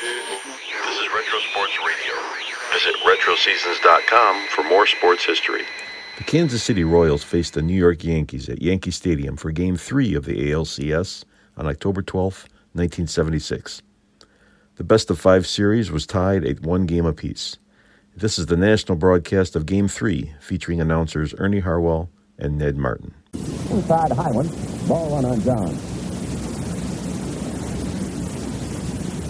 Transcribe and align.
This 0.00 0.98
is 0.98 1.08
Retro 1.14 1.38
Sports 1.50 1.78
Radio. 1.86 2.14
Visit 2.72 2.94
RetroSeasons.com 3.04 4.46
for 4.48 4.64
more 4.64 4.86
sports 4.86 5.26
history. 5.26 5.64
The 6.16 6.24
Kansas 6.24 6.62
City 6.62 6.84
Royals 6.84 7.22
faced 7.22 7.52
the 7.52 7.60
New 7.60 7.74
York 7.74 8.02
Yankees 8.02 8.48
at 8.48 8.62
Yankee 8.62 8.92
Stadium 8.92 9.36
for 9.36 9.50
Game 9.50 9.76
3 9.76 10.14
of 10.14 10.24
the 10.24 10.52
ALCS 10.52 11.24
on 11.58 11.66
October 11.66 12.00
12, 12.00 12.48
1976. 12.72 13.82
The 14.76 14.84
best 14.84 15.10
of 15.10 15.20
five 15.20 15.46
series 15.46 15.90
was 15.90 16.06
tied 16.06 16.46
at 16.46 16.62
one 16.62 16.86
game 16.86 17.04
apiece. 17.04 17.58
This 18.16 18.38
is 18.38 18.46
the 18.46 18.56
national 18.56 18.96
broadcast 18.96 19.54
of 19.54 19.66
Game 19.66 19.86
3, 19.86 20.32
featuring 20.40 20.80
announcers 20.80 21.34
Ernie 21.36 21.60
Harwell 21.60 22.08
and 22.38 22.56
Ned 22.56 22.78
Martin. 22.78 23.12
Inside 23.34 24.12
high 24.12 24.30
one, 24.30 24.48
ball 24.88 25.10
one 25.10 25.26
on 25.26 25.42
John. 25.42 26.00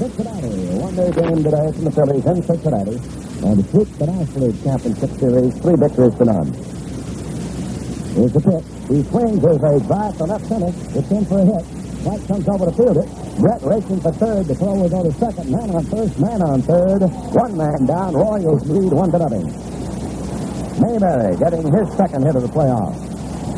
Cincinnati, 0.00 0.49
one-day 0.90 1.22
game 1.22 1.44
today 1.44 1.70
from 1.72 1.84
the 1.84 1.90
Phillies 1.92 2.26
in 2.26 2.42
Cincinnati. 2.42 2.96
And 3.46 3.62
sweep 3.70 3.88
the 3.94 4.06
National 4.06 4.46
League 4.48 4.62
Championship 4.62 5.10
Series, 5.22 5.54
three 5.62 5.76
victories 5.78 6.14
to 6.18 6.24
none. 6.24 6.50
Here's 8.18 8.32
the 8.34 8.42
pitch. 8.42 8.66
He 8.90 9.02
swings. 9.06 9.38
There's 9.38 9.62
a 9.62 9.78
drive 9.86 10.16
to 10.18 10.24
left 10.24 10.46
center. 10.46 10.72
It's 10.98 11.10
in 11.10 11.24
for 11.30 11.38
a 11.38 11.46
hit. 11.46 11.64
White 12.02 12.26
comes 12.26 12.48
over 12.48 12.66
to 12.66 12.74
field 12.74 12.96
it. 12.98 13.08
Brett 13.38 13.62
racing 13.62 14.00
for 14.00 14.12
third. 14.18 14.46
The 14.46 14.54
throw 14.56 14.74
will 14.74 14.90
go 14.90 15.02
to 15.06 15.12
second. 15.14 15.46
Man 15.50 15.70
on 15.70 15.84
first, 15.86 16.18
man 16.18 16.42
on 16.42 16.62
third. 16.62 17.06
One 17.38 17.56
man 17.56 17.86
down. 17.86 18.14
Royals 18.14 18.66
lead 18.66 18.92
one 18.92 19.12
to 19.12 19.18
nothing. 19.18 19.46
Mayberry 20.82 21.36
getting 21.38 21.70
his 21.70 21.86
second 21.96 22.26
hit 22.26 22.34
of 22.34 22.42
the 22.42 22.50
playoff. 22.50 22.98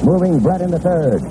Moving 0.04 0.38
Brett 0.38 0.60
into 0.60 0.78
third. 0.78 1.22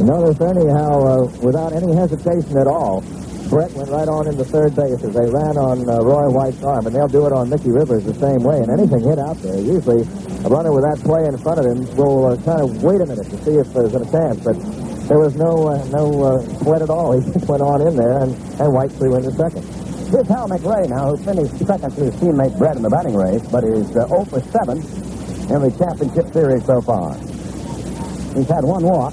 Notice, 0.00 0.40
anyhow, 0.40 0.96
uh, 1.04 1.24
without 1.44 1.74
any 1.74 1.94
hesitation 1.94 2.56
at 2.56 2.66
all, 2.66 3.04
Brett 3.50 3.72
went 3.72 3.90
right 3.90 4.06
on 4.06 4.28
into 4.28 4.44
third 4.44 4.76
base 4.76 5.02
as 5.02 5.10
they 5.10 5.26
ran 5.26 5.58
on 5.58 5.82
uh, 5.90 5.98
Roy 5.98 6.30
White's 6.30 6.62
arm, 6.62 6.86
and 6.86 6.94
they'll 6.94 7.10
do 7.10 7.26
it 7.26 7.32
on 7.32 7.50
Mickey 7.50 7.74
Rivers 7.74 8.04
the 8.04 8.14
same 8.14 8.46
way. 8.46 8.62
And 8.62 8.70
anything 8.70 9.02
hit 9.02 9.18
out 9.18 9.42
there, 9.42 9.58
usually 9.58 10.06
a 10.46 10.48
runner 10.48 10.70
with 10.70 10.86
that 10.86 11.02
play 11.02 11.26
in 11.26 11.36
front 11.36 11.58
of 11.58 11.66
him 11.66 11.82
will 11.98 12.30
uh, 12.30 12.36
kind 12.46 12.62
of 12.62 12.80
wait 12.80 13.00
a 13.02 13.06
minute 13.06 13.26
to 13.26 13.36
see 13.42 13.58
if 13.58 13.66
there's 13.74 13.90
a 13.90 14.06
chance. 14.06 14.38
But 14.46 14.54
there 15.10 15.18
was 15.18 15.34
no 15.34 15.66
uh, 15.66 15.82
no 15.90 16.06
uh, 16.22 16.46
sweat 16.62 16.82
at 16.82 16.90
all. 16.90 17.10
He 17.20 17.26
just 17.32 17.50
went 17.50 17.60
on 17.60 17.82
in 17.82 17.96
there, 17.96 18.22
and, 18.22 18.38
and 18.62 18.72
White 18.72 18.92
threw 18.92 19.16
into 19.16 19.34
second. 19.34 19.66
Here's 20.14 20.30
Hal 20.30 20.46
McRae 20.46 20.88
now, 20.88 21.10
who 21.10 21.18
finished 21.18 21.58
second 21.66 21.90
to 21.98 22.06
his 22.06 22.14
teammate 22.22 22.56
Brett 22.56 22.76
in 22.76 22.82
the 22.82 22.90
batting 22.90 23.16
race, 23.18 23.42
but 23.50 23.64
is 23.64 23.90
uh, 23.98 24.06
0 24.06 24.30
for 24.30 24.38
7 24.38 24.78
in 24.78 25.58
the 25.58 25.74
championship 25.74 26.32
series 26.32 26.64
so 26.66 26.80
far. 26.80 27.18
He's 28.38 28.46
had 28.46 28.62
one 28.62 28.86
walk. 28.86 29.12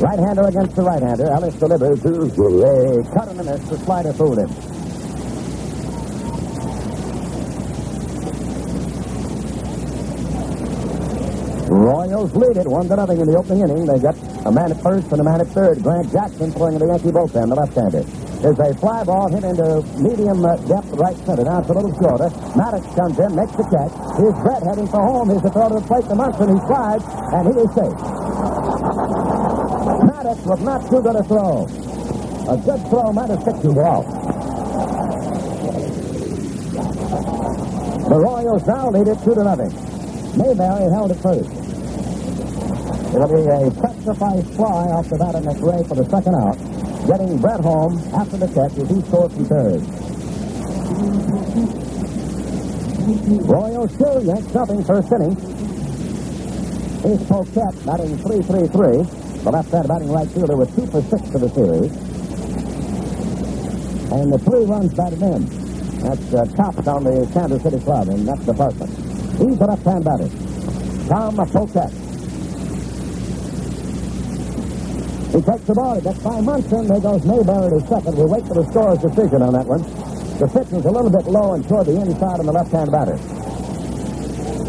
Right-hander 0.00 0.48
against 0.48 0.76
the 0.76 0.82
right-hander. 0.82 1.28
Ellis 1.28 1.54
delivers 1.56 2.00
to 2.00 2.08
a 2.08 3.04
cut 3.12 3.28
and 3.28 3.40
a 3.40 3.44
miss. 3.44 3.68
The 3.68 3.76
slider 3.84 4.12
fooled 4.14 4.38
him. 4.38 4.48
Royals 11.68 12.34
lead 12.34 12.56
it 12.56 12.66
one 12.66 12.88
to 12.88 12.96
nothing 12.96 13.20
in 13.20 13.26
the 13.26 13.36
opening 13.36 13.60
inning. 13.60 13.84
They 13.84 14.00
got 14.00 14.16
a 14.46 14.50
man 14.50 14.72
at 14.72 14.82
first 14.82 15.12
and 15.12 15.20
a 15.20 15.24
man 15.24 15.42
at 15.42 15.48
third. 15.48 15.82
Grant 15.82 16.10
Jackson 16.10 16.50
throwing 16.50 16.74
in 16.74 16.80
the 16.80 16.86
Yankee 16.86 17.12
bullpen, 17.12 17.48
the 17.48 17.54
left-hander. 17.54 18.02
There's 18.40 18.58
a 18.58 18.72
fly 18.80 19.04
ball 19.04 19.28
hit 19.28 19.44
into 19.44 19.84
medium 20.00 20.42
uh, 20.42 20.56
depth 20.64 20.96
right 20.96 21.16
center. 21.28 21.44
Now 21.44 21.60
it's 21.60 21.68
a 21.68 21.74
little 21.76 21.92
shorter. 22.00 22.32
Maddox 22.56 22.88
comes 22.96 23.20
in, 23.20 23.36
makes 23.36 23.52
the 23.52 23.68
catch. 23.68 23.92
Here's 24.16 24.32
Brett 24.40 24.64
heading 24.64 24.88
for 24.88 25.04
home. 25.04 25.28
Here's 25.28 25.42
the 25.42 25.52
throw 25.52 25.68
to 25.68 25.76
the 25.76 25.84
plate 25.84 26.08
to 26.08 26.16
Munson. 26.16 26.56
He 26.56 26.60
slides, 26.64 27.04
and 27.04 27.52
he 27.52 27.54
is 27.60 27.68
safe. 27.76 28.49
Maddox 30.20 30.44
was 30.44 30.60
not 30.60 30.82
too 30.90 31.00
good 31.00 31.16
a 31.16 31.22
throw. 31.24 31.64
A 31.64 32.56
good 32.60 32.86
throw 32.90 33.10
might 33.10 33.30
have 33.30 33.42
picked 33.42 33.64
him 33.64 33.78
off. 33.78 34.04
The 38.04 38.18
Royals 38.20 38.66
now 38.66 38.90
lead 38.90 39.08
it 39.08 39.16
two 39.24 39.34
to 39.34 39.44
nothing. 39.44 39.72
Mayberry 40.36 40.92
held 40.92 41.12
it 41.12 41.20
first. 41.24 41.48
It'll 43.16 43.32
be 43.32 43.48
a 43.48 43.70
sacrifice 43.80 44.44
fly 44.56 44.92
off 44.92 45.08
the 45.08 45.16
bat 45.16 45.36
of 45.36 45.42
McRae 45.42 45.88
for 45.88 45.94
the 45.94 46.04
second 46.10 46.34
out, 46.34 46.58
getting 47.06 47.38
Brett 47.38 47.60
home 47.60 47.96
after 48.12 48.36
the 48.36 48.48
catch 48.48 48.76
as 48.76 48.90
he 48.90 49.00
scores 49.08 49.32
from 49.32 49.46
third. 49.46 49.80
Royals 53.48 53.94
still 53.94 54.22
Yanks 54.22 54.52
nothing 54.52 54.84
first 54.84 55.10
inning. 55.12 55.34
Here's 57.00 57.22
Poquette 57.24 57.86
batting 57.86 58.18
3-3-3. 58.18 59.29
The 59.42 59.50
left-hand 59.50 59.88
batting 59.88 60.12
right 60.12 60.28
fielder 60.28 60.54
was 60.54 60.68
2 60.76 60.86
for 60.88 61.00
6 61.00 61.30
for 61.30 61.38
the 61.38 61.48
series. 61.48 61.92
And 64.12 64.32
the 64.32 64.38
three 64.38 64.64
runs 64.66 64.92
batted 64.92 65.22
in. 65.22 65.46
That's 66.00 66.34
uh, 66.34 66.44
tops 66.56 66.86
on 66.86 67.04
the 67.04 67.28
Kansas 67.32 67.62
City 67.62 67.80
club 67.80 68.08
in 68.08 68.26
that 68.26 68.44
department. 68.44 68.90
He's 69.40 69.56
the 69.56 69.66
left-hand 69.66 70.04
batter. 70.04 70.28
Tom 71.08 71.36
Poquette. 71.36 71.90
He 75.32 75.40
takes 75.40 75.64
the 75.64 75.74
ball. 75.74 75.94
He 75.94 76.00
gets 76.02 76.18
by 76.18 76.40
Munson. 76.40 76.86
There 76.88 77.00
goes 77.00 77.24
Mayberry 77.24 77.80
to 77.80 77.86
second. 77.88 78.16
We 78.18 78.24
wait 78.24 78.46
for 78.46 78.54
the 78.54 78.66
scorer's 78.68 78.98
decision 78.98 79.40
on 79.40 79.54
that 79.54 79.64
one. 79.64 79.82
The 80.38 80.48
pitch 80.48 80.72
is 80.72 80.84
a 80.84 80.90
little 80.90 81.10
bit 81.10 81.24
low 81.24 81.54
and 81.54 81.66
toward 81.66 81.86
the 81.86 81.96
inside 81.96 82.40
on 82.40 82.46
the 82.46 82.52
left-hand 82.52 82.92
batter. 82.92 83.16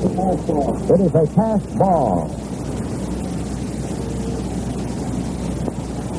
It 0.02 1.00
is 1.02 1.16
a 1.16 1.28
pass 1.36 1.66
ball. 1.76 2.51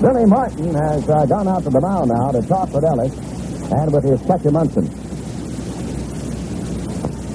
Billy 0.03 0.27
Martin 0.27 0.75
has 0.75 1.09
uh, 1.09 1.25
gone 1.27 1.47
out 1.47 1.63
to 1.63 1.71
the 1.71 1.81
mound 1.81 2.11
now 2.11 2.33
to 2.33 2.43
talk 2.49 2.75
with 2.75 2.83
Ellis 2.83 3.15
and 3.71 3.87
with 3.95 4.03
his 4.03 4.19
catcher 4.27 4.51
Munson. 4.51 4.83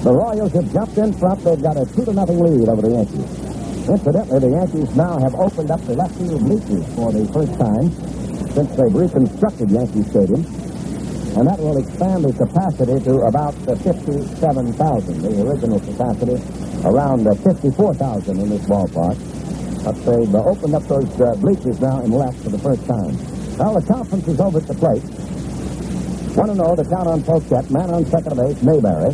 The 0.04 0.12
Royals 0.12 0.52
have 0.52 0.70
jumped 0.70 0.98
in 0.98 1.14
front. 1.16 1.40
They've 1.44 1.62
got 1.62 1.80
a 1.80 1.86
two 1.96 2.04
to 2.04 2.12
nothing 2.12 2.44
lead 2.44 2.68
over 2.68 2.82
the 2.84 2.92
Yankees. 2.92 3.24
Incidentally, 3.88 4.40
the 4.40 4.52
Yankees 4.52 4.94
now 4.94 5.16
have 5.16 5.34
opened 5.34 5.70
up 5.70 5.80
the 5.88 5.96
left 5.96 6.14
field 6.20 6.44
bleachers 6.44 6.84
for 6.92 7.08
the 7.08 7.24
first 7.32 7.56
time 7.56 7.88
since 8.52 8.68
they've 8.76 8.94
reconstructed 8.94 9.70
Yankee 9.70 10.04
Stadium. 10.04 10.44
And 11.40 11.48
that 11.48 11.56
will 11.56 11.80
expand 11.80 12.28
the 12.28 12.36
capacity 12.36 13.00
to 13.00 13.24
about 13.24 13.56
uh, 13.64 13.76
57,000. 13.80 15.22
The 15.24 15.40
original 15.40 15.80
capacity 15.80 16.36
around 16.84 17.26
uh, 17.26 17.32
54,000 17.32 18.38
in 18.38 18.50
this 18.50 18.66
ballpark. 18.68 19.16
They've 19.96 20.34
opened 20.34 20.74
up 20.74 20.82
those 20.84 21.20
uh, 21.20 21.34
bleachers 21.36 21.80
now 21.80 22.00
in 22.00 22.10
left 22.10 22.38
for 22.40 22.50
the 22.50 22.58
first 22.58 22.84
time. 22.86 23.16
Well, 23.56 23.80
the 23.80 23.86
conference 23.86 24.28
is 24.28 24.38
over 24.40 24.58
at 24.58 24.66
the 24.66 24.74
plate. 24.74 25.02
1 25.02 26.48
to 26.48 26.54
know 26.54 26.76
the 26.76 26.84
count 26.84 27.08
on 27.08 27.22
Poquette, 27.22 27.70
man 27.70 27.90
on 27.90 28.04
second 28.06 28.36
base, 28.36 28.62
Mayberry. 28.62 29.10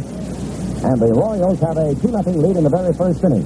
And 0.84 1.00
the 1.00 1.14
Royals 1.14 1.60
have 1.60 1.78
a 1.78 1.94
2-0 1.94 2.36
lead 2.36 2.56
in 2.56 2.64
the 2.64 2.70
very 2.70 2.92
first 2.92 3.22
inning. 3.24 3.44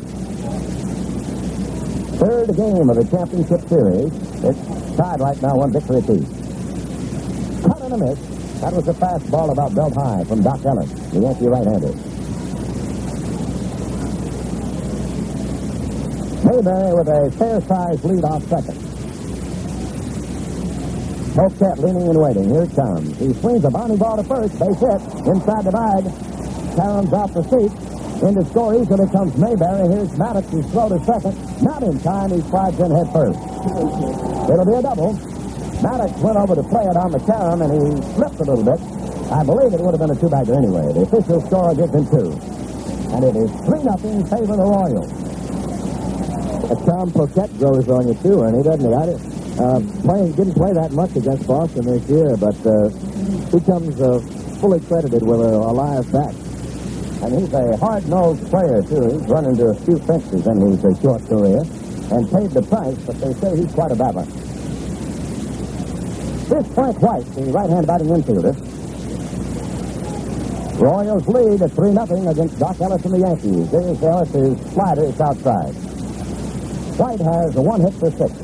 Third 2.18 2.56
game 2.56 2.88
of 2.90 2.96
the 2.96 3.04
championship 3.04 3.60
series. 3.68 4.10
It's 4.42 4.96
tied 4.96 5.20
right 5.20 5.40
now, 5.42 5.56
one 5.56 5.72
victory 5.72 6.00
apiece. 6.00 6.26
Cut 7.62 7.82
and 7.82 7.94
a 7.94 7.98
miss. 7.98 8.18
That 8.60 8.72
was 8.72 8.88
a 8.88 8.94
fastball 8.94 9.52
about 9.52 9.74
belt 9.74 9.94
high 9.94 10.24
from 10.24 10.42
Dock 10.42 10.64
Ellis, 10.64 10.90
the 11.12 11.20
Yankee 11.20 11.46
right-hander. 11.46 12.07
Mayberry 16.48 16.94
with 16.96 17.08
a 17.08 17.30
fair-sized 17.36 18.04
lead 18.04 18.24
off 18.24 18.42
second. 18.48 18.80
Poquette 21.36 21.76
leaning 21.76 22.08
and 22.08 22.18
waiting. 22.18 22.48
Here 22.48 22.62
it 22.62 22.74
comes. 22.74 23.18
He 23.18 23.34
swings 23.34 23.64
a 23.64 23.70
bounty 23.70 23.96
ball 23.96 24.16
to 24.16 24.24
first. 24.24 24.56
Base 24.56 24.80
hit. 24.80 25.00
Inside 25.28 25.64
the 25.68 25.76
bag. 25.76 26.08
Caroms 26.72 27.12
off 27.12 27.36
the 27.36 27.44
seat. 27.52 27.68
Into 28.24 28.42
score 28.48 28.72
easily 28.80 29.06
comes 29.12 29.36
Mayberry. 29.36 29.92
Here's 29.92 30.16
Maddox. 30.16 30.48
He's 30.48 30.64
throw 30.72 30.88
to 30.88 30.98
second. 31.04 31.36
Not 31.60 31.82
in 31.82 32.00
time. 32.00 32.32
He 32.32 32.40
slides 32.48 32.80
in 32.80 32.96
head 32.96 33.12
first. 33.12 33.38
It'll 34.48 34.64
be 34.64 34.72
a 34.72 34.82
double. 34.82 35.12
Maddox 35.84 36.16
went 36.24 36.38
over 36.40 36.56
to 36.56 36.64
play 36.64 36.88
it 36.88 36.96
on 36.96 37.12
the 37.12 37.20
carom, 37.28 37.60
and 37.60 37.70
he 37.76 38.02
slipped 38.16 38.40
a 38.40 38.48
little 38.48 38.64
bit. 38.64 38.80
I 39.28 39.44
believe 39.44 39.76
it 39.76 39.80
would 39.84 39.92
have 39.92 40.00
been 40.00 40.16
a 40.16 40.18
two-bagger 40.18 40.56
anyway. 40.56 40.96
The 40.96 41.04
official 41.04 41.44
score 41.44 41.76
gives 41.76 41.92
him 41.92 42.08
two. 42.08 42.32
And 43.12 43.20
it 43.20 43.36
is 43.36 43.52
3 43.68 43.84
nothing 43.84 44.24
favor 44.24 44.56
the 44.56 44.64
Royals. 44.64 45.27
Uh, 46.68 46.74
Tom 46.84 47.10
Poquette 47.10 47.58
grows 47.58 47.88
on 47.88 48.08
you 48.08 48.14
too, 48.20 48.42
Ernie, 48.42 48.62
doesn't 48.62 48.84
he? 48.84 48.94
I 48.94 49.06
didn't, 49.06 49.58
uh, 49.58 49.80
playing, 50.02 50.32
didn't 50.32 50.52
play 50.52 50.74
that 50.74 50.92
much 50.92 51.16
against 51.16 51.46
Boston 51.46 51.86
this 51.86 52.06
year, 52.10 52.36
but 52.36 52.54
uh, 52.66 52.90
he 53.48 53.58
comes 53.64 53.98
uh, 53.98 54.20
fully 54.60 54.78
credited 54.80 55.22
with 55.22 55.40
a, 55.40 55.48
a 55.48 55.72
live 55.72 56.12
bat. 56.12 56.34
And 57.24 57.40
he's 57.40 57.52
a 57.54 57.74
hard-nosed 57.78 58.50
player, 58.50 58.82
too. 58.82 59.16
He's 59.16 59.26
run 59.28 59.46
into 59.46 59.68
a 59.68 59.74
few 59.74 59.98
fences 60.00 60.46
in 60.46 60.60
his 60.60 60.84
uh, 60.84 60.94
short 61.00 61.24
career 61.26 61.64
and 62.12 62.30
paid 62.30 62.50
the 62.52 62.62
price, 62.68 62.98
but 63.06 63.18
they 63.18 63.32
say 63.32 63.56
he's 63.56 63.72
quite 63.72 63.90
a 63.90 63.96
battler. 63.96 64.24
This 66.52 66.74
Frank 66.74 67.00
White, 67.00 67.26
the 67.34 67.50
right-hand 67.50 67.86
batting 67.86 68.08
infielder. 68.08 68.52
Royals 70.78 71.26
lead 71.28 71.62
at 71.62 71.70
3-0 71.70 72.30
against 72.30 72.58
Dock 72.58 72.78
Ellis 72.78 73.04
and 73.06 73.14
the 73.14 73.18
Yankees. 73.20 73.70
Here's 73.70 74.02
Ellis' 74.02 74.72
slider. 74.74 75.04
It's 75.04 75.20
outside. 75.20 75.97
White 76.98 77.20
has 77.20 77.54
a 77.54 77.62
one 77.62 77.80
hit 77.80 77.94
for 77.94 78.10
six. 78.10 78.34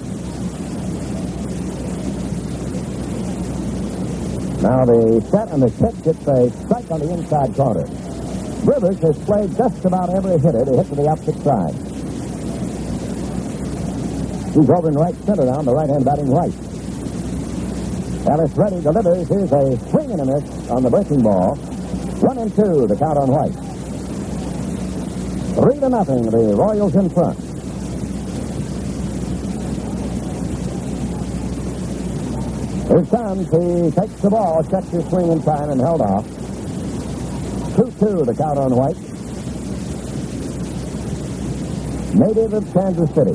Now 4.63 4.85
the 4.85 5.21
set 5.29 5.49
and 5.51 5.61
the 5.61 5.71
pitch 5.75 6.05
gets 6.05 6.27
a 6.29 6.51
strike 6.63 6.89
on 6.89 7.01
the 7.01 7.11
inside 7.11 7.53
corner. 7.57 7.85
Rivers 8.63 8.99
has 9.01 9.19
played 9.27 9.57
just 9.57 9.85
about 9.85 10.15
every 10.15 10.39
hitter 10.39 10.65
to 10.65 10.71
hit 10.71 10.87
to 10.87 10.95
the 10.95 11.09
opposite 11.09 11.37
side. 11.43 11.75
He's 14.55 14.71
over 14.71 14.89
in 14.89 14.95
right 14.95 15.17
center 15.27 15.47
now, 15.47 15.61
the 15.63 15.75
right 15.75 15.91
hand 15.91 16.05
batting 16.05 16.31
right. 16.31 16.55
Ellis 18.31 18.57
ready 18.57 18.81
delivers. 18.81 19.29
Here's 19.29 19.51
a 19.51 19.77
swing 19.91 20.13
and 20.13 20.21
a 20.21 20.25
miss 20.25 20.71
on 20.71 20.85
the 20.85 20.91
breaking 20.91 21.23
ball. 21.23 21.57
One 22.23 22.39
and 22.39 22.55
two, 22.55 22.87
the 22.87 22.95
count 22.97 23.19
on 23.19 23.29
White. 23.35 23.59
Three 25.59 25.81
to 25.81 25.89
nothing, 25.89 26.31
the 26.31 26.55
Royals 26.55 26.95
in 26.95 27.11
front. 27.11 27.54
Here 32.95 33.05
comes. 33.07 33.51
He 33.51 33.91
takes 33.91 34.21
the 34.23 34.31
ball, 34.31 34.63
checks 34.63 34.87
his 34.91 35.05
swing 35.09 35.33
in 35.33 35.43
time, 35.43 35.71
and 35.71 35.81
held 35.81 36.01
off. 36.01 36.25
2-2, 37.75 38.25
the 38.25 38.35
count 38.35 38.57
on 38.57 38.71
White. 38.71 38.95
Native 42.15 42.53
of 42.53 42.73
Kansas 42.73 43.11
City. 43.11 43.35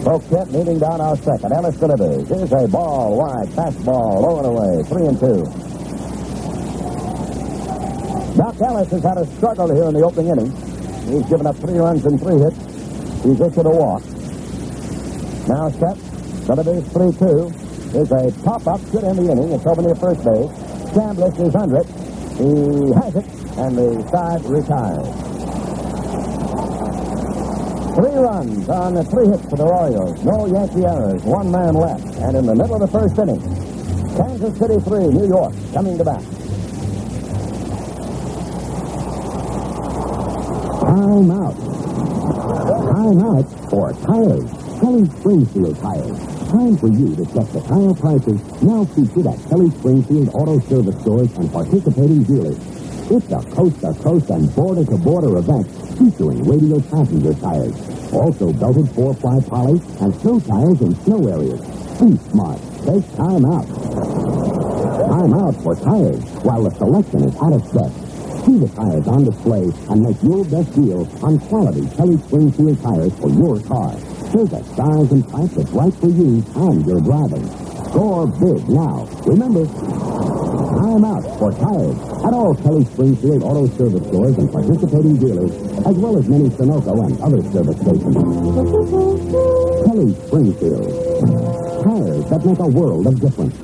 Poquette 0.00 0.50
leading 0.50 0.78
down 0.78 1.02
our 1.02 1.14
second. 1.18 1.52
Ellis 1.52 1.76
delivers. 1.76 2.26
Here's 2.26 2.50
a 2.52 2.66
ball 2.68 3.18
wide, 3.18 3.48
fastball, 3.48 4.22
low 4.22 4.38
and 4.38 4.46
away. 4.46 4.82
Three 4.84 5.04
and 5.04 5.20
two. 5.20 5.44
Dock 8.34 8.58
Ellis 8.62 8.90
has 8.92 9.02
had 9.02 9.18
a 9.18 9.26
struggle 9.36 9.74
here 9.74 9.84
in 9.84 9.92
the 9.92 10.02
opening 10.02 10.30
inning. 10.32 10.50
He's 11.04 11.28
given 11.28 11.46
up 11.46 11.56
three 11.56 11.76
runs 11.76 12.06
and 12.06 12.18
three 12.18 12.38
hits. 12.38 12.56
He's 13.24 13.38
issued 13.38 13.66
a 13.66 13.68
walk. 13.68 14.02
Now 15.46 15.68
set. 15.68 15.98
Delivers 16.46 16.84
3-2. 16.94 17.59
There's 17.92 18.12
a 18.12 18.30
pop-up 18.44 18.80
good 18.92 19.02
in 19.02 19.16
the 19.16 19.32
inning. 19.32 19.50
It's 19.50 19.66
over 19.66 19.82
near 19.82 19.96
first 19.96 20.22
base. 20.22 20.46
Chambliss 20.94 21.40
is 21.40 21.54
under 21.56 21.78
it. 21.78 21.86
He 22.38 22.94
has 22.94 23.16
it, 23.16 23.26
and 23.58 23.76
the 23.76 24.08
side 24.10 24.44
retires. 24.44 25.30
Three 27.96 28.14
runs 28.14 28.68
on 28.68 28.94
the 28.94 29.02
three 29.04 29.26
hits 29.26 29.42
for 29.50 29.56
the 29.56 29.66
Royals. 29.66 30.22
No 30.24 30.46
Yankee 30.46 30.86
errors. 30.86 31.22
One 31.24 31.50
man 31.50 31.74
left. 31.74 32.04
And 32.22 32.36
in 32.36 32.46
the 32.46 32.54
middle 32.54 32.80
of 32.80 32.80
the 32.80 32.98
first 32.98 33.18
inning, 33.18 33.40
Kansas 34.16 34.56
City 34.56 34.78
3, 34.78 35.08
New 35.08 35.26
York, 35.26 35.52
coming 35.74 35.98
to 35.98 36.04
bat. 36.04 36.22
Time 40.80 41.30
out. 41.32 41.56
Time 42.94 43.20
out 43.20 43.70
for 43.70 43.92
tires. 44.06 44.50
Kelly 44.80 45.06
Springfield 45.18 45.76
tires. 45.80 46.29
Time 46.50 46.76
for 46.78 46.88
you 46.88 47.14
to 47.14 47.24
check 47.26 47.46
the 47.54 47.62
tire 47.62 47.94
prices 47.94 48.42
now 48.60 48.84
featured 48.86 49.30
at 49.30 49.38
Kelly 49.46 49.70
Springfield 49.70 50.34
Auto 50.34 50.58
Service 50.66 50.98
stores 51.00 51.30
and 51.38 51.46
participating 51.52 52.24
dealers. 52.24 52.58
It's 53.06 53.30
a 53.30 53.38
coast-to-coast 53.54 54.30
and 54.30 54.52
border-to-border 54.56 55.38
event 55.38 55.70
featuring 55.94 56.42
radial 56.42 56.82
passenger 56.90 57.34
tires. 57.34 57.78
Also 58.10 58.52
belted 58.52 58.86
4-ply 58.98 59.46
poly 59.46 59.78
and 60.02 60.10
snow 60.18 60.40
tires 60.40 60.80
in 60.82 60.90
snow 61.06 61.22
areas. 61.30 61.62
Be 62.02 62.18
smart. 62.34 62.58
Take 62.82 63.06
time 63.14 63.46
out. 63.46 63.70
Time 65.06 65.32
out 65.32 65.54
for 65.62 65.76
tires 65.78 66.24
while 66.42 66.64
the 66.64 66.74
selection 66.74 67.30
is 67.30 67.34
at 67.38 67.52
its 67.62 67.70
best. 67.70 67.94
See 68.44 68.58
the 68.58 68.66
tires 68.74 69.06
on 69.06 69.22
display 69.22 69.70
and 69.86 70.02
make 70.02 70.20
your 70.20 70.42
best 70.50 70.74
deal 70.74 71.06
on 71.22 71.38
quality 71.46 71.86
Kelly 71.94 72.18
Springfield 72.26 72.82
tires 72.82 73.14
for 73.20 73.30
your 73.30 73.62
car. 73.62 73.94
A 74.30 74.46
size 74.46 75.10
and 75.10 75.28
type 75.28 75.50
that's 75.50 75.70
right 75.72 75.92
for 75.94 76.06
you 76.06 76.42
and 76.54 76.86
your 76.86 77.00
driving. 77.00 77.44
Score 77.90 78.28
big 78.28 78.68
now. 78.68 79.04
Remember, 79.26 79.66
time 79.66 81.04
out 81.04 81.26
for 81.36 81.50
tires 81.50 81.98
at 82.24 82.32
all 82.32 82.54
Kelly 82.54 82.84
Springfield 82.84 83.42
Auto 83.42 83.66
Service 83.76 84.06
stores 84.06 84.38
and 84.38 84.50
participating 84.52 85.18
dealers, 85.18 85.50
as 85.84 85.96
well 85.96 86.16
as 86.16 86.28
many 86.28 86.48
Sunoco 86.50 87.04
and 87.04 87.20
other 87.20 87.42
service 87.50 87.76
stations. 87.82 88.14
Kelly 89.84 90.14
Springfield. 90.26 90.88
Tires 91.84 92.24
that 92.30 92.46
make 92.46 92.58
a 92.60 92.68
world 92.68 93.08
of 93.08 93.20
difference. 93.20 93.56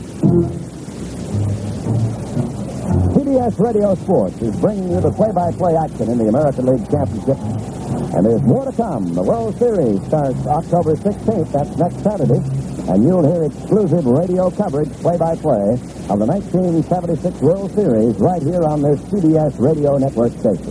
CBS 3.15 3.59
Radio 3.61 3.95
Sports 3.95 4.43
is 4.43 4.57
bringing 4.61 4.91
you 4.91 5.01
the 5.01 5.13
play-by-play 5.13 5.77
action 5.77 6.11
in 6.11 6.19
the 6.19 6.27
American 6.29 6.67
League 6.67 6.91
Championship. 6.91 7.76
And 8.15 8.25
there's 8.25 8.43
more 8.43 8.65
to 8.65 8.73
come. 8.77 9.15
The 9.15 9.23
World 9.23 9.59
Series 9.59 10.01
starts 10.07 10.47
October 10.47 10.95
16th. 10.97 11.53
That's 11.53 11.77
next 11.77 12.03
Saturday. 12.03 12.41
And 12.89 13.03
you'll 13.03 13.27
hear 13.27 13.43
exclusive 13.45 14.07
radio 14.07 14.51
coverage, 14.51 14.93
play-by-play, 15.03 15.75
of 16.07 16.19
the 16.23 16.27
1976 16.27 17.41
World 17.43 17.75
Series 17.75 18.15
right 18.17 18.41
here 18.41 18.63
on 18.63 18.81
this 18.81 19.01
CBS 19.11 19.59
Radio 19.59 19.99
Network 19.99 20.33
station. 20.39 20.71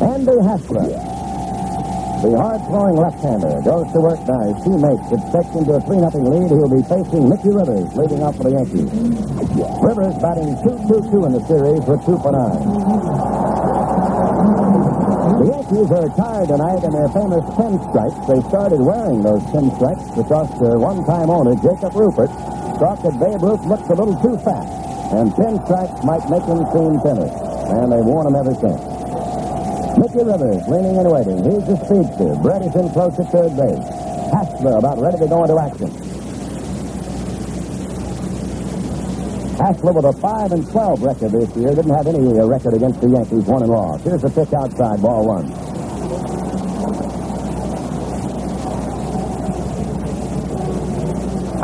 Andy 0.00 0.38
Hassler, 0.38 0.86
the 2.22 2.32
hard-throwing 2.38 2.96
left-hander, 2.96 3.60
goes 3.66 3.90
to 3.90 4.00
work 4.00 4.22
now. 4.22 4.54
His 4.54 4.62
teammates 4.64 5.10
have 5.10 5.26
taken 5.34 5.66
to 5.66 5.76
a 5.76 5.80
3-0 5.82 6.14
lead. 6.30 6.48
He'll 6.54 6.70
be 6.70 6.86
facing 6.86 7.26
Mickey 7.28 7.50
Rivers, 7.50 7.90
leading 7.98 8.22
off 8.22 8.36
for 8.38 8.44
the 8.44 8.54
Yankees. 8.54 8.86
Rivers 9.82 10.14
batting 10.22 10.54
2-2-2 10.62 11.26
in 11.26 11.32
the 11.34 11.42
series 11.50 11.82
with 11.84 12.06
2 12.06 12.16
for 12.22 12.30
9. 12.30 13.65
The 15.36 15.52
Yankees 15.52 15.92
are 15.92 16.08
tired 16.16 16.48
tonight 16.48 16.80
in 16.80 16.96
their 16.96 17.12
famous 17.12 17.44
pinstripes. 17.60 18.16
They 18.24 18.40
started 18.48 18.80
wearing 18.80 19.20
those 19.20 19.44
pinstripes 19.52 20.08
because 20.16 20.48
their 20.56 20.80
one-time 20.80 21.28
owner, 21.28 21.52
Jacob 21.60 21.92
Ruppert, 21.92 22.32
thought 22.80 23.04
that 23.04 23.20
Babe 23.20 23.44
Ruth 23.44 23.60
looked 23.68 23.84
a 23.92 23.96
little 24.00 24.16
too 24.24 24.40
fat, 24.40 24.64
and 25.12 25.28
pinstripes 25.36 26.00
might 26.08 26.24
make 26.32 26.40
him 26.48 26.64
seem 26.72 26.96
thinner. 27.04 27.28
And 27.68 27.92
they've 27.92 28.00
worn 28.00 28.32
them 28.32 28.36
ever 28.40 28.56
since. 28.56 28.80
Mickey 30.00 30.24
Rivers 30.24 30.64
leaning 30.72 30.96
and 30.96 31.08
waiting. 31.12 31.44
He's 31.44 31.68
the 31.68 31.76
speedster. 31.84 32.32
Brett 32.40 32.64
is 32.64 32.72
in 32.72 32.88
close 32.96 33.20
at 33.20 33.28
third 33.28 33.52
base. 33.60 33.84
Hassler 34.32 34.80
about 34.80 34.96
ready 35.04 35.20
to 35.20 35.28
go 35.28 35.44
into 35.44 35.60
action. 35.60 36.05
Hassler 39.66 39.92
with 39.92 40.04
a 40.04 40.12
5 40.12 40.52
and 40.52 40.62
12 40.70 41.02
record 41.02 41.32
this 41.32 41.50
year. 41.56 41.74
Didn't 41.74 41.90
have 41.90 42.06
any 42.06 42.38
uh, 42.38 42.46
record 42.46 42.74
against 42.74 43.00
the 43.00 43.10
Yankees, 43.10 43.50
one 43.50 43.62
and 43.62 43.72
lost. 43.72 44.04
Here's 44.04 44.22
the 44.22 44.30
pitch 44.30 44.54
outside, 44.54 45.02
ball 45.02 45.26
one. 45.26 45.50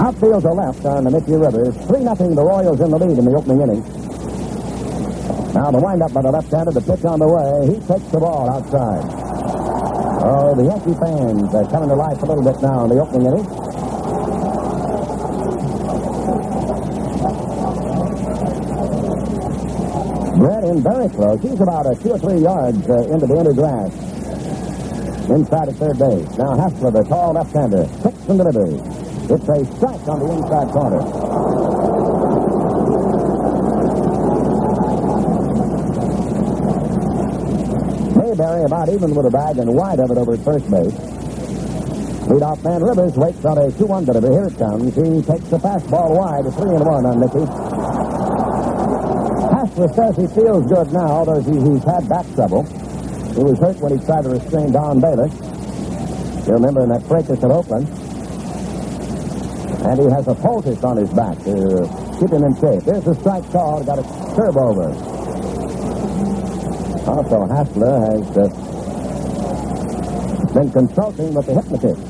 Outfield 0.03 0.43
to 0.43 0.51
left 0.51 0.85
on 0.85 1.05
the 1.05 1.11
Mickey 1.15 1.39
Rivers. 1.39 1.77
3 1.87 2.03
nothing. 2.03 2.35
the 2.35 2.43
Royals 2.43 2.81
in 2.81 2.91
the 2.91 2.99
lead 2.99 3.19
in 3.19 3.25
the 3.25 3.37
opening 3.39 3.63
inning. 3.63 3.83
Now 5.55 5.71
the 5.71 5.79
windup 5.79 6.13
by 6.13 6.23
the 6.23 6.33
left-hander, 6.33 6.73
the 6.73 6.83
pitch 6.83 7.05
on 7.05 7.21
the 7.21 7.29
way. 7.31 7.71
He 7.71 7.79
takes 7.87 8.11
the 8.11 8.19
ball 8.19 8.51
outside. 8.51 9.07
Oh, 10.27 10.57
the 10.59 10.65
Yankee 10.65 10.99
fans 10.99 11.55
are 11.55 11.71
coming 11.71 11.89
to 11.89 11.95
life 11.95 12.19
a 12.19 12.27
little 12.27 12.43
bit 12.43 12.61
now 12.63 12.83
in 12.83 12.91
the 12.91 12.99
opening 12.99 13.31
inning. 13.31 13.72
In 20.73 20.83
very 20.83 21.09
close. 21.11 21.41
He's 21.43 21.61
about 21.61 21.87
uh, 21.87 21.95
two 21.95 22.11
or 22.11 22.19
three 22.19 22.41
yards 22.41 22.89
uh, 22.89 23.05
into 23.13 23.27
the 23.27 23.37
inner 23.37 23.53
grass. 23.53 23.93
Inside 25.29 25.69
at 25.69 25.77
third 25.77 25.99
base. 25.99 26.39
Now 26.39 26.57
Hassler, 26.57 26.91
the 26.91 27.05
tall 27.05 27.33
left-hander, 27.35 27.85
kicks 28.03 28.25
and 28.29 28.39
delivers. 28.39 28.81
It's 29.31 29.49
a 29.49 29.59
strike 29.77 30.09
on 30.09 30.19
the 30.19 30.29
inside 30.33 30.69
corner. 30.73 31.03
Mayberry 38.17 38.65
about 38.65 38.89
even 38.89 39.15
with 39.15 39.25
the 39.25 39.31
bag 39.31 39.59
and 39.59 39.75
wide 39.75 40.01
of 40.01 40.11
it 40.11 40.19
over 40.19 40.37
first 40.39 40.71
base. 40.71 40.97
Leadoff 42.33 42.65
man 42.65 42.83
Rivers 42.83 43.15
waits 43.17 43.45
on 43.45 43.59
a 43.59 43.71
2-1 43.73 44.07
delivery. 44.07 44.33
Here 44.33 44.47
it 44.47 44.59
comes. 44.59 44.95
He 44.95 45.23
takes 45.23 45.49
the 45.51 45.59
fastball 45.59 46.17
wide, 46.17 46.47
a 46.47 46.53
3 46.53 46.77
and 46.77 46.87
1 46.87 47.07
on 47.07 47.21
Mickey. 47.21 47.72
Hassler 49.73 49.89
says 49.95 50.17
he 50.17 50.27
feels 50.35 50.67
good 50.67 50.93
now, 50.93 51.09
although 51.09 51.41
he, 51.41 51.53
he's 51.53 51.83
had 51.85 52.07
back 52.07 52.27
trouble. 52.35 52.63
He 53.33 53.43
was 53.43 53.59
hurt 53.59 53.79
when 53.79 53.99
he 53.99 54.05
tried 54.05 54.25
to 54.25 54.29
restrain 54.29 54.71
Don 54.71 55.01
Baylor. 55.01 55.29
You 56.45 56.53
remember 56.53 56.83
in 56.83 56.91
that 56.91 57.03
fracas 57.09 57.43
at 57.43 57.51
Oakland. 57.51 57.89
And 59.89 59.99
he 59.99 60.11
has 60.11 60.29
a 60.29 60.35
poultice 60.35 60.85
on 60.85 60.99
his 60.99 61.09
back 61.15 61.39
to 61.45 61.89
keep 62.21 62.29
him 62.31 62.45
in 62.45 62.55
shape. 62.61 62.85
There's 62.85 63.07
a 63.07 63.15
strike 63.15 63.51
call. 63.51 63.83
Got 63.83 64.01
a 64.01 64.03
curve 64.37 64.59
over. 64.59 64.93
Also, 67.09 67.47
Hassler 67.49 68.01
has 68.13 68.37
uh, 68.37 68.49
been 70.53 70.71
consulting 70.71 71.33
with 71.33 71.47
the 71.47 71.55
hypnotist. 71.55 72.03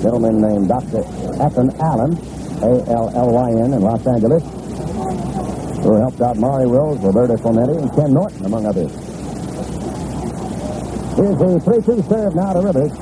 gentleman 0.00 0.40
named 0.40 0.68
Dr. 0.68 1.00
Ethan 1.44 1.74
Allen, 1.80 2.16
A-L-L-Y-N, 2.62 3.74
in 3.74 3.80
Los 3.82 4.06
Angeles, 4.06 4.44
who 5.86 5.94
helped 5.94 6.20
out 6.20 6.36
Maury 6.36 6.66
Wills, 6.66 6.98
Roberto 6.98 7.36
Clemente, 7.36 7.78
and 7.78 7.92
Ken 7.94 8.12
Norton, 8.12 8.44
among 8.44 8.66
others. 8.66 8.90
Here's 11.14 11.38
the 11.38 11.62
3-2 11.62 12.08
serve 12.08 12.34
now 12.34 12.52
to 12.52 12.60
Rivers. 12.60 12.92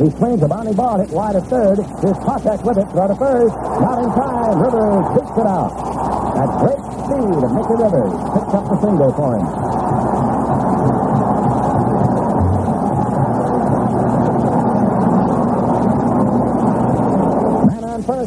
He 0.00 0.10
swings 0.16 0.42
a 0.42 0.48
bounty 0.48 0.72
ball 0.72 0.98
hit 0.98 1.10
wide 1.10 1.36
of 1.36 1.46
third. 1.48 1.76
His 1.76 2.16
contact 2.24 2.64
with 2.64 2.78
it, 2.78 2.88
throw 2.90 3.06
to 3.06 3.14
first. 3.14 3.54
Not 3.54 4.02
in 4.02 4.10
time. 4.16 4.58
Rivers 4.64 5.04
beats 5.12 5.36
it 5.36 5.46
out. 5.46 5.76
At 6.40 6.48
great 6.64 6.80
speed 7.04 7.38
Mickey 7.52 7.76
Rivers 7.76 8.12
picks 8.32 8.54
up 8.56 8.64
the 8.72 8.80
single 8.80 9.12
for 9.12 9.36
him. 9.36 10.31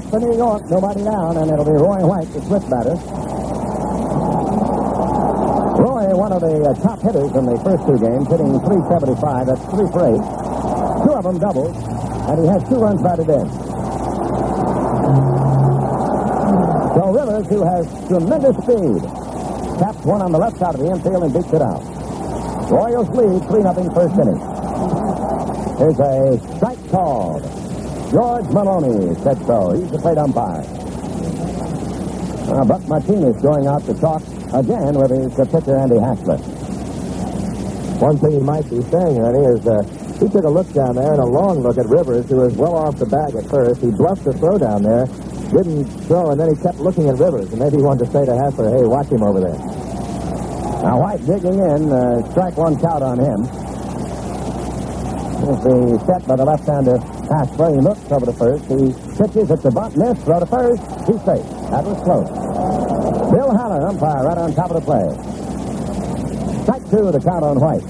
For 0.09 0.19
New 0.19 0.37
York. 0.37 0.69
Nobody 0.69 1.03
down, 1.03 1.37
and 1.37 1.49
it'll 1.49 1.65
be 1.65 1.71
Roy 1.71 2.05
White, 2.05 2.29
the 2.31 2.41
switch 2.45 2.69
batter. 2.69 2.93
Roy, 5.81 6.13
one 6.13 6.31
of 6.31 6.41
the 6.41 6.61
uh, 6.61 6.73
top 6.85 7.01
hitters 7.01 7.33
in 7.33 7.45
the 7.45 7.57
first 7.65 7.83
two 7.89 7.97
games, 7.97 8.29
hitting 8.29 8.53
375. 8.61 9.47
That's 9.49 9.65
three 9.73 9.89
for 9.89 10.05
eight. 10.05 10.25
Two 11.03 11.13
of 11.17 11.23
them 11.25 11.37
doubles, 11.41 11.73
and 12.29 12.37
he 12.37 12.47
has 12.47 12.61
two 12.69 12.77
runs 12.77 13.01
batted 13.01 13.29
in. 13.33 13.49
So 16.93 17.01
Rivers, 17.11 17.47
who 17.49 17.65
has 17.65 17.85
tremendous 18.07 18.55
speed, 18.61 19.01
taps 19.81 20.05
one 20.05 20.21
on 20.21 20.31
the 20.31 20.39
left 20.39 20.57
side 20.57 20.75
of 20.75 20.81
the 20.81 20.89
infield 20.89 21.23
and 21.23 21.33
beats 21.33 21.51
it 21.51 21.61
out. 21.61 21.81
Royals 22.69 23.09
lead 23.09 23.41
3 23.49 23.61
0 23.61 23.73
first 23.93 24.15
inning. 24.21 24.41
Here's 25.81 25.99
a 25.99 26.37
strike 26.55 26.81
called. 26.89 27.64
George 28.11 28.45
Maloney 28.53 29.15
said 29.23 29.37
so. 29.45 29.71
He's 29.73 29.91
the 29.91 29.99
plate 29.99 30.17
umpire. 30.17 30.63
Uh, 32.45 32.63
Buck 32.63 32.87
Martinez 32.87 33.41
going 33.41 33.65
out 33.65 33.83
to 33.85 33.93
talk 33.95 34.21
again 34.53 34.93
with 34.93 35.09
his 35.09 35.33
pitcher, 35.33 35.75
Andy 35.75 35.97
Hassler. 35.97 36.37
One 37.97 38.17
thing 38.19 38.31
he 38.31 38.39
might 38.39 38.69
be 38.69 38.81
saying, 38.93 39.17
Ernie, 39.17 39.57
is 39.57 39.65
uh, 39.65 39.81
he 40.21 40.29
took 40.29 40.45
a 40.45 40.49
look 40.49 40.71
down 40.73 40.95
there 40.95 41.13
and 41.13 41.21
a 41.21 41.25
long 41.25 41.59
look 41.61 41.77
at 41.77 41.87
Rivers, 41.87 42.29
who 42.29 42.37
was 42.37 42.53
well 42.55 42.75
off 42.75 42.97
the 42.97 43.07
bag 43.07 43.33
at 43.35 43.49
first. 43.49 43.81
He 43.81 43.89
bluffed 43.89 44.23
the 44.23 44.33
throw 44.33 44.59
down 44.59 44.83
there, 44.83 45.07
didn't 45.49 45.89
throw, 46.05 46.29
and 46.29 46.39
then 46.39 46.53
he 46.53 46.61
kept 46.61 46.77
looking 46.77 47.09
at 47.09 47.17
Rivers. 47.17 47.49
And 47.49 47.59
maybe 47.59 47.77
he 47.77 47.83
wanted 47.83 48.05
to 48.05 48.11
say 48.11 48.25
to 48.25 48.35
Hassler, 48.37 48.69
hey, 48.69 48.85
watch 48.85 49.09
him 49.09 49.23
over 49.23 49.41
there. 49.41 49.57
Now 50.85 51.01
White 51.01 51.25
digging 51.25 51.57
in, 51.57 51.89
uh, 51.89 52.21
strike 52.29 52.55
one 52.55 52.77
count 52.77 53.01
on 53.01 53.17
him. 53.17 53.41
Here's 55.41 55.61
the 55.65 56.03
set 56.05 56.27
by 56.27 56.35
the 56.35 56.45
left-hander 56.45 57.14
He 57.25 57.81
looks 57.81 58.11
over 58.11 58.25
to 58.25 58.33
first. 58.33 58.65
He 58.65 58.93
pitches 59.17 59.49
at 59.49 59.61
the 59.63 59.71
bunt, 59.71 59.97
miss, 59.97 60.17
throw 60.23 60.39
to 60.39 60.45
first. 60.45 60.81
He's 61.09 61.17
safe. 61.25 61.43
That 61.73 61.83
was 61.83 61.97
close. 62.05 62.29
Bill 63.33 63.49
Haller, 63.49 63.87
umpire, 63.87 64.23
right 64.23 64.37
on 64.37 64.53
top 64.53 64.69
of 64.69 64.77
the 64.77 64.85
play. 64.85 65.09
Strike 66.63 66.85
two, 66.91 67.11
the 67.11 67.19
count 67.19 67.43
on 67.43 67.57
White. 67.59 67.81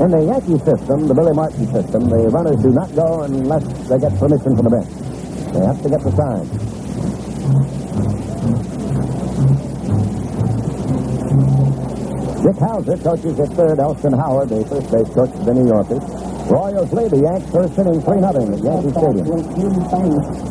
In 0.00 0.10
the 0.10 0.20
Yankee 0.20 0.58
system, 0.64 1.08
the 1.08 1.14
Billy 1.14 1.32
Martin 1.32 1.66
system, 1.72 2.08
the 2.08 2.28
runners 2.28 2.62
do 2.62 2.70
not 2.70 2.94
go 2.94 3.22
unless 3.22 3.64
they 3.88 3.98
get 3.98 4.12
permission 4.18 4.56
from 4.56 4.64
the 4.64 4.70
bench. 4.70 4.92
They 5.56 5.64
have 5.64 5.82
to 5.82 5.88
get 5.88 6.00
the 6.04 6.12
sign. 6.12 6.44
Dick 12.44 12.56
Howser 12.56 13.02
coaches 13.02 13.40
at 13.40 13.48
third. 13.56 13.78
Elston 13.78 14.12
Howard, 14.12 14.48
the 14.50 14.64
first 14.66 14.90
base 14.92 15.08
coach 15.14 15.30
of 15.32 15.44
the 15.44 15.54
New 15.54 15.66
Yorkers. 15.66 16.19
Royals 16.50 16.92
lead 16.92 17.10
the 17.14 17.22
Yanks 17.22 17.46
first 17.54 17.78
inning 17.78 18.02
3 18.02 18.18
0 18.18 18.26
at 18.26 18.58
Yankee 18.58 18.90
Stadium. 18.90 19.22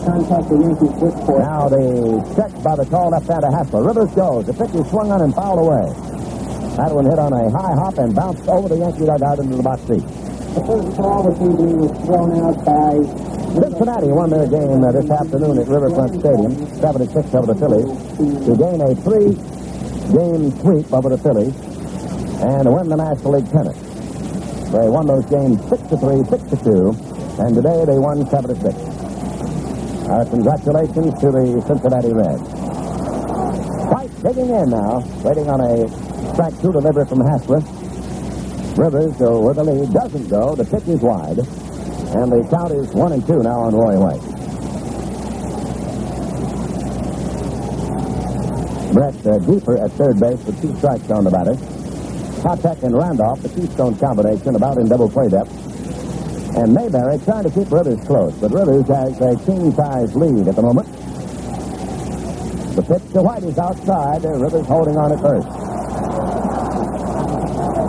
Contact 0.08 0.46
the 0.48 0.56
Yankee 0.56 0.92
switchboard. 0.96 1.44
Now 1.44 1.68
the 1.68 1.84
check 2.40 2.52
by 2.64 2.80
the 2.80 2.86
tall 2.88 3.12
left-hander 3.12 3.52
Hassler. 3.52 3.84
Rivers 3.84 4.16
goes. 4.16 4.48
The 4.48 4.56
pitch 4.56 4.72
is 4.80 4.88
swung 4.88 5.12
on 5.12 5.20
and 5.20 5.36
fouled 5.36 5.60
away. 5.60 5.92
That 6.80 6.96
one 6.96 7.04
hit 7.04 7.20
on 7.20 7.36
a 7.36 7.52
high 7.52 7.76
hop 7.76 7.98
and 8.00 8.16
bounced 8.16 8.48
over 8.48 8.70
the 8.72 8.80
Yankee 8.80 9.04
dugout 9.04 9.44
into 9.44 9.60
the 9.60 9.64
box 9.64 9.84
seat. 9.92 10.08
The 10.56 10.64
first 10.64 10.88
ball 10.96 11.28
this 11.28 11.36
evening 11.36 11.76
was 11.84 11.92
thrown 12.08 12.32
out 12.48 12.58
by 12.64 13.30
Cincinnati 13.60 14.08
won 14.08 14.30
their 14.30 14.48
game 14.48 14.80
uh, 14.80 14.92
this 14.96 15.10
afternoon 15.12 15.58
at 15.60 15.68
Riverfront 15.68 16.16
Stadium, 16.16 16.54
76 16.80 17.36
over 17.36 17.52
the 17.52 17.60
Phillies, 17.60 17.92
to 18.48 18.56
gain 18.56 18.80
a 18.80 18.96
three-game 19.04 20.52
sweep 20.64 20.94
over 20.94 21.10
the 21.10 21.18
Phillies 21.18 21.56
and 22.40 22.72
win 22.72 22.88
the 22.88 22.96
National 22.96 23.36
League 23.36 23.52
pennant. 23.52 23.89
They 24.72 24.88
won 24.88 25.08
those 25.08 25.26
games 25.26 25.58
6 25.68 25.82
to 25.90 25.98
3, 25.98 26.24
6 26.30 26.44
to 26.54 26.58
2, 26.62 27.42
and 27.42 27.56
today 27.56 27.86
they 27.90 27.98
won 27.98 28.22
7 28.30 28.54
to 28.54 28.56
6. 28.62 28.78
Uh, 30.06 30.26
congratulations 30.30 31.14
to 31.22 31.32
the 31.34 31.64
Cincinnati 31.66 32.14
Reds. 32.14 32.46
White 33.90 34.14
digging 34.22 34.50
in 34.54 34.70
now, 34.70 35.02
waiting 35.26 35.50
on 35.50 35.62
a 35.62 35.90
strike 36.34 36.54
two 36.62 36.72
delivery 36.72 37.06
from 37.08 37.22
Hassler. 37.22 37.66
Rivers 38.78 39.18
go 39.18 39.42
with 39.42 39.56
the 39.58 39.64
lead, 39.64 39.92
doesn't 39.92 40.30
go. 40.30 40.54
The 40.54 40.66
pitch 40.66 40.88
is 40.88 41.02
wide, 41.02 41.40
and 42.14 42.32
the 42.32 42.48
count 42.50 42.72
is 42.72 42.94
one 42.94 43.14
and 43.14 43.26
two 43.26 43.42
now 43.42 43.62
on 43.62 43.74
Roy 43.74 43.98
White. 43.98 44.22
Brett 48.94 49.26
uh, 49.26 49.40
deeper 49.40 49.78
at 49.84 49.92
third 49.94 50.20
base 50.20 50.44
with 50.46 50.62
two 50.62 50.76
strikes 50.78 51.10
on 51.10 51.24
the 51.24 51.32
batter. 51.32 51.79
Patek 52.40 52.84
and 52.84 52.96
Randolph, 52.96 53.42
the 53.42 53.50
Keystone 53.50 53.98
combination, 53.98 54.56
about 54.56 54.78
in 54.78 54.88
double 54.88 55.10
play 55.10 55.30
depth. 55.30 55.52
And 56.56 56.74
Mayberry 56.74 57.20
trying 57.20 57.44
to 57.44 57.52
keep 57.52 57.72
Rivers 57.72 58.00
close, 58.08 58.34
but 58.36 58.52
Rivers 58.52 58.88
has 58.88 59.22
a 59.22 59.36
king-size 59.46 60.16
lead 60.16 60.48
at 60.48 60.56
the 60.56 60.62
moment. 60.62 60.88
The 62.76 62.84
pitch 62.84 63.14
to 63.14 63.22
White 63.22 63.44
is 63.44 63.58
outside. 63.58 64.26
Uh, 64.26 64.30
Rivers 64.40 64.66
holding 64.66 64.96
on 64.96 65.12
at 65.12 65.20
first. 65.20 65.48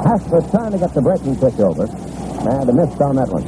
Hassler 0.04 0.42
trying 0.50 0.73
to 0.73 0.78
get 0.78 0.92
the 0.95 1.00
breaking 1.00 1.37
pitch 1.37 1.61
over. 1.61 1.85
And 1.85 2.69
a 2.69 2.73
missed 2.73 3.00
on 3.00 3.16
that 3.16 3.28
one. 3.28 3.45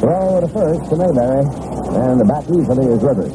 Throw 0.00 0.40
to 0.90 0.96
Mayberry. 0.96 1.46
And 1.94 2.20
the 2.20 2.24
back 2.24 2.44
easily 2.50 2.86
is 2.86 3.02
Rivers. 3.02 3.32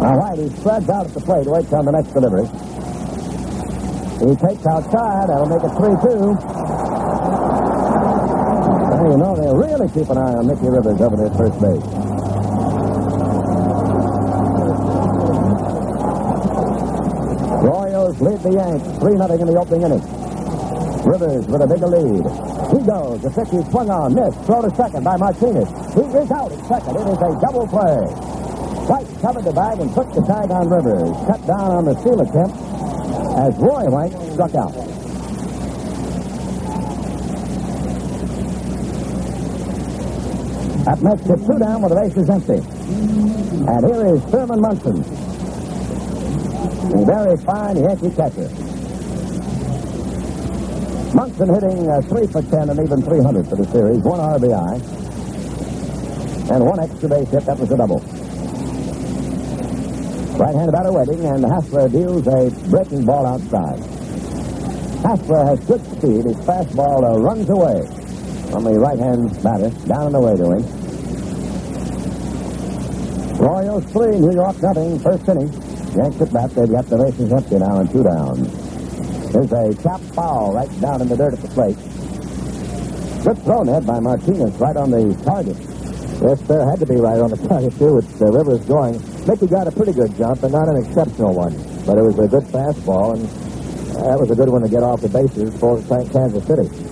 Now 0.00 0.18
White, 0.18 0.38
he 0.38 0.48
spreads 0.56 0.88
out 0.90 1.06
at 1.06 1.14
the 1.14 1.20
plate, 1.20 1.46
waits 1.46 1.72
on 1.72 1.84
the 1.86 1.92
next 1.92 2.12
delivery. 2.12 2.46
He 4.22 4.36
takes 4.36 4.66
outside. 4.66 5.28
That'll 5.28 5.46
make 5.46 5.62
it 5.62 5.72
3-2. 5.72 6.36
Well, 8.92 9.10
you 9.10 9.16
know, 9.18 9.34
they'll 9.34 9.56
really 9.56 9.88
keep 9.88 10.08
an 10.10 10.18
eye 10.18 10.34
on 10.34 10.46
Mickey 10.46 10.68
Rivers 10.68 11.00
over 11.00 11.16
there 11.16 11.26
at 11.26 11.36
first 11.36 11.60
base. 11.60 11.82
Royals 17.62 18.10
lead 18.22 18.38
the 18.38 18.54
Yanks 18.54 18.86
3-0 19.02 19.40
in 19.40 19.46
the 19.50 19.58
opening 19.58 19.82
inning. 19.82 20.04
Rivers 21.02 21.44
with 21.50 21.60
a 21.60 21.66
bigger 21.66 21.90
lead. 21.90 22.22
He 22.70 22.78
goes. 22.86 23.18
The 23.20 23.30
pitch 23.34 23.52
is 23.52 23.66
swung 23.74 23.90
on. 23.90 24.14
Missed. 24.14 24.38
Throw 24.46 24.62
to 24.62 24.70
second 24.76 25.02
by 25.02 25.16
Martinez. 25.16 25.66
He 25.92 26.06
is 26.06 26.30
out 26.30 26.52
at 26.54 26.62
second. 26.70 26.94
It 26.94 27.06
is 27.10 27.18
a 27.18 27.30
double 27.42 27.66
play. 27.66 28.06
White 28.86 29.10
covered 29.20 29.44
the 29.44 29.52
bag 29.52 29.80
and 29.80 29.90
put 29.90 30.06
the 30.14 30.22
tag 30.22 30.50
on 30.54 30.70
Rivers. 30.70 31.10
Cut 31.26 31.42
down 31.46 31.82
on 31.82 31.84
the 31.84 31.98
steal 31.98 32.20
attempt 32.22 32.54
as 33.42 33.58
Roy 33.58 33.90
White 33.90 34.14
struck 34.32 34.54
out. 34.54 34.72
That 40.86 41.02
makes 41.02 41.26
it 41.26 41.46
two 41.46 41.58
down 41.58 41.82
with 41.82 41.90
the 41.90 41.98
bases 41.98 42.30
empty. 42.30 42.62
And 43.66 43.86
here 43.86 44.06
is 44.14 44.22
Thurman 44.30 44.60
Munson. 44.60 45.31
A 46.92 47.04
very 47.06 47.36
fine 47.38 47.76
Yankee 47.76 48.10
catcher. 48.10 48.48
Munson 51.14 51.48
hitting 51.48 51.88
uh, 51.88 52.02
3 52.02 52.26
for 52.26 52.42
10 52.42 52.68
and 52.68 52.80
even 52.80 53.00
300 53.00 53.48
for 53.48 53.56
the 53.56 53.66
series. 53.72 54.00
One 54.02 54.20
RBI. 54.20 54.74
And 56.50 56.64
one 56.66 56.80
extra 56.80 57.08
base 57.08 57.30
hit. 57.30 57.46
That 57.46 57.58
was 57.58 57.72
a 57.72 57.76
double. 57.78 58.00
Right-handed 60.38 60.72
batter 60.72 60.92
waiting, 60.92 61.24
and 61.24 61.44
Hassler 61.44 61.88
deals 61.88 62.26
a 62.26 62.50
breaking 62.68 63.06
ball 63.06 63.24
outside. 63.24 63.78
Hassler 65.00 65.44
has 65.46 65.60
good 65.60 65.84
speed. 65.96 66.24
His 66.24 66.36
fastball 66.44 67.04
uh, 67.04 67.18
runs 67.20 67.48
away 67.48 67.86
from 68.50 68.64
the 68.64 68.78
right-hand 68.78 69.42
batter, 69.42 69.70
down 69.86 70.08
and 70.08 70.16
away 70.16 70.36
to 70.36 70.52
him. 70.52 70.62
Royals 73.38 73.84
three, 73.92 74.18
New 74.20 74.34
York 74.34 74.60
nothing, 74.60 74.98
first 75.00 75.26
inning. 75.28 75.71
Yanks 75.94 76.20
at 76.22 76.32
bat, 76.32 76.50
they've 76.54 76.70
got 76.70 76.86
the 76.86 76.96
bases 76.96 77.32
empty 77.32 77.58
now 77.58 77.80
and 77.80 77.90
two 77.90 78.02
down. 78.02 78.42
There's 79.32 79.52
a 79.52 79.82
chop 79.82 80.00
foul 80.16 80.54
right 80.54 80.80
down 80.80 81.02
in 81.02 81.08
the 81.08 81.16
dirt 81.16 81.34
at 81.34 81.40
the 81.40 81.48
plate. 81.48 81.76
Good 83.24 83.44
throw 83.44 83.62
net 83.62 83.84
by 83.84 84.00
Martinez 84.00 84.54
right 84.56 84.76
on 84.76 84.90
the 84.90 85.14
target. 85.22 85.56
Yes, 86.22 86.40
there 86.48 86.64
had 86.64 86.80
to 86.80 86.86
be 86.86 86.96
right 86.96 87.20
on 87.20 87.30
the 87.30 87.36
target, 87.48 87.76
too, 87.78 87.94
with 87.96 88.18
the 88.18 88.30
Rivers 88.30 88.64
going. 88.64 89.00
Mickey 89.26 89.46
got 89.46 89.66
a 89.66 89.72
pretty 89.72 89.92
good 89.92 90.16
jump, 90.16 90.40
but 90.40 90.50
not 90.50 90.68
an 90.68 90.84
exceptional 90.84 91.34
one. 91.34 91.52
But 91.84 91.98
it 91.98 92.02
was 92.02 92.18
a 92.18 92.28
good 92.28 92.44
fastball, 92.44 93.14
and 93.14 93.28
that 93.96 94.18
was 94.18 94.30
a 94.30 94.34
good 94.34 94.48
one 94.48 94.62
to 94.62 94.68
get 94.68 94.82
off 94.82 95.00
the 95.02 95.08
bases 95.08 95.52
for 95.60 95.82
Kansas 95.82 96.44
City. 96.46 96.91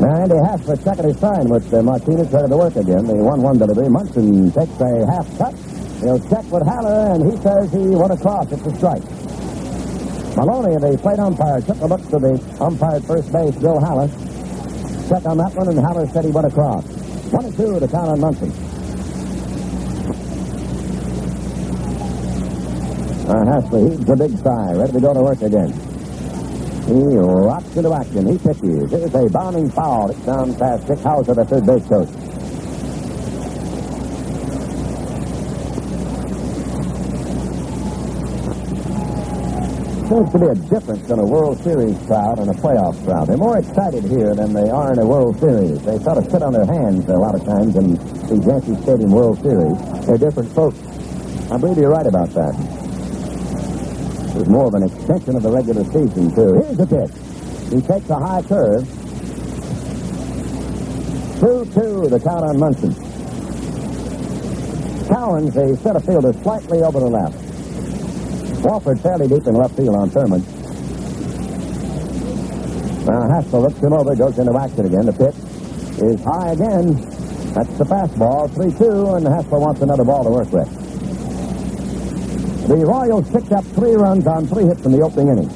Now, 0.00 0.14
Andy 0.14 0.36
Hassler 0.36 0.76
checking 0.76 1.08
his 1.08 1.18
sign 1.18 1.48
with 1.48 1.74
uh, 1.74 1.82
Martinez 1.82 2.30
ready 2.30 2.48
to 2.48 2.56
work 2.56 2.76
again. 2.76 3.04
The 3.04 3.14
1-1 3.14 3.58
delivery. 3.58 3.88
Munson 3.88 4.52
takes 4.52 4.80
a 4.80 5.06
half 5.10 5.26
cut. 5.38 5.54
He'll 5.98 6.22
check 6.30 6.46
with 6.52 6.62
Haller, 6.62 7.18
and 7.18 7.26
he 7.26 7.36
says 7.42 7.72
he 7.72 7.98
went 7.98 8.12
across. 8.12 8.46
It's 8.52 8.62
a 8.62 8.76
strike. 8.76 9.02
Maloney, 10.38 10.78
the 10.78 10.96
plate 11.02 11.18
umpire, 11.18 11.60
took 11.62 11.80
a 11.80 11.86
look 11.86 12.02
to 12.14 12.18
the 12.22 12.38
umpire 12.60 12.94
at 12.94 13.04
first 13.06 13.32
base, 13.32 13.56
Bill 13.56 13.80
Haller. 13.80 14.06
Check 15.08 15.26
on 15.26 15.38
that 15.38 15.50
one, 15.56 15.66
and 15.66 15.80
Haller 15.80 16.06
said 16.06 16.24
he 16.24 16.30
went 16.30 16.46
across. 16.46 16.86
22 17.30 17.80
to 17.80 17.88
count 17.88 18.08
on 18.08 18.20
Munson. 18.20 18.52
Uh, 23.26 23.44
Hassler 23.50 23.90
heaves 23.90 24.08
a 24.08 24.14
big 24.14 24.38
sigh, 24.38 24.72
ready 24.74 24.92
to 24.92 25.00
go 25.00 25.12
to 25.12 25.22
work 25.22 25.42
again. 25.42 25.97
He 26.88 26.94
rocks 26.94 27.76
into 27.76 27.92
action. 27.92 28.26
He 28.26 28.38
pitches. 28.38 28.90
Here's 28.90 29.14
a 29.14 29.28
bounding 29.28 29.70
foul. 29.70 30.10
It's 30.10 30.24
down 30.24 30.54
past 30.54 30.86
Dick 30.86 30.96
Howser, 31.00 31.34
the 31.34 31.44
third 31.44 31.66
base 31.66 31.86
coach. 31.86 32.08
Seems 40.08 40.32
to 40.32 40.38
be 40.38 40.46
a 40.46 40.54
difference 40.54 41.10
in 41.10 41.18
a 41.18 41.26
World 41.26 41.62
Series 41.62 41.98
crowd 42.06 42.38
and 42.38 42.48
a 42.48 42.54
playoff 42.54 43.04
crowd. 43.04 43.28
They're 43.28 43.36
more 43.36 43.58
excited 43.58 44.04
here 44.04 44.34
than 44.34 44.54
they 44.54 44.70
are 44.70 44.90
in 44.94 44.98
a 44.98 45.04
World 45.04 45.38
Series. 45.40 45.82
They 45.82 45.98
sort 45.98 46.16
of 46.16 46.30
sit 46.30 46.42
on 46.42 46.54
their 46.54 46.64
hands 46.64 47.06
a 47.10 47.18
lot 47.18 47.34
of 47.34 47.44
times 47.44 47.76
in 47.76 47.96
the 47.96 48.42
Yankee 48.48 48.80
Stadium 48.82 49.10
World 49.10 49.42
Series. 49.42 50.06
They're 50.06 50.16
different 50.16 50.50
folks. 50.54 50.78
I 51.52 51.58
believe 51.58 51.76
you're 51.76 51.90
right 51.90 52.06
about 52.06 52.30
that. 52.30 52.87
It's 54.36 54.48
more 54.48 54.66
of 54.66 54.74
an 54.74 54.82
extension 54.84 55.36
of 55.36 55.42
the 55.42 55.50
regular 55.50 55.84
season, 55.84 56.34
too. 56.34 56.54
Here's 56.54 56.76
the 56.76 56.86
pitch. 56.86 57.10
He 57.72 57.80
takes 57.80 58.08
a 58.10 58.16
high 58.16 58.42
curve. 58.42 58.84
2-2, 61.40 62.10
the 62.10 62.20
count 62.20 62.44
on 62.44 62.58
Munson. 62.58 62.94
Cowens, 65.08 65.54
the 65.54 65.76
center 65.82 66.00
fielder, 66.00 66.32
slightly 66.42 66.82
over 66.82 67.00
the 67.00 67.06
left. 67.06 67.36
Wohlford 68.62 69.00
fairly 69.02 69.28
deep 69.28 69.46
in 69.46 69.54
left 69.54 69.76
field 69.76 69.94
on 69.94 70.10
Thurman. 70.10 70.42
Now 73.06 73.28
Hassler 73.28 73.60
looks 73.60 73.78
him 73.78 73.92
over, 73.92 74.14
goes 74.14 74.38
into 74.38 74.58
action 74.58 74.86
again. 74.86 75.06
The 75.06 75.12
pitch 75.12 75.34
is 76.02 76.22
high 76.24 76.52
again. 76.52 76.94
That's 77.54 77.78
the 77.78 77.84
fastball, 77.84 78.48
3-2, 78.50 79.16
and 79.16 79.26
Hassler 79.26 79.58
wants 79.60 79.80
another 79.80 80.04
ball 80.04 80.24
to 80.24 80.30
work 80.30 80.52
with. 80.52 80.87
The 82.68 82.76
Royals 82.76 83.30
picked 83.32 83.50
up 83.52 83.64
three 83.64 83.94
runs 83.94 84.26
on 84.26 84.46
three 84.46 84.64
hits 84.64 84.84
in 84.84 84.92
the 84.92 85.00
opening 85.00 85.28
inning. 85.28 85.48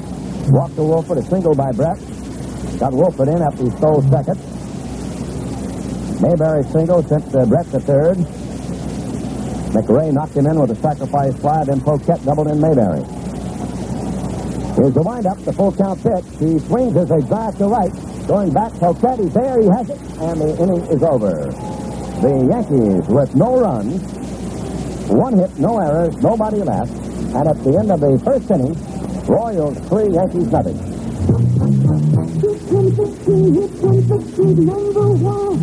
Walked 0.51 0.73
to 0.77 0.81
Wohlford, 0.81 1.19
a 1.19 1.21
single 1.21 1.53
by 1.53 1.71
Brett. 1.71 1.99
Got 2.79 2.93
Wohlford 2.93 3.29
in 3.29 3.39
after 3.39 3.63
he 3.65 3.69
stole 3.77 4.01
second. 4.09 4.41
Mayberry 6.19 6.63
single 6.73 7.03
sent 7.03 7.35
uh, 7.35 7.45
Brett 7.45 7.69
to 7.69 7.79
third. 7.79 8.17
McRae 9.77 10.11
knocked 10.11 10.33
him 10.33 10.47
in 10.47 10.59
with 10.59 10.71
a 10.71 10.75
sacrifice 10.75 11.37
fly, 11.37 11.63
then 11.65 11.81
Poquette 11.81 12.25
doubled 12.25 12.47
in 12.47 12.59
Mayberry. 12.59 13.05
Here's 14.73 14.93
the 14.97 15.03
windup, 15.05 15.37
the 15.45 15.53
full 15.53 15.71
count 15.71 16.01
pitch. 16.01 16.25
He 16.39 16.57
swings 16.65 16.97
as 16.97 17.11
a 17.11 17.21
drive 17.21 17.55
to 17.59 17.67
right. 17.67 17.93
Going 18.25 18.51
back, 18.51 18.71
Poquette, 18.81 19.21
he's 19.21 19.33
there, 19.35 19.61
he 19.61 19.67
has 19.67 19.87
it, 19.87 20.01
and 20.17 20.41
the 20.41 20.57
inning 20.57 20.81
is 20.89 21.03
over. 21.03 21.53
The 22.25 22.47
Yankees 22.49 23.07
with 23.07 23.35
no 23.35 23.59
runs, 23.61 24.01
one 25.09 25.37
hit, 25.37 25.57
no 25.59 25.79
errors, 25.79 26.15
nobody 26.17 26.57
left, 26.57 26.91
and 26.91 27.47
at 27.47 27.63
the 27.63 27.77
end 27.77 27.91
of 27.91 27.99
the 27.99 28.19
first 28.23 28.49
inning, 28.51 28.75
Royals 29.25 29.77
three, 29.87 30.09
Yankees 30.13 30.47
nothing. 30.51 30.77
Here 32.43 32.59
comes 32.69 32.95
the 32.97 33.07
king, 33.23 33.53
here 33.53 33.67
comes 33.79 34.07
the 34.07 34.17
king, 34.35 34.65
number 34.65 35.09
one. 35.11 35.59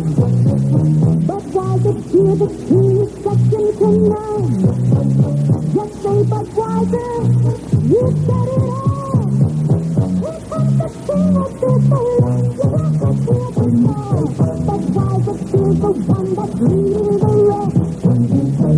But 1.25 1.43
why 1.53 1.77
the 1.77 1.93
the 1.93 2.47
king 2.67 3.01
is 3.01 3.11
second 3.21 3.67
to 3.77 3.87
none? 4.09 4.45
Just 5.73 5.93
say 6.01 6.17
Budweiser, 6.31 7.13
you 7.91 8.03
said 8.25 8.47
it 8.51 8.69
all. 8.71 9.25
Here 10.21 10.41
comes 10.49 10.73
the 10.77 10.87
king 11.05 11.35
of 11.37 11.51
the 11.61 11.71
you 12.51 12.97
have 12.97 13.55
to 13.55 13.65
hear 13.71 13.91
the 14.65 15.10
is 15.53 15.79
the 15.81 15.91
one 15.91 16.29
that's 16.33 16.55
leading 16.61 17.17
the 17.21 17.31
rest. 17.49 17.77
And 18.07 18.21
before 18.31 18.75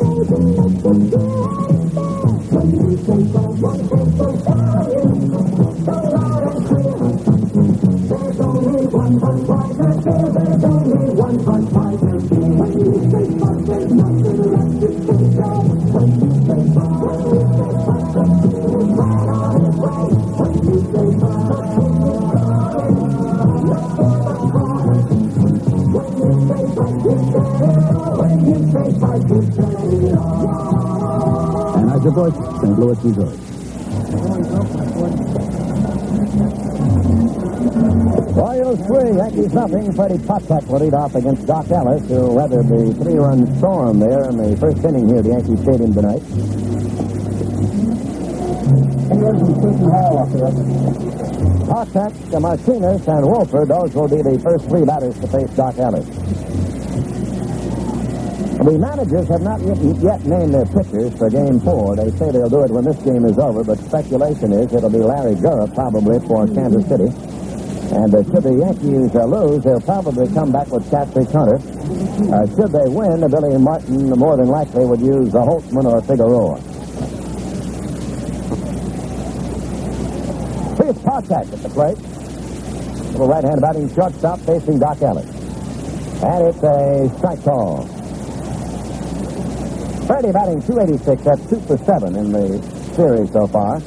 they 0.00 0.20
can 0.28 0.44
make 0.54 0.78
the 0.84 0.92
deal 1.10 1.44
understand, 1.54 2.38
when 2.54 2.68
you 2.74 2.90
say 3.04 3.22
go, 3.32 3.42
one 3.62 3.82
say 3.88 4.04
go 4.18 4.28
down, 4.44 4.88
so 5.84 5.94
loud 6.14 6.44
and 6.50 6.60
clear. 6.66 6.98
There's 8.08 8.40
only 8.40 8.84
one 8.86 9.14
Budweiser 9.20 9.92
beer. 10.04 10.26
There's 10.34 10.64
only 10.64 11.04
one. 11.14 11.38
When 12.34 12.72
you 12.80 12.94
say 13.10 13.26
Bud, 13.38 13.58
there's 13.66 13.92
nothing 13.92 14.33
When 28.74 28.86
you 28.86 28.90
say 28.90 28.98
Bud, 28.98 29.30
you 29.30 29.38
said 29.54 29.70
it 30.02 30.18
all. 30.18 31.74
Anheuser-Busch, 31.78 32.34
St. 32.60 32.74
Louis, 32.78 32.98
Missouri. 33.04 33.38
Royals 38.34 38.80
three, 38.86 39.16
Yankees 39.16 39.52
nothing. 39.54 39.92
Freddie 39.92 40.18
Patek 40.18 40.66
will 40.66 40.80
lead 40.80 40.94
off 40.94 41.14
against 41.14 41.46
Dock 41.46 41.70
Ellis, 41.70 42.08
who 42.08 42.32
weathered 42.32 42.66
the 42.66 42.92
three-run 43.00 43.46
storm 43.58 44.00
there 44.00 44.24
in 44.28 44.38
the 44.38 44.56
first 44.56 44.84
inning 44.84 45.08
here 45.08 45.18
at 45.18 45.24
Yankee 45.24 45.56
Stadium 45.62 45.94
tonight. 45.94 46.22
Patek, 51.70 52.40
Martinez, 52.40 53.06
and 53.06 53.24
Wohlford, 53.24 53.68
those 53.68 53.94
will 53.94 54.08
be 54.08 54.20
the 54.20 54.36
first 54.40 54.68
three 54.68 54.84
batters 54.84 55.16
to 55.20 55.28
face 55.28 55.50
Dock 55.50 55.78
Ellis. 55.78 56.33
The 58.64 58.78
managers 58.78 59.28
have 59.28 59.42
not 59.42 59.60
yet, 60.00 60.24
named 60.24 60.54
their 60.54 60.64
pitchers 60.64 61.12
for 61.18 61.28
Game 61.28 61.60
4. 61.60 61.96
They 61.96 62.08
say 62.16 62.32
they'll 62.32 62.48
do 62.48 62.64
it 62.64 62.70
when 62.70 62.84
this 62.84 62.96
game 63.04 63.26
is 63.26 63.36
over, 63.36 63.62
but 63.62 63.76
speculation 63.76 64.54
is 64.54 64.72
it'll 64.72 64.88
be 64.88 65.04
Larry 65.04 65.36
Gura 65.36 65.68
probably 65.74 66.16
for 66.26 66.48
Kansas 66.48 66.88
City. 66.88 67.12
And 67.92 68.08
uh, 68.08 68.24
should 68.24 68.40
the 68.40 68.56
Yankees 68.56 69.14
uh, 69.14 69.28
lose, 69.28 69.62
they'll 69.64 69.84
probably 69.84 70.32
come 70.32 70.50
back 70.50 70.68
with 70.72 70.88
Catfish 70.88 71.28
Hunter. 71.28 71.60
Uh, 72.32 72.48
should 72.56 72.72
they 72.72 72.88
win, 72.88 73.20
Billy 73.28 73.58
Martin 73.58 74.08
more 74.16 74.38
than 74.38 74.48
likely 74.48 74.86
would 74.86 75.00
use 75.00 75.28
the 75.30 75.44
Holtzman 75.44 75.84
or 75.84 76.00
Figueroa. 76.00 76.56
Here's 80.80 80.96
Patek 81.04 81.52
at 81.52 81.60
the 81.60 81.68
plate. 81.68 82.00
Little 83.12 83.28
right-hand 83.28 83.60
batting 83.60 83.94
shortstop 83.94 84.40
facing 84.40 84.78
Dock 84.78 85.02
Ellis. 85.02 85.28
And 86.24 86.48
it's 86.48 86.62
a 86.64 87.12
strike 87.18 87.44
call. 87.44 88.03
Freddie 90.06 90.32
batting 90.32 90.60
286. 90.60 91.22
That's 91.22 91.48
2 91.48 91.60
for 91.60 91.78
7 91.78 92.16
in 92.16 92.30
the 92.30 92.62
series 92.94 93.32
so 93.32 93.46
far. 93.46 93.80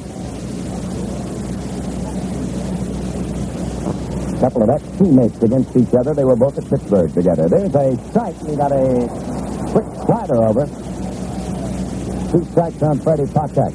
Couple 4.40 4.62
of 4.62 4.70
ex-teammates 4.70 5.42
against 5.42 5.76
each 5.76 5.94
other. 5.94 6.14
They 6.14 6.24
were 6.24 6.36
both 6.36 6.58
at 6.58 6.68
Pittsburgh 6.68 7.12
together. 7.12 7.48
There's 7.48 7.74
a 7.74 7.96
strike. 8.10 8.36
He 8.46 8.54
got 8.54 8.70
a 8.70 9.08
quick 9.70 9.86
slider 10.06 10.44
over. 10.44 10.66
Two 12.30 12.44
strikes 12.50 12.82
on 12.82 13.00
Freddie 13.00 13.24
Patek. 13.24 13.74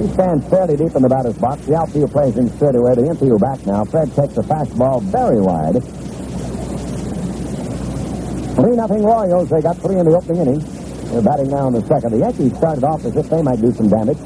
He 0.00 0.08
stands 0.14 0.48
fairly 0.48 0.76
deep 0.76 0.94
in 0.94 1.02
the 1.02 1.08
batter's 1.08 1.38
box. 1.38 1.64
The 1.66 1.76
outfield 1.76 2.12
plays 2.12 2.36
in 2.36 2.48
straight 2.56 2.74
away. 2.76 2.94
The 2.94 3.06
infield 3.06 3.40
back 3.40 3.66
now. 3.66 3.84
Fred 3.84 4.14
takes 4.14 4.36
a 4.36 4.42
fastball 4.42 5.02
very 5.02 5.40
wide. 5.40 6.03
Three 8.54 8.76
nothing 8.76 9.02
Royals. 9.02 9.50
They 9.50 9.60
got 9.60 9.76
three 9.78 9.96
in 9.98 10.06
the 10.06 10.16
opening 10.16 10.42
inning. 10.42 10.60
They're 11.10 11.22
batting 11.22 11.50
now 11.50 11.66
in 11.68 11.74
the 11.74 11.82
second. 11.86 12.12
The 12.12 12.18
Yankees 12.18 12.56
started 12.56 12.84
off 12.84 13.04
as 13.04 13.16
if 13.16 13.28
they 13.28 13.42
might 13.42 13.60
do 13.60 13.72
some 13.72 13.88
damage. 13.88 14.18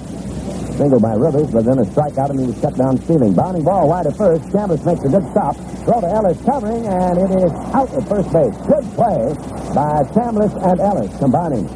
Single 0.76 1.00
by 1.00 1.14
Rivers, 1.14 1.50
but 1.50 1.64
then 1.64 1.78
a 1.78 1.84
strikeout 1.84 2.30
and 2.30 2.38
he 2.38 2.46
was 2.46 2.60
cut 2.60 2.76
down 2.76 3.00
stealing. 3.02 3.34
Bounding 3.34 3.64
ball 3.64 3.88
wide 3.88 4.06
at 4.06 4.16
first. 4.16 4.44
Chambliss 4.52 4.84
makes 4.84 5.02
a 5.02 5.08
good 5.08 5.24
stop. 5.32 5.56
Throw 5.84 6.00
to 6.00 6.06
Ellis 6.06 6.38
covering, 6.44 6.86
and 6.86 7.18
it 7.18 7.30
is 7.42 7.52
out 7.72 7.90
at 7.92 8.06
first 8.06 8.30
base. 8.30 8.54
Good 8.68 8.84
play 8.94 9.32
by 9.74 10.04
Chambliss 10.12 10.54
and 10.60 10.78
Ellis 10.78 11.18
combining. 11.18 11.66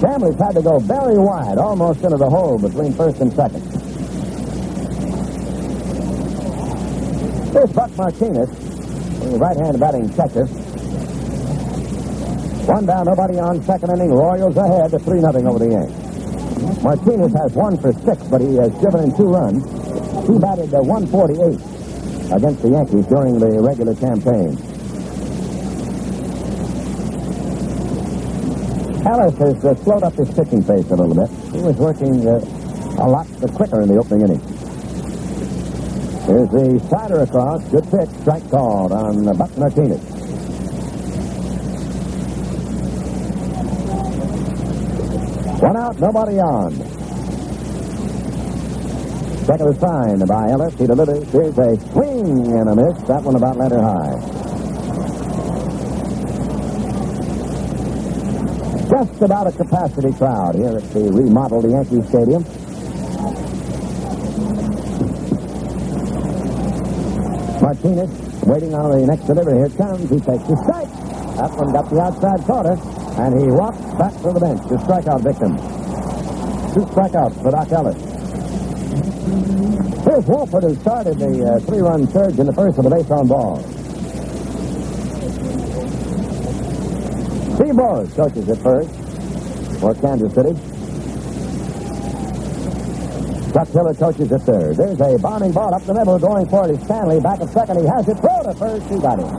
Chambliss 0.00 0.40
had 0.40 0.56
to 0.56 0.62
go 0.62 0.78
very 0.80 1.18
wide, 1.18 1.58
almost 1.58 2.02
into 2.02 2.16
the 2.16 2.28
hole 2.28 2.58
between 2.58 2.92
first 2.94 3.20
and 3.20 3.32
second. 3.32 3.62
Here's 7.52 7.72
Buck 7.72 7.94
Martinez, 7.96 8.50
right-hand 9.38 9.80
batting 9.80 10.08
catcher. 10.14 10.46
One 12.66 12.86
down, 12.86 13.06
nobody 13.06 13.38
on 13.38 13.62
second 13.64 13.90
inning. 13.90 14.10
Royals 14.10 14.56
ahead 14.56 14.90
3 14.90 15.20
nothing 15.20 15.46
over 15.46 15.58
the 15.58 15.70
Yanks. 15.70 16.82
Martinez 16.82 17.32
has 17.32 17.52
one 17.52 17.76
for 17.78 17.92
six, 17.92 18.22
but 18.28 18.40
he 18.40 18.56
has 18.56 18.70
driven 18.80 19.04
in 19.04 19.16
two 19.16 19.28
runs. 19.28 19.64
He 20.26 20.38
batted 20.38 20.72
uh, 20.72 20.80
148 20.80 22.32
against 22.32 22.62
the 22.62 22.70
Yankees 22.70 23.06
during 23.06 23.38
the 23.38 23.60
regular 23.60 23.94
campaign. 23.96 24.56
Ellis 29.06 29.36
has 29.36 29.64
uh, 29.64 29.74
slowed 29.84 30.02
up 30.02 30.14
his 30.14 30.32
pitching 30.32 30.64
pace 30.64 30.90
a 30.90 30.96
little 30.96 31.14
bit. 31.14 31.28
He 31.52 31.60
was 31.60 31.76
working 31.76 32.26
uh, 32.26 32.40
a 32.96 33.08
lot 33.08 33.26
quicker 33.52 33.82
in 33.82 33.88
the 33.88 33.96
opening 33.98 34.22
inning. 34.22 34.53
Here's 36.26 36.48
the 36.48 36.86
slider 36.88 37.20
across. 37.20 37.62
Good 37.68 37.84
pitch. 37.90 38.08
Strike 38.22 38.50
called 38.50 38.92
on 38.92 39.24
Buck 39.36 39.56
Martinez. 39.58 40.00
One 45.60 45.76
out, 45.76 46.00
nobody 46.00 46.38
on. 46.40 46.72
Second 49.44 49.78
sign 49.78 50.18
by 50.26 50.48
Ellis. 50.48 50.74
He 50.74 50.86
delivers. 50.86 51.30
Here's 51.30 51.58
a 51.58 51.76
swing 51.92 52.52
and 52.52 52.70
a 52.70 52.74
miss. 52.74 53.02
That 53.02 53.22
one 53.22 53.36
about 53.36 53.58
letter 53.58 53.82
high. 53.82 54.16
Just 58.88 59.20
about 59.20 59.46
a 59.46 59.52
capacity 59.52 60.12
crowd 60.14 60.54
here 60.54 60.78
at 60.78 60.90
the 60.94 61.10
remodeled 61.12 61.70
Yankee 61.70 62.00
Stadium. 62.08 62.44
Martinez 67.74 68.10
waiting 68.46 68.74
on 68.74 68.90
the 68.92 69.06
next 69.06 69.24
delivery. 69.26 69.58
Here 69.58 69.68
comes. 69.70 70.08
He 70.08 70.20
takes 70.20 70.46
the 70.46 70.56
strike. 70.62 70.90
That 71.34 71.50
one 71.58 71.72
got 71.72 71.90
the 71.90 72.00
outside 72.00 72.40
corner, 72.46 72.78
and 73.18 73.40
he 73.40 73.48
walks 73.50 73.78
back 73.98 74.14
to 74.22 74.32
the 74.32 74.38
bench. 74.38 74.62
The 74.68 74.76
strikeout 74.78 75.22
victim. 75.22 75.56
Two 76.72 76.86
strikeouts 76.94 77.42
for 77.42 77.50
Dock 77.50 77.72
Ellis. 77.72 77.96
Here's 80.04 80.24
Wohlford, 80.24 80.62
who 80.62 80.74
started 80.82 81.18
the 81.18 81.44
uh, 81.44 81.58
three-run 81.60 82.06
surge 82.12 82.38
in 82.38 82.46
the 82.46 82.52
first 82.52 82.78
of 82.78 82.84
the 82.84 82.90
base 82.90 83.10
on 83.10 83.26
ball. 83.26 83.58
Steve 87.56 87.74
Boros 87.74 88.14
coaches 88.14 88.48
at 88.48 88.58
first 88.58 88.90
for 89.80 89.94
Kansas 89.94 90.32
City. 90.34 90.73
Hiller 93.54 93.94
coaches 93.94 94.32
at 94.32 94.42
third. 94.42 94.76
There's 94.76 95.00
a 95.00 95.16
bombing 95.18 95.52
ball 95.52 95.72
up 95.72 95.82
the 95.84 95.94
middle 95.94 96.18
going 96.18 96.48
for 96.48 96.68
it. 96.68 96.74
Is 96.74 96.82
Stanley 96.84 97.20
back 97.20 97.40
at 97.40 97.48
second. 97.50 97.78
He 97.78 97.86
has 97.86 98.08
it. 98.08 98.18
Throw 98.18 98.42
to 98.42 98.54
first. 98.58 98.86
He 98.90 98.98
got 98.98 99.18
him. 99.22 99.30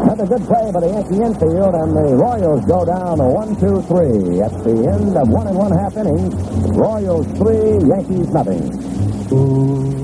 Another 0.00 0.26
good 0.26 0.46
play 0.48 0.72
by 0.72 0.80
the 0.80 0.88
Yankee 0.88 1.20
infield, 1.20 1.74
and 1.74 1.92
the 1.92 2.16
Royals 2.16 2.64
go 2.64 2.84
down 2.86 3.18
one, 3.20 3.52
two, 3.60 3.82
three. 3.92 4.40
At 4.40 4.56
the 4.64 4.88
end 4.88 5.16
of 5.16 5.28
one 5.28 5.46
and 5.48 5.56
one 5.56 5.72
half 5.72 5.96
innings, 5.96 6.32
Royals 6.72 7.26
three, 7.36 7.76
Yankees 7.86 8.32
nothing. 8.32 8.64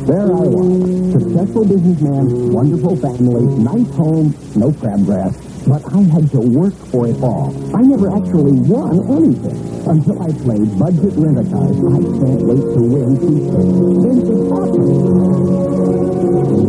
There 0.05 0.29
I 0.29 0.45
was. 0.53 1.13
Successful 1.13 1.65
businessman, 1.65 2.53
wonderful 2.53 2.97
family, 2.97 3.47
nice 3.65 3.91
home, 3.97 4.35
no 4.55 4.71
crabgrass. 4.77 5.46
But 5.67 5.83
I 5.93 5.99
had 6.15 6.31
to 6.31 6.39
work 6.39 6.75
for 6.95 7.09
it 7.09 7.19
all. 7.21 7.51
I 7.75 7.83
never 7.83 8.07
actually 8.15 8.55
won 8.71 9.03
anything 9.11 9.59
until 9.83 10.23
I 10.23 10.31
played 10.47 10.79
budget 10.79 11.13
rent-a-cars. 11.19 11.75
I 11.75 11.99
can't 12.23 12.43
wait 12.47 12.63
to 12.63 12.83
win 12.87 13.19
Tuesday. 13.19 13.67
It's 14.07 14.31
awesome. 14.47 14.95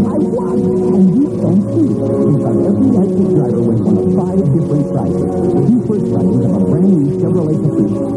I 0.01 0.17
won, 0.17 0.57
and 0.97 1.13
you 1.13 1.29
can 1.29 1.61
too. 1.77 1.93
Because 1.93 2.57
every 2.65 2.89
Lexus 2.97 3.29
driver 3.37 3.61
wins 3.61 3.85
one 3.85 3.97
of 4.01 4.09
five 4.17 4.41
different 4.49 4.89
prizes. 4.89 5.29
Two 5.69 5.77
first 5.85 6.05
prizes 6.09 6.41
of 6.41 6.57
a 6.57 6.65
brand 6.65 6.89
new 6.89 7.21
Chevrolet 7.21 7.66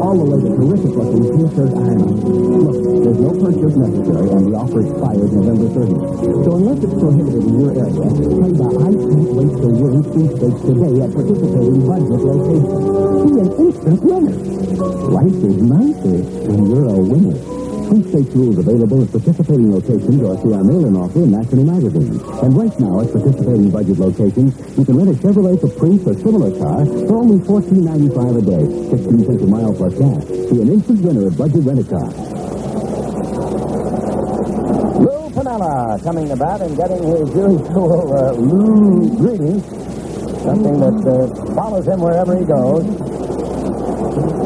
all 0.01 0.17
the 0.17 0.25
to 0.41 0.49
terrific-looking 0.57 1.25
T-shirt 1.29 1.73
iron. 1.77 2.09
Look, 2.09 2.77
there's 3.05 3.21
no 3.21 3.33
purchase 3.37 3.77
necessary, 3.77 4.29
and 4.33 4.43
the 4.49 4.57
offer 4.57 4.81
expires 4.81 5.31
November 5.31 5.69
30th. 5.77 6.45
So 6.45 6.51
unless 6.57 6.81
it's 6.81 6.97
prohibited 6.97 7.45
in 7.45 7.61
your 7.61 7.73
area, 7.77 8.09
play 8.09 8.53
the 8.57 8.69
I 8.81 8.91
Can't 8.97 9.31
Wait 9.37 9.53
to 9.61 9.69
Win 9.69 10.01
sweepstakes 10.09 10.61
today 10.65 10.95
at 11.05 11.11
participating 11.13 11.85
budget 11.85 12.21
locations. 12.25 12.81
Be 13.21 13.41
an 13.45 13.51
instant 13.61 14.01
winner. 14.01 14.37
Life 15.13 15.41
is 15.45 15.57
nicer 15.69 16.17
when 16.49 16.61
you're 16.71 16.89
a 16.89 16.99
winner. 16.99 17.60
Sweepstakes 17.91 18.31
rules 18.37 18.57
available 18.57 19.03
at 19.03 19.11
participating 19.11 19.75
locations 19.75 20.23
or 20.23 20.39
through 20.39 20.55
our 20.55 20.63
mail-in 20.63 20.95
offer 20.95 21.27
in 21.27 21.33
National 21.33 21.65
Magazine. 21.65 22.23
And 22.39 22.55
right 22.55 22.71
now, 22.79 23.01
at 23.03 23.11
participating 23.11 23.69
budget 23.69 23.99
locations, 23.99 24.55
you 24.79 24.85
can 24.85 24.95
rent 24.95 25.11
a 25.11 25.19
Chevrolet 25.19 25.59
Caprice 25.59 26.07
or 26.07 26.15
similar 26.15 26.55
car 26.55 26.87
for 26.87 27.19
only 27.19 27.43
$14.95 27.43 28.39
a 28.39 28.43
day, 28.47 28.63
16 28.95 29.27
cents 29.27 29.43
a 29.43 29.47
mile 29.51 29.75
plus 29.75 29.95
gas. 29.99 30.23
Be 30.23 30.63
an 30.63 30.71
instant 30.71 31.01
winner 31.03 31.27
at 31.27 31.37
Budget 31.37 31.67
Rent-A-Car. 31.67 32.07
Lou 35.03 35.31
Piniella 35.35 36.01
coming 36.05 36.31
bat 36.39 36.61
and 36.63 36.77
getting 36.77 37.03
his 37.03 37.27
usual 37.35 38.15
uh, 38.15 38.31
Lou 38.39 39.19
greeting. 39.19 39.59
Something 40.47 40.79
that 40.79 41.03
uh, 41.11 41.55
follows 41.59 41.89
him 41.89 41.99
wherever 41.99 42.39
he 42.39 42.47
goes. 42.47 42.87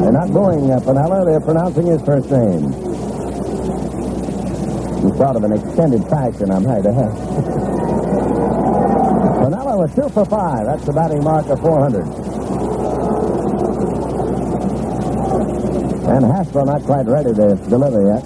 They're 0.01 0.11
not 0.11 0.33
booing 0.33 0.71
uh, 0.71 0.79
Piniella, 0.79 1.25
they're 1.29 1.39
pronouncing 1.39 1.85
his 1.85 2.01
first 2.01 2.31
name. 2.31 2.94
In 5.05 5.15
sort 5.17 5.35
of 5.35 5.43
an 5.43 5.51
extended 5.51 6.01
fashion, 6.09 6.49
I'm 6.49 6.65
happy 6.65 6.81
to 6.81 6.93
have. 6.93 7.13
Piniella 9.37 9.79
with 9.79 9.93
two 9.93 10.09
for 10.09 10.25
five. 10.25 10.65
That's 10.65 10.83
the 10.83 10.93
batting 10.93 11.23
mark 11.23 11.45
of 11.45 11.61
400. 11.61 12.01
And 16.09 16.25
Hassler 16.25 16.65
not 16.65 16.81
quite 16.81 17.05
ready 17.05 17.35
to 17.35 17.53
deliver 17.69 18.01
yet. 18.01 18.23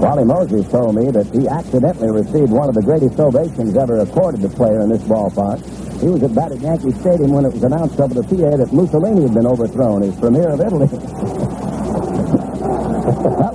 Wally 0.00 0.24
Moses 0.24 0.66
told 0.70 0.94
me 0.94 1.10
that 1.10 1.26
he 1.26 1.46
accidentally 1.46 2.10
received 2.10 2.50
one 2.50 2.70
of 2.70 2.74
the 2.74 2.80
greatest 2.80 3.20
ovations 3.20 3.76
ever 3.76 4.00
accorded 4.00 4.40
to 4.40 4.48
player 4.48 4.80
in 4.80 4.88
this 4.88 5.02
ballpark. 5.02 5.60
He 6.00 6.08
was 6.08 6.22
at 6.22 6.34
bat 6.34 6.52
at 6.52 6.60
Yankee 6.60 6.92
Stadium 6.92 7.32
when 7.32 7.44
it 7.44 7.52
was 7.52 7.64
announced 7.64 8.00
over 8.00 8.14
the 8.14 8.22
PA 8.22 8.56
that 8.56 8.72
Mussolini 8.72 9.24
had 9.24 9.34
been 9.34 9.46
overthrown, 9.46 10.00
his 10.00 10.16
premier 10.16 10.48
of 10.48 10.60
Italy. 10.62 10.88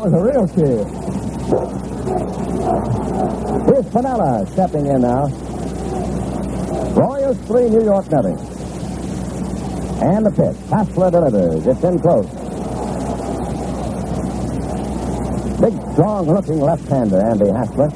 was 0.02 0.14
a 0.14 0.24
real 0.24 0.48
cheer. 0.48 0.84
Here's 3.68 3.86
Piniella 3.94 4.52
stepping 4.52 4.88
in 4.88 5.02
now. 5.02 5.28
Royals 6.96 7.38
three, 7.46 7.70
New 7.70 7.84
York 7.84 8.10
nothing. 8.10 8.40
And 10.02 10.26
the 10.26 10.32
pitch. 10.32 10.58
Hassler 10.72 11.12
delivers. 11.12 11.68
It's 11.68 11.84
in 11.84 12.00
close. 12.00 12.26
Big, 15.62 15.74
strong-looking 15.94 16.60
left-hander, 16.60 17.22
Andy 17.22 17.52
Hassler. 17.52 17.92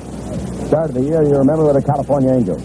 Started 0.68 0.96
the 0.96 1.02
year, 1.02 1.24
you 1.24 1.36
remember, 1.38 1.66
with 1.66 1.74
the 1.74 1.82
California 1.82 2.32
Angels. 2.32 2.62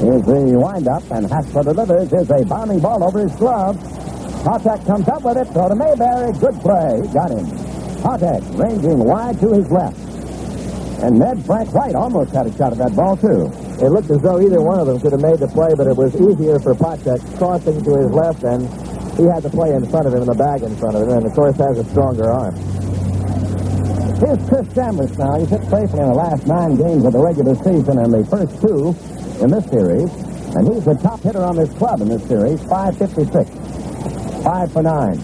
Here's 0.00 0.22
the 0.22 0.58
windup, 0.58 1.08
and 1.12 1.30
Hassler 1.30 1.62
delivers. 1.62 2.10
Here's 2.10 2.30
a 2.30 2.44
bombing 2.46 2.80
ball 2.80 3.04
over 3.04 3.20
his 3.20 3.36
glove. 3.36 3.97
Patek 4.44 4.86
comes 4.86 5.08
up 5.08 5.22
with 5.22 5.36
it. 5.36 5.46
Throw 5.52 5.68
to 5.68 5.74
Mayberry. 5.74 6.32
Good 6.38 6.60
play. 6.60 7.02
Got 7.12 7.30
him. 7.30 7.46
Patek 8.02 8.42
ranging 8.58 8.98
wide 8.98 9.38
to 9.40 9.52
his 9.52 9.70
left. 9.70 9.98
And 11.02 11.18
Ned 11.18 11.44
Frank 11.46 11.72
White 11.74 11.94
almost 11.94 12.32
had 12.32 12.46
a 12.46 12.56
shot 12.56 12.72
at 12.72 12.78
that 12.78 12.94
ball, 12.96 13.16
too. 13.16 13.50
It 13.78 13.90
looked 13.90 14.10
as 14.10 14.18
though 14.18 14.40
either 14.40 14.60
one 14.60 14.80
of 14.80 14.86
them 14.86 14.98
could 15.00 15.12
have 15.12 15.20
made 15.20 15.38
the 15.38 15.48
play, 15.48 15.70
but 15.76 15.86
it 15.86 15.96
was 15.96 16.14
easier 16.16 16.58
for 16.58 16.74
Patek 16.74 17.22
crossing 17.38 17.82
to 17.84 17.90
his 17.98 18.10
left, 18.10 18.42
and 18.42 18.66
he 19.18 19.24
had 19.24 19.42
the 19.42 19.50
play 19.50 19.74
in 19.74 19.86
front 19.86 20.06
of 20.06 20.14
him 20.14 20.22
and 20.22 20.30
the 20.30 20.34
bag 20.34 20.62
in 20.62 20.74
front 20.76 20.96
of 20.96 21.02
him, 21.02 21.10
and 21.10 21.26
of 21.26 21.32
course 21.34 21.56
has 21.56 21.78
a 21.78 21.84
stronger 21.90 22.30
arm. 22.30 22.54
Here's 24.18 24.42
Chris 24.48 24.66
Chambliss 24.74 25.16
now. 25.16 25.38
He's 25.38 25.48
hit 25.48 25.62
safely 25.70 26.00
in 26.00 26.08
the 26.10 26.18
last 26.18 26.44
nine 26.46 26.74
games 26.74 27.04
of 27.04 27.12
the 27.12 27.22
regular 27.22 27.54
season 27.54 27.98
and 27.98 28.12
the 28.12 28.26
first 28.26 28.60
two 28.60 28.90
in 29.38 29.50
this 29.50 29.64
series. 29.70 30.10
And 30.58 30.66
he's 30.66 30.84
the 30.84 30.94
top 30.94 31.20
hitter 31.20 31.44
on 31.44 31.54
this 31.54 31.70
club 31.74 32.00
in 32.00 32.08
this 32.08 32.26
series, 32.26 32.58
556. 32.64 33.67
Five 34.42 34.72
for 34.72 34.82
nine. 34.82 35.18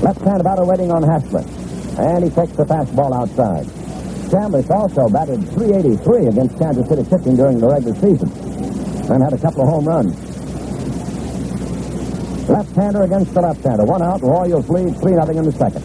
Left-hand 0.00 0.44
batter 0.44 0.64
waiting 0.64 0.90
on 0.90 1.02
Hassler. 1.02 1.44
And 1.98 2.24
he 2.24 2.30
takes 2.30 2.52
the 2.52 2.64
fastball 2.64 3.14
outside. 3.14 3.66
Chambliss 4.30 4.70
also 4.70 5.08
batted 5.08 5.48
383 5.50 6.26
against 6.26 6.58
Kansas 6.58 6.88
City 6.88 7.04
pitching 7.04 7.36
during 7.36 7.58
the 7.58 7.68
regular 7.68 7.94
season. 7.94 8.30
And 9.10 9.22
had 9.22 9.32
a 9.32 9.38
couple 9.38 9.62
of 9.62 9.68
home 9.68 9.86
runs. 9.86 10.14
Left-hander 12.48 13.02
against 13.02 13.34
the 13.34 13.40
left-hander. 13.40 13.84
One 13.84 14.02
out. 14.02 14.22
Royals 14.22 14.68
lead 14.68 14.98
3 15.00 15.12
nothing 15.12 15.38
in 15.38 15.44
the 15.44 15.52
second. 15.52 15.82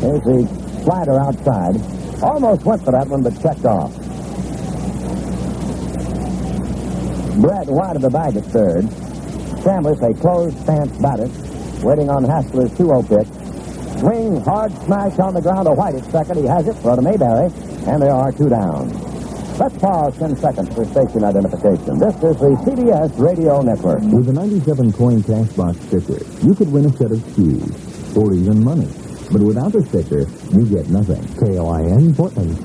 Here's 0.00 0.22
the 0.22 0.82
slider 0.82 1.20
outside. 1.20 1.76
Almost 2.22 2.64
went 2.64 2.84
for 2.84 2.92
that 2.92 3.06
one, 3.08 3.22
but 3.22 3.40
checked 3.40 3.64
off. 3.64 3.94
Brett 7.40 7.68
wide 7.68 7.96
of 7.96 8.02
the 8.02 8.10
bag 8.10 8.36
at 8.36 8.44
third. 8.46 8.84
Chambliss, 9.62 10.02
a 10.02 10.14
closed 10.20 10.58
stance 10.62 10.96
batter, 10.98 11.28
waiting 11.82 12.08
on 12.10 12.24
Hassler's 12.24 12.70
2-0 12.72 13.08
pitch. 13.08 14.00
Swing, 14.00 14.40
hard 14.42 14.72
smash 14.84 15.18
on 15.18 15.34
the 15.34 15.42
ground 15.42 15.66
to 15.66 15.72
White 15.72 15.94
at 15.94 16.04
second. 16.10 16.38
He 16.38 16.46
has 16.46 16.66
it. 16.66 16.74
Throw 16.76 16.96
to 16.96 17.02
Mayberry, 17.02 17.52
and 17.86 18.00
there 18.02 18.12
are 18.12 18.32
two 18.32 18.48
down. 18.48 18.88
Let's 19.58 19.76
pause 19.76 20.16
10 20.18 20.36
seconds 20.36 20.74
for 20.74 20.86
station 20.86 21.22
identification. 21.22 21.98
This 21.98 22.14
is 22.16 22.40
the 22.40 22.56
CBS 22.64 23.12
Radio 23.20 23.60
Network. 23.60 24.00
With 24.00 24.28
a 24.30 24.32
97 24.32 24.92
coin 24.92 25.22
cash 25.22 25.52
box 25.52 25.78
sticker, 25.80 26.24
you 26.40 26.54
could 26.54 26.72
win 26.72 26.86
a 26.86 26.92
set 26.96 27.12
of 27.12 27.20
shoes 27.34 28.16
or 28.16 28.32
even 28.32 28.64
money. 28.64 28.88
But 29.30 29.42
without 29.42 29.72
the 29.72 29.84
sticker, 29.84 30.24
you 30.56 30.64
get 30.64 30.88
nothing. 30.88 31.22
KOIN 31.36 32.16
Portland. 32.16 32.56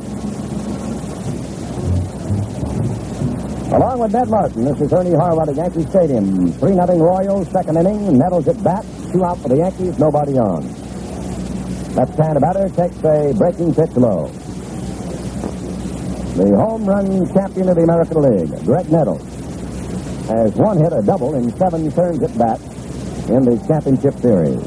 Along 3.73 3.99
with 3.99 4.13
Ned 4.13 4.29
Martin, 4.29 4.63
this 4.63 4.79
is 4.79 4.93
Ernie 4.93 5.11
Harwell 5.11 5.49
at 5.49 5.55
Yankee 5.57 5.85
Stadium. 5.89 6.53
3 6.53 6.73
0 6.73 6.97
Royals, 6.97 7.49
second 7.51 7.75
inning. 7.75 8.17
Nettles 8.17 8.47
at 8.47 8.63
bat. 8.63 8.85
Two 9.11 9.23
out 9.23 9.37
for 9.39 9.49
the 9.49 9.57
Yankees, 9.57 9.97
nobody 9.99 10.37
on. 10.37 10.63
Left-hand 11.95 12.41
batter 12.41 12.69
takes 12.69 12.97
a 13.03 13.33
breaking 13.37 13.73
pitch 13.73 13.95
low. 13.95 14.27
The 16.35 16.53
home 16.55 16.85
run 16.85 17.33
champion 17.33 17.69
of 17.69 17.75
the 17.75 17.83
American 17.83 18.21
League, 18.21 18.49
Graig 18.65 18.89
Nettles, 18.89 19.21
has 20.27 20.53
one 20.55 20.77
hit, 20.77 20.91
a 20.91 21.01
double, 21.01 21.35
in 21.35 21.55
seven 21.55 21.89
turns 21.91 22.21
at 22.23 22.37
bat 22.37 22.59
in 23.29 23.45
the 23.45 23.57
championship 23.67 24.15
series. 24.19 24.59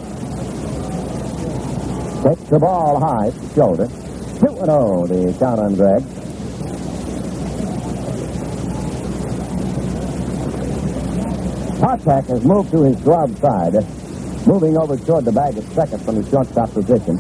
Takes 2.23 2.51
the 2.51 2.59
ball 2.59 2.99
high, 2.99 3.31
shoulder. 3.55 3.87
2 3.87 4.41
0, 4.41 5.07
the 5.07 5.37
count 5.39 5.61
on 5.61 5.75
Graig. 5.75 6.03
Patek 11.79 12.27
has 12.27 12.45
moved 12.45 12.71
to 12.71 12.83
his 12.83 12.97
glove 12.97 13.37
side, 13.39 13.75
moving 14.49 14.79
over 14.79 14.97
toward 14.97 15.27
the 15.27 15.33
bag 15.33 15.59
at 15.59 15.65
second 15.75 16.03
from 16.03 16.15
the 16.15 16.31
shortstop 16.31 16.73
position. 16.73 17.19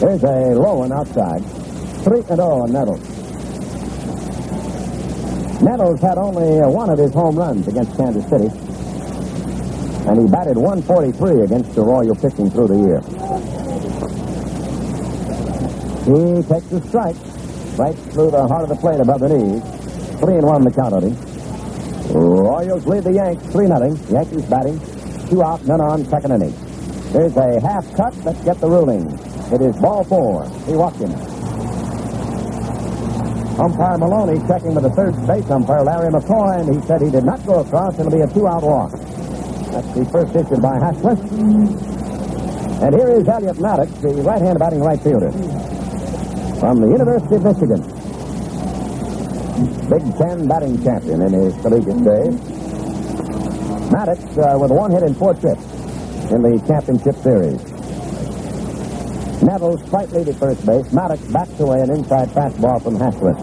There's 0.00 0.24
a 0.24 0.58
low 0.58 0.82
one 0.82 0.90
outside. 0.90 1.44
3 2.02 2.18
and 2.26 2.26
0 2.26 2.42
on 2.42 2.72
Nettles. 2.72 3.06
Nettles 5.62 6.00
had 6.00 6.18
only 6.18 6.58
one 6.66 6.90
of 6.90 6.98
his 6.98 7.12
home 7.14 7.36
runs 7.36 7.68
against 7.68 7.96
Kansas 7.96 8.28
City, 8.28 8.50
and 10.10 10.20
he 10.20 10.26
batted 10.26 10.56
143 10.58 11.42
against 11.42 11.72
the 11.76 11.82
Royal 11.82 12.16
pitching 12.16 12.50
through 12.50 12.66
the 12.66 12.82
year. 12.82 13.00
He 16.02 16.42
takes 16.50 16.72
a 16.72 16.82
strike 16.88 17.16
right 17.78 17.96
through 18.10 18.32
the 18.32 18.46
heart 18.48 18.64
of 18.64 18.70
the 18.70 18.76
plate 18.76 18.98
above 18.98 19.20
the 19.20 19.28
knees. 19.28 19.62
3 20.18 20.34
and 20.34 20.46
1 20.46 20.64
the 20.64 20.70
count 20.72 20.94
on 20.94 21.02
him. 21.04 21.16
Royals 22.12 22.84
lead 22.86 23.04
the 23.04 23.12
Yanks 23.12 23.46
3 23.52 23.66
0. 23.68 23.94
Yankees 24.10 24.44
batting. 24.46 24.95
Two 25.28 25.42
out, 25.42 25.64
none 25.66 25.80
on, 25.80 26.04
second 26.06 26.32
inning. 26.32 26.54
There's 27.12 27.36
a 27.36 27.60
half 27.60 27.84
cut. 27.96 28.16
Let's 28.24 28.42
get 28.44 28.60
the 28.60 28.68
ruling. 28.68 29.10
It 29.52 29.60
is 29.60 29.76
ball 29.76 30.04
four. 30.04 30.48
He 30.66 30.74
walked 30.74 30.98
him. 30.98 31.10
Umpire 33.58 33.98
Maloney 33.98 34.38
checking 34.46 34.74
with 34.74 34.84
the 34.84 34.90
third 34.90 35.14
base 35.26 35.50
umpire, 35.50 35.82
Larry 35.82 36.12
McCoy, 36.12 36.60
and 36.60 36.74
he 36.74 36.86
said 36.86 37.00
he 37.00 37.10
did 37.10 37.24
not 37.24 37.44
go 37.46 37.60
across. 37.60 37.98
It'll 37.98 38.12
be 38.12 38.20
a 38.20 38.28
two 38.28 38.46
out 38.46 38.62
walk. 38.62 38.92
That's 38.92 39.94
the 39.94 40.04
first 40.12 40.36
issue 40.36 40.60
by 40.60 40.78
Hassler. 40.78 41.16
And 42.84 42.94
here 42.94 43.08
is 43.08 43.26
Elliott 43.26 43.58
Maddox, 43.58 43.90
the 44.02 44.08
right 44.22 44.42
hand 44.42 44.58
batting 44.58 44.80
right 44.80 45.00
fielder 45.00 45.32
from 46.60 46.80
the 46.80 46.88
University 46.88 47.36
of 47.36 47.44
Michigan. 47.44 47.82
Big 49.88 50.18
Ten 50.18 50.46
batting 50.46 50.82
champion 50.84 51.22
in 51.22 51.32
his 51.32 51.54
collegiate 51.62 52.04
days. 52.04 52.55
Maddox 53.90 54.20
uh, 54.38 54.58
with 54.60 54.70
one 54.70 54.90
hit 54.90 55.02
in 55.02 55.14
four 55.14 55.34
trips 55.34 55.62
in 56.30 56.42
the 56.42 56.62
championship 56.66 57.16
series. 57.22 57.60
Nettles 59.42 59.80
slight 59.88 60.10
lead 60.10 60.28
at 60.28 60.36
first 60.36 60.64
base. 60.66 60.92
Maddox 60.92 61.22
backs 61.32 61.60
away 61.60 61.80
an 61.80 61.90
inside 61.90 62.28
fastball 62.30 62.82
from 62.82 62.96
Hassler. 62.96 63.34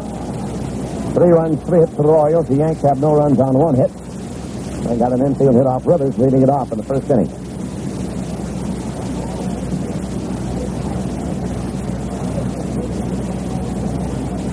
Three 1.14 1.30
runs, 1.30 1.62
three 1.64 1.80
hits 1.80 1.94
for 1.96 2.04
the 2.04 2.10
Royals. 2.10 2.48
The 2.48 2.56
Yanks 2.56 2.82
have 2.82 3.00
no 3.00 3.16
runs 3.16 3.40
on 3.40 3.58
one 3.58 3.76
hit. 3.76 3.92
They 4.84 4.98
got 4.98 5.14
an 5.14 5.22
infield 5.22 5.56
hit 5.56 5.66
off 5.66 5.86
Rivers, 5.86 6.18
leading 6.18 6.42
it 6.42 6.50
off 6.50 6.72
in 6.72 6.78
the 6.78 6.84
first 6.84 7.10
inning. 7.10 7.30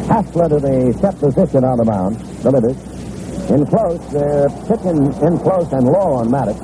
Hassler 0.06 0.48
to 0.50 0.58
the 0.60 0.98
set 1.00 1.18
position 1.18 1.64
on 1.64 1.78
the 1.78 1.84
mound. 1.84 2.18
Delivers. 2.42 2.99
In 3.50 3.66
close, 3.66 3.98
they're 4.12 4.48
pitching 4.68 5.12
in 5.26 5.38
close 5.40 5.72
and 5.72 5.84
low 5.84 6.14
on 6.22 6.30
Maddox. 6.30 6.60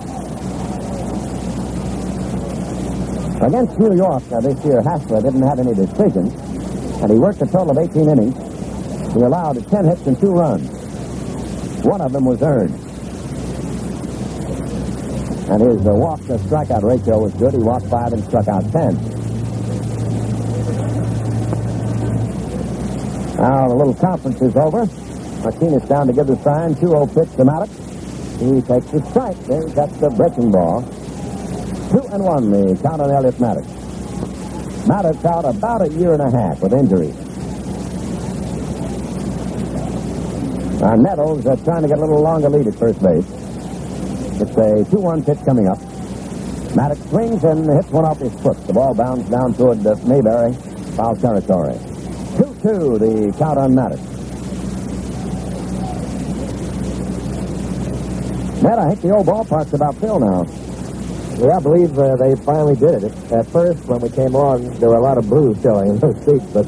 Against 3.42 3.76
New 3.80 3.96
York 3.96 4.22
uh, 4.30 4.40
this 4.40 4.64
year, 4.64 4.80
Hassler 4.82 5.20
didn't 5.20 5.42
have 5.42 5.58
any 5.58 5.74
decisions, 5.74 6.32
and 7.02 7.10
he 7.10 7.18
worked 7.18 7.42
a 7.42 7.46
total 7.46 7.72
of 7.72 7.78
18 7.78 8.08
innings. 8.08 8.36
He 9.12 9.20
allowed 9.20 9.66
10 9.68 9.84
hits 9.84 10.06
and 10.06 10.16
two 10.20 10.30
runs. 10.30 10.70
One 11.84 12.00
of 12.00 12.12
them 12.12 12.24
was 12.24 12.40
earned. 12.40 12.74
And 15.50 15.62
his 15.62 15.84
uh, 15.84 15.92
walk 15.92 16.20
to 16.26 16.38
strikeout 16.38 16.84
ratio 16.84 17.18
was 17.18 17.34
good. 17.34 17.52
He 17.52 17.58
walked 17.58 17.86
five 17.86 18.12
and 18.12 18.22
struck 18.22 18.46
out 18.46 18.62
10. 18.70 18.94
Now 23.38 23.66
the 23.66 23.74
little 23.74 23.94
conference 23.94 24.40
is 24.40 24.54
over. 24.54 24.86
Martinez 25.46 25.88
down 25.88 26.08
to 26.08 26.12
give 26.12 26.26
the 26.26 26.34
sign. 26.42 26.74
2-0 26.74 27.06
pitch 27.14 27.36
to 27.36 27.44
Maddox. 27.44 27.70
He 28.42 28.60
takes 28.66 28.90
the 28.90 29.00
strike. 29.10 29.38
There, 29.46 29.62
that's 29.68 29.96
the 29.98 30.10
breaking 30.10 30.50
ball. 30.50 30.82
Two 31.94 32.02
and 32.10 32.24
one, 32.24 32.50
the 32.50 32.76
count 32.82 33.00
on 33.00 33.12
Elliott 33.12 33.38
Maddox. 33.38 33.68
Maddox 34.88 35.24
out 35.24 35.44
about 35.44 35.82
a 35.82 35.88
year 35.94 36.14
and 36.14 36.22
a 36.22 36.30
half 36.32 36.60
with 36.60 36.72
injuries. 36.72 37.14
Now 40.80 40.96
Nettles 40.96 41.46
uh, 41.46 41.54
trying 41.62 41.82
to 41.82 41.88
get 41.88 41.98
a 41.98 42.00
little 42.00 42.22
longer 42.22 42.50
lead 42.50 42.66
at 42.66 42.74
first 42.74 43.00
base. 43.00 43.30
It's 44.42 44.50
a 44.50 44.82
2-1 44.90 45.24
pitch 45.24 45.38
coming 45.44 45.68
up. 45.68 45.78
Maddox 46.74 47.00
swings 47.08 47.44
and 47.44 47.70
hits 47.70 47.90
one 47.90 48.04
off 48.04 48.18
his 48.18 48.34
foot. 48.42 48.58
The 48.66 48.72
ball 48.72 48.94
bounds 48.94 49.30
down 49.30 49.54
toward 49.54 49.86
uh, 49.86 49.94
Mayberry, 50.02 50.54
foul 50.98 51.14
territory. 51.14 51.78
2-2, 52.34 52.98
the 52.98 53.38
count 53.38 53.58
on 53.60 53.76
Maddox. 53.76 54.15
Ned, 58.66 58.80
I 58.80 58.88
think 58.90 59.02
the 59.02 59.14
old 59.14 59.26
ballpark's 59.28 59.74
about 59.74 59.94
filled 60.02 60.22
now. 60.22 60.42
Yeah, 61.38 61.58
I 61.58 61.60
believe 61.60 61.96
uh, 61.96 62.16
they 62.16 62.34
finally 62.42 62.74
did 62.74 63.04
it. 63.04 63.14
At 63.30 63.46
first, 63.46 63.84
when 63.86 64.00
we 64.00 64.10
came 64.10 64.34
on, 64.34 64.74
there 64.80 64.88
were 64.88 64.96
a 64.96 65.00
lot 65.00 65.18
of 65.18 65.28
blues 65.28 65.62
showing 65.62 65.90
in 65.90 65.98
those 65.98 66.18
seats, 66.26 66.50
but 66.50 66.66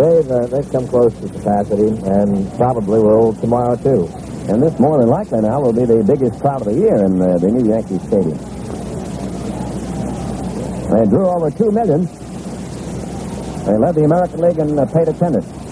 they've 0.00 0.30
uh, 0.32 0.46
they've 0.46 0.70
come 0.72 0.88
close 0.88 1.12
to 1.20 1.28
capacity, 1.28 1.88
and 2.08 2.50
probably 2.56 3.00
will 3.00 3.34
tomorrow 3.34 3.76
too. 3.76 4.08
And 4.48 4.62
this 4.62 4.78
more 4.78 4.96
than 4.98 5.08
likely 5.08 5.42
now 5.42 5.60
will 5.60 5.74
be 5.74 5.84
the 5.84 6.02
biggest 6.04 6.40
crowd 6.40 6.62
of 6.62 6.72
the 6.72 6.78
year 6.80 7.04
in 7.04 7.20
uh, 7.20 7.36
the 7.36 7.48
new 7.52 7.68
Yankee 7.68 7.98
Stadium. 8.08 8.38
They 10.88 11.04
drew 11.04 11.26
over 11.28 11.50
two 11.50 11.70
million. 11.70 12.06
They 13.66 13.76
led 13.76 13.94
the 13.94 14.04
American 14.04 14.40
League 14.40 14.58
in 14.58 14.78
uh, 14.78 14.86
paid 14.86 15.08
attendance. 15.08 15.65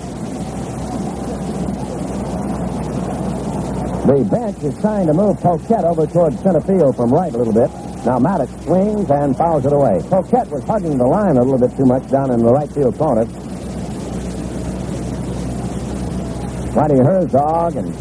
The 4.05 4.23
bench 4.31 4.63
is 4.63 4.79
trying 4.83 5.07
to 5.07 5.15
move 5.15 5.39
Poquette 5.39 5.83
over 5.83 6.07
toward 6.07 6.39
center 6.41 6.61
field 6.61 6.95
from 6.95 7.11
right 7.11 7.33
a 7.33 7.39
little 7.39 7.55
bit. 7.55 7.73
Now 8.05 8.19
Maddox 8.19 8.53
swings 8.65 9.11
and 9.11 9.35
fouls 9.35 9.65
it 9.65 9.73
away. 9.73 9.99
Poquette 10.13 10.51
was 10.51 10.63
hugging 10.65 10.99
the 10.99 11.07
line 11.07 11.39
a 11.39 11.43
little 11.43 11.59
bit 11.59 11.75
too 11.75 11.87
much 11.87 12.11
down 12.11 12.31
in 12.31 12.45
the 12.45 12.53
right 12.53 12.71
field 12.71 12.99
corner. 12.99 13.25
Whitey 16.77 17.03
Herzog 17.03 17.77
and 17.77 17.95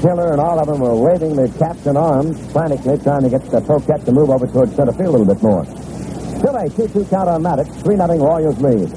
Hiller 0.00 0.32
and 0.32 0.40
all 0.40 0.58
of 0.58 0.66
them 0.66 0.80
were 0.80 0.96
waving 0.96 1.36
their 1.36 1.48
caps 1.62 1.86
and 1.86 1.96
arms 1.96 2.40
frantically, 2.50 2.98
trying 2.98 3.22
to 3.22 3.30
get 3.30 3.44
the 3.48 3.60
Poquette 3.60 4.04
to 4.04 4.10
move 4.10 4.30
over 4.30 4.48
toward 4.48 4.74
center 4.74 4.92
field 4.92 5.14
a 5.14 5.18
little 5.18 5.32
bit 5.32 5.40
more. 5.44 5.64
Still 5.64 6.56
a 6.56 6.66
2-2 6.68 7.08
count 7.08 7.28
on 7.28 7.42
Maddox. 7.42 7.70
3-0 7.86 8.18
Royals 8.20 8.58
lead. 8.58 8.90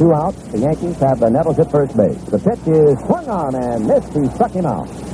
Two 0.00 0.12
outs. 0.12 0.42
The 0.48 0.58
Yankees 0.58 0.96
have 0.98 1.20
the 1.20 1.30
Nettles 1.30 1.60
at 1.60 1.70
first 1.70 1.96
base. 1.96 2.20
The 2.24 2.38
pitch 2.40 2.66
is 2.66 2.98
swung 3.06 3.28
on 3.28 3.54
and 3.54 3.86
missed. 3.86 4.12
He 4.12 4.26
struck 4.34 4.50
him 4.50 4.66
out. 4.66 5.07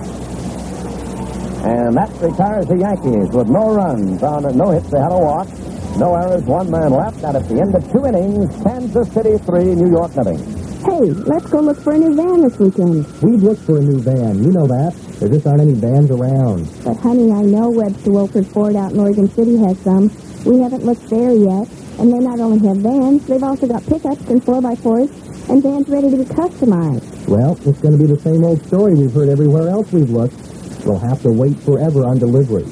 And 1.65 1.97
that 1.97 2.13
retires 2.21 2.67
the 2.67 2.77
Yankees 2.77 3.33
with 3.33 3.49
no 3.49 3.73
runs 3.73 4.23
on 4.23 4.45
no 4.57 4.71
hits. 4.71 4.91
They 4.91 5.01
had 5.01 5.13
a 5.13 5.19
walk. 5.19 5.49
No 5.97 6.15
errors, 6.15 6.45
one 6.45 6.71
man 6.71 6.93
left. 6.93 7.25
And 7.25 7.37
at 7.37 7.49
the 7.49 7.57
end 7.57 7.75
of 7.75 7.81
two 7.91 8.05
innings, 8.05 8.53
Kansas 8.63 9.09
City 9.13 9.39
3, 9.39 9.75
New 9.81 9.89
York 9.89 10.15
nothing. 10.15 10.37
Hey, 10.85 11.09
let's 11.25 11.47
go 11.49 11.61
look 11.61 11.81
for 11.81 11.95
a 11.95 11.99
new 11.99 12.15
van 12.15 12.43
this 12.43 12.59
weekend. 12.59 13.07
We've 13.23 13.43
looked 13.43 13.63
for 13.63 13.79
a 13.79 13.81
new 13.81 13.99
van. 13.99 14.45
You 14.45 14.53
know 14.53 14.67
that. 14.67 14.93
There 15.17 15.31
just 15.31 15.47
aren't 15.47 15.63
any 15.63 15.73
vans 15.73 16.11
around. 16.11 16.69
But, 16.85 16.99
honey, 16.99 17.33
I 17.33 17.41
know 17.41 17.71
Webster 17.71 18.11
Wolford 18.11 18.47
Ford 18.49 18.77
out 18.77 18.93
in 18.93 19.01
Oregon 19.01 19.31
City 19.31 19.57
has 19.65 19.79
some. 19.81 20.13
We 20.45 20.61
haven't 20.61 20.85
looked 20.85 21.09
there 21.09 21.33
yet. 21.33 21.65
And 21.97 22.13
they 22.13 22.19
not 22.19 22.41
only 22.41 22.61
have 22.69 22.77
vans, 22.79 23.25
they've 23.25 23.43
also 23.43 23.67
got 23.67 23.87
pickups 23.87 24.29
and 24.29 24.43
4x4s 24.45 25.49
and 25.49 25.63
vans 25.63 25.89
ready 25.89 26.11
to 26.11 26.17
be 26.19 26.25
customized. 26.25 27.29
Well, 27.29 27.53
it's 27.65 27.81
going 27.81 27.97
to 27.97 27.99
be 27.99 28.07
the 28.07 28.21
same 28.21 28.45
old 28.45 28.65
story 28.67 28.95
we've 28.95 29.13
heard 29.13 29.31
everywhere 29.31 29.69
else 29.69 29.91
we've 29.93 30.11
looked. 30.11 30.54
We'll 30.85 30.99
have 30.99 31.23
to 31.23 31.33
wait 31.33 31.59
forever 31.61 32.05
on 32.05 32.19
delivery. 32.19 32.67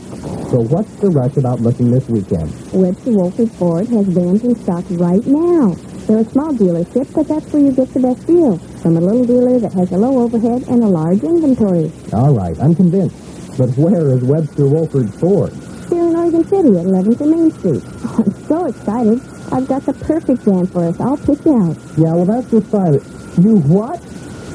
So 0.53 0.61
what's 0.61 0.93
the 0.97 1.09
rush 1.09 1.37
about 1.39 1.61
looking 1.61 1.91
this 1.91 2.07
weekend? 2.09 2.53
Webster 2.73 3.13
Wolford 3.13 3.49
oh 3.53 3.57
Ford 3.59 3.89
has 3.89 4.07
vans 4.07 4.45
in 4.45 4.55
stock 4.57 4.85
right 4.91 5.25
now. 5.27 5.71
They're 6.07 6.19
a 6.19 6.25
small 6.25 6.53
dealership, 6.53 7.13
but 7.15 7.27
that's 7.29 7.51
where 7.53 7.63
you 7.63 7.73
get 7.73 7.93
the 7.95 8.01
best 8.01 8.27
deal. 8.27 8.59
from 8.83 8.97
a 8.97 9.01
little 9.01 9.25
dealer 9.25 9.59
that 9.61 9.73
has 9.73 9.91
a 9.93 9.97
low 9.97 10.19
overhead 10.25 10.63
and 10.69 10.83
a 10.85 10.89
large 10.89 11.23
inventory. 11.23 11.91
All 12.13 12.35
right, 12.35 12.59
I'm 12.61 12.75
convinced. 12.75 13.17
But 13.57 13.71
where 13.79 14.09
is 14.09 14.23
Webster 14.25 14.67
Wolford 14.67 15.09
oh 15.09 15.19
Ford? 15.19 15.53
Here 15.89 16.05
in 16.09 16.17
Oregon 16.17 16.45
City 16.45 16.69
at 16.79 16.85
11th 16.87 17.21
and 17.21 17.31
Main 17.31 17.51
Street. 17.53 17.83
Oh, 18.05 18.17
I'm 18.27 18.33
so 18.47 18.67
excited. 18.67 19.21
I've 19.53 19.69
got 19.69 19.87
the 19.87 19.93
perfect 19.95 20.43
van 20.43 20.67
for 20.67 20.85
us. 20.85 21.01
I'll 21.01 21.17
pick 21.17 21.45
you 21.47 21.57
out. 21.63 21.77
Yeah, 21.97 22.13
well, 22.15 22.25
that's 22.27 22.51
just 22.51 22.67
fine. 22.69 22.95
You 23.43 23.57
what? 23.73 24.01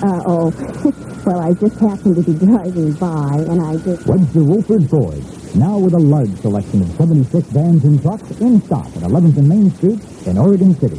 Uh-oh. 0.03 0.51
well, 1.27 1.41
I 1.41 1.51
just 1.55 1.77
happened 1.81 2.15
to 2.15 2.23
be 2.23 2.39
driving 2.39 2.93
by, 2.93 3.43
and 3.51 3.61
I 3.61 3.75
just... 3.83 4.07
Webster 4.07 4.43
Wolford 4.45 4.89
Ford. 4.89 5.21
Now 5.57 5.77
with 5.77 5.93
a 5.93 5.99
large 5.99 6.33
selection 6.39 6.81
of 6.81 6.87
76 6.95 7.49
vans 7.49 7.83
and 7.83 8.01
trucks 8.01 8.31
in 8.39 8.61
stock 8.61 8.87
at 8.87 9.03
11th 9.03 9.35
and 9.35 9.49
Main 9.49 9.69
Street 9.75 9.99
in 10.25 10.37
Oregon 10.37 10.73
City. 10.79 10.95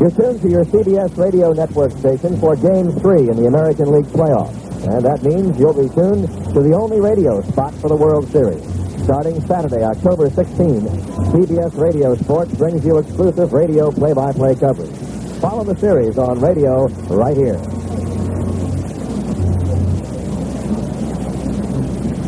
You 0.00 0.10
tune 0.16 0.40
to 0.40 0.48
your 0.48 0.64
CBS 0.64 1.14
radio 1.18 1.52
network 1.52 1.92
station 1.92 2.40
for 2.40 2.56
Game 2.56 2.90
3 2.92 3.28
in 3.28 3.36
the 3.36 3.44
American 3.48 3.92
League 3.92 4.06
playoffs. 4.06 4.56
And 4.88 5.04
that 5.04 5.22
means 5.22 5.58
you'll 5.58 5.74
be 5.74 5.94
tuned 5.94 6.26
to 6.54 6.62
the 6.62 6.72
only 6.74 7.00
radio 7.00 7.42
spot 7.42 7.74
for 7.74 7.88
the 7.88 7.96
World 7.96 8.28
Series. 8.30 8.81
Starting 9.04 9.44
Saturday, 9.46 9.82
October 9.82 10.30
16, 10.30 10.80
CBS 11.34 11.76
Radio 11.76 12.14
Sports 12.14 12.54
brings 12.54 12.84
you 12.84 12.98
exclusive 12.98 13.52
radio 13.52 13.90
play-by-play 13.90 14.54
coverage. 14.54 14.94
Follow 15.40 15.64
the 15.64 15.76
series 15.76 16.18
on 16.18 16.38
radio 16.38 16.86
right 17.10 17.36
here. 17.36 17.58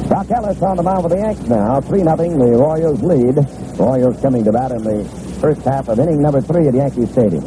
Dock 0.09 0.31
Ellis 0.33 0.61
on 0.63 0.77
the 0.77 0.83
mound 0.83 1.03
for 1.03 1.09
the 1.11 1.17
Yanks 1.17 1.43
now. 1.43 1.81
3 1.81 2.03
nothing. 2.03 2.39
the 2.39 2.51
Royals 2.59 3.03
lead. 3.03 3.37
Royals 3.79 4.21
coming 4.21 4.43
to 4.43 4.51
bat 4.51 4.73
in 4.73 4.83
the 4.83 5.05
first 5.41 5.63
half 5.63 5.89
of 5.89 6.01
inning 6.01 6.21
number 6.21 6.41
three 6.41 6.67
at 6.67 6.75
Yankee 6.75 7.07
Stadium. 7.07 7.45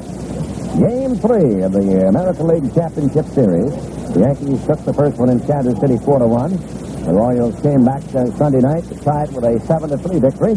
Game 0.80 1.16
three 1.16 1.64
of 1.64 1.74
the 1.74 2.08
American 2.08 2.48
League 2.48 2.74
Championship 2.74 3.26
Series. 3.28 3.72
The 4.14 4.22
Yankees 4.22 4.66
took 4.66 4.84
the 4.86 4.94
first 4.94 5.18
one 5.18 5.30
in 5.30 5.40
Kansas 5.42 5.78
City 5.80 5.98
4 5.98 6.20
to 6.20 6.28
1. 6.28 6.87
The 7.08 7.14
Royals 7.14 7.56
came 7.62 7.86
back 7.86 8.04
Sunday 8.36 8.60
night 8.60 8.84
to 8.90 8.96
tie 9.00 9.24
it 9.24 9.32
with 9.32 9.46
a 9.46 9.58
7 9.66 9.88
to 9.88 9.98
3 9.98 10.20
victory. 10.20 10.56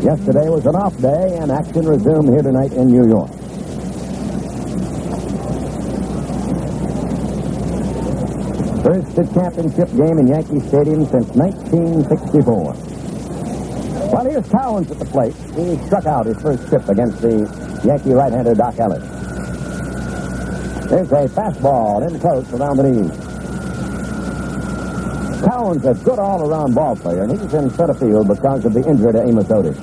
Yesterday 0.00 0.48
was 0.48 0.64
an 0.64 0.74
off 0.74 0.96
day, 0.96 1.36
and 1.36 1.52
action 1.52 1.84
resumed 1.86 2.30
here 2.30 2.40
tonight 2.40 2.72
in 2.72 2.88
New 2.88 3.06
York. 3.06 3.28
First 8.80 9.34
championship 9.36 9.92
game 9.92 10.16
in 10.16 10.28
Yankee 10.28 10.60
Stadium 10.66 11.04
since 11.12 11.28
1964. 11.36 12.72
Well, 14.08 14.24
here's 14.24 14.48
Cowens 14.48 14.90
at 14.90 14.98
the 14.98 15.04
plate. 15.04 15.34
He 15.52 15.76
struck 15.84 16.06
out 16.06 16.24
his 16.24 16.40
first 16.40 16.66
trip 16.68 16.88
against 16.88 17.20
the 17.20 17.44
Yankee 17.84 18.14
right-hander 18.14 18.54
Dock 18.54 18.80
Ellis. 18.80 19.04
There's 20.88 21.12
a 21.12 21.28
fastball 21.28 22.08
in 22.08 22.18
close 22.18 22.50
around 22.54 22.78
the 22.78 22.84
knees. 22.84 23.31
Cowens 25.52 25.84
a 25.84 25.92
good 26.02 26.18
all-around 26.18 26.74
ball 26.74 26.96
player, 26.96 27.24
and 27.24 27.32
he's 27.32 27.52
in 27.52 27.68
center 27.76 27.92
field 27.92 28.26
because 28.26 28.64
of 28.64 28.72
the 28.72 28.88
injury 28.88 29.12
to 29.12 29.20
Amos 29.20 29.50
Otis. 29.50 29.76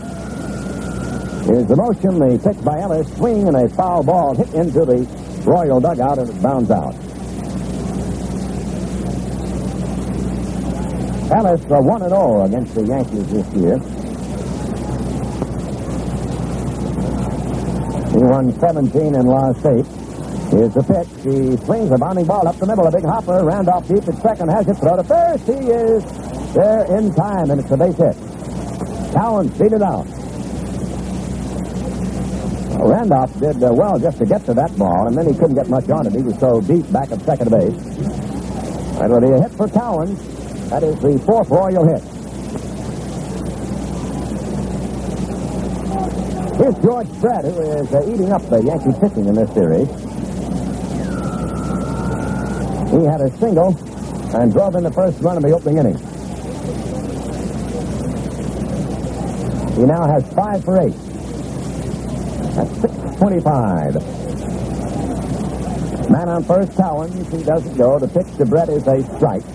Here's 1.45 1.67
the 1.67 1.75
motion, 1.75 2.17
the 2.17 2.39
pitch 2.43 2.65
by 2.65 2.79
Ellis, 2.79 3.07
swing 3.17 3.47
and 3.47 3.55
a 3.55 3.69
foul 3.69 4.01
ball 4.01 4.33
hit 4.33 4.51
into 4.55 4.83
the 4.83 5.05
Royal 5.45 5.79
dugout 5.79 6.17
and 6.17 6.27
it 6.27 6.41
bounds 6.41 6.71
out. 6.71 6.95
Ellis 11.37 11.61
uh, 11.69 11.79
1 11.79 12.01
and 12.01 12.09
0 12.09 12.45
against 12.45 12.73
the 12.73 12.85
Yankees 12.85 13.27
this 13.29 13.47
year. 13.53 13.77
He 18.09 18.25
won 18.25 18.59
17 18.59 19.13
and 19.13 19.29
lost 19.29 19.63
8. 19.63 19.98
Here's 20.59 20.73
the 20.73 20.83
pitch. 20.83 21.07
He 21.23 21.55
swings 21.63 21.89
a 21.89 21.97
bounding 21.97 22.25
ball 22.25 22.45
up 22.45 22.57
the 22.57 22.67
middle. 22.67 22.85
A 22.85 22.91
big 22.91 23.05
hopper. 23.05 23.45
Randolph 23.45 23.87
deep 23.87 24.05
at 24.05 24.21
second. 24.21 24.49
Has 24.49 24.67
it 24.67 24.75
throw 24.75 24.97
to 24.97 25.03
first. 25.05 25.47
He 25.47 25.71
is 25.71 26.03
there 26.51 26.83
in 26.99 27.15
time, 27.15 27.49
and 27.49 27.61
it's 27.61 27.71
a 27.71 27.77
base 27.77 27.95
hit. 27.95 28.19
Cowan 29.15 29.47
beat 29.55 29.71
it 29.71 29.81
out. 29.81 30.03
Well, 32.75 32.91
Randolph 32.91 33.39
did 33.39 33.63
uh, 33.63 33.71
well 33.71 33.97
just 33.99 34.17
to 34.17 34.25
get 34.25 34.43
to 34.47 34.53
that 34.55 34.75
ball, 34.75 35.07
and 35.07 35.15
then 35.15 35.31
he 35.31 35.33
couldn't 35.33 35.55
get 35.55 35.69
much 35.69 35.89
on 35.89 36.05
it. 36.07 36.11
He 36.11 36.23
was 36.23 36.37
so 36.39 36.59
deep 36.59 36.91
back 36.91 37.09
at 37.13 37.21
second 37.21 37.51
base. 37.51 37.79
That 38.99 39.07
will 39.07 39.21
be 39.21 39.31
a 39.31 39.39
hit 39.39 39.55
for 39.55 39.69
Cowan. 39.69 40.13
That 40.67 40.83
is 40.83 40.99
the 40.99 41.23
fourth 41.23 41.47
Royal 41.47 41.87
hit. 41.87 42.03
Here's 46.59 46.75
George 46.83 47.07
Brett, 47.21 47.45
who 47.45 47.61
is 47.61 47.93
uh, 47.95 48.03
eating 48.11 48.33
up 48.33 48.43
the 48.49 48.59
Yankee 48.59 48.91
pitching 48.99 49.23
in 49.23 49.35
this 49.35 49.53
series. 49.53 50.08
He 52.91 53.05
had 53.05 53.21
a 53.21 53.29
single 53.37 53.77
and 54.35 54.51
drove 54.51 54.75
in 54.75 54.83
the 54.83 54.91
first 54.91 55.21
run 55.21 55.37
of 55.37 55.43
the 55.43 55.51
opening 55.51 55.77
inning. 55.77 55.97
He 59.75 59.85
now 59.85 60.07
has 60.07 60.27
five 60.33 60.63
for 60.65 60.81
eight. 60.81 60.95
That's 62.55 62.81
625. 62.81 63.95
Man 66.09 66.29
on 66.29 66.43
first, 66.43 66.71
Cowens. 66.71 67.31
He 67.31 67.43
doesn't 67.43 67.77
go. 67.77 67.99
The 67.99 68.07
pitch 68.07 68.35
to 68.37 68.45
Brett 68.45 68.69
is 68.69 68.87
a 68.87 69.03
strike. 69.15 69.45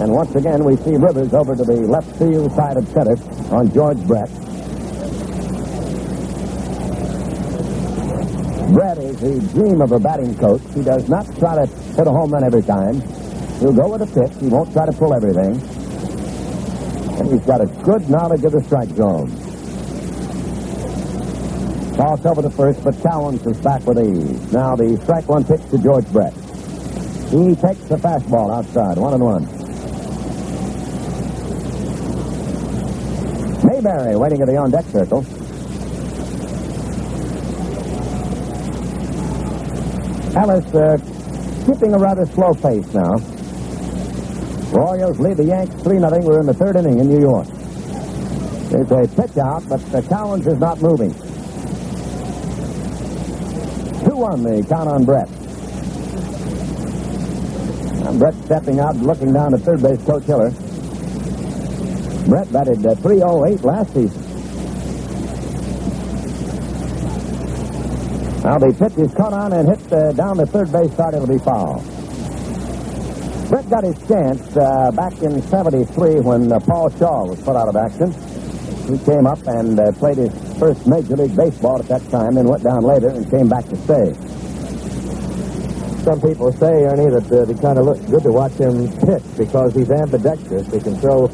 And 0.00 0.12
once 0.12 0.34
again, 0.34 0.64
we 0.64 0.76
see 0.78 0.96
Rivers 0.96 1.34
over 1.34 1.54
to 1.54 1.62
the 1.62 1.76
left 1.86 2.16
field 2.16 2.50
side 2.52 2.78
of 2.78 2.88
center 2.88 3.16
on 3.54 3.70
George 3.72 3.98
Brett. 4.06 4.30
Brett 8.74 8.98
is 8.98 9.16
the 9.20 9.52
dream 9.52 9.80
of 9.80 9.92
a 9.92 10.00
batting 10.00 10.34
coach. 10.36 10.60
He 10.74 10.82
does 10.82 11.08
not 11.08 11.24
try 11.38 11.54
to 11.54 11.64
hit 11.64 12.08
a 12.08 12.10
home 12.10 12.32
run 12.32 12.42
every 12.42 12.62
time. 12.62 13.00
He'll 13.60 13.72
go 13.72 13.92
with 13.92 14.02
a 14.02 14.06
pitch. 14.06 14.36
He 14.40 14.48
won't 14.48 14.72
try 14.72 14.84
to 14.84 14.92
pull 14.92 15.14
everything. 15.14 15.62
And 17.20 17.30
he's 17.30 17.46
got 17.46 17.60
a 17.60 17.66
good 17.84 18.10
knowledge 18.10 18.42
of 18.42 18.50
the 18.50 18.64
strike 18.64 18.88
zone. 18.88 19.30
Toss 21.94 22.26
over 22.26 22.42
to 22.42 22.50
first, 22.50 22.82
but 22.82 22.94
Cowens 22.94 23.46
is 23.46 23.60
back 23.60 23.86
with 23.86 24.00
ease. 24.00 24.52
Now 24.52 24.74
the 24.74 25.00
strike 25.04 25.28
one 25.28 25.44
pitch 25.44 25.62
to 25.70 25.78
George 25.78 26.10
Brett. 26.12 26.34
He 26.34 27.54
takes 27.54 27.84
the 27.86 27.96
fastball 28.02 28.52
outside, 28.52 28.98
one 28.98 29.14
and 29.14 29.22
one. 29.22 29.44
Mayberry 33.64 34.16
waiting 34.16 34.40
at 34.40 34.48
the 34.48 34.56
on 34.56 34.72
deck 34.72 34.84
circle. 34.86 35.24
Ellis 40.36 40.74
uh, 40.74 40.98
keeping 41.64 41.94
a 41.94 41.98
rather 41.98 42.26
slow 42.26 42.52
pace 42.54 42.92
now. 42.92 43.18
Royals 44.72 45.20
lead 45.20 45.36
the 45.36 45.44
Yanks 45.44 45.80
3 45.84 45.98
0. 45.98 46.20
We're 46.22 46.40
in 46.40 46.46
the 46.46 46.54
third 46.54 46.74
inning 46.74 46.98
in 46.98 47.08
New 47.08 47.20
York. 47.20 47.46
There's 48.70 48.90
a 48.90 49.06
pitch 49.14 49.38
out, 49.38 49.62
but 49.68 49.78
the 49.92 50.02
Cowens 50.02 50.48
is 50.48 50.58
not 50.58 50.82
moving. 50.82 51.14
2 54.04 54.16
1 54.16 54.42
the 54.42 54.66
count 54.68 54.88
on 54.88 55.04
Brett. 55.04 55.28
And 58.08 58.18
Brett 58.18 58.34
stepping 58.44 58.80
out, 58.80 58.96
looking 58.96 59.32
down 59.32 59.54
at 59.54 59.60
third 59.60 59.82
base 59.82 60.02
coach 60.04 60.24
Hiller. 60.24 60.50
Brett 62.26 62.52
batted 62.52 62.84
uh, 62.84 62.96
308 62.96 63.62
last 63.62 63.94
season. 63.94 64.23
Now 68.44 68.58
the 68.58 68.76
pitch 68.76 68.98
is 68.98 69.14
caught 69.14 69.32
on 69.32 69.54
and 69.54 69.66
hit 69.66 69.90
uh, 69.90 70.12
down 70.12 70.36
the 70.36 70.44
third 70.44 70.70
base 70.70 70.92
side. 70.94 71.14
It'll 71.14 71.26
be 71.26 71.38
foul. 71.38 71.80
Brett 73.48 73.70
got 73.70 73.84
his 73.84 73.96
chance 74.06 74.54
uh, 74.54 74.90
back 74.92 75.16
in 75.22 75.40
73 75.40 76.20
when 76.20 76.52
uh, 76.52 76.60
Paul 76.60 76.90
Schaal 76.90 77.30
was 77.30 77.40
put 77.40 77.56
out 77.56 77.68
of 77.68 77.76
action. 77.76 78.12
He 78.84 79.02
came 79.06 79.26
up 79.26 79.40
and 79.46 79.80
uh, 79.80 79.92
played 79.92 80.18
his 80.18 80.32
first 80.58 80.86
Major 80.86 81.16
League 81.16 81.34
Baseball 81.34 81.80
at 81.80 81.88
that 81.88 82.04
time, 82.10 82.36
and 82.36 82.46
went 82.46 82.62
down 82.62 82.82
later 82.84 83.08
and 83.08 83.24
came 83.30 83.48
back 83.48 83.64
to 83.72 83.76
stay. 83.88 84.12
Some 86.04 86.20
people 86.20 86.52
say, 86.52 86.84
Ernie, 86.84 87.08
that 87.08 87.24
uh, 87.32 87.48
it 87.48 87.60
kind 87.62 87.78
of 87.78 87.86
looks 87.86 88.04
good 88.12 88.24
to 88.24 88.32
watch 88.32 88.52
him 88.60 88.92
pitch 89.08 89.24
because 89.38 89.72
he's 89.72 89.90
ambidextrous. 89.90 90.70
He 90.70 90.80
can 90.80 90.96
throw 91.00 91.32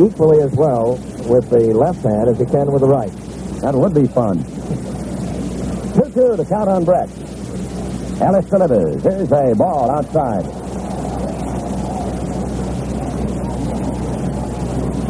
equally 0.00 0.40
as 0.40 0.52
well 0.56 0.96
with 1.28 1.50
the 1.50 1.76
left 1.76 2.00
hand 2.00 2.30
as 2.30 2.38
he 2.38 2.46
can 2.46 2.72
with 2.72 2.80
the 2.80 2.88
right. 2.88 3.12
That 3.60 3.74
would 3.74 3.92
be 3.92 4.08
fun. 4.08 4.61
2-2 6.12 6.36
to 6.36 6.44
count 6.44 6.68
on 6.68 6.84
Brett. 6.84 7.08
Ellis 8.20 8.46
delivers. 8.46 9.02
Here's 9.02 9.32
a 9.32 9.54
ball 9.56 9.90
outside. 9.90 10.44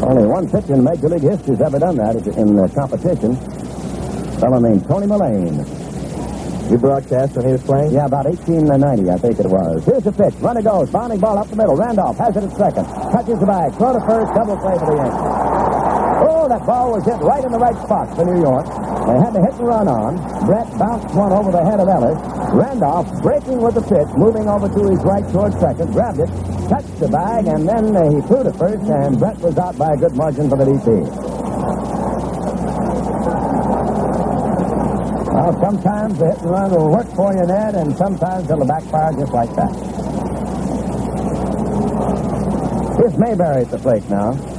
Only 0.03 0.27
one 0.27 0.49
pitcher 0.49 0.73
in 0.73 0.83
Major 0.83 1.09
League 1.09 1.21
history 1.21 1.55
has 1.55 1.61
ever 1.61 1.79
done 1.79 1.95
that 1.97 2.15
in 2.15 2.55
the 2.55 2.67
competition. 2.69 3.31
A 3.31 4.39
fellow 4.39 4.59
named 4.59 4.85
Tony 4.87 5.07
Mullane. 5.07 5.65
You 6.71 6.77
broadcast 6.77 7.35
when 7.35 7.45
he 7.45 7.51
was 7.53 7.63
playing? 7.63 7.91
Yeah, 7.91 8.05
about 8.05 8.25
1890, 8.25 9.09
I 9.11 9.17
think 9.17 9.39
it 9.39 9.47
was. 9.47 9.83
Here's 9.85 10.03
the 10.03 10.11
pitch. 10.11 10.33
Runner 10.39 10.61
goes. 10.61 10.89
Bounding 10.89 11.19
ball 11.19 11.37
up 11.37 11.47
the 11.47 11.55
middle. 11.55 11.75
Randolph 11.75 12.17
has 12.17 12.35
it 12.35 12.43
at 12.43 12.51
second. 12.55 12.85
Touches 12.85 13.39
the 13.39 13.45
bag. 13.45 13.73
Throw 13.75 13.93
to 13.93 13.99
first. 14.05 14.33
Double 14.33 14.57
play 14.57 14.77
for 14.79 14.85
the 14.87 14.95
Yankees. 14.95 15.62
Oh, 16.23 16.47
that 16.47 16.65
ball 16.65 16.95
was 16.95 17.03
hit 17.03 17.19
right 17.19 17.43
in 17.43 17.51
the 17.51 17.59
right 17.59 17.75
spot 17.83 18.15
for 18.15 18.23
New 18.23 18.39
York. 18.39 18.63
They 18.63 19.17
had 19.19 19.35
to 19.35 19.41
hit 19.43 19.59
and 19.59 19.67
run 19.67 19.87
on. 19.91 20.15
Brett 20.47 20.71
bounced 20.79 21.13
one 21.13 21.33
over 21.35 21.51
the 21.51 21.59
head 21.59 21.83
of 21.83 21.87
Ellis. 21.91 22.15
Randolph, 22.55 23.11
breaking 23.21 23.59
with 23.59 23.75
the 23.75 23.83
pitch, 23.83 24.07
moving 24.15 24.47
over 24.47 24.71
to 24.71 24.81
his 24.87 25.03
right 25.03 25.27
toward 25.35 25.51
second, 25.59 25.91
grabbed 25.91 26.23
it, 26.23 26.31
touched 26.71 26.95
the 27.03 27.09
bag, 27.11 27.47
and 27.47 27.67
then 27.67 27.91
uh, 27.91 28.07
he 28.07 28.21
threw 28.23 28.43
to 28.43 28.53
first, 28.55 28.87
and 28.87 29.19
Brett 29.19 29.37
was 29.39 29.57
out 29.57 29.75
by 29.77 29.93
a 29.93 29.97
good 29.97 30.15
margin 30.15 30.47
for 30.49 30.55
the 30.55 30.63
DP. 30.63 31.03
Well, 35.27 35.59
sometimes 35.59 36.19
the 36.19 36.25
hit 36.31 36.39
and 36.39 36.51
run 36.51 36.71
will 36.71 36.89
work 36.89 37.07
for 37.19 37.35
you, 37.35 37.43
Ned, 37.43 37.75
and 37.75 37.97
sometimes 37.97 38.49
it'll 38.49 38.63
backfire 38.63 39.11
just 39.11 39.33
like 39.33 39.51
that. 39.59 39.75
Here's 42.95 43.17
Mayberry 43.17 43.67
at 43.67 43.71
the 43.71 43.79
plate 43.79 44.07
now. 44.09 44.52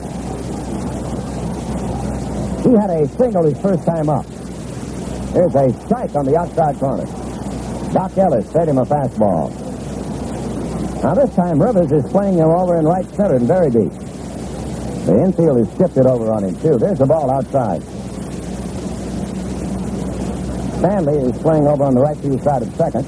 He 2.64 2.72
had 2.72 2.88
a 2.88 3.06
single 3.18 3.44
his 3.44 3.60
first 3.60 3.84
time 3.84 4.08
up. 4.08 4.24
Here's 5.34 5.54
a 5.54 5.70
strike 5.84 6.14
on 6.14 6.24
the 6.24 6.34
outside 6.38 6.76
corner. 6.78 7.04
Dock 7.92 8.16
Ellis 8.16 8.50
fed 8.50 8.68
him 8.68 8.78
a 8.78 8.86
fastball. 8.86 9.52
Now 11.02 11.14
this 11.14 11.34
time 11.36 11.62
Rivers 11.62 11.92
is 11.92 12.10
playing 12.10 12.38
him 12.38 12.48
over 12.48 12.78
in 12.78 12.86
right 12.86 13.04
center 13.10 13.36
and 13.36 13.46
very 13.46 13.70
deep. 13.70 13.92
The 15.04 15.20
infield 15.22 15.58
is 15.60 15.68
shifted 15.76 16.06
over 16.06 16.32
on 16.32 16.44
him 16.44 16.56
too. 16.60 16.78
There's 16.78 16.98
the 16.98 17.04
ball 17.04 17.30
outside. 17.30 17.82
Stanley 20.78 21.18
is 21.18 21.36
playing 21.42 21.66
over 21.66 21.84
on 21.84 21.94
the 21.94 22.00
right 22.00 22.16
field 22.16 22.42
side 22.42 22.62
of 22.62 22.74
second. 22.76 23.04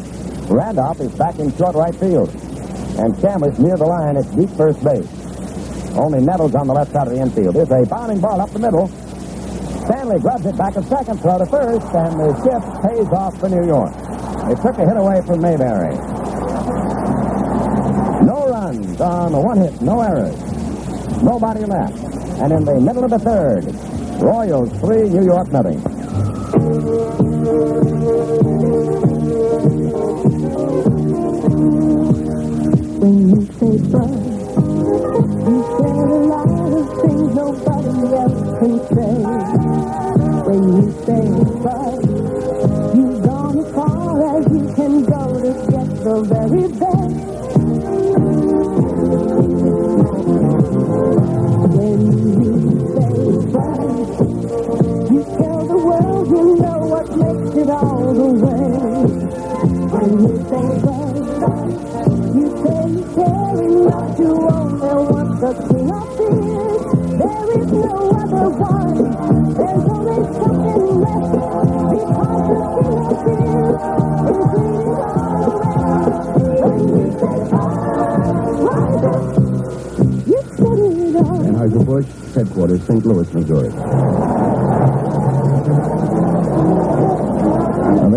Randolph 0.51 1.01
is 1.01 1.15
back 1.15 1.39
in 1.39 1.57
short 1.57 1.75
right 1.75 1.95
field. 1.95 2.29
And 2.99 3.15
Chambliss 3.17 3.59
near 3.59 3.79
the 3.79 3.87
line 3.87 4.19
at 4.19 4.37
deep 4.37 4.51
first 4.51 4.85
base. 4.85 5.09
Only 5.97 6.21
Nettles 6.21 6.55
on 6.55 6.67
the 6.67 6.75
left 6.75 6.93
side 6.93 7.07
of 7.07 7.15
the 7.15 7.21
infield. 7.21 7.55
There's 7.55 7.71
a 7.71 7.87
bounding 7.87 8.21
ball 8.21 8.41
up 8.43 8.51
the 8.51 8.59
middle. 8.59 8.91
Stanley 9.87 10.19
grabs 10.19 10.45
it 10.45 10.57
back 10.57 10.75
a 10.77 10.83
second, 10.83 11.21
throw 11.21 11.39
to 11.39 11.47
first, 11.47 11.87
and 11.95 12.19
the 12.19 12.35
shift 12.43 12.67
pays 12.83 13.07
off 13.13 13.39
for 13.39 13.49
New 13.49 13.65
York. 13.65 13.95
They 14.47 14.55
took 14.61 14.79
a 14.79 14.85
hit 14.85 14.97
away 14.97 15.23
from 15.23 15.41
Mayberry. 15.41 15.95
No 18.27 18.49
runs 18.51 19.01
on 19.01 19.33
one 19.33 19.59
hit, 19.59 19.81
no 19.81 20.01
errors. 20.01 20.37
Nobody 21.23 21.65
left. 21.65 21.97
And 22.43 22.53
in 22.53 22.65
the 22.65 22.81
middle 22.81 23.05
of 23.05 23.11
the 23.11 23.19
third, 23.21 23.65
Royals 24.21 24.71
three, 24.81 25.09
New 25.09 25.25
York 25.25 25.53
nothing. 25.53 25.81
When 32.99 33.29
you 33.29 33.47
say 33.53 33.79
bud, 33.93 34.11
you 35.47 35.63
say 35.79 35.91
a 35.95 36.66
things 37.03 37.35
nobody 37.35 38.15
else 38.17 38.41
can 38.59 38.75
say. 38.95 39.17
When 40.47 40.63
you 40.77 40.87
say 41.05 41.27
bud, 41.65 42.01
you've 42.97 43.21
gone 43.25 43.59
as 43.59 43.69
far 43.75 44.13
as 44.37 44.43
you 44.53 44.65
can 44.75 44.93
go 45.05 45.23
to 45.43 45.53
get 45.71 45.89
the 46.05 46.17
very 46.33 46.67
best. 46.81 47.17
When 51.77 52.01
you 52.07 52.63
say 52.95 53.17
bud, 53.53 54.09
you 55.13 55.21
tell 55.39 55.61
the 55.67 55.79
world 55.87 56.27
you 56.29 56.43
know 56.63 56.81
what 56.93 57.07
makes 57.17 57.57
it 57.57 57.71
all 57.71 58.15
the 58.15 58.31
way. 58.45 58.71
When 59.93 60.11
you 60.23 60.35
say 60.49 60.67
bud, 60.85 61.15
you 62.37 62.47
say 62.63 62.81
you 62.97 63.03
care 63.15 63.57
enough 63.67 64.17
to 64.17 64.27
only 64.57 65.03
want 65.13 65.33
the 65.41 65.53
king 65.69 66.06
Anheuser-Busch, 81.67 82.35
headquarters, 82.35 82.83
St. 82.87 83.05
Louis, 83.07 83.33
Missouri. 83.33 83.71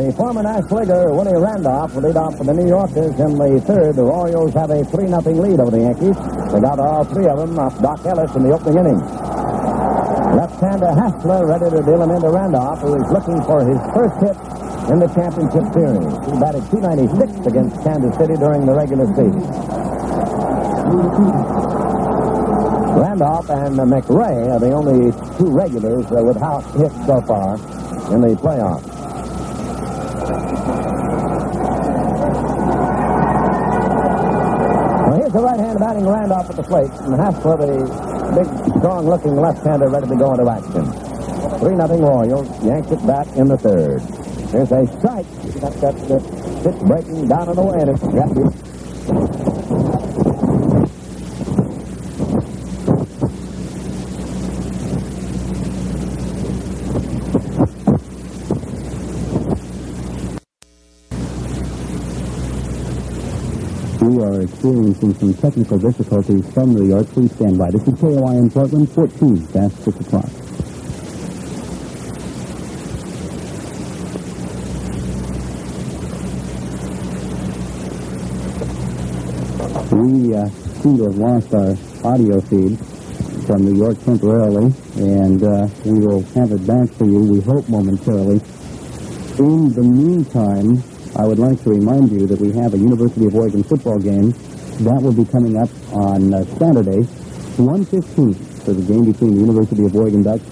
The 0.09 0.15
former 0.15 0.41
Nash 0.41 0.71
leaguer, 0.71 1.13
Willie 1.13 1.39
Randolph, 1.39 1.93
will 1.93 2.01
lead 2.01 2.17
off 2.17 2.35
for 2.35 2.43
the 2.43 2.53
New 2.53 2.67
Yorkers 2.67 3.13
in 3.19 3.37
the 3.37 3.61
third. 3.61 3.95
The 3.95 4.01
Royals 4.01 4.53
have 4.55 4.71
a 4.71 4.83
3 4.83 5.07
0 5.07 5.21
lead 5.21 5.59
over 5.59 5.69
the 5.69 5.81
Yankees. 5.81 6.17
They 6.51 6.59
got 6.59 6.79
all 6.79 7.03
three 7.03 7.27
of 7.27 7.37
them 7.37 7.59
off 7.59 7.79
Dock 7.79 8.03
Ellis 8.05 8.33
in 8.35 8.41
the 8.41 8.51
opening 8.51 8.79
inning. 8.79 9.38
Left-hander 10.35 10.93
Hassler 10.93 11.47
ready 11.47 11.69
to 11.69 11.81
deal 11.81 12.01
him 12.01 12.11
into 12.11 12.29
Randolph, 12.29 12.79
who 12.79 12.95
is 12.95 13.11
looking 13.11 13.41
for 13.43 13.65
his 13.65 13.79
first 13.93 14.15
hit 14.21 14.37
in 14.89 14.99
the 14.99 15.09
championship 15.13 15.65
series. 15.73 16.05
He 16.25 16.33
batted 16.39 16.65
296 16.69 17.47
against 17.47 17.75
Kansas 17.83 18.15
City 18.17 18.35
during 18.37 18.65
the 18.65 18.73
regular 18.73 19.05
season. 19.17 19.41
Randolph 22.99 23.49
and 23.49 23.75
McRae 23.77 24.53
are 24.53 24.59
the 24.59 24.71
only 24.71 25.11
two 25.37 25.49
regulars 25.49 26.05
with 26.09 26.37
house 26.37 26.65
hits 26.75 26.95
so 27.05 27.21
far 27.21 27.55
in 28.13 28.21
the 28.21 28.35
playoffs. 28.37 28.85
Well, 35.05 35.17
here's 35.17 35.33
the 35.33 35.41
right-hand 35.41 35.79
batting 35.79 36.07
Randolph 36.07 36.49
at 36.49 36.55
the 36.55 36.63
plate, 36.63 36.91
and 37.01 37.15
Hassler, 37.15 37.57
the 37.57 38.08
big, 38.35 38.47
strong-looking 38.79 39.35
left-hander, 39.35 39.89
ready 39.89 40.07
to 40.07 40.15
go 40.15 40.33
into 40.33 40.49
action. 40.49 40.85
3 41.59 41.75
nothing 41.75 42.01
Royals. 42.01 42.47
Yanks 42.63 42.91
it 42.91 43.05
back 43.05 43.27
in 43.35 43.47
the 43.47 43.57
third. 43.57 44.01
There's 44.49 44.71
a 44.71 44.87
strike. 44.97 45.27
Got 45.61 45.73
that, 45.81 45.95
that 46.07 46.23
pitch 46.63 46.79
breaking 46.87 47.27
down 47.27 47.49
and 47.49 47.59
away, 47.59 47.79
and 47.81 47.89
it's 47.89 49.48
are 64.23 64.41
experiencing 64.41 65.13
some 65.13 65.33
technical 65.33 65.77
difficulties 65.77 66.51
from 66.53 66.73
New 66.73 66.87
York. 66.87 67.07
Please 67.07 67.33
stand 67.35 67.57
by. 67.57 67.71
This 67.71 67.87
is 67.87 67.99
KOI 67.99 68.37
in 68.37 68.49
Portland, 68.49 68.91
14 68.91 69.47
past 69.47 69.83
6 69.83 69.99
o'clock. 69.99 70.29
We 79.91 80.35
uh, 80.35 80.49
seem 80.81 80.97
to 80.97 81.03
have 81.05 81.17
lost 81.17 81.53
our 81.53 81.75
audio 82.03 82.41
feed 82.41 82.77
from 83.45 83.65
New 83.65 83.75
York 83.75 84.03
temporarily, 84.03 84.73
and 84.97 85.43
uh, 85.43 85.67
we 85.85 85.99
will 85.99 86.23
have 86.35 86.51
it 86.51 86.65
back 86.67 86.89
for 86.89 87.05
you, 87.05 87.19
we 87.19 87.41
hope, 87.41 87.67
momentarily. 87.69 88.41
In 89.39 89.73
the 89.73 89.81
meantime, 89.81 90.83
I 91.15 91.25
would 91.25 91.39
like 91.39 91.61
to 91.63 91.69
remind 91.71 92.11
you 92.11 92.27
that 92.27 92.39
we 92.39 92.51
have 92.53 92.73
a 92.73 92.77
University 92.77 93.25
of 93.25 93.35
Oregon 93.35 93.63
football 93.63 93.97
game. 93.99 94.31
That 94.85 95.01
will 95.01 95.13
be 95.13 95.25
coming 95.25 95.57
up 95.57 95.69
on 95.91 96.33
uh, 96.33 96.45
Saturday, 96.57 97.01
1.15, 97.57 98.63
for 98.63 98.73
the 98.73 98.81
game 98.83 99.11
between 99.11 99.33
the 99.33 99.41
University 99.41 99.85
of 99.85 99.95
Oregon 99.95 100.23
Ducks 100.23 100.45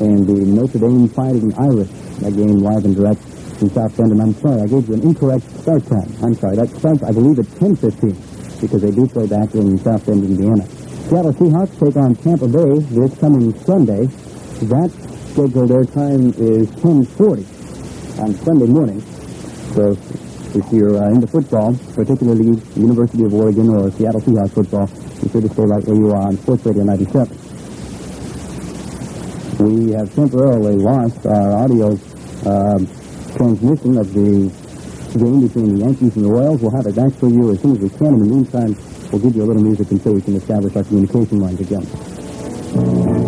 and 0.00 0.26
the 0.26 0.44
Notre 0.44 0.78
Dame 0.78 1.08
Fighting 1.08 1.54
Irish. 1.56 1.88
That 2.20 2.36
game 2.36 2.58
live 2.58 2.84
and 2.84 2.94
direct 2.94 3.20
in 3.62 3.70
South 3.70 3.96
Bend. 3.96 4.12
And 4.12 4.20
I'm 4.20 4.34
sorry, 4.34 4.60
I 4.60 4.66
gave 4.66 4.88
you 4.88 4.94
an 4.94 5.02
incorrect 5.02 5.50
start 5.58 5.86
time. 5.86 6.12
I'm 6.22 6.34
sorry, 6.34 6.56
that 6.56 6.68
starts, 6.68 7.02
I 7.02 7.10
believe, 7.10 7.38
at 7.38 7.46
10.15, 7.58 8.60
because 8.60 8.82
they 8.82 8.90
do 8.90 9.08
play 9.08 9.26
back 9.26 9.54
in 9.54 9.78
South 9.78 10.04
Bend, 10.06 10.22
Indiana. 10.22 10.66
Seattle 11.08 11.32
Seahawks 11.32 11.78
take 11.80 11.96
on 11.96 12.14
Tampa 12.14 12.46
Bay 12.46 12.78
this 12.92 13.18
coming 13.18 13.54
Sunday. 13.64 14.06
That 14.68 14.90
scheduled 15.32 15.70
airtime 15.70 16.36
is 16.38 16.68
10.40 16.70 18.20
on 18.20 18.34
Sunday 18.34 18.66
morning. 18.66 19.02
So 19.74 19.90
if 20.54 20.72
you're 20.72 20.96
uh, 21.02 21.10
into 21.10 21.26
football, 21.26 21.74
particularly 21.94 22.62
University 22.76 23.24
of 23.24 23.34
Oregon 23.34 23.70
or 23.70 23.90
Seattle 23.90 24.20
Seahawks 24.20 24.52
football, 24.54 24.86
be 24.86 25.28
sure 25.28 25.40
to 25.40 25.48
stay 25.48 25.64
right 25.64 25.82
where 25.84 25.96
you 25.96 26.10
are 26.12 26.28
on 26.28 26.36
Sports 26.38 26.64
Radio 26.66 26.84
97. 26.84 27.36
We 29.58 29.92
have 29.92 30.14
temporarily 30.14 30.76
lost 30.76 31.26
our 31.26 31.64
audio 31.64 31.98
um 32.46 32.86
transmission 33.34 33.98
of 33.98 34.14
the 34.14 34.48
game 35.18 35.40
between 35.42 35.74
the 35.74 35.84
Yankees 35.84 36.14
and 36.14 36.24
the 36.24 36.30
Royals. 36.30 36.60
We'll 36.60 36.70
have 36.70 36.86
it 36.86 36.94
back 36.94 37.12
for 37.14 37.28
you 37.28 37.50
as 37.50 37.60
soon 37.60 37.72
as 37.72 37.78
we 37.78 37.88
can. 37.90 38.14
In 38.14 38.18
the 38.20 38.26
meantime, 38.26 38.76
we'll 39.10 39.22
give 39.22 39.34
you 39.34 39.42
a 39.42 39.48
little 39.48 39.62
music 39.62 39.90
until 39.90 40.14
we 40.14 40.22
can 40.22 40.36
establish 40.36 40.76
our 40.76 40.84
communication 40.84 41.40
lines 41.40 41.58
again. 41.58 43.23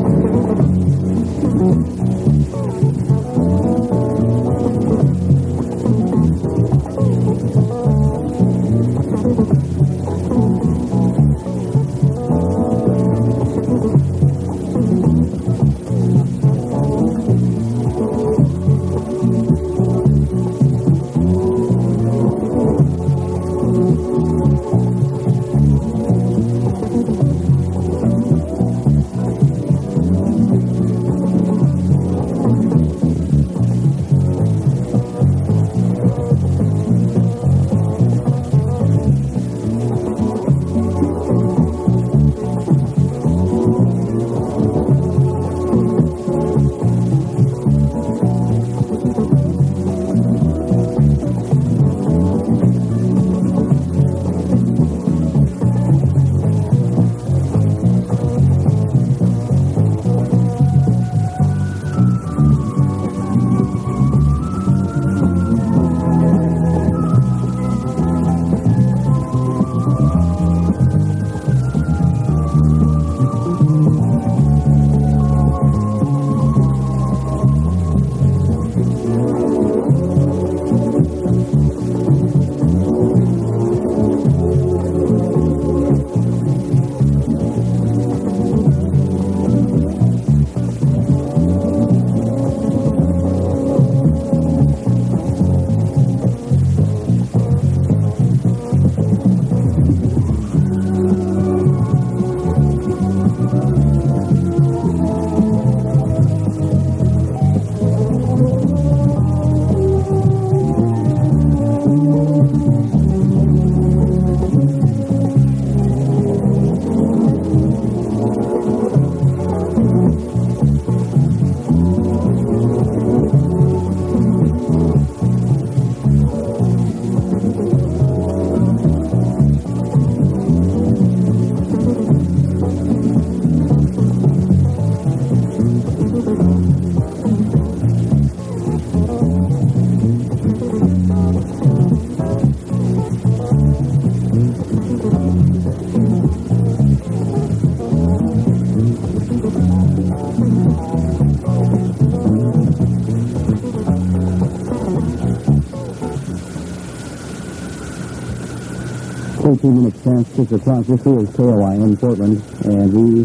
13 159.67 159.83
minutes 159.83 160.03
past 160.03 160.37
6 160.37 160.53
o'clock. 160.53 160.87
This 160.87 161.07
is 161.07 161.37
KOI 161.37 161.73
in 161.75 161.97
Portland, 161.97 162.41
and 162.67 162.93
we 162.95 163.25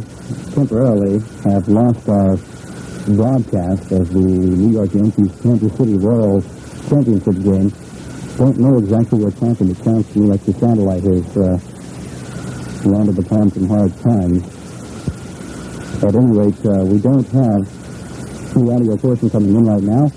temporarily 0.55 1.19
have 1.43 1.67
lost 1.67 2.09
our 2.09 2.35
broadcast 3.13 3.91
of 3.91 4.09
the 4.11 4.19
New 4.19 4.71
York 4.73 4.91
Yankees 4.93 5.31
Kansas 5.43 5.71
City 5.77 5.97
Royals 5.97 6.43
championship 6.89 7.35
game. 7.43 7.69
Don't 8.37 8.57
know 8.57 8.79
exactly 8.79 9.23
what's 9.23 9.39
happened. 9.39 9.69
It 9.69 9.77
sounds 9.83 10.11
to 10.13 10.19
me 10.19 10.27
like 10.27 10.43
the 10.45 10.53
satellite 10.53 11.03
has 11.03 11.37
uh, 11.37 12.89
landed 12.89 13.19
upon 13.19 13.51
some 13.51 13.67
hard 13.67 13.95
times. 14.01 14.41
At 16.01 16.15
any 16.15 16.37
rate, 16.37 16.65
uh, 16.65 16.83
we 16.85 16.97
don't 16.97 17.27
have 17.37 17.69
the 18.55 18.71
audio 18.73 18.97
portion 18.97 19.29
coming 19.29 19.55
in 19.55 19.65
right 19.65 19.83
now. 19.83 20.11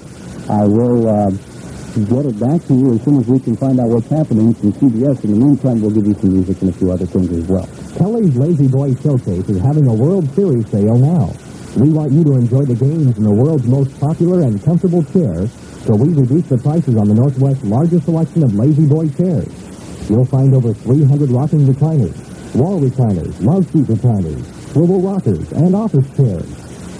I 0.48 0.64
will 0.64 1.06
uh, 1.06 1.53
get 2.02 2.26
it 2.26 2.38
back 2.40 2.60
to 2.66 2.74
you 2.74 2.92
as 2.94 3.02
soon 3.04 3.20
as 3.20 3.26
we 3.28 3.38
can 3.38 3.54
find 3.54 3.78
out 3.78 3.86
what's 3.86 4.08
happening 4.08 4.52
from 4.52 4.72
CBS. 4.72 5.22
In 5.22 5.30
the 5.30 5.38
meantime, 5.38 5.80
we'll 5.80 5.94
give 5.94 6.06
you 6.06 6.14
some 6.14 6.34
music 6.34 6.60
and 6.60 6.70
a 6.70 6.72
few 6.72 6.90
other 6.90 7.06
things 7.06 7.30
as 7.30 7.46
well. 7.46 7.68
Kelly's 7.94 8.34
La-Z-Boy 8.34 8.96
Showcase 8.96 9.48
is 9.48 9.62
having 9.62 9.86
a 9.86 9.94
World 9.94 10.28
Series 10.34 10.68
sale 10.70 10.98
now. 10.98 11.30
We 11.78 11.90
want 11.90 12.10
you 12.10 12.24
to 12.24 12.34
enjoy 12.34 12.66
the 12.66 12.74
games 12.74 13.16
in 13.16 13.22
the 13.22 13.30
world's 13.30 13.66
most 13.66 13.94
popular 14.00 14.42
and 14.42 14.62
comfortable 14.64 15.04
chairs, 15.14 15.54
so 15.86 15.94
we 15.94 16.10
reduce 16.10 16.50
the 16.50 16.58
prices 16.58 16.96
on 16.96 17.06
the 17.06 17.14
Northwest's 17.14 17.62
largest 17.62 18.06
selection 18.06 18.42
of 18.42 18.54
La-Z-Boy 18.54 19.14
chairs. 19.14 20.10
You'll 20.10 20.26
find 20.26 20.52
over 20.52 20.74
300 20.74 21.30
rocking 21.30 21.62
recliners, 21.62 22.18
wall 22.56 22.80
recliners, 22.80 23.40
love 23.40 23.70
seat 23.70 23.86
recliners, 23.86 24.42
swivel 24.72 25.00
rockers, 25.00 25.52
and 25.52 25.76
office 25.76 26.10
chairs. 26.16 26.50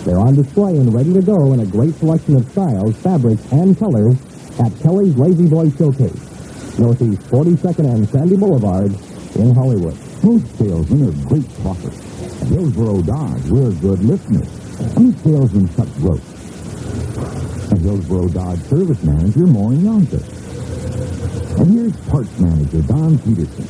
They're 0.05 0.21
on 0.21 0.37
display 0.37 0.77
and 0.77 0.95
ready 0.95 1.13
to 1.15 1.23
go 1.23 1.53
in 1.53 1.61
a 1.61 1.67
great 1.67 1.95
selection 1.97 2.37
of 2.37 2.49
styles, 2.53 2.95
fabrics, 2.99 3.43
and 3.51 3.77
colors 3.77 4.17
at 4.61 4.71
Kelly's 4.81 5.17
La-Z-Boy 5.17 5.71
Showcase, 5.71 6.79
Northeast 6.79 7.21
42nd 7.23 7.93
and 7.93 8.09
Sandy 8.09 8.37
Boulevard 8.37 8.95
in 9.37 9.55
Hollywood. 9.55 9.97
Most 10.23 10.47
salesmen 10.59 11.09
are 11.09 11.29
great 11.29 11.49
talkers. 11.63 11.99
At 12.43 12.49
Hillsboro 12.49 13.03
Dodge, 13.03 13.45
we're 13.51 13.73
good 13.73 14.01
listeners. 14.05 14.49
Few 14.95 15.13
salesmen 15.13 15.69
cut 15.69 15.89
throats. 15.99 17.71
And 17.71 17.81
Hillsboro 17.81 18.29
Dodge 18.29 18.61
service 18.63 19.03
manager, 19.03 19.47
Maureen 19.47 19.81
Yonker. 19.81 20.23
And 21.59 21.71
here's 21.71 21.97
parts 22.09 22.39
manager, 22.39 22.83
Don 22.83 23.19
Peterson. 23.19 23.67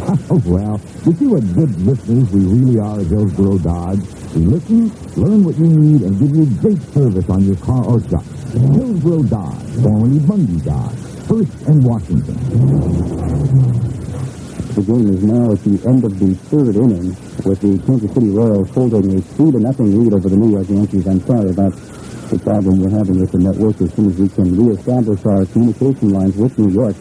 Oh, 0.28 0.42
well, 0.44 0.80
you 1.04 1.12
see 1.12 1.26
what 1.26 1.42
good 1.54 1.70
listeners 1.82 2.30
we 2.30 2.40
really 2.40 2.80
are 2.80 2.98
at 2.98 3.06
Hillsboro 3.06 3.58
Dodge? 3.58 4.00
We 4.34 4.42
listen, 4.42 4.90
learn 5.14 5.44
what 5.44 5.56
you 5.56 5.66
need, 5.68 6.02
and 6.02 6.18
give 6.18 6.34
you 6.34 6.46
great 6.60 6.82
service 6.92 7.28
on 7.28 7.44
your 7.44 7.56
car 7.56 7.84
or 7.84 8.00
truck. 8.00 8.24
Hillsboro 8.50 9.22
Dodge, 9.22 9.62
formerly 9.80 10.18
Bundy 10.26 10.58
Dodge, 10.60 10.98
First 11.30 11.54
and 11.68 11.84
Washington. 11.84 12.34
The 14.74 14.82
game 14.82 15.06
is 15.14 15.22
now 15.22 15.52
at 15.52 15.62
the 15.62 15.78
end 15.86 16.04
of 16.04 16.18
the 16.18 16.34
third 16.50 16.74
inning 16.74 17.14
with 17.46 17.60
the 17.62 17.78
Kansas 17.86 18.12
City 18.12 18.30
Royals 18.30 18.70
holding 18.70 19.18
a 19.18 19.20
three 19.22 19.52
to 19.52 19.60
nothing 19.60 20.02
lead 20.02 20.12
over 20.14 20.28
the 20.28 20.36
New 20.36 20.50
York 20.50 20.68
Yankees. 20.68 21.06
I'm 21.06 21.20
sorry 21.20 21.50
about 21.50 21.74
the 21.74 22.38
problem 22.42 22.80
we're 22.80 22.90
having 22.90 23.20
with 23.20 23.30
the 23.30 23.38
network. 23.38 23.80
As 23.82 23.94
soon 23.94 24.10
as 24.10 24.18
we 24.18 24.28
can 24.28 24.50
reestablish 24.58 25.24
our 25.26 25.46
communication 25.46 26.10
lines 26.10 26.34
with 26.36 26.58
New 26.58 26.74
York, 26.74 26.96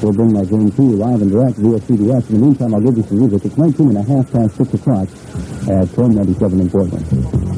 we'll 0.00 0.14
bring 0.16 0.32
that 0.32 0.48
game 0.48 0.70
to 0.72 0.82
you 0.82 0.96
live 0.96 1.20
and 1.20 1.30
direct 1.30 1.56
via 1.56 1.76
CBS. 1.76 2.30
In 2.30 2.40
the 2.40 2.46
meantime, 2.46 2.72
I'll 2.74 2.80
give 2.80 2.96
you 2.96 3.04
some 3.04 3.18
music. 3.20 3.44
It's 3.44 3.58
19 3.58 3.88
and 3.92 3.98
a 3.98 4.02
half 4.02 4.32
past 4.32 4.56
6 4.56 4.80
o'clock 4.80 5.08
at 5.68 5.92
1297 5.92 6.60
in 6.60 6.70
Portland. 6.70 7.55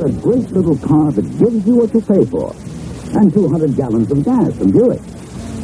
get 0.00 0.08
a 0.08 0.20
great 0.20 0.50
little 0.50 0.78
car 0.78 1.12
that 1.12 1.22
gives 1.38 1.66
you 1.66 1.76
what 1.76 1.92
you 1.92 2.00
pay 2.00 2.24
for, 2.24 2.54
and 3.18 3.32
200 3.32 3.76
gallons 3.76 4.10
of 4.10 4.24
gas 4.24 4.56
from 4.56 4.70
Buick. 4.70 5.00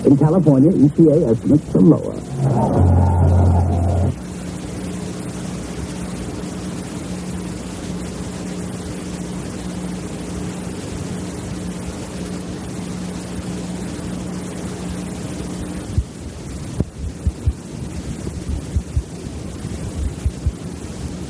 In 0.05 0.17
California, 0.17 0.73
EPA 0.73 1.31
estimates 1.31 1.75
are 1.75 1.81
lower. 1.81 2.15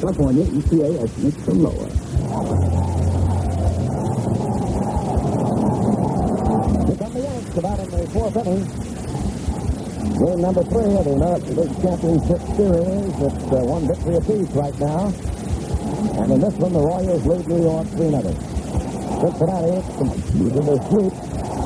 California 0.00 0.44
EPA 0.44 1.02
estimates 1.02 1.48
are 1.48 1.52
lower. 1.52 1.95
Number 10.46 10.62
three 10.70 10.94
of 10.94 11.02
the 11.02 11.10
American 11.10 11.56
League 11.58 11.74
Championship 11.82 12.38
Series. 12.54 13.10
It's 13.18 13.50
uh, 13.50 13.66
one 13.66 13.82
victory 13.90 14.14
apiece 14.14 14.46
right 14.54 14.78
now. 14.78 15.10
And 16.22 16.30
in 16.30 16.38
this 16.38 16.54
one, 16.62 16.70
the 16.70 16.86
Royals 16.86 17.26
lead 17.26 17.50
New 17.50 17.66
York 17.66 17.90
3 17.98 18.14
0. 18.14 18.22
Cincinnati 19.26 19.74
completed 19.98 20.62
their 20.62 20.82
sweep 20.86 21.14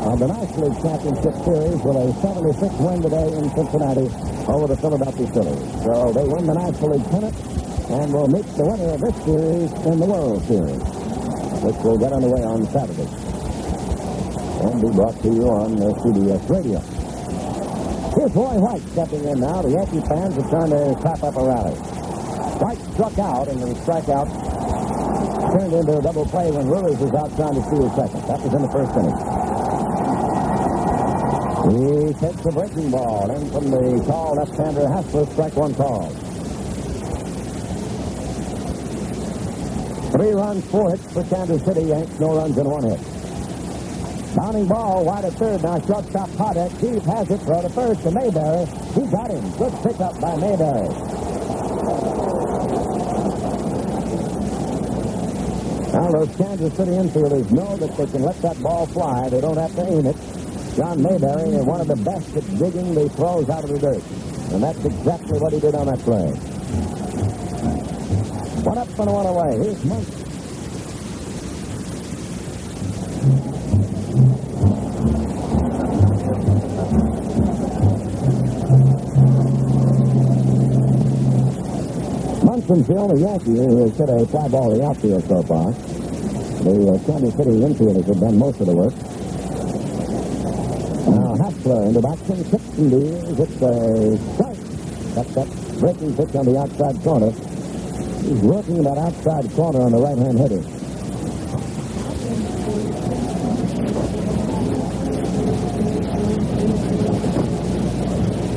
of 0.09 0.17
the 0.17 0.29
National 0.33 0.73
League 0.73 0.81
Championship 0.81 1.37
Series 1.45 1.77
with 1.85 1.97
a 2.01 2.09
76 2.25 2.73
win 2.81 2.99
today 3.05 3.29
in 3.37 3.45
Cincinnati 3.53 4.09
over 4.49 4.65
the 4.65 4.79
Philadelphia 4.81 5.29
Phillies. 5.29 5.65
So 5.85 5.93
they 6.17 6.25
win 6.25 6.49
the 6.49 6.57
National 6.57 6.97
League 6.97 7.09
pennant 7.13 7.37
and 7.37 8.07
will 8.17 8.33
meet 8.33 8.49
the 8.57 8.65
winner 8.65 8.97
of 8.97 9.01
this 9.05 9.17
series 9.29 9.71
in 9.93 9.97
the 10.01 10.09
World 10.09 10.41
Series, 10.49 10.81
which 11.61 11.77
will 11.85 12.01
get 12.01 12.17
underway 12.17 12.41
on 12.49 12.65
Saturday 12.73 13.13
and 14.65 14.81
be 14.81 14.89
brought 14.89 15.21
to 15.21 15.29
you 15.29 15.45
on 15.53 15.77
CBS 16.01 16.49
Radio. 16.49 17.00
Here's 18.21 18.37
Roy 18.37 18.61
White 18.61 18.83
stepping 18.93 19.25
in 19.25 19.41
now. 19.41 19.63
The 19.63 19.71
Yankee 19.71 20.05
fans 20.05 20.37
are 20.37 20.45
trying 20.53 20.69
to 20.69 20.95
clap 21.01 21.23
up 21.25 21.37
a 21.37 21.43
rally. 21.43 21.73
White 22.61 22.77
struck 22.93 23.19
out, 23.19 23.49
and 23.49 23.63
the 23.63 23.73
strikeout 23.81 24.29
turned 25.57 25.73
into 25.73 25.97
a 25.97 26.03
double 26.03 26.27
play 26.27 26.53
when 26.53 26.69
Rivers 26.69 26.99
was 27.01 27.15
out 27.17 27.35
trying 27.35 27.55
to 27.57 27.65
steal 27.65 27.89
second. 27.97 28.21
That 28.29 28.45
was 28.45 28.53
in 28.53 28.61
the 28.61 28.69
first 28.69 28.93
inning. 28.93 29.17
He 31.65 32.13
takes 32.21 32.45
the 32.45 32.53
breaking 32.53 32.91
ball 32.91 33.31
in 33.33 33.51
from 33.57 33.71
the 33.71 34.05
tall 34.05 34.35
left-hander 34.37 34.87
Hassler, 34.87 35.25
strike 35.33 35.57
one 35.57 35.75
call. 35.75 36.11
Three 40.13 40.33
runs, 40.37 40.65
four 40.69 40.91
hits 40.91 41.11
for 41.11 41.25
Kansas 41.25 41.65
City 41.65 41.89
Yanks, 41.89 42.21
no 42.21 42.37
runs 42.37 42.59
and 42.59 42.69
one 42.69 42.85
hit. 42.85 43.10
Ball, 44.51 45.05
wide 45.05 45.25
at 45.25 45.33
third. 45.35 45.63
Now 45.63 45.79
shortstop 45.87 46.29
Patek. 46.31 46.81
Deep 46.81 47.03
has 47.05 47.31
it. 47.31 47.39
Throw 47.43 47.63
to 47.63 47.69
first 47.69 48.03
to 48.03 48.11
Mayberry. 48.11 48.67
He 48.67 49.07
got 49.07 49.31
him. 49.31 49.49
Good 49.53 49.73
pickup 49.81 50.21
by 50.21 50.35
Mayberry. 50.35 50.89
Now 55.93 56.11
those 56.11 56.35
Kansas 56.37 56.75
City 56.75 56.91
infielders 56.91 57.51
know 57.53 57.77
that 57.77 57.97
they 57.97 58.07
can 58.07 58.23
let 58.23 58.43
that 58.43 58.61
ball 58.61 58.87
fly. 58.87 59.29
They 59.29 59.41
don't 59.41 59.57
have 59.57 59.73
to 59.77 59.87
aim 59.87 60.07
it. 60.07 60.17
John 60.75 61.01
Mayberry 61.01 61.51
is 61.51 61.65
one 61.65 61.81
of 61.81 61.87
the 61.87 61.97
best 61.97 62.37
at 62.37 62.59
digging 62.59 62.95
the 62.95 63.09
throws 63.11 63.49
out 63.49 63.63
of 63.63 63.71
the 63.71 63.79
dirt. 63.79 64.03
And 64.53 64.63
that's 64.65 64.85
exactly 64.85 65.39
what 65.39 65.53
he 65.53 65.61
did 65.61 65.77
on 65.77 65.87
that 65.87 66.01
play. 66.01 66.27
One 68.65 68.79
up 68.79 68.99
and 68.99 69.13
one 69.13 69.27
away. 69.27 69.59
Here's 69.63 69.85
Munson. 69.85 70.20
Munson's 82.71 82.87
the 82.87 83.01
only 83.03 83.21
Yankee 83.23 83.57
who 83.57 83.83
has 83.83 83.99
hit 83.99 84.09
a 84.09 84.27
fly 84.27 84.47
ball 84.47 84.71
in 84.71 84.79
the 84.79 84.87
outfield 84.87 85.27
so 85.27 85.43
far. 85.43 85.73
The 86.63 86.71
uh, 86.71 86.99
Kansas 87.05 87.35
City 87.35 87.51
infielders 87.51 88.07
have 88.07 88.21
done 88.21 88.39
most 88.39 88.61
of 88.61 88.67
the 88.67 88.77
work. 88.77 88.95
Now 91.11 91.35
Hassler 91.35 91.91
action, 92.13 92.45
kicks 92.45 92.79
and 92.79 92.91
deals. 92.93 93.41
It's 93.41 93.59
a 93.59 94.19
strike. 94.35 94.63
That's 95.19 95.35
that 95.35 95.49
breaking 95.81 96.15
pitch 96.15 96.35
on 96.37 96.47
the 96.47 96.59
outside 96.61 97.03
corner. 97.03 97.31
He's 98.23 98.39
working 98.39 98.85
that 98.85 98.99
outside 98.99 99.51
corner 99.51 99.81
on 99.81 99.91
the 99.91 99.99
right-hand 99.99 100.39
hitter. 100.39 100.63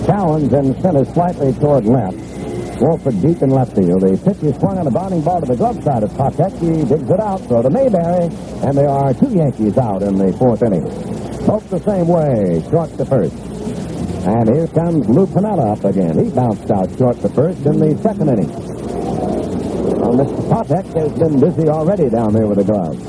Cowens 0.06 0.54
in 0.54 0.82
center 0.84 1.06
slightly 1.14 1.54
toward 1.54 1.86
left. 1.86 2.33
Wohlford 2.84 3.22
deep 3.22 3.42
in 3.42 3.50
left 3.50 3.76
field. 3.76 4.02
The 4.02 4.20
pitch 4.20 4.44
is 4.44 4.60
swung 4.60 4.78
on 4.78 4.86
a 4.86 4.92
bounding 4.92 5.22
ball 5.22 5.40
to 5.40 5.48
the 5.48 5.56
glove 5.56 5.82
side 5.86 6.04
of. 6.04 6.12
He 6.60 6.84
digs 6.84 7.10
it 7.10 7.20
out. 7.22 7.40
Throw 7.48 7.62
to 7.62 7.70
Mayberry. 7.70 8.28
And 8.60 8.78
there 8.78 8.90
are 8.90 9.14
two 9.14 9.30
Yankees 9.30 9.78
out 9.78 10.04
in 10.04 10.18
the 10.18 10.34
fourth 10.34 10.62
inning. 10.64 10.84
Both 11.48 11.70
the 11.70 11.80
same 11.80 12.10
way. 12.10 12.62
Short 12.70 12.92
to 12.98 13.06
first. 13.06 13.36
And 14.28 14.54
here 14.54 14.68
comes 14.68 15.08
Lou 15.08 15.26
Piniella 15.26 15.78
up 15.78 15.86
again. 15.86 16.20
He 16.20 16.30
bounced 16.30 16.70
out 16.72 16.92
short 16.98 17.22
to 17.22 17.30
first 17.30 17.66
in 17.66 17.80
the 17.80 17.98
second 18.04 18.28
inning. 18.28 18.52
Well, 18.52 20.20
Mr. 20.20 20.44
Patek 20.52 20.86
has 21.00 21.12
been 21.18 21.40
busy 21.40 21.70
already 21.70 22.10
down 22.10 22.34
there 22.34 22.48
with 22.48 22.58
the 22.58 22.66
glove. 22.66 23.00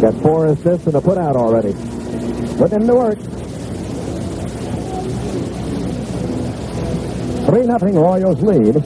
Got 0.00 0.14
four 0.20 0.46
assists 0.46 0.88
and 0.88 0.96
a 0.96 1.00
putout 1.00 1.36
already. 1.36 1.74
Put 2.58 2.72
him 2.72 2.88
to 2.88 2.94
work. 2.94 3.41
3 7.46 7.66
nothing 7.66 7.94
Royals 7.94 8.40
lead. 8.42 8.76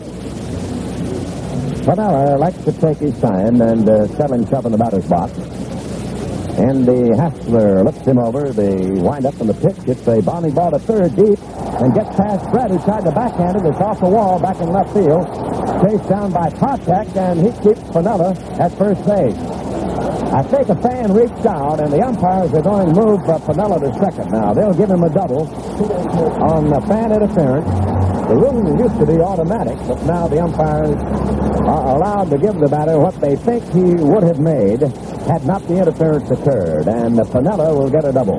Piniella 1.87 2.39
likes 2.39 2.59
to 2.65 2.73
take 2.73 2.99
his 2.99 3.19
time 3.21 3.61
and 3.61 3.89
uh, 3.89 4.07
settle 4.09 4.39
himself 4.39 4.67
in 4.67 4.73
the 4.73 4.79
batter's 4.79 5.07
box. 5.09 5.33
And 6.59 6.87
the 6.87 7.15
Hassler 7.15 7.85
looks 7.85 8.01
him 8.01 8.19
over. 8.19 8.51
The 8.51 8.99
wind 9.03 9.27
up 9.27 9.39
on 9.41 9.47
the 9.47 9.55
pitch. 9.55 9.77
It's 9.87 10.09
a 10.09 10.23
bounding 10.23 10.55
ball 10.55 10.71
to 10.71 10.79
third 10.79 11.15
deep 11.15 11.39
and 11.79 11.93
gets 11.93 12.17
past 12.17 12.51
Brett, 12.51 12.71
who 12.71 12.79
tried 12.81 13.05
to 13.05 13.13
backhand 13.13 13.59
it. 13.59 13.67
It's 13.67 13.79
off 13.79 14.01
the 14.01 14.09
wall 14.09 14.41
back 14.41 14.59
in 14.61 14.73
left 14.73 14.95
field. 14.95 15.29
Chased 15.85 16.09
down 16.09 16.33
by 16.33 16.49
Patek, 16.49 17.15
and 17.15 17.39
he 17.39 17.53
keeps 17.61 17.85
Piniella 17.93 18.33
at 18.59 18.73
first 18.79 19.05
base. 19.05 19.37
I 20.33 20.43
think 20.43 20.69
a 20.71 20.77
fan 20.83 21.13
reached 21.13 21.47
out, 21.47 21.79
and 21.79 21.93
the 21.93 22.01
umpires 22.01 22.53
are 22.55 22.63
going 22.63 22.89
to 22.89 22.95
move 23.01 23.21
uh, 23.29 23.39
Piniella 23.39 23.79
to 23.79 23.93
second 24.01 24.33
now. 24.33 24.55
They'll 24.55 24.75
give 24.75 24.91
him 24.91 25.05
a 25.05 25.11
double 25.11 25.47
on 26.43 26.71
the 26.71 26.81
fan 26.89 27.13
interference. 27.13 27.96
The 28.29 28.35
rule 28.35 28.79
used 28.81 28.99
to 28.99 29.07
be 29.07 29.21
automatic, 29.21 29.79
but 29.87 30.03
now 30.03 30.27
the 30.27 30.43
umpires 30.43 30.97
are 31.63 31.97
allowed 31.97 32.29
to 32.31 32.39
give 32.39 32.59
the 32.59 32.67
batter 32.67 32.99
what 32.99 33.15
they 33.21 33.37
think 33.37 33.63
he 33.71 34.03
would 34.03 34.25
have 34.25 34.41
made 34.41 34.81
had 35.31 35.47
not 35.47 35.63
the 35.69 35.79
interference 35.79 36.29
occurred, 36.31 36.89
and 36.89 37.15
Piniella 37.19 37.71
will 37.79 37.89
get 37.89 38.05
a 38.05 38.11
double. 38.11 38.39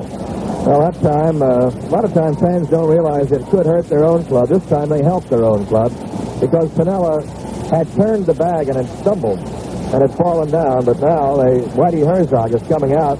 Well, 0.68 0.80
that 0.80 1.00
time, 1.00 1.40
uh, 1.40 1.72
a 1.72 1.88
lot 1.88 2.04
of 2.04 2.12
times 2.12 2.38
fans 2.38 2.68
don't 2.68 2.90
realize 2.90 3.32
it 3.32 3.46
could 3.46 3.64
hurt 3.64 3.88
their 3.88 4.04
own 4.04 4.26
club. 4.26 4.50
This 4.50 4.66
time 4.66 4.90
they 4.90 5.02
helped 5.02 5.30
their 5.30 5.44
own 5.44 5.64
club 5.64 5.90
because 6.38 6.68
Piniella 6.72 7.24
had 7.70 7.90
turned 7.94 8.26
the 8.26 8.34
bag 8.34 8.68
and 8.68 8.76
had 8.76 8.88
stumbled 9.00 9.38
and 9.38 10.02
had 10.02 10.14
fallen 10.18 10.50
down, 10.50 10.84
but 10.84 11.00
now 11.00 11.36
they, 11.36 11.60
Whitey 11.72 12.04
Herzog 12.04 12.52
is 12.52 12.62
coming 12.68 12.94
out 12.94 13.16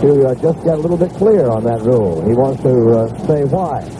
to 0.00 0.28
uh, 0.28 0.34
just 0.36 0.64
get 0.64 0.72
a 0.72 0.80
little 0.80 0.96
bit 0.96 1.12
clear 1.12 1.50
on 1.50 1.64
that 1.64 1.82
rule. 1.82 2.26
He 2.26 2.32
wants 2.32 2.62
to 2.62 2.72
uh, 2.96 3.26
say 3.26 3.44
why. 3.44 3.97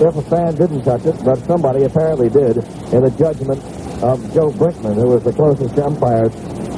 If 0.00 0.14
a 0.14 0.22
fan 0.22 0.54
didn't 0.54 0.84
touch 0.84 1.04
it, 1.06 1.16
but 1.24 1.38
somebody 1.38 1.82
apparently 1.82 2.28
did, 2.28 2.58
in 2.94 3.02
the 3.02 3.12
judgment 3.18 3.60
of 4.00 4.22
Joe 4.32 4.50
Brinkman, 4.50 4.94
who 4.94 5.08
was 5.08 5.24
the 5.24 5.32
closest 5.32 5.76
umpire 5.78 6.28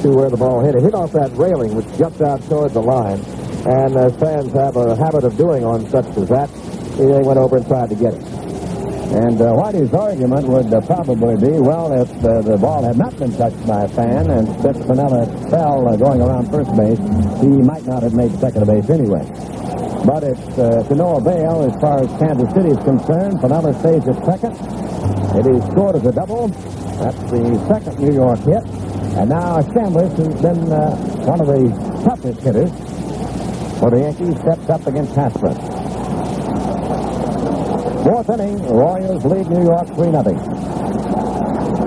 to 0.01 0.09
where 0.09 0.29
the 0.29 0.37
ball 0.37 0.65
hit. 0.65 0.73
It 0.73 0.81
hit 0.81 0.95
off 0.95 1.11
that 1.11 1.29
railing, 1.37 1.75
which 1.75 1.85
jumped 1.97 2.21
out 2.21 2.41
toward 2.49 2.71
the 2.73 2.81
line. 2.81 3.19
And 3.69 3.95
as 3.95 4.15
fans 4.17 4.51
have 4.53 4.75
a 4.75 4.95
habit 4.95 5.23
of 5.23 5.37
doing 5.37 5.63
on 5.63 5.87
such 5.89 6.07
as 6.17 6.29
that, 6.29 6.49
they 6.97 7.21
went 7.21 7.37
over 7.37 7.57
and 7.57 7.67
tried 7.67 7.89
to 7.89 7.95
get 7.95 8.15
it. 8.15 8.23
And 9.13 9.39
uh, 9.39 9.53
Whitey's 9.53 9.93
argument 9.93 10.47
would 10.47 10.73
uh, 10.73 10.81
probably 10.81 11.35
be, 11.35 11.59
well, 11.59 11.93
if 11.93 12.09
uh, 12.25 12.41
the 12.41 12.57
ball 12.57 12.81
had 12.81 12.97
not 12.97 13.15
been 13.19 13.37
touched 13.37 13.67
by 13.67 13.83
a 13.83 13.87
fan 13.89 14.31
and 14.31 14.47
Piniella 14.47 15.27
fell 15.51 15.87
uh, 15.87 15.95
going 15.95 16.21
around 16.21 16.49
first 16.49 16.73
base, 16.75 16.97
he 17.41 17.61
might 17.61 17.85
not 17.85 18.01
have 18.01 18.15
made 18.15 18.31
second 18.39 18.65
base 18.65 18.89
anyway. 18.89 19.21
But 20.05 20.23
it's 20.23 20.57
uh, 20.57 20.83
to 20.87 20.95
no 20.95 21.17
avail 21.17 21.61
as 21.61 21.79
far 21.79 22.01
as 22.01 22.09
Kansas 22.17 22.49
City 22.55 22.69
is 22.69 22.83
concerned. 22.83 23.37
Piniella 23.37 23.77
stays 23.79 24.01
at 24.07 24.17
second. 24.25 24.57
It 25.37 25.45
is 25.45 25.63
scored 25.69 25.95
as 25.95 26.05
a 26.05 26.11
double. 26.11 26.47
That's 26.47 27.17
the 27.29 27.67
second 27.67 27.99
New 27.99 28.13
York 28.13 28.39
hit. 28.39 28.65
And 29.17 29.29
now 29.29 29.61
Chambliss, 29.61 30.17
who's 30.17 30.41
been 30.41 30.71
uh, 30.71 30.95
one 31.25 31.39
of 31.39 31.47
the 31.47 31.69
toughest 32.03 32.41
hitters 32.41 32.71
for 33.79 33.91
the 33.91 33.99
Yankees, 33.99 34.39
steps 34.41 34.69
up 34.69 34.87
against 34.87 35.13
Hassler. 35.13 35.53
Fourth 38.03 38.29
inning, 38.29 38.57
Royals 38.67 39.23
lead 39.25 39.47
New 39.49 39.63
York 39.63 39.87
3 39.87 39.95
0. 39.95 40.23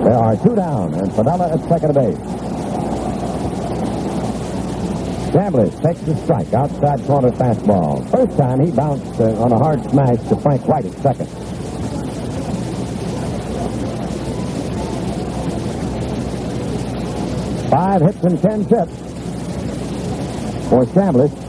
There 0.05 0.13
are 0.13 0.37
two 0.37 0.55
down, 0.55 0.93
and 0.93 1.09
Piniella 1.11 1.51
at 1.51 1.67
second 1.67 1.93
base. 1.93 2.44
Chambliss 5.35 5.83
takes 5.83 5.99
the 6.03 6.15
strike, 6.23 6.53
outside 6.53 7.05
corner 7.05 7.29
fastball. 7.31 8.09
First 8.09 8.37
time 8.37 8.61
he 8.61 8.71
bounced 8.71 9.19
uh, 9.19 9.33
on 9.43 9.51
a 9.51 9.57
hard 9.57 9.83
smash 9.89 10.17
to 10.29 10.37
Frank 10.37 10.65
White 10.65 10.85
at 10.85 10.93
second. 10.99 11.27
Five 17.69 18.01
hits 18.01 18.23
and 18.23 18.41
ten 18.41 18.63
hits 18.63 18.97
for 20.69 20.85
Chambliss. 20.85 21.44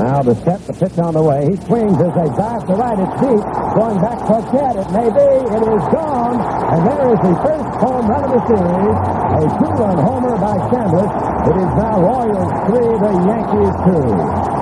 Now 0.00 0.22
the 0.22 0.34
set, 0.48 0.64
the 0.64 0.72
pitch 0.72 0.96
on 0.96 1.12
the 1.12 1.20
way. 1.20 1.44
He 1.44 1.60
swings 1.68 1.92
as 2.00 2.12
they 2.16 2.28
dive 2.32 2.64
to 2.64 2.72
right. 2.72 2.96
It's 2.96 3.20
deep. 3.20 3.44
Going 3.76 4.00
back 4.00 4.16
for 4.24 4.40
Chet. 4.48 4.80
It 4.80 4.88
may 4.96 5.12
be. 5.12 5.28
It 5.44 5.64
is 5.76 5.84
gone. 5.92 6.40
And 6.40 6.80
there 6.88 7.04
is 7.12 7.20
the 7.20 7.36
first 7.44 7.68
home 7.84 8.08
run 8.08 8.24
of 8.24 8.32
the 8.32 8.40
series. 8.48 8.96
A 8.96 9.44
two-run 9.60 9.98
homer 10.00 10.40
by 10.40 10.56
Chambliss. 10.72 11.12
It 11.52 11.56
is 11.60 11.72
now 11.76 12.00
Royals 12.00 12.48
three, 12.64 12.96
the 12.96 13.12
Yankees 13.28 13.76
two. 13.84 14.59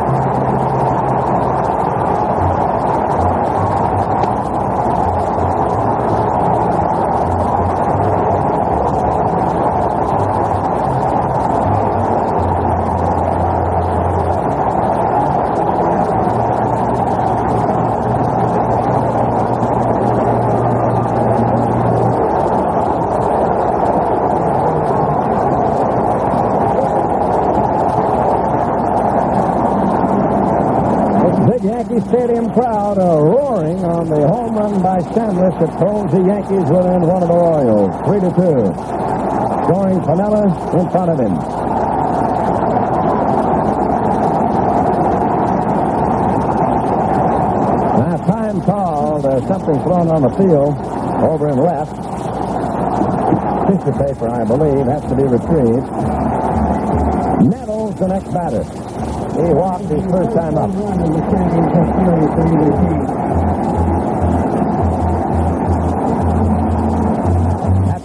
That 35.58 35.76
throws 35.76 36.10
the 36.12 36.22
Yankees 36.22 36.70
within 36.70 37.02
one 37.02 37.20
of 37.20 37.28
the 37.28 37.34
Royals, 37.34 37.90
three 38.06 38.20
to 38.22 38.30
two. 38.30 38.70
Scoring 39.66 39.98
Piniella 40.06 40.46
in 40.78 40.86
front 40.88 41.10
of 41.10 41.18
him. 41.18 41.34
Now 47.98 48.16
time 48.22 48.62
called. 48.62 49.24
There's 49.24 49.46
something 49.48 49.82
thrown 49.82 50.06
on 50.06 50.22
the 50.22 50.30
field 50.38 50.78
over 51.26 51.48
in 51.48 51.58
left. 51.58 51.90
Tissue 53.66 53.98
paper, 53.98 54.30
I 54.30 54.44
believe, 54.44 54.86
has 54.86 55.02
to 55.10 55.16
be 55.16 55.24
retrieved. 55.24 55.90
Nettles, 57.50 57.98
the 57.98 58.06
next 58.06 58.30
batter. 58.30 58.62
He 59.34 59.52
walked 59.52 59.90
his 59.90 60.06
first 60.06 60.36
time 60.36 60.56
up. 60.56 60.70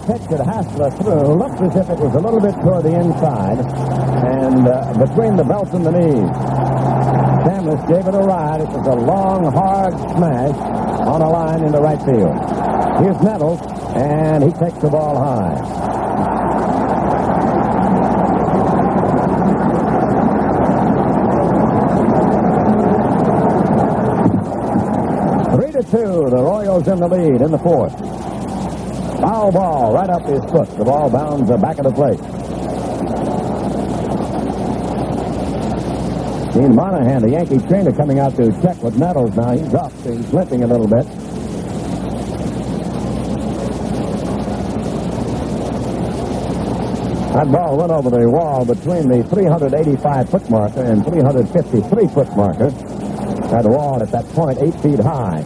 Pitch 0.06 0.28
that 0.28 0.44
Hassler 0.44 0.90
threw 1.00 1.32
looked 1.32 1.60
as 1.62 1.74
if 1.76 1.88
it 1.88 1.98
was 1.98 2.14
a 2.14 2.20
little 2.20 2.40
bit 2.40 2.52
toward 2.60 2.84
the 2.84 2.92
inside 2.92 3.56
and 3.56 4.68
uh, 4.68 4.92
between 5.00 5.36
the 5.36 5.44
belt 5.44 5.72
and 5.72 5.84
the 5.84 5.92
knees. 5.92 6.28
Chambliss 7.44 7.80
gave 7.88 8.06
it 8.06 8.14
a 8.14 8.20
ride. 8.20 8.60
It 8.60 8.68
was 8.68 8.86
a 8.86 8.94
long, 8.94 9.50
hard 9.50 9.94
smash 10.16 10.56
on 11.08 11.22
a 11.22 11.28
line 11.30 11.64
into 11.64 11.78
right 11.80 12.00
field. 12.04 12.36
Here's 13.00 13.20
Nettles, 13.22 13.60
and 13.96 14.44
he 14.44 14.50
takes 14.52 14.78
the 14.78 14.90
ball 14.90 15.16
high. 15.16 15.56
Three 25.56 25.72
to 25.72 25.82
two, 25.82 26.30
the 26.30 26.42
Royals 26.42 26.88
in 26.88 27.00
the 27.00 27.08
lead 27.08 27.40
in 27.40 27.50
the 27.50 27.58
fourth. 27.58 28.13
Foul 29.20 29.52
ball 29.52 29.94
right 29.94 30.10
up 30.10 30.22
his 30.26 30.40
foot. 30.50 30.68
The 30.76 30.84
ball 30.84 31.10
bounds 31.10 31.48
the 31.48 31.56
back 31.56 31.78
of 31.78 31.84
the 31.84 31.92
plate. 31.92 32.20
Gene 36.54 36.74
Monahan, 36.74 37.22
the 37.22 37.30
Yankee 37.30 37.58
trainer, 37.66 37.92
coming 37.92 38.20
out 38.20 38.36
to 38.36 38.52
check 38.62 38.80
with 38.82 38.96
Nettles 38.96 39.34
now. 39.34 39.52
He's 39.52 39.74
up. 39.74 39.92
He's 40.02 40.32
limping 40.32 40.62
a 40.62 40.66
little 40.66 40.86
bit. 40.86 41.04
That 47.34 47.50
ball 47.50 47.76
went 47.78 47.90
over 47.90 48.10
the 48.10 48.30
wall 48.30 48.64
between 48.64 49.08
the 49.08 49.24
385 49.24 50.30
foot 50.30 50.48
marker 50.48 50.84
and 50.84 51.04
353 51.04 52.06
foot 52.14 52.36
marker. 52.36 52.70
That 53.50 53.64
wall 53.64 54.00
at 54.00 54.12
that 54.12 54.24
point, 54.26 54.58
eight 54.62 54.80
feet 54.80 55.00
high. 55.00 55.42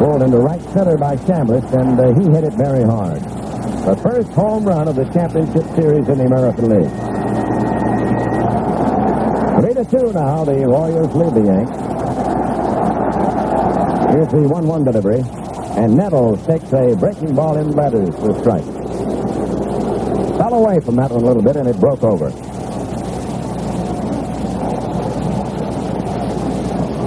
Rolled 0.00 0.22
into 0.22 0.38
right 0.38 0.62
center 0.72 0.96
by 0.98 1.16
Chambliss, 1.16 1.72
and 1.72 1.98
uh, 1.98 2.12
he 2.18 2.28
hit 2.30 2.44
it 2.44 2.52
very 2.54 2.84
hard. 2.84 3.22
The 3.22 3.96
first 4.02 4.30
home 4.32 4.64
run 4.64 4.88
of 4.88 4.96
the 4.96 5.04
championship 5.12 5.64
series 5.74 6.08
in 6.08 6.18
the 6.18 6.24
American 6.24 6.68
League. 6.68 6.90
Three 9.60 9.74
to 9.74 9.84
two 9.90 10.12
now. 10.12 10.44
The 10.44 10.66
Royals 10.66 11.14
lead 11.14 11.34
the 11.34 11.44
Yanks. 11.46 11.70
Here's 14.12 14.28
the 14.28 14.48
one-one 14.48 14.84
delivery, 14.84 15.22
and 15.76 15.96
Nettles 15.96 16.44
takes 16.46 16.72
a 16.72 16.94
breaking 16.96 17.34
ball 17.34 17.56
in 17.56 17.72
letters 17.72 18.14
for 18.16 18.38
strike. 18.40 18.64
Fell 20.38 20.54
away 20.54 20.80
from 20.80 20.96
that 20.96 21.10
one 21.10 21.22
a 21.22 21.26
little 21.26 21.42
bit, 21.42 21.56
and 21.56 21.68
it 21.68 21.78
broke 21.78 22.02
over. 22.02 22.30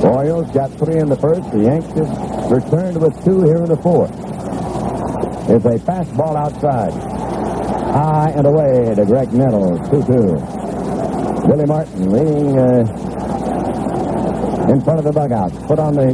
Royals 0.08 0.50
got 0.52 0.72
three 0.80 1.00
in 1.00 1.10
the 1.10 1.18
first. 1.18 1.52
The 1.52 1.64
Yankees 1.64 2.27
returned 2.50 3.02
with 3.02 3.14
two 3.24 3.43
here 3.43 3.58
in 3.58 3.70
the 3.70 3.78
fourth. 3.78 4.12
It's 5.50 5.66
a 5.66 5.80
fastball 5.80 6.36
outside. 6.36 6.93
High 6.93 8.32
and 8.36 8.45
away 8.48 8.93
to 8.95 9.04
Graig 9.06 9.32
Nettles, 9.34 9.80
2-2. 9.89 11.48
Billy 11.48 11.66
Martin 11.66 12.12
leaning 12.12 12.58
uh, 12.58 12.82
in 14.70 14.82
front 14.82 15.00
of 15.00 15.06
the 15.06 15.12
dugout, 15.12 15.52
put 15.68 15.80
on 15.80 15.95
the 15.95 16.14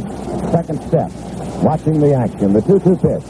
second 0.52 0.80
step, 0.82 1.10
watching 1.62 1.98
the 2.00 2.14
action. 2.14 2.52
The 2.52 2.60
2-2 2.60 3.00
pitch. 3.02 3.24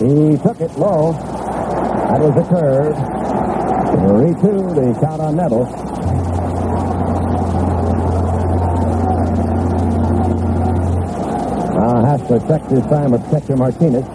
He 0.00 0.36
took 0.42 0.60
it 0.60 0.78
low. 0.78 1.12
That 1.12 2.20
was 2.20 2.36
a 2.36 2.44
curve. 2.48 2.94
3-2, 4.00 4.74
the 4.74 5.00
count 5.00 5.20
on 5.20 5.36
Nettles. 5.36 5.79
Checked 12.30 12.70
his 12.70 12.86
time 12.86 13.10
with 13.10 13.28
catcher 13.28 13.56
Martinez. 13.56 14.06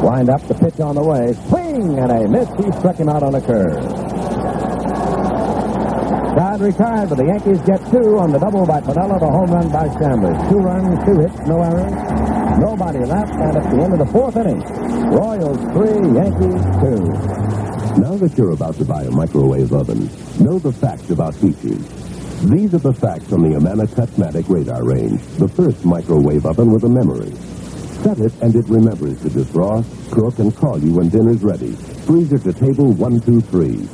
Wind 0.00 0.30
up 0.30 0.46
the 0.46 0.54
pitch 0.54 0.78
on 0.78 0.94
the 0.94 1.02
way. 1.02 1.32
Swing 1.48 1.98
and 1.98 2.12
a 2.12 2.28
miss. 2.28 2.48
He 2.54 2.70
struck 2.78 2.94
him 2.94 3.08
out 3.08 3.24
on 3.24 3.34
a 3.34 3.40
curve. 3.40 3.82
Todd 6.38 6.60
retired, 6.60 7.08
but 7.08 7.18
the 7.18 7.26
Yankees 7.26 7.60
get 7.62 7.80
two 7.90 8.16
on 8.18 8.30
the 8.30 8.38
double 8.38 8.64
by 8.64 8.80
Piniella, 8.80 9.18
the 9.18 9.26
home 9.26 9.50
run 9.50 9.72
by 9.72 9.88
Chambliss. 9.98 10.48
Two 10.48 10.58
runs, 10.58 11.04
two 11.04 11.18
hits, 11.18 11.38
no 11.48 11.62
errors. 11.62 12.60
Nobody 12.60 12.98
left, 13.00 13.32
and 13.32 13.56
at 13.56 13.70
the 13.74 13.82
end 13.82 13.92
of 13.92 13.98
the 13.98 14.06
fourth 14.06 14.36
inning, 14.36 14.60
Royals 15.10 15.58
three, 15.74 15.98
Yankees 16.14 16.62
two. 16.78 17.02
Now 18.00 18.16
that 18.18 18.34
you're 18.38 18.52
about 18.52 18.76
to 18.76 18.84
buy 18.84 19.02
a 19.02 19.10
microwave 19.10 19.72
oven, 19.72 20.08
know 20.38 20.60
the 20.60 20.72
facts 20.72 21.10
about 21.10 21.34
heating. 21.34 21.82
These 22.44 22.74
are 22.74 22.78
the 22.78 22.92
facts 22.92 23.32
on 23.32 23.40
the 23.40 23.56
Amana 23.56 23.86
Radarange, 23.86 25.38
the 25.38 25.48
first 25.48 25.82
microwave 25.86 26.44
oven 26.44 26.70
with 26.72 26.84
a 26.84 26.88
memory. 26.90 27.32
Set 28.04 28.18
it 28.20 28.34
and 28.42 28.54
it 28.54 28.68
remembers 28.68 29.18
to 29.22 29.30
defrost, 29.30 29.88
cook, 30.12 30.38
and 30.38 30.54
call 30.54 30.78
you 30.78 30.92
when 30.92 31.08
dinner's 31.08 31.42
ready. 31.42 31.72
Freezer 32.04 32.36
to 32.38 32.52
table 32.52 32.92
one, 32.92 33.18
two, 33.20 33.40
three. 33.40 33.88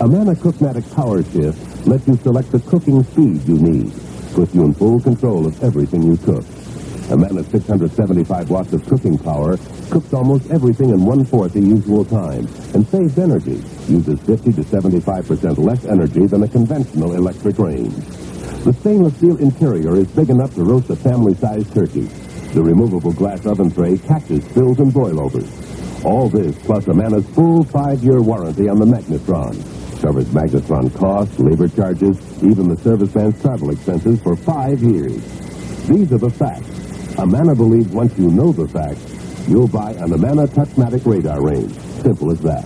Amana 0.00 0.34
Cookmatic 0.34 0.82
Power 0.96 1.22
Shift 1.22 1.86
lets 1.86 2.08
you 2.08 2.16
select 2.16 2.50
the 2.50 2.58
cooking 2.58 3.04
speed 3.04 3.46
you 3.46 3.54
need. 3.54 3.92
Puts 4.34 4.52
you 4.52 4.64
in 4.64 4.74
full 4.74 5.00
control 5.00 5.46
of 5.46 5.62
everything 5.62 6.02
you 6.02 6.16
cook. 6.16 6.44
Amana's 7.12 7.46
675 7.46 8.50
watts 8.50 8.72
of 8.72 8.84
cooking 8.86 9.16
power 9.16 9.56
cooks 9.90 10.12
almost 10.12 10.50
everything 10.50 10.90
in 10.90 11.04
one-fourth 11.04 11.52
the 11.52 11.60
usual 11.60 12.04
time 12.04 12.46
and 12.74 12.86
saves 12.88 13.18
energy. 13.18 13.62
Uses 13.88 14.20
50 14.20 14.52
to 14.52 14.62
75% 14.62 15.58
less 15.58 15.84
energy 15.84 16.26
than 16.26 16.42
a 16.42 16.48
conventional 16.48 17.14
electric 17.14 17.58
range. 17.58 17.94
The 18.64 18.72
stainless 18.80 19.16
steel 19.16 19.36
interior 19.38 19.96
is 19.96 20.08
big 20.08 20.30
enough 20.30 20.54
to 20.54 20.64
roast 20.64 20.90
a 20.90 20.96
family-sized 20.96 21.72
turkey. 21.72 22.08
The 22.52 22.62
removable 22.62 23.12
glass 23.12 23.46
oven 23.46 23.70
tray 23.70 23.98
catches 23.98 24.44
spills 24.44 24.78
and 24.80 24.92
boilovers. 24.92 26.04
All 26.04 26.28
this 26.28 26.56
plus 26.64 26.86
a 26.86 26.90
Amana's 26.90 27.26
full 27.34 27.64
five-year 27.64 28.22
warranty 28.22 28.68
on 28.68 28.78
the 28.78 28.86
Magnetron. 28.86 29.54
Covers 30.00 30.26
Magnetron 30.26 30.94
costs, 30.96 31.38
labor 31.38 31.68
charges, 31.68 32.18
even 32.42 32.68
the 32.68 32.76
serviceman's 32.76 33.40
travel 33.40 33.70
expenses 33.70 34.20
for 34.22 34.36
five 34.36 34.82
years. 34.82 35.22
These 35.86 36.12
are 36.12 36.18
the 36.18 36.30
facts. 36.30 37.18
Amana 37.18 37.54
believes 37.54 37.88
once 37.88 38.18
you 38.18 38.28
know 38.30 38.52
the 38.52 38.68
facts, 38.68 39.00
you'll 39.48 39.68
buy 39.68 39.92
an 39.92 40.12
Amana 40.12 40.46
Touchmatic 40.46 41.00
Radarange. 41.00 41.72
Simple 42.02 42.32
as 42.32 42.40
that. 42.40 42.64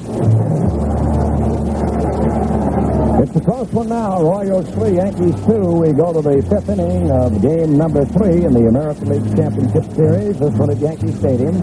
It's 3.22 3.36
a 3.36 3.40
close 3.40 3.70
one 3.72 3.88
now. 3.88 4.22
Royals 4.22 4.68
three, 4.70 4.96
Yankees 4.96 5.34
two. 5.44 5.60
We 5.76 5.92
go 5.92 6.12
to 6.12 6.22
the 6.22 6.40
fifth 6.48 6.68
inning 6.70 7.10
of 7.10 7.42
game 7.42 7.76
number 7.76 8.04
three 8.06 8.44
in 8.44 8.54
the 8.54 8.66
American 8.66 9.08
League 9.10 9.36
Championship 9.36 9.84
Series. 9.94 10.38
This 10.38 10.54
one 10.54 10.70
at 10.70 10.78
Yankee 10.78 11.12
Stadium. 11.12 11.56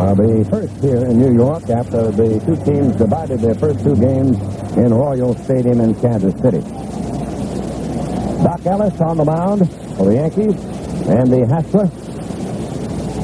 Uh, 0.00 0.14
the 0.14 0.46
first 0.48 0.72
here 0.82 1.04
in 1.04 1.18
New 1.18 1.34
York 1.34 1.68
after 1.68 2.10
the 2.10 2.38
two 2.46 2.56
teams 2.64 2.96
divided 2.96 3.40
their 3.40 3.54
first 3.54 3.84
two 3.84 3.96
games 3.96 4.38
in 4.76 4.94
Royal 4.94 5.34
Stadium 5.34 5.80
in 5.80 5.94
Kansas 6.00 6.34
City. 6.40 6.60
Dock 8.42 8.64
Ellis 8.66 9.00
on 9.00 9.16
the 9.16 9.24
mound. 9.24 9.68
for 9.96 10.06
the 10.06 10.14
Yankees. 10.14 10.54
Andy 11.08 11.40
Hassler 11.40 11.90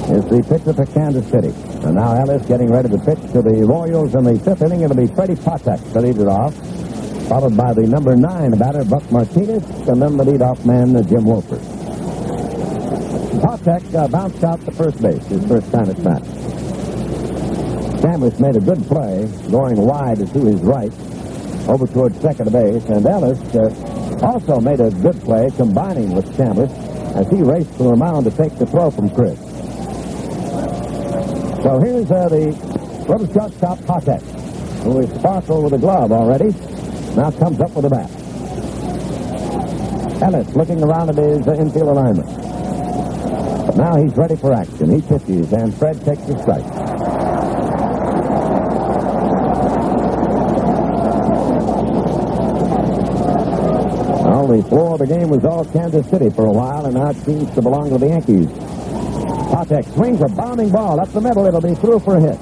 is 0.08 0.24
the 0.24 0.42
pitcher 0.42 0.72
for 0.72 0.86
Kansas 0.86 1.26
City. 1.28 1.52
And 1.84 1.94
now 1.96 2.14
Ellis 2.14 2.44
getting 2.46 2.70
ready 2.70 2.88
to 2.88 2.98
pitch 2.98 3.20
to 3.32 3.42
the 3.42 3.64
Royals 3.64 4.14
in 4.14 4.24
the 4.24 4.38
fifth 4.40 4.62
inning. 4.62 4.80
It'll 4.80 4.96
be 4.96 5.06
Freddie 5.06 5.34
Patek 5.34 5.92
to 5.92 6.00
lead 6.00 6.16
it 6.16 6.28
off, 6.28 6.54
followed 7.28 7.56
by 7.56 7.74
the 7.74 7.86
number 7.86 8.16
nine 8.16 8.52
batter, 8.52 8.84
Buck 8.84 9.10
Martinez, 9.12 9.64
and 9.88 10.00
then 10.00 10.16
the 10.16 10.24
leadoff 10.24 10.64
man, 10.64 10.96
Jim 11.06 11.24
Wohlford. 11.24 11.60
Patek 13.40 13.94
uh, 13.94 14.08
bounced 14.08 14.42
out 14.42 14.64
to 14.64 14.70
first 14.72 15.00
base 15.02 15.24
his 15.26 15.44
first 15.46 15.70
time 15.70 15.90
at 15.90 16.02
bat. 16.02 16.22
Chambliss 18.00 18.40
made 18.40 18.56
a 18.56 18.60
good 18.60 18.82
play, 18.86 19.28
going 19.50 19.76
wide 19.76 20.18
to 20.18 20.40
his 20.40 20.60
right, 20.62 20.92
over 21.68 21.86
towards 21.86 22.18
second 22.20 22.50
base, 22.50 22.84
and 22.86 23.04
Ellis 23.04 23.38
uh, 23.54 24.20
also 24.22 24.58
made 24.60 24.80
a 24.80 24.90
good 24.90 25.20
play, 25.20 25.50
combining 25.56 26.12
with 26.14 26.24
Chambliss 26.36 26.72
as 27.14 27.28
he 27.28 27.42
raced 27.42 27.76
to 27.76 27.82
the 27.82 27.96
mound 27.96 28.24
to 28.24 28.30
take 28.30 28.56
the 28.58 28.66
throw 28.66 28.90
from 28.90 29.10
Chris. 29.10 29.47
So 31.68 31.78
here's 31.80 32.10
uh, 32.10 32.28
the 32.30 32.46
little 33.10 33.30
shortstop 33.30 33.78
Patek, 33.80 34.22
who 34.84 35.00
is 35.00 35.10
sparkle 35.20 35.64
with 35.64 35.74
a 35.74 35.78
glove 35.78 36.12
already. 36.12 36.48
Now 37.14 37.30
comes 37.30 37.60
up 37.60 37.76
with 37.76 37.84
a 37.84 37.90
bat. 37.90 38.08
Ellis 40.22 40.56
looking 40.56 40.82
around 40.82 41.10
at 41.10 41.16
his 41.16 41.46
uh, 41.46 41.52
infield 41.52 41.88
alignment. 41.88 42.26
But 43.66 43.76
now 43.76 43.96
he's 43.96 44.16
ready 44.16 44.36
for 44.36 44.54
action. 44.54 44.88
He 44.88 45.02
pitches, 45.02 45.52
and 45.52 45.74
Fred 45.74 46.02
takes 46.06 46.22
the 46.22 46.40
strike. 46.40 46.64
Well, 54.24 54.46
the 54.46 54.62
floor 54.70 54.92
of 54.94 55.00
the 55.00 55.06
game 55.06 55.28
was 55.28 55.44
all 55.44 55.66
Kansas 55.66 56.08
City 56.08 56.30
for 56.30 56.46
a 56.46 56.50
while, 56.50 56.86
and 56.86 56.94
now 56.94 57.10
it 57.10 57.16
seems 57.16 57.54
to 57.54 57.60
belong 57.60 57.90
to 57.90 57.98
the 57.98 58.08
Yankees. 58.08 58.77
Patek 59.58 59.92
swings 59.94 60.20
a 60.20 60.28
bounding 60.28 60.70
ball 60.70 61.00
up 61.00 61.08
the 61.08 61.20
middle. 61.20 61.44
It'll 61.44 61.60
be 61.60 61.74
through 61.74 61.98
for 61.98 62.16
a 62.16 62.20
hit. 62.20 62.38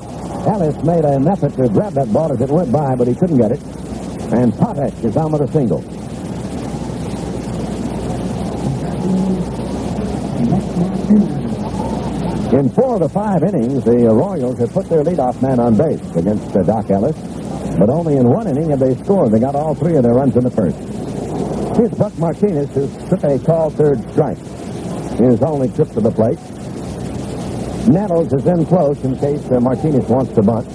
Ellis 0.47 0.77
made 0.85 1.03
an 1.03 1.27
effort 1.27 1.55
to 1.55 1.67
grab 1.67 1.95
that 1.95 2.13
ball 2.13 2.31
as 2.31 2.39
it 2.43 2.51
went 2.51 2.71
by, 2.71 2.95
but 2.95 3.09
he 3.09 3.15
couldn't 3.15 3.39
get 3.39 3.53
it. 3.53 3.63
And 4.37 4.53
Patek 4.53 5.03
is 5.03 5.17
on 5.17 5.33
with 5.33 5.41
a 5.41 5.51
single. 5.51 5.81
In 12.53 12.69
four 12.69 12.95
of 12.97 13.01
the 13.01 13.09
five 13.09 13.43
innings, 13.45 13.83
the 13.85 14.13
Royals 14.13 14.59
have 14.59 14.73
put 14.75 14.87
their 14.91 15.03
leadoff 15.03 15.41
man 15.41 15.59
on 15.59 15.75
base 15.75 16.05
against 16.17 16.55
uh, 16.55 16.65
Dock 16.65 16.91
Ellis. 16.91 17.17
But 17.79 17.89
only 17.89 18.19
in 18.19 18.29
one 18.29 18.47
inning 18.47 18.69
have 18.71 18.81
they 18.81 18.95
scored. 19.03 19.33
They 19.33 19.41
got 19.41 19.55
all 19.55 19.75
three 19.75 19.97
of 19.97 20.03
their 20.03 20.13
runs 20.13 20.37
in 20.37 20.45
the 20.45 20.51
first. 20.51 20.77
Here's 21.79 21.93
Buck 21.93 22.17
Martinez, 22.19 22.75
who 22.75 23.09
took 23.09 23.25
a 23.25 23.39
called 23.39 23.75
third 23.75 24.03
strike. 24.13 24.39
His 25.17 25.41
only 25.41 25.71
trip 25.71 25.89
to 25.93 26.03
the 26.03 26.11
plate. 26.11 26.39
Nettles 27.89 28.33
is 28.33 28.45
in 28.45 28.67
close 28.67 29.03
in 29.05 29.17
case 29.17 29.49
uh, 29.53 29.61
Martinez 29.61 30.09
wants 30.09 30.33
to 30.35 30.43
bunt. 30.43 30.67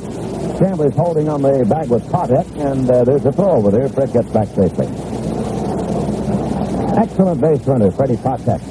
Chambliss 0.62 0.96
holding 0.96 1.28
on 1.28 1.42
the 1.42 1.66
bag 1.66 1.90
with 1.90 2.04
Patek, 2.04 2.48
and 2.56 2.90
uh, 2.90 3.04
there's 3.04 3.26
a 3.26 3.34
throw 3.34 3.52
over 3.52 3.70
there. 3.70 3.90
Fred 3.90 4.14
gets 4.14 4.30
back 4.30 4.48
safely. 4.48 4.88
Excellent 6.96 7.42
base 7.42 7.68
runner, 7.68 7.92
Freddie 7.92 8.16
Patek. 8.16 8.62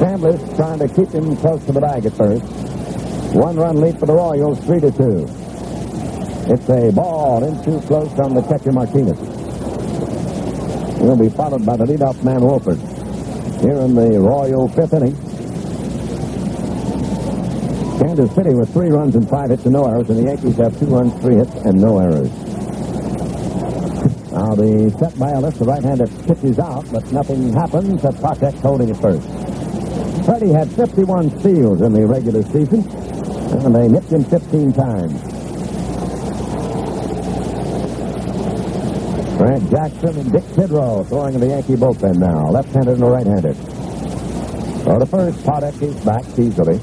Chambliss 0.00 0.56
trying 0.56 0.78
to 0.78 0.88
keep 0.88 1.08
him 1.10 1.36
close 1.36 1.62
to 1.66 1.72
the 1.72 1.80
bag 1.80 2.06
at 2.06 2.12
first. 2.14 2.44
One 3.34 3.56
run 3.56 3.80
lead 3.82 3.98
for 3.98 4.06
the 4.06 4.14
Royals, 4.14 4.64
three 4.64 4.80
to 4.80 4.90
two. 4.92 5.26
It's 6.50 6.68
a 6.70 6.90
ball 6.92 7.44
in 7.44 7.62
too 7.64 7.80
close 7.86 8.18
on 8.18 8.34
the 8.34 8.42
catcher 8.42 8.72
Martinez. 8.72 9.18
He'll 11.00 11.16
be 11.16 11.28
followed 11.28 11.66
by 11.66 11.76
the 11.76 11.84
leadoff 11.84 12.22
man 12.24 12.40
Wohlford. 12.40 12.93
Here 13.64 13.80
in 13.80 13.94
the 13.94 14.20
Royal 14.20 14.68
fifth 14.68 14.92
inning. 14.92 15.16
Kansas 17.98 18.30
City 18.34 18.52
with 18.52 18.70
three 18.74 18.90
runs 18.90 19.14
and 19.14 19.26
five 19.26 19.48
hits 19.48 19.64
and 19.64 19.72
no 19.72 19.86
errors, 19.86 20.10
and 20.10 20.18
the 20.18 20.24
Yankees 20.24 20.56
have 20.56 20.78
two 20.78 20.84
runs, 20.84 21.18
three 21.22 21.36
hits, 21.36 21.54
and 21.64 21.80
no 21.80 21.98
errors. 21.98 22.28
Now 24.32 24.54
the 24.54 24.94
set 24.98 25.18
by 25.18 25.32
Ellis, 25.32 25.56
the 25.56 25.64
right-hander 25.64 26.06
pitches 26.28 26.58
out, 26.58 26.84
but 26.92 27.10
nothing 27.10 27.54
happens. 27.54 28.02
That 28.02 28.12
Patek 28.16 28.52
holding 28.60 28.90
it 28.90 28.98
first. 28.98 29.26
Freddie 30.26 30.52
had 30.52 30.70
51 30.70 31.40
steals 31.40 31.80
in 31.80 31.94
the 31.94 32.06
regular 32.06 32.42
season, 32.42 32.86
and 33.64 33.74
they 33.74 33.88
nipped 33.88 34.12
him 34.12 34.24
15 34.24 34.74
times. 34.74 35.33
Grant 39.44 39.70
Jackson 39.70 40.16
and 40.16 40.32
Dick 40.32 40.42
Tidrow 40.56 41.06
throwing 41.06 41.34
in 41.34 41.40
the 41.40 41.48
Yankee 41.48 41.74
bullpen 41.74 42.16
now, 42.16 42.48
left-handed 42.48 42.94
and 42.94 43.10
right-handed. 43.10 43.54
So 44.84 44.98
the 44.98 45.04
first, 45.04 45.38
Patek 45.44 45.82
is 45.82 45.94
back 46.02 46.24
easily. 46.38 46.78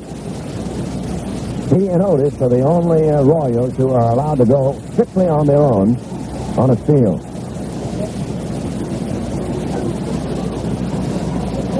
He 1.73 1.87
and 1.87 2.03
Otis 2.03 2.39
are 2.39 2.49
the 2.49 2.61
only 2.61 3.09
uh, 3.09 3.23
Royals 3.23 3.75
who 3.77 3.89
are 3.89 4.11
allowed 4.11 4.35
to 4.35 4.45
go 4.45 4.79
strictly 4.91 5.25
on 5.25 5.47
their 5.47 5.57
own 5.57 5.97
on 6.55 6.69
a 6.69 6.77
steal. 6.83 7.17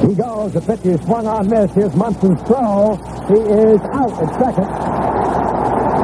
He 0.02 0.16
goes. 0.16 0.52
The 0.54 0.62
pitch 0.62 0.86
is 0.88 1.00
swung 1.02 1.28
on 1.28 1.48
miss. 1.48 1.72
Here's 1.74 1.96
Munson's 1.96 2.42
throw. 2.48 2.96
He 3.28 3.38
is 3.38 3.82
out 3.94 4.18
at 4.18 4.34
second. 4.42 4.66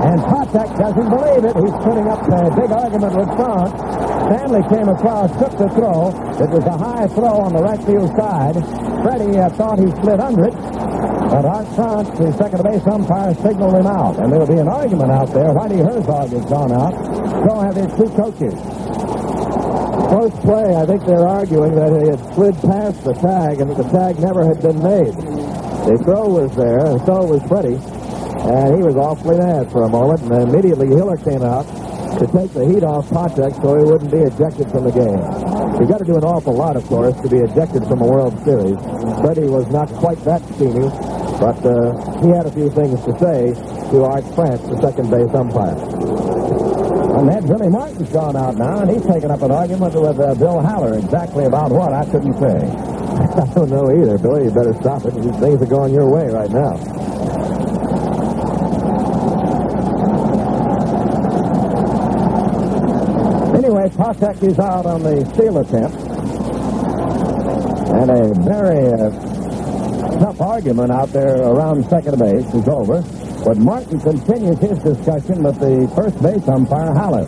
And 0.05 0.21
Patek 0.21 0.77
doesn't 0.77 1.09
believe 1.09 1.45
it. 1.45 1.55
He's 1.65 1.83
putting 1.83 2.07
up 2.07 2.21
a 2.29 2.55
big 2.55 2.71
argument 2.71 3.15
with 3.15 3.35
front. 3.35 3.96
Stanley 4.27 4.59
came 4.67 4.89
across, 4.91 5.31
took 5.39 5.55
the 5.55 5.71
throw. 5.71 6.11
It 6.35 6.51
was 6.51 6.65
a 6.67 6.75
high 6.75 7.07
throw 7.07 7.47
on 7.47 7.55
the 7.55 7.63
right 7.63 7.79
field 7.87 8.11
side. 8.19 8.59
Freddie 8.99 9.39
uh, 9.39 9.47
thought 9.55 9.79
he 9.79 9.87
slid 10.03 10.19
under 10.19 10.51
it. 10.51 10.55
But 11.31 11.47
Art 11.47 11.67
Frantz, 11.79 12.11
the 12.19 12.35
second 12.35 12.59
base 12.59 12.83
umpire, 12.91 13.31
signaled 13.39 13.79
him 13.79 13.87
out. 13.87 14.19
And 14.19 14.27
there'll 14.27 14.51
be 14.51 14.59
an 14.59 14.67
argument 14.67 15.15
out 15.15 15.31
there. 15.31 15.55
Whitey 15.55 15.79
Herzog 15.79 16.35
has 16.35 16.43
gone 16.43 16.75
out. 16.75 16.91
So 17.47 17.55
have 17.55 17.79
his 17.79 17.87
two 17.95 18.11
coaches. 18.19 18.55
First 20.11 20.35
play, 20.43 20.75
I 20.75 20.83
think 20.83 21.07
they're 21.07 21.27
arguing 21.27 21.75
that 21.79 21.95
he 21.95 22.11
had 22.11 22.19
slid 22.35 22.55
past 22.67 22.99
the 23.07 23.15
tag 23.23 23.63
and 23.63 23.71
that 23.71 23.79
the 23.79 23.87
tag 23.95 24.19
never 24.19 24.43
had 24.43 24.59
been 24.59 24.83
made. 24.83 25.15
The 25.87 26.03
throw 26.03 26.27
was 26.27 26.51
there, 26.59 26.83
and 26.83 26.99
so 27.07 27.23
was 27.23 27.39
Freddie. 27.47 27.79
And 28.43 28.75
he 28.75 28.83
was 28.83 28.99
awfully 28.99 29.39
mad 29.39 29.71
for 29.71 29.83
a 29.83 29.89
moment, 29.89 30.19
and 30.27 30.51
immediately 30.51 30.87
Hiller 30.87 31.15
came 31.15 31.43
out 31.43 31.63
to 32.15 32.25
take 32.31 32.51
the 32.53 32.65
heat 32.65 32.83
off 32.83 33.09
Patek 33.09 33.61
so 33.61 33.77
he 33.77 33.83
wouldn't 33.83 34.11
be 34.11 34.23
ejected 34.23 34.71
from 34.71 34.85
the 34.85 34.95
game. 34.95 35.19
You've 35.79 35.89
got 35.89 35.99
to 35.99 36.07
do 36.07 36.15
an 36.15 36.23
awful 36.23 36.53
lot, 36.53 36.75
of 36.75 36.85
course, 36.85 37.19
to 37.21 37.29
be 37.29 37.37
ejected 37.37 37.85
from 37.85 38.01
a 38.01 38.07
World 38.07 38.33
Series. 38.43 38.79
Freddie 39.21 39.49
was 39.51 39.67
not 39.69 39.89
quite 39.99 40.17
that 40.23 40.41
steamy, 40.55 40.89
but 41.37 41.59
uh, 41.65 41.93
he 42.23 42.29
had 42.29 42.45
a 42.47 42.51
few 42.51 42.69
things 42.71 42.97
to 43.05 43.13
say 43.19 43.53
to 43.91 44.03
Art 44.03 44.25
Frantz, 44.33 44.63
the 44.67 44.77
second 44.81 45.11
base 45.11 45.29
umpire. 45.35 45.77
And 47.17 47.29
that 47.29 47.45
Billy 47.47 47.69
Martin's 47.69 48.09
gone 48.09 48.35
out 48.35 48.57
now, 48.57 48.81
and 48.81 48.91
he's 48.91 49.05
taken 49.05 49.31
up 49.31 49.41
an 49.41 49.51
argument 49.51 49.93
with 49.93 50.19
uh, 50.19 50.35
Bill 50.35 50.61
Haller. 50.61 50.97
Exactly 50.97 51.45
about 51.45 51.71
what, 51.71 51.93
I 51.93 52.05
couldn't 52.05 52.37
say. 52.37 52.57
I 53.41 53.45
don't 53.53 53.69
know 53.69 53.89
either, 53.89 54.17
Billy. 54.17 54.45
You 54.45 54.51
better 54.51 54.73
stop 54.81 55.05
it. 55.05 55.13
These 55.15 55.37
things 55.37 55.61
are 55.61 55.65
going 55.65 55.93
your 55.93 56.09
way 56.09 56.27
right 56.29 56.49
now. 56.49 56.77
Anyway, 64.07 64.37
is 64.41 64.59
out 64.59 64.85
on 64.85 65.03
the 65.03 65.19
steal 65.33 65.57
attempt. 65.57 65.97
And 67.91 68.09
a 68.09 68.33
very 68.47 68.87
uh, 68.87 69.09
tough 70.19 70.39
argument 70.39 70.91
out 70.91 71.09
there 71.09 71.41
around 71.41 71.83
second 71.89 72.17
base 72.17 72.45
is 72.53 72.67
over. 72.69 73.01
But 73.43 73.57
Martin 73.57 73.99
continues 73.99 74.59
his 74.59 74.79
discussion 74.79 75.43
with 75.43 75.59
the 75.59 75.91
first 75.93 76.21
base 76.23 76.47
umpire, 76.47 76.93
Haller. 76.93 77.25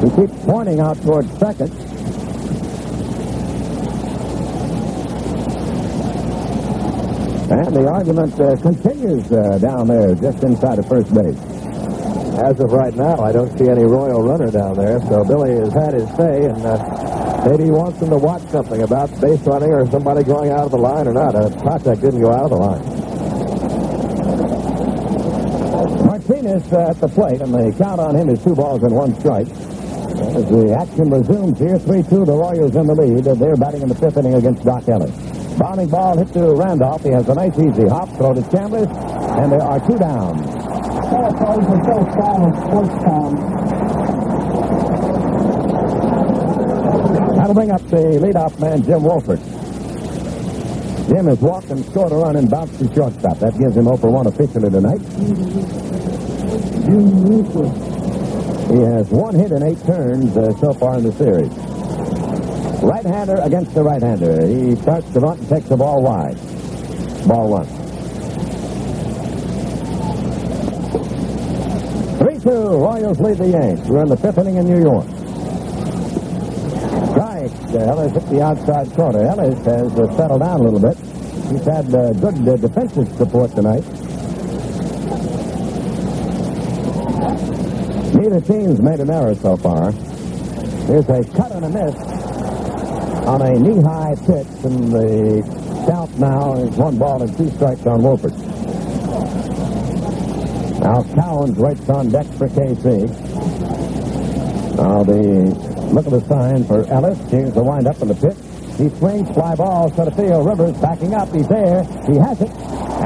He 0.00 0.10
keeps 0.16 0.44
pointing 0.46 0.80
out 0.80 0.96
towards 1.02 1.30
second. 1.38 1.72
And 7.52 7.76
the 7.76 7.86
argument 7.86 8.40
uh, 8.40 8.56
continues 8.56 9.30
uh, 9.30 9.58
down 9.58 9.88
there, 9.88 10.14
just 10.14 10.42
inside 10.42 10.78
of 10.78 10.88
first 10.88 11.12
base. 11.12 11.51
As 12.42 12.58
of 12.58 12.72
right 12.72 12.92
now, 12.96 13.20
I 13.20 13.30
don't 13.30 13.56
see 13.56 13.68
any 13.68 13.84
Royal 13.84 14.20
runner 14.20 14.50
down 14.50 14.74
there, 14.74 14.98
so 15.02 15.22
Billy 15.22 15.54
has 15.62 15.72
had 15.72 15.94
his 15.94 16.08
say, 16.16 16.46
and 16.46 16.66
uh, 16.66 17.46
maybe 17.46 17.66
he 17.66 17.70
wants 17.70 18.00
them 18.00 18.10
to 18.10 18.18
watch 18.18 18.42
something 18.50 18.82
about 18.82 19.08
base 19.20 19.38
running 19.46 19.70
or 19.70 19.88
somebody 19.88 20.24
going 20.24 20.50
out 20.50 20.66
of 20.66 20.72
the 20.72 20.76
line 20.76 21.06
or 21.06 21.12
not. 21.12 21.36
Uh, 21.36 21.48
Patek 21.62 22.00
didn't 22.00 22.20
go 22.20 22.32
out 22.32 22.50
of 22.50 22.50
the 22.50 22.56
line. 22.56 22.82
Martinez 26.04 26.72
uh, 26.72 26.90
at 26.90 26.98
the 26.98 27.06
plate, 27.06 27.40
and 27.40 27.54
the 27.54 27.72
count 27.78 28.00
on 28.00 28.16
him 28.16 28.28
is 28.28 28.42
two 28.42 28.56
balls 28.56 28.82
and 28.82 28.92
one 28.92 29.14
strike. 29.20 29.46
As 29.46 30.44
the 30.50 30.76
action 30.76 31.10
resumes 31.10 31.60
here, 31.60 31.78
3-2, 31.78 32.26
the 32.26 32.32
Royals 32.32 32.74
in 32.74 32.86
the 32.88 32.94
lead. 32.94 33.22
They're 33.22 33.56
batting 33.56 33.82
in 33.82 33.88
the 33.88 33.94
fifth 33.94 34.16
inning 34.16 34.34
against 34.34 34.64
Dock 34.64 34.88
Ellis. 34.88 35.14
Bounding 35.58 35.88
ball 35.88 36.18
hit 36.18 36.32
to 36.32 36.54
Randolph. 36.54 37.04
He 37.04 37.10
has 37.10 37.28
a 37.28 37.34
nice 37.34 37.56
easy 37.56 37.86
hop. 37.86 38.08
Throw 38.16 38.34
to 38.34 38.42
Chambliss, 38.50 38.90
and 39.38 39.52
there 39.52 39.62
are 39.62 39.78
two 39.86 39.96
down. 39.96 40.61
That'll 41.12 41.36
sports 42.68 43.04
town. 43.04 43.52
Bring 47.52 47.70
up 47.70 47.82
the 47.88 48.18
leadoff 48.18 48.58
man, 48.58 48.82
Jim 48.82 49.00
Wohlford. 49.00 49.38
Jim 51.08 51.26
has 51.26 51.38
walked 51.38 51.68
and 51.68 51.84
scored 51.84 52.10
a 52.10 52.14
run 52.16 52.36
and 52.36 52.50
bounced 52.50 52.78
to 52.78 52.92
shortstop. 52.94 53.38
That 53.40 53.58
gives 53.58 53.76
him 53.76 53.88
over 53.88 54.10
1 54.10 54.26
officially 54.26 54.70
tonight. 54.70 55.00
Jim 56.86 57.26
He 58.74 58.80
has 58.80 59.06
one 59.10 59.34
hit 59.34 59.52
in 59.52 59.62
eight 59.62 59.84
turns 59.84 60.34
uh, 60.34 60.56
so 60.60 60.72
far 60.72 60.96
in 60.96 61.04
the 61.04 61.12
series. 61.12 61.52
Right-hander 62.82 63.36
against 63.42 63.74
the 63.74 63.82
right-hander. 63.82 64.46
He 64.46 64.74
starts 64.76 65.08
to 65.12 65.20
run, 65.20 65.38
and 65.38 65.48
takes 65.50 65.68
the 65.68 65.76
ball 65.76 66.02
wide. 66.02 66.38
Ball 67.28 67.50
one. 67.50 67.81
Royals 72.52 73.18
lead 73.18 73.38
the 73.38 73.48
Yanks. 73.48 73.88
We're 73.88 74.02
in 74.02 74.08
the 74.08 74.16
fifth 74.16 74.36
inning 74.38 74.56
in 74.56 74.66
New 74.66 74.80
York. 74.82 75.06
Strike. 77.10 77.52
Uh, 77.72 77.90
Ellis 77.90 78.12
hit 78.12 78.28
the 78.28 78.42
outside 78.42 78.92
corner. 78.92 79.24
Ellis 79.24 79.64
has 79.64 79.98
uh, 79.98 80.16
settled 80.16 80.40
down 80.40 80.60
a 80.60 80.62
little 80.62 80.80
bit. 80.80 80.98
He's 81.50 81.64
had 81.64 81.94
uh, 81.94 82.12
good 82.12 82.46
uh, 82.46 82.56
defensive 82.56 83.08
support 83.16 83.52
tonight. 83.52 83.84
Neither 88.14 88.40
team's 88.42 88.82
made 88.82 89.00
an 89.00 89.10
error 89.10 89.34
so 89.34 89.56
far. 89.56 89.92
Here's 90.86 91.08
a 91.08 91.24
cut 91.34 91.52
and 91.52 91.64
a 91.64 91.70
miss 91.70 91.94
on 93.26 93.40
a 93.40 93.52
knee-high 93.58 94.14
pitch, 94.26 94.64
and 94.64 94.92
the 94.92 95.42
count 95.88 96.18
now 96.18 96.54
is 96.56 96.76
one 96.76 96.98
ball 96.98 97.22
and 97.22 97.34
two 97.36 97.48
strikes 97.50 97.86
on 97.86 98.02
Wohlford. 98.02 98.41
Now 100.92 101.02
Cowens 101.04 101.56
waits 101.56 101.88
on 101.88 102.10
deck 102.10 102.26
for 102.36 102.48
KC. 102.48 103.08
Now 104.76 105.02
the 105.02 105.16
look 105.90 106.04
at 106.04 106.12
the 106.12 106.20
sign 106.28 106.64
for 106.64 106.84
Ellis. 106.92 107.18
Here's 107.30 107.54
the 107.54 107.62
wind 107.62 107.86
up 107.86 108.02
in 108.02 108.08
the 108.08 108.14
pitch. 108.14 108.36
He 108.76 108.90
swings, 108.98 109.30
fly 109.30 109.54
ball, 109.54 109.90
center 109.94 110.10
field. 110.10 110.44
Rivers 110.44 110.76
backing 110.82 111.14
up. 111.14 111.32
He's 111.32 111.48
there. 111.48 111.82
He 112.04 112.18
has 112.18 112.42
it. 112.42 112.50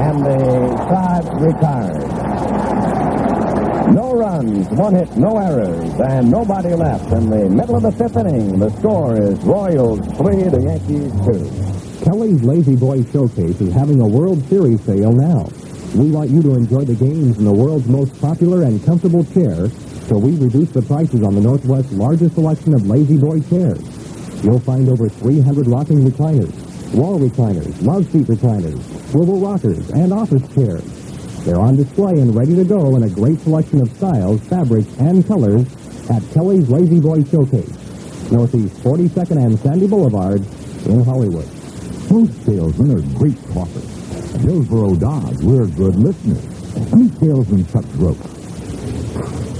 And 0.03 0.19
the 0.19 0.75
side 0.89 1.41
retires. 1.41 2.03
No 3.95 4.11
runs, 4.11 4.67
one 4.67 4.95
hit, 4.95 5.15
no 5.15 5.37
errors, 5.37 5.93
and 6.09 6.29
nobody 6.29 6.73
left. 6.73 7.09
In 7.13 7.29
the 7.29 7.47
middle 7.47 7.77
of 7.77 7.83
the 7.83 7.91
fifth 7.93 8.17
inning, 8.17 8.59
the 8.59 8.69
score 8.79 9.15
is 9.15 9.39
Royals 9.45 9.99
3, 10.17 10.43
the 10.49 10.61
Yankees 10.61 11.13
2. 12.03 12.03
Kelly's 12.03 12.43
La-Z-Boy 12.43 13.05
Showcase 13.13 13.61
is 13.61 13.73
having 13.73 14.01
a 14.01 14.05
World 14.05 14.43
Series 14.49 14.83
sale 14.83 15.13
now. 15.13 15.47
We 15.95 16.11
want 16.11 16.29
you 16.29 16.41
to 16.43 16.53
enjoy 16.53 16.83
the 16.83 16.95
games 16.95 17.37
in 17.37 17.45
the 17.45 17.53
world's 17.53 17.87
most 17.87 18.19
popular 18.19 18.63
and 18.63 18.83
comfortable 18.83 19.23
chair, 19.23 19.69
so 20.07 20.17
we 20.17 20.35
reduce 20.35 20.69
the 20.69 20.81
prices 20.81 21.23
on 21.23 21.33
the 21.33 21.41
Northwest's 21.41 21.91
largest 21.93 22.35
selection 22.35 22.73
of 22.73 22.85
La-Z-Boy 22.85 23.41
chairs. 23.49 23.81
You'll 24.43 24.59
find 24.59 24.89
over 24.89 25.09
300 25.09 25.65
rocking 25.65 25.99
recliners, 25.99 26.53
wall 26.93 27.19
recliners, 27.19 27.81
love 27.81 28.05
seat 28.11 28.27
recliners, 28.27 28.81
swivel 29.09 29.39
rockers, 29.39 29.89
and 29.91 30.13
office 30.13 30.43
chairs. 30.53 30.83
They're 31.45 31.59
on 31.59 31.77
display 31.77 32.19
and 32.19 32.35
ready 32.35 32.55
to 32.55 32.65
go 32.65 32.95
in 32.97 33.03
a 33.03 33.09
great 33.09 33.39
selection 33.39 33.81
of 33.81 33.89
styles, 33.95 34.41
fabrics, 34.41 34.93
and 34.99 35.25
colors 35.25 35.65
at 36.09 36.21
Kelly's 36.33 36.69
La-Z-Boy 36.69 37.23
Showcase, 37.23 38.31
Northeast 38.31 38.75
42nd 38.83 39.43
and 39.43 39.57
Sandy 39.59 39.87
Boulevard 39.87 40.45
in 40.85 41.03
Hollywood. 41.03 41.47
Most 42.11 42.45
salesmen 42.45 42.91
are 42.91 43.17
great 43.17 43.37
talkers. 43.53 43.86
Hillsboro 44.39 44.95
Dodge, 44.95 45.41
we're 45.41 45.67
good 45.67 45.95
listeners. 45.95 46.93
Meet 46.93 47.19
salesman 47.19 47.65
Chuck 47.67 47.85
Gross. 47.93 48.19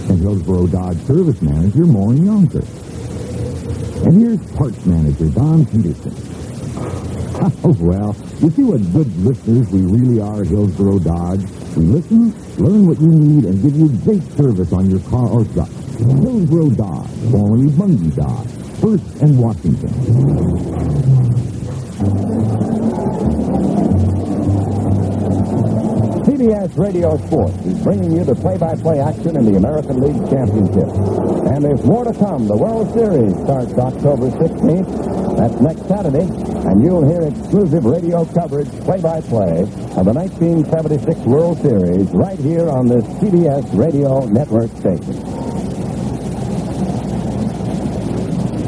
And 0.10 0.20
Hillsboro 0.20 0.68
Dodge 0.68 0.98
service 1.04 1.42
manager 1.42 1.86
Maureen 1.86 2.26
Yonker. 2.26 2.64
And 4.06 4.22
here's 4.22 4.52
parts 4.52 4.86
manager 4.86 5.30
Don 5.30 5.66
Peterson. 5.66 6.14
Oh, 7.64 7.76
well, 7.80 8.16
you 8.40 8.50
see 8.50 8.64
what 8.64 8.82
good 8.94 9.16
listeners 9.24 9.70
we 9.70 9.82
really 9.82 10.20
are 10.20 10.44
Hillsboro 10.44 10.98
Dodge? 10.98 11.44
We 11.76 11.84
listen, 11.84 12.34
learn 12.58 12.88
what 12.88 13.00
you 13.00 13.10
need, 13.10 13.46
and 13.46 13.62
give 13.62 13.76
you 13.78 13.90
great 14.04 14.24
service 14.36 14.74
on 14.74 14.90
your 14.90 15.02
car 15.02 15.30
or 15.30 15.46
truck. 15.46 15.70
Hillsboro 15.70 16.72
Dodge, 16.72 17.10
formerly 17.30 17.68
Bungie 17.70 18.16
Dodge, 18.16 18.50
First 18.82 19.22
and 19.22 19.38
Washington. 19.40 19.94
CBS 26.48 26.80
Radio 26.80 27.18
Sports 27.28 27.60
is 27.66 27.78
bringing 27.84 28.16
you 28.16 28.24
the 28.24 28.34
play-by-play 28.34 29.02
action 29.02 29.36
in 29.36 29.52
the 29.52 29.58
American 29.58 30.00
League 30.00 30.16
Championship. 30.32 30.88
And 31.52 31.60
there's 31.60 31.84
more 31.84 32.06
to 32.06 32.14
come. 32.14 32.48
The 32.48 32.56
World 32.56 32.88
Series 32.94 33.36
starts 33.44 33.74
October 33.74 34.32
16th. 34.32 35.36
That's 35.36 35.60
next 35.60 35.84
Saturday. 35.90 36.24
And 36.24 36.82
you'll 36.82 37.04
hear 37.04 37.28
exclusive 37.28 37.84
radio 37.84 38.24
coverage, 38.32 38.72
play-by-play, 38.88 39.68
of 40.00 40.08
the 40.08 40.16
1976 40.16 41.20
World 41.28 41.60
Series 41.60 42.08
right 42.16 42.40
here 42.40 42.70
on 42.70 42.88
this 42.88 43.04
CBS 43.20 43.68
Radio 43.78 44.24
Network 44.32 44.72
station. 44.80 45.20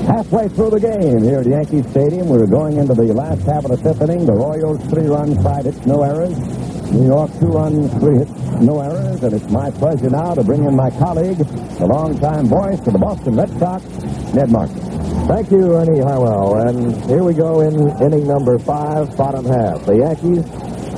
Halfway 0.04 0.50
through 0.50 0.72
the 0.72 0.84
game 0.84 1.24
here 1.24 1.40
at 1.40 1.48
Yankee 1.48 1.84
Stadium, 1.92 2.28
we're 2.28 2.46
going 2.46 2.76
into 2.76 2.94
the 2.94 3.14
last 3.14 3.48
half 3.48 3.64
of 3.64 3.72
the 3.72 3.78
fifth 3.78 4.02
inning. 4.02 4.26
The 4.26 4.36
Royals 4.36 4.84
three 4.92 5.08
runs, 5.08 5.42
five 5.42 5.64
hits, 5.64 5.86
no 5.86 6.04
errors. 6.04 6.59
New 6.92 7.06
York 7.06 7.32
two 7.40 7.48
runs, 7.48 7.94
three 8.00 8.18
hits, 8.18 8.32
no 8.62 8.82
errors. 8.82 9.24
And 9.24 9.34
it's 9.34 9.50
my 9.50 9.70
pleasure 9.72 10.10
now 10.10 10.34
to 10.34 10.44
bring 10.44 10.64
in 10.64 10.76
my 10.76 10.90
colleague, 10.92 11.38
the 11.38 11.86
longtime 11.86 12.48
voice 12.48 12.80
of 12.80 12.94
the 12.94 13.00
Boston 13.00 13.36
Red 13.36 13.50
Sox, 13.60 13.86
Ned 14.34 14.52
Martin. 14.52 14.82
Thank 15.28 15.52
you, 15.52 15.76
Ernie 15.76 16.00
Harwell. 16.00 16.68
And 16.68 16.96
here 17.06 17.24
we 17.24 17.34
go 17.34 17.62
in 17.62 17.76
inning 18.02 18.28
number 18.28 18.58
five, 18.58 19.16
bottom 19.16 19.46
half. 19.46 19.86
The 19.86 19.98
Yankees 19.98 20.44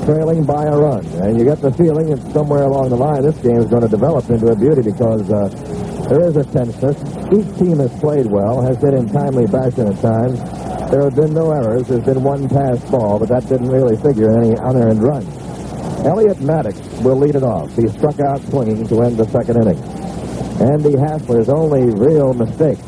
trailing 0.05 0.45
by 0.45 0.65
a 0.65 0.77
run. 0.77 1.05
And 1.21 1.37
you 1.37 1.43
get 1.43 1.61
the 1.61 1.71
feeling 1.73 2.09
that 2.09 2.31
somewhere 2.31 2.63
along 2.63 2.89
the 2.89 2.95
line 2.95 3.21
this 3.21 3.37
game 3.39 3.57
is 3.57 3.67
going 3.67 3.83
to 3.83 3.89
develop 3.89 4.29
into 4.29 4.47
a 4.47 4.55
beauty 4.55 4.81
because 4.81 5.29
uh, 5.29 5.47
there 6.09 6.27
is 6.27 6.37
a 6.37 6.43
tenseness. 6.43 6.97
Each 7.31 7.57
team 7.59 7.77
has 7.79 7.91
played 7.99 8.25
well, 8.27 8.61
has 8.61 8.81
hit 8.81 8.93
in 8.93 9.07
timely 9.09 9.47
fashion 9.47 9.87
at 9.87 9.99
times. 10.01 10.39
There 10.89 11.03
have 11.03 11.15
been 11.15 11.33
no 11.33 11.51
errors. 11.51 11.87
There's 11.87 12.03
been 12.03 12.23
one 12.23 12.49
pass 12.49 12.79
ball, 12.89 13.19
but 13.19 13.29
that 13.29 13.47
didn't 13.47 13.69
really 13.69 13.95
figure 13.97 14.31
in 14.31 14.43
any 14.43 14.55
unearned 14.55 15.03
runs. 15.03 15.40
Elliott 16.05 16.41
Maddox 16.41 16.79
will 17.03 17.17
lead 17.17 17.35
it 17.35 17.43
off. 17.43 17.75
He 17.75 17.87
struck 17.87 18.19
out 18.19 18.41
swinging 18.49 18.87
to 18.87 19.01
end 19.03 19.17
the 19.17 19.27
second 19.27 19.57
inning. 19.57 19.77
Andy 20.61 20.93
Hassler's 20.93 21.49
only 21.49 21.93
real 21.93 22.33
mistake 22.33 22.79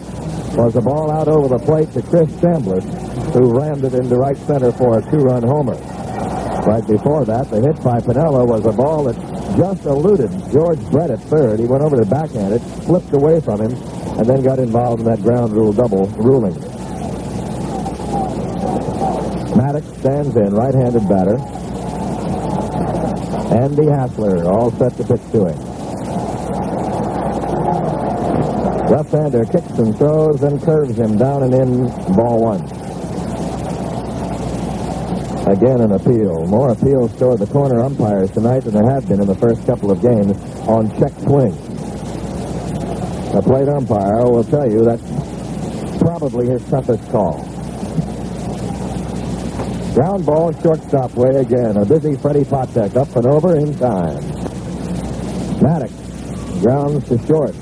was 0.55 0.75
a 0.75 0.81
ball 0.81 1.11
out 1.11 1.27
over 1.27 1.47
the 1.47 1.63
plate 1.63 1.91
to 1.93 2.01
Chris 2.01 2.29
Chambliss, 2.41 2.85
who 3.33 3.57
rammed 3.57 3.83
it 3.83 3.93
into 3.93 4.15
right 4.15 4.37
center 4.37 4.71
for 4.71 4.97
a 4.97 5.11
two-run 5.11 5.43
homer. 5.43 5.77
Right 6.65 6.85
before 6.87 7.25
that, 7.25 7.49
the 7.49 7.61
hit 7.61 7.81
by 7.83 7.99
Piniella 7.99 8.47
was 8.47 8.65
a 8.65 8.71
ball 8.71 9.05
that 9.05 9.15
just 9.57 9.85
eluded 9.85 10.31
George 10.51 10.79
Brett 10.91 11.11
at 11.11 11.19
third. 11.21 11.59
He 11.59 11.65
went 11.65 11.83
over 11.83 11.97
to 11.97 12.05
backhand 12.05 12.53
it, 12.53 12.61
slipped 12.85 13.13
away 13.13 13.41
from 13.41 13.61
him, 13.61 13.73
and 14.17 14.25
then 14.27 14.41
got 14.41 14.59
involved 14.59 15.01
in 15.01 15.05
that 15.05 15.21
ground 15.21 15.53
rule 15.53 15.73
double 15.73 16.07
ruling. 16.17 16.53
Maddox 19.55 19.85
stands 19.99 20.35
in, 20.35 20.53
right-handed 20.53 21.07
batter. 21.07 21.37
Andy 23.53 23.85
Hassler 23.85 24.45
all 24.45 24.71
set 24.71 24.97
to 24.97 25.03
pitch 25.03 25.21
to 25.31 25.45
him. 25.45 25.59
Left-hander 28.89 29.45
kicks 29.45 29.77
and 29.77 29.95
throws 29.95 30.41
and 30.41 30.61
curves 30.61 30.97
him 30.97 31.17
down 31.17 31.43
and 31.43 31.53
in, 31.53 31.87
ball 32.15 32.41
one. 32.41 32.63
Again, 35.47 35.81
an 35.81 35.91
appeal. 35.91 36.45
More 36.47 36.71
appeals 36.71 37.15
toward 37.19 37.39
the 37.39 37.45
corner 37.45 37.81
umpires 37.81 38.31
tonight 38.31 38.61
than 38.61 38.73
there 38.73 38.89
have 38.89 39.07
been 39.07 39.21
in 39.21 39.27
the 39.27 39.35
first 39.35 39.65
couple 39.67 39.91
of 39.91 40.01
games 40.01 40.35
on 40.67 40.89
check 40.97 41.11
swing. 41.19 41.51
The 43.33 43.41
plate 43.43 43.69
umpire 43.69 44.25
will 44.25 44.43
tell 44.43 44.69
you 44.69 44.83
that's 44.83 45.99
probably 45.99 46.47
his 46.47 46.63
toughest 46.69 47.07
call. 47.11 47.52
Ground 49.93 50.25
ball 50.25 50.51
shortstop 50.61 51.13
way 51.13 51.35
again. 51.35 51.77
A 51.77 51.85
busy 51.85 52.15
Freddie 52.15 52.45
Patek 52.45 52.95
up 52.95 53.15
and 53.15 53.27
over 53.27 53.55
in 53.55 53.75
time. 53.77 54.17
Maddox 55.61 55.93
grounds 56.61 57.07
to 57.09 57.17
short. 57.27 57.53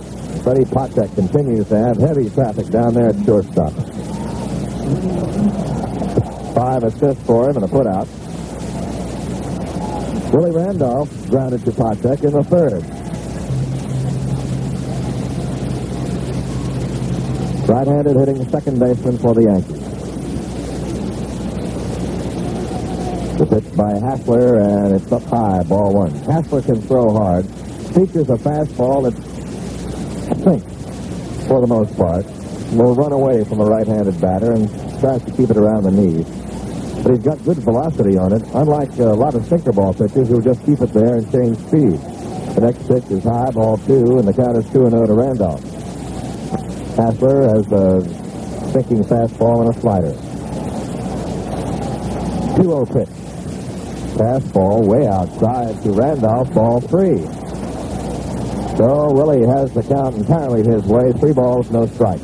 Freddie 0.41 0.63
Patek 0.63 1.13
continues 1.13 1.67
to 1.67 1.77
have 1.77 1.97
heavy 1.97 2.29
traffic 2.29 2.67
down 2.67 2.93
there 2.93 3.09
at 3.09 3.25
shortstop. 3.25 3.73
Five 6.55 6.83
assists 6.85 7.21
for 7.25 7.49
him 7.49 7.57
and 7.57 7.65
a 7.65 7.67
putout. 7.67 8.07
Willie 10.31 10.51
Randolph 10.51 11.29
grounded 11.29 11.65
to 11.65 11.71
Patek 11.71 12.23
in 12.23 12.31
the 12.31 12.43
third. 12.45 12.81
Right-handed 17.67 18.15
hitting 18.15 18.49
second 18.49 18.79
baseman 18.79 19.17
for 19.17 19.33
the 19.33 19.43
Yankees. 19.43 19.80
The 23.51 23.59
pitch 23.59 23.75
by 23.75 23.99
Hassler, 23.99 24.61
and 24.61 24.95
it's 24.95 25.11
up 25.11 25.23
high, 25.23 25.61
ball 25.63 25.91
one. 25.93 26.11
Hassler 26.23 26.61
can 26.61 26.81
throw 26.81 27.11
hard. 27.11 27.45
Features 27.91 28.29
a 28.29 28.39
fastball 28.39 29.03
that 29.03 29.15
sinks 30.39 31.47
for 31.47 31.59
the 31.59 31.67
most 31.67 31.97
part. 31.97 32.25
will 32.71 32.95
run 32.95 33.11
away 33.11 33.43
from 33.43 33.59
a 33.59 33.65
right-handed 33.65 34.21
batter 34.21 34.53
and 34.53 34.69
tries 35.01 35.21
to 35.25 35.31
keep 35.31 35.49
it 35.49 35.57
around 35.57 35.83
the 35.83 35.91
knees. 35.91 36.25
But 37.03 37.11
he's 37.11 37.23
got 37.23 37.43
good 37.43 37.57
velocity 37.57 38.17
on 38.17 38.31
it, 38.31 38.41
unlike 38.53 38.97
a 38.99 39.11
lot 39.11 39.35
of 39.35 39.45
sinker 39.45 39.73
ball 39.73 39.93
pitchers 39.93 40.29
who 40.29 40.41
just 40.41 40.65
keep 40.65 40.79
it 40.79 40.93
there 40.93 41.15
and 41.15 41.29
change 41.29 41.57
speed. 41.67 41.99
The 42.55 42.61
next 42.61 42.87
pitch 42.87 43.11
is 43.11 43.25
high, 43.25 43.51
ball 43.51 43.77
two, 43.79 44.17
and 44.17 44.25
the 44.25 44.33
count 44.33 44.55
is 44.63 44.69
2 44.71 44.83
and 44.83 44.91
0 44.91 45.07
to 45.07 45.13
Randolph. 45.13 45.63
Hassler 46.95 47.49
has 47.51 47.67
a 47.73 47.99
sinking 48.71 49.03
fastball 49.03 49.67
and 49.67 49.75
a 49.75 49.79
slider. 49.81 50.15
2 52.55 52.63
0 52.63 52.85
pitch. 52.85 53.20
Fastball 54.21 54.85
way 54.85 55.07
outside 55.07 55.81
to 55.81 55.93
Randolph, 55.93 56.53
ball 56.53 56.79
three. 56.79 57.25
So 58.77 59.11
Willie 59.11 59.47
has 59.47 59.73
the 59.73 59.81
count 59.81 60.15
entirely 60.15 60.61
his 60.61 60.83
way. 60.83 61.11
Three 61.13 61.33
balls, 61.33 61.71
no 61.71 61.87
strikes. 61.87 62.21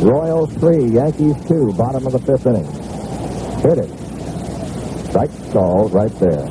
Royals 0.00 0.54
three, 0.54 0.84
Yankees 0.86 1.34
two, 1.48 1.72
bottom 1.72 2.06
of 2.06 2.12
the 2.12 2.20
fifth 2.20 2.46
inning. 2.46 2.64
Hit 3.62 3.78
it. 3.78 3.90
Strike 5.08 5.52
called 5.52 5.92
right 5.92 6.12
there. 6.20 6.46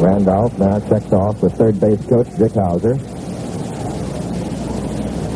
Randolph 0.00 0.58
now 0.58 0.80
checked 0.88 1.12
off 1.12 1.42
with 1.42 1.52
third 1.58 1.78
base 1.78 2.00
coach 2.06 2.28
Dick 2.38 2.52
Howser. 2.52 2.96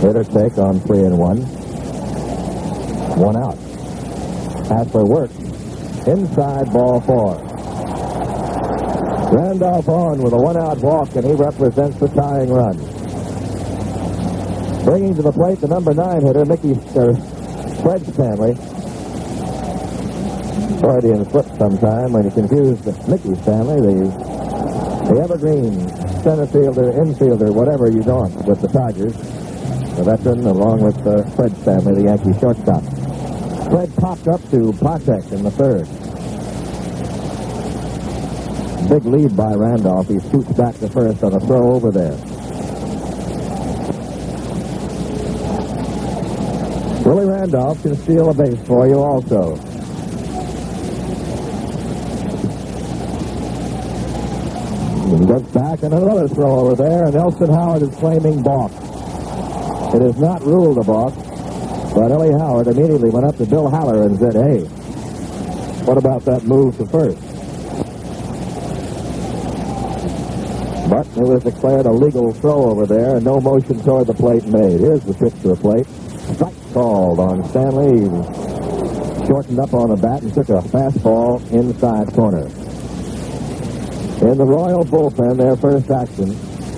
Hitter 0.01 0.24
take 0.24 0.56
on 0.56 0.81
three 0.81 1.01
and 1.01 1.18
one. 1.18 1.65
One 3.16 3.36
out. 3.36 3.56
Hassler 4.68 5.05
works. 5.05 5.34
Inside 6.06 6.72
ball 6.72 7.01
four. 7.01 7.43
Randolph 9.32 9.88
on 9.88 10.22
with 10.22 10.32
a 10.32 10.36
one-out 10.36 10.78
walk, 10.78 11.16
and 11.16 11.24
he 11.26 11.32
represents 11.32 11.98
the 11.98 12.09
tying 12.09 12.51
run. 12.52 12.76
Bringing 14.84 15.16
to 15.16 15.22
the 15.22 15.32
plate 15.32 15.60
the 15.60 15.66
number 15.66 15.94
nine 15.94 16.22
hitter, 16.22 16.44
Mickey 16.44 16.72
er, 16.94 17.14
Fred 17.82 18.06
Stanley. 18.14 18.55
Freudian 20.78 21.28
slip 21.30 21.47
sometime 21.59 22.12
when 22.12 22.24
you 22.24 22.30
confused 22.30 22.86
Mickey 23.09 23.34
Stanley, 23.43 23.80
the, 23.80 24.06
the 25.10 25.20
evergreen 25.22 25.88
center 26.22 26.47
fielder, 26.47 26.93
infielder, 26.93 27.52
whatever 27.52 27.90
you 27.90 28.02
want 28.02 28.34
with 28.47 28.60
the 28.60 28.68
Tigers. 28.68 29.16
The 29.97 30.05
veteran, 30.05 30.47
along 30.47 30.82
with 30.82 31.06
uh, 31.06 31.24
Fred 31.34 31.56
Stanley, 31.62 31.94
the 31.94 32.02
Yankee 32.02 32.38
shortstop. 32.38 33.05
Fred 33.70 33.94
popped 33.97 34.28
up 34.28 34.40
to 34.51 34.72
Patek 34.72 35.32
in 35.32 35.43
the 35.43 35.51
third. 35.51 35.86
Big 38.88 39.05
lead 39.05 39.36
by 39.36 39.55
Randolph. 39.55 40.09
He 40.09 40.20
scoots 40.20 40.52
back 40.52 40.76
to 40.78 40.88
first 40.88 41.24
on 41.24 41.34
a 41.34 41.40
throw 41.40 41.72
over 41.72 41.90
there. 41.90 42.16
Willie 47.05 47.26
Randolph 47.26 47.82
can 47.82 47.97
steal 47.97 48.30
a 48.30 48.34
base 48.34 48.60
for 48.66 48.86
you 48.86 48.98
also. 48.98 49.56
Goes 55.26 55.43
back 55.52 55.82
and 55.82 55.93
another 55.93 56.28
throw 56.28 56.60
over 56.60 56.76
there, 56.76 57.06
and 57.06 57.14
Elston 57.16 57.51
Howard 57.51 57.82
is 57.82 57.94
claiming 57.97 58.43
balk. 58.43 58.70
It 59.93 60.02
is 60.02 60.16
not 60.18 60.43
ruled 60.43 60.78
a 60.78 60.84
balk, 60.84 61.14
but 61.97 62.12
Ellie 62.12 62.31
Howard 62.31 62.66
immediately 62.66 63.09
went 63.09 63.24
up 63.24 63.39
to 63.39 63.47
Bill 63.47 63.70
Haller 63.70 64.02
and 64.02 64.18
said, 64.18 64.35
hey, 64.35 64.60
what 65.86 65.97
about 65.97 66.27
that 66.27 66.44
move 66.44 66.77
to 66.77 66.85
first? 66.85 67.18
But 70.90 71.06
it 71.16 71.27
was 71.27 71.43
declared 71.43 71.86
a 71.86 71.90
legal 71.90 72.35
throw 72.35 72.68
over 72.70 72.85
there 72.85 73.16
and 73.16 73.24
no 73.24 73.40
motion 73.40 73.81
toward 73.81 74.09
the 74.09 74.12
plate 74.12 74.44
made. 74.44 74.78
Here's 74.78 75.05
the 75.05 75.14
pitch 75.14 75.40
to 75.40 75.48
the 75.48 75.56
plate. 75.56 75.86
Strike 76.35 76.73
called 76.74 77.18
on 77.18 77.48
Stanley. 77.48 78.05
Shortened 79.27 79.59
up 79.59 79.73
on 79.73 79.89
the 79.89 79.97
bat 79.97 80.20
and 80.20 80.35
took 80.35 80.51
a 80.51 80.60
fastball 80.68 81.40
inside 81.51 82.12
corner. 82.12 82.47
In 84.31 84.36
the 84.36 84.44
Royal 84.44 84.85
bullpen, 84.85 85.39
their 85.39 85.56
first 85.56 85.90
action, 85.90 86.28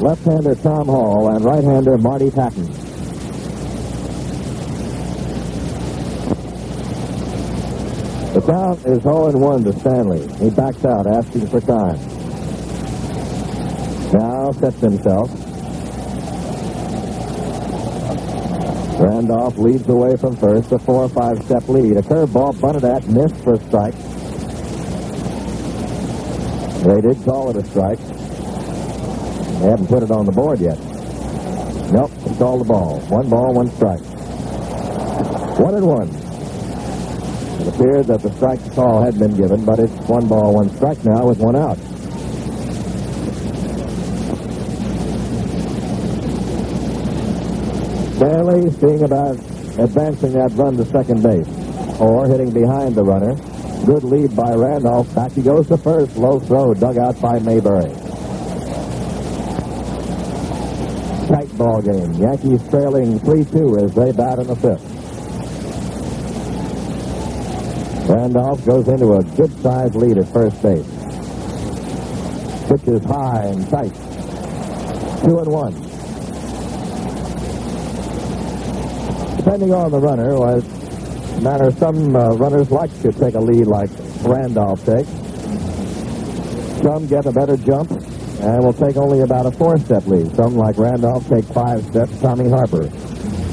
left-hander 0.00 0.54
Tom 0.54 0.86
Hall 0.86 1.34
and 1.34 1.44
right-hander 1.44 1.98
Marty 1.98 2.30
Pattin. 2.30 2.87
The 8.38 8.46
count 8.46 8.78
is 8.86 8.98
0-1 9.00 9.64
to 9.64 9.80
Stanley. 9.80 10.20
He 10.38 10.50
backs 10.50 10.84
out, 10.84 11.08
asking 11.08 11.48
for 11.48 11.60
time. 11.60 11.98
Now 14.12 14.52
sets 14.52 14.78
himself. 14.78 15.28
Randolph 19.00 19.58
leads 19.58 19.88
away 19.88 20.16
from 20.16 20.36
first, 20.36 20.70
a 20.70 20.78
four 20.78 21.02
or 21.02 21.08
five 21.08 21.42
step 21.46 21.68
lead. 21.68 21.96
A 21.96 22.02
curveball 22.02 22.60
bunted 22.60 22.84
at, 22.84 23.08
missed 23.08 23.34
for 23.42 23.54
a 23.54 23.60
strike. 23.66 23.96
They 26.84 27.00
did 27.00 27.24
call 27.24 27.50
it 27.50 27.56
a 27.56 27.64
strike. 27.64 27.98
They 27.98 29.66
haven't 29.66 29.88
put 29.88 30.04
it 30.04 30.12
on 30.12 30.26
the 30.26 30.32
board 30.32 30.60
yet. 30.60 30.78
Nope, 31.90 32.12
they 32.12 32.38
called 32.38 32.60
the 32.60 32.68
ball. 32.68 33.00
One 33.08 33.28
ball, 33.28 33.52
one 33.52 33.68
strike. 33.72 33.98
One 35.58 35.74
and 35.74 35.86
one. 35.88 36.27
It 37.60 37.68
appeared 37.68 38.06
that 38.06 38.22
the 38.22 38.32
strike 38.36 38.72
call 38.74 39.02
had 39.02 39.18
been 39.18 39.36
given, 39.36 39.64
but 39.64 39.78
it's 39.78 39.92
one 40.08 40.28
ball, 40.28 40.54
one 40.54 40.70
strike 40.76 41.04
now 41.04 41.26
with 41.26 41.38
one 41.38 41.56
out. 41.56 41.78
Stanley 48.18 48.70
seeing 48.80 49.04
about 49.04 49.36
advancing 49.78 50.32
that 50.32 50.50
run 50.54 50.76
to 50.76 50.84
second 50.86 51.22
base 51.22 51.46
or 52.00 52.26
hitting 52.26 52.50
behind 52.50 52.94
the 52.94 53.04
runner. 53.04 53.34
Good 53.86 54.02
lead 54.02 54.34
by 54.34 54.54
Randolph. 54.54 55.14
Back 55.14 55.32
he 55.32 55.42
goes 55.42 55.68
to 55.68 55.76
first. 55.76 56.16
Low 56.16 56.40
throw 56.40 56.74
dug 56.74 56.98
out 56.98 57.20
by 57.20 57.38
Mayberry. 57.38 57.92
Tight 61.28 61.58
ball 61.58 61.80
game. 61.80 62.12
Yankees 62.14 62.68
trailing 62.70 63.20
3-2 63.20 63.84
as 63.84 63.94
they 63.94 64.10
bat 64.12 64.38
in 64.40 64.46
the 64.48 64.56
fifth. 64.56 64.87
Randolph 68.08 68.64
goes 68.64 68.88
into 68.88 69.12
a 69.14 69.22
good-sized 69.22 69.94
lead 69.94 70.18
at 70.18 70.28
first 70.32 70.60
base. 70.62 70.86
Pitch 72.68 72.88
is 72.88 73.04
high 73.04 73.44
and 73.44 73.68
tight. 73.68 73.94
Two 75.24 75.38
and 75.38 75.52
one. 75.52 75.88
depending 79.48 79.72
on 79.72 79.90
the 79.90 79.98
runner, 79.98 80.36
was 80.36 80.62
matter 81.42 81.70
some 81.78 82.14
uh, 82.14 82.34
runners 82.34 82.70
like 82.70 82.90
to 83.00 83.10
take 83.12 83.34
a 83.34 83.40
lead 83.40 83.66
like 83.66 83.88
Randolph 84.22 84.84
takes. 84.84 85.08
Some 86.82 87.06
get 87.06 87.24
a 87.24 87.32
better 87.32 87.56
jump 87.56 87.90
and 87.90 88.62
will 88.62 88.74
take 88.74 88.98
only 88.98 89.20
about 89.20 89.46
a 89.46 89.50
four-step 89.50 90.06
lead. 90.06 90.36
Some, 90.36 90.54
like 90.54 90.76
Randolph, 90.76 91.26
take 91.30 91.46
five 91.46 91.82
steps. 91.86 92.20
Tommy 92.20 92.50
Harper, 92.50 92.90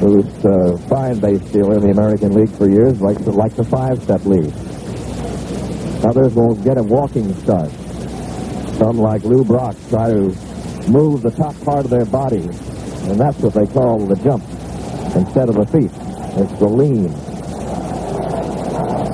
who's 0.06 0.45
a 0.45 0.49
uh, 0.49 0.77
fine 0.88 1.19
base 1.19 1.41
stealer 1.49 1.76
in 1.76 1.82
the 1.82 1.90
American 1.90 2.34
League 2.34 2.52
for 2.57 2.69
years, 2.69 3.02
likes, 3.02 3.26
likes 3.26 3.57
a 3.57 3.64
five-step 3.64 4.23
lead. 4.26 4.53
Others 6.06 6.36
will 6.36 6.56
get 6.56 6.77
a 6.77 6.84
walking 6.84 7.34
start. 7.41 7.72
Some, 8.77 8.98
like 8.98 9.23
Lou 9.23 9.44
Brock, 9.44 9.76
try 9.90 10.11
to 10.11 10.22
move 10.90 11.23
the 11.23 11.32
top 11.32 11.60
part 11.64 11.86
of 11.86 11.90
their 11.90 12.06
body, 12.06 12.44
and 12.44 13.19
that's 13.19 13.38
what 13.40 13.53
they 13.53 13.65
call 13.65 14.06
the 14.06 14.15
jump 14.18 14.44
instead 15.15 15.49
of 15.49 15.56
the 15.56 15.65
feet. 15.65 15.91
It's 16.38 16.60
the 16.60 16.68
lean. 16.68 17.10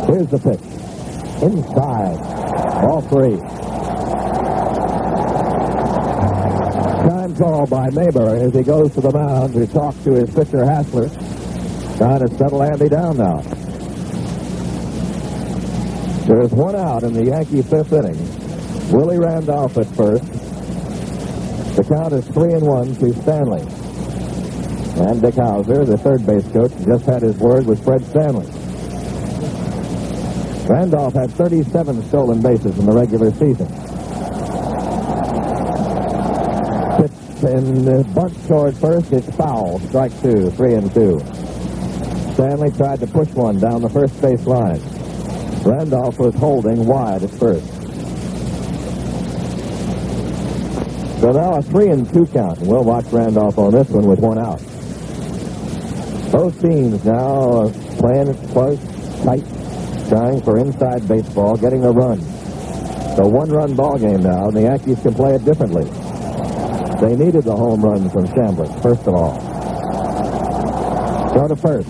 Here's 0.08 0.28
the 0.28 0.40
pitch. 0.40 0.60
Inside. 1.42 2.18
Ball 2.82 3.02
three. 3.02 3.61
Time 7.32 7.40
call 7.40 7.68
by 7.68 7.90
Mayberry 7.92 8.42
as 8.42 8.54
he 8.54 8.64
goes 8.64 8.94
to 8.94 9.02
the 9.02 9.12
mound 9.12 9.54
to 9.54 9.66
talk 9.68 9.96
to 10.04 10.12
his 10.14 10.34
pitcher 10.34 10.66
Hassler. 10.66 11.08
Trying 11.98 12.28
to 12.28 12.38
settle 12.38 12.64
Andy 12.64 12.90
down 12.90 13.18
now. 13.18 13.42
There's 16.28 16.52
one 16.52 16.76
out 16.76 17.04
in 17.04 17.14
the 17.14 17.26
Yankee 17.26 17.62
fifth 17.62 17.94
inning. 17.94 18.18
Willie 18.92 19.20
Randolph 19.20 19.78
at 19.78 19.88
first. 19.96 20.26
The 21.76 21.86
count 21.88 22.14
is 22.14 22.28
three 22.30 22.54
and 22.54 22.68
one 22.68 22.96
to 22.96 23.14
Stanley. 23.22 23.62
And 25.00 25.22
Dick 25.22 25.36
Howser, 25.36 25.86
the 25.86 25.98
third 25.98 26.26
base 26.26 26.48
coach, 26.52 26.72
just 26.86 27.06
had 27.06 27.22
his 27.22 27.38
word 27.38 27.66
with 27.66 27.84
Fred 27.84 28.04
Stanley. 28.08 28.48
Randolph 30.68 31.14
had 31.14 31.32
37 31.32 32.04
stolen 32.10 32.42
bases 32.42 32.78
in 32.78 32.86
the 32.86 32.94
regular 32.94 33.32
season. 33.32 33.81
In 37.42 37.86
the 37.86 38.04
bunt 38.14 38.36
toward 38.48 38.78
first, 38.78 39.12
it's 39.12 39.36
foul. 39.36 39.80
Strike 39.80 40.12
two, 40.22 40.52
three 40.52 40.76
and 40.76 40.94
two. 40.94 41.20
Stanley 42.34 42.72
tried 42.72 43.00
to 43.00 43.08
push 43.08 43.30
one 43.30 43.60
down 43.60 43.82
the 43.82 43.90
first 43.90 44.22
base 44.22 44.46
line. 44.46 44.80
Randolph 45.64 46.20
was 46.20 46.36
holding 46.36 46.86
wide 46.86 47.24
at 47.24 47.32
first. 47.32 47.66
So 51.20 51.32
now 51.32 51.56
a 51.56 51.62
three 51.64 51.90
and 51.90 52.08
two 52.14 52.28
count, 52.28 52.60
and 52.60 52.68
we'll 52.68 52.84
watch 52.84 53.06
Randolph 53.06 53.58
on 53.58 53.72
this 53.72 53.90
one 53.90 54.06
with 54.06 54.20
one 54.20 54.38
out. 54.38 54.62
Both 56.32 56.62
teams 56.62 57.04
now 57.04 57.64
uh, 57.64 57.74
playing 57.98 58.28
it 58.28 58.38
close, 58.50 58.80
tight, 59.24 59.44
trying 60.10 60.42
for 60.44 60.60
inside 60.60 61.08
baseball, 61.08 61.58
getting 61.58 61.84
a 61.86 61.92
run. 61.92 62.22
So 63.16 63.28
one-run 63.28 63.76
ball 63.76 63.98
game 63.98 64.22
now, 64.22 64.50
and 64.50 64.58
the 64.58 64.62
Yankees 64.62 65.02
can 65.02 65.16
play 65.16 65.34
it 65.34 65.44
differently. 65.44 65.90
They 67.02 67.16
needed 67.16 67.46
the 67.46 67.56
home 67.56 67.82
run 67.82 68.12
from 68.12 68.28
Chambliss, 68.28 68.80
first 68.84 69.08
of 69.08 69.16
all. 69.16 69.34
Go 71.34 71.48
to 71.48 71.56
first. 71.56 71.90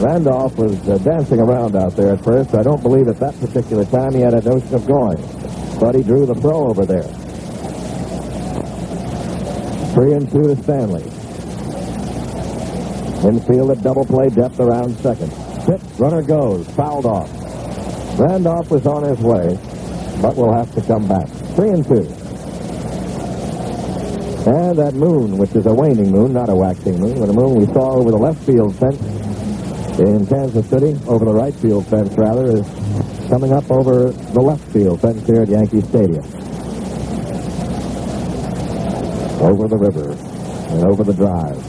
Randolph 0.00 0.56
was 0.56 0.88
uh, 0.88 0.98
dancing 0.98 1.40
around 1.40 1.74
out 1.74 1.96
there 1.96 2.14
at 2.14 2.22
first. 2.22 2.54
I 2.54 2.62
don't 2.62 2.80
believe 2.80 3.08
at 3.08 3.18
that 3.18 3.38
particular 3.40 3.84
time 3.86 4.14
he 4.14 4.20
had 4.20 4.34
a 4.34 4.40
notion 4.42 4.72
of 4.72 4.86
going. 4.86 5.18
But 5.80 5.96
he 5.96 6.04
drew 6.04 6.26
the 6.26 6.36
throw 6.36 6.68
over 6.68 6.86
there. 6.86 7.02
Three 9.94 10.12
and 10.12 10.30
two 10.30 10.54
to 10.54 10.62
Stanley. 10.62 11.02
Infield 13.26 13.72
at 13.72 13.82
double 13.82 14.04
play 14.04 14.28
depth 14.28 14.60
around 14.60 14.96
second. 14.98 15.32
Pitch, 15.66 15.82
runner 15.98 16.22
goes, 16.22 16.68
fouled 16.76 17.04
off. 17.04 17.28
Randolph 18.16 18.70
was 18.70 18.86
on 18.86 19.02
his 19.02 19.18
way, 19.18 19.58
but 20.22 20.36
will 20.36 20.54
have 20.54 20.72
to 20.76 20.82
come 20.82 21.08
back. 21.08 21.26
Three 21.56 21.70
and 21.70 21.84
two. 21.84 22.19
And 24.46 24.78
that 24.78 24.94
moon, 24.94 25.36
which 25.36 25.54
is 25.54 25.66
a 25.66 25.74
waning 25.74 26.10
moon, 26.10 26.32
not 26.32 26.48
a 26.48 26.54
waxing 26.54 26.98
moon, 26.98 27.20
but 27.20 27.28
a 27.28 27.32
moon 27.32 27.56
we 27.56 27.66
saw 27.72 27.92
over 27.92 28.10
the 28.10 28.16
left 28.16 28.42
field 28.44 28.74
fence 28.74 29.00
in 29.98 30.26
Kansas 30.26 30.66
City, 30.66 30.98
over 31.06 31.26
the 31.26 31.32
right 31.32 31.54
field 31.54 31.86
fence, 31.86 32.16
rather, 32.16 32.56
is 32.56 32.66
coming 33.28 33.52
up 33.52 33.70
over 33.70 34.10
the 34.10 34.40
left 34.40 34.64
field 34.72 35.00
fence 35.02 35.26
here 35.26 35.42
at 35.42 35.48
Yankee 35.48 35.82
Stadium. 35.82 36.24
Over 39.42 39.68
the 39.68 39.76
river 39.76 40.12
and 40.12 40.84
over 40.84 41.04
the 41.04 41.12
drive. 41.12 41.60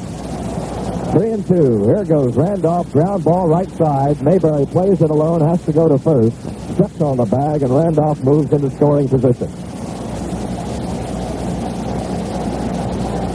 Three 1.12 1.32
and 1.32 1.46
two. 1.46 1.84
Here 1.84 2.06
goes 2.06 2.38
Randolph. 2.38 2.90
Ground 2.94 3.26
ball 3.26 3.50
right 3.50 3.70
side. 3.72 4.22
Mayberry 4.22 4.66
plays 4.66 5.02
it 5.02 5.10
alone, 5.10 5.42
has 5.42 5.64
to 5.66 5.74
go 5.74 5.90
to 5.90 5.98
first. 5.98 6.40
Steps 6.76 7.02
on 7.02 7.18
the 7.18 7.26
bag, 7.26 7.64
and 7.64 7.76
Randolph 7.76 8.24
moves 8.24 8.54
into 8.54 8.72
scoring 8.72 9.10
position. 9.10 9.71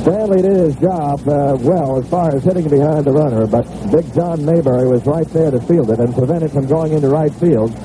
Stanley 0.06 0.40
did 0.40 0.54
his 0.54 0.76
job 0.76 1.18
uh, 1.26 1.58
well 1.62 1.98
as 1.98 2.08
far 2.08 2.32
as 2.32 2.44
hitting 2.44 2.68
behind 2.68 3.04
the 3.04 3.10
runner, 3.10 3.44
but 3.44 3.66
Big 3.90 4.06
John 4.14 4.38
Mayberry 4.46 4.86
was 4.86 5.04
right 5.04 5.26
there 5.30 5.50
to 5.50 5.60
field 5.62 5.90
it 5.90 5.98
and 5.98 6.14
prevent 6.14 6.44
it 6.44 6.52
from 6.52 6.64
going 6.68 6.92
into 6.92 7.08
right 7.08 7.34
field, 7.34 7.76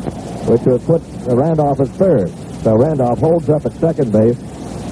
which 0.45 0.61
would 0.61 0.85
put 0.85 1.01
Randolph 1.25 1.79
at 1.79 1.87
third. 1.87 2.29
So 2.61 2.77
Randolph 2.77 3.17
holds 3.17 3.49
up 3.49 3.65
at 3.65 3.73
second 3.73 4.11
base, 4.11 4.37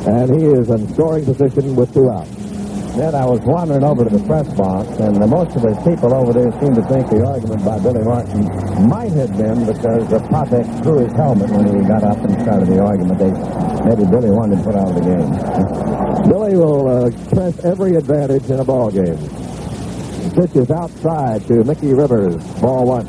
and 0.08 0.42
he 0.42 0.48
is 0.48 0.72
in 0.72 0.92
scoring 0.96 1.24
position 1.24 1.76
with 1.76 1.94
two 1.94 2.10
outs. 2.10 2.49
Then 2.98 3.16
I 3.16 3.26
was 3.26 3.40
wandering 3.42 3.84
over 3.84 4.04
to 4.04 4.10
the 4.10 4.24
press 4.26 4.48
box, 4.56 4.90
and 5.00 5.18
most 5.30 5.56
of 5.56 5.62
the 5.62 5.76
people 5.88 6.14
over 6.14 6.34
there 6.34 6.52
seemed 6.60 6.76
to 6.76 6.86
think 6.90 7.10
the 7.10 7.26
argument 7.26 7.64
by 7.64 7.80
Billy 7.80 8.04
Martin 8.04 8.44
might 8.90 9.12
have 9.14 9.38
been 9.38 9.66
because 9.66 10.10
the 10.10 10.20
Patek 10.28 10.66
threw 10.84 11.06
his 11.06 11.14
helmet 11.14 11.50
when 11.52 11.66
he 11.68 11.88
got 11.88 12.04
up 12.04 12.18
and 12.18 12.42
started 12.42 12.68
the 12.68 12.80
argument. 12.80 13.20
They 13.20 13.32
maybe 13.86 14.10
Billy 14.10 14.32
wanted 14.32 14.58
to 14.58 14.64
put 14.64 14.76
out 14.76 14.90
of 14.90 14.96
the 14.96 15.06
game. 15.06 16.30
Billy 16.30 16.58
will 16.58 16.88
uh, 16.88 17.12
press 17.34 17.64
every 17.64 17.96
advantage 17.96 18.50
in 18.50 18.60
a 18.60 18.66
ball 18.66 18.92
game. 18.92 19.18
Pitch 20.36 20.56
is 20.56 20.70
outside 20.70 21.46
to 21.48 21.64
Mickey 21.64 21.94
Rivers, 21.94 22.44
ball 22.60 22.86
one. 22.86 23.08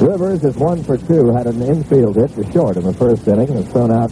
Rivers 0.00 0.44
is 0.44 0.56
one 0.56 0.82
for 0.82 0.96
two, 0.96 1.32
had 1.32 1.46
an 1.46 1.62
infield 1.62 2.16
hit 2.16 2.34
to 2.34 2.52
short 2.52 2.76
in 2.76 2.84
the 2.84 2.92
first 2.92 3.26
inning, 3.28 3.50
and 3.50 3.68
thrown 3.70 3.90
out 3.90 4.10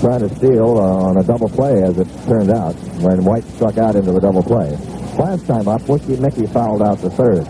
trying 0.00 0.20
to 0.20 0.34
steal 0.36 0.78
uh, 0.78 1.08
on 1.08 1.16
a 1.18 1.24
double 1.24 1.48
play, 1.48 1.82
as 1.82 1.98
it 1.98 2.08
turned 2.26 2.50
out, 2.50 2.74
when 3.02 3.24
White 3.24 3.44
struck 3.44 3.78
out 3.78 3.96
into 3.96 4.12
the 4.12 4.20
double 4.20 4.42
play. 4.42 4.70
Last 5.18 5.46
time 5.46 5.66
up, 5.66 5.88
Mickey, 5.88 6.16
Mickey 6.16 6.46
fouled 6.46 6.82
out 6.82 6.98
the 6.98 7.10
third. 7.10 7.44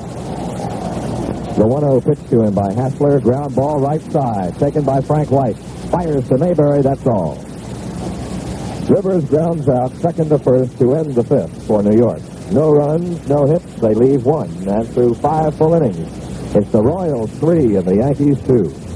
The 1.57 1.65
1-0 1.65 2.05
pitch 2.05 2.31
to 2.31 2.43
him 2.43 2.55
by 2.55 2.73
Hassler, 2.73 3.21
ground 3.21 3.55
ball 3.55 3.81
right 3.81 4.01
side, 4.13 4.59
taken 4.59 4.85
by 4.85 5.01
Frank 5.01 5.31
White. 5.31 5.59
Fires 5.91 6.29
to 6.29 6.39
Mayberry, 6.39 6.83
that's 6.83 7.07
all. 7.07 7.35
Rivers 8.89 9.25
grounds 9.27 9.69
out 9.69 9.93
second 9.97 10.31
to 10.31 10.39
first 10.39 10.79
to 10.79 10.95
end 10.95 11.15
the 11.15 11.25
fifth 11.25 11.67
for 11.67 11.83
New 11.83 11.99
York. 11.99 12.23
No 12.53 12.73
runs, 12.73 13.29
no 13.29 13.45
hits, 13.45 13.75
they 13.75 13.93
leave 13.93 14.25
one, 14.25 14.49
and 14.67 14.89
through 14.89 15.15
five 15.15 15.55
full 15.57 15.75
innings. 15.75 16.09
It's 16.55 16.71
the 16.71 16.83
Royals 16.83 17.31
three 17.39 17.77
and 17.77 17.85
the 17.85 17.97
Yankees 17.97 18.41
two. 18.47 18.88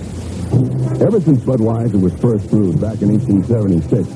Ever 0.63 1.21
since 1.21 1.41
Budweiser 1.41 2.01
was 2.01 2.13
first 2.21 2.49
brewed 2.49 2.81
back 2.81 3.03
in 3.03 3.09
1876, 3.09 4.07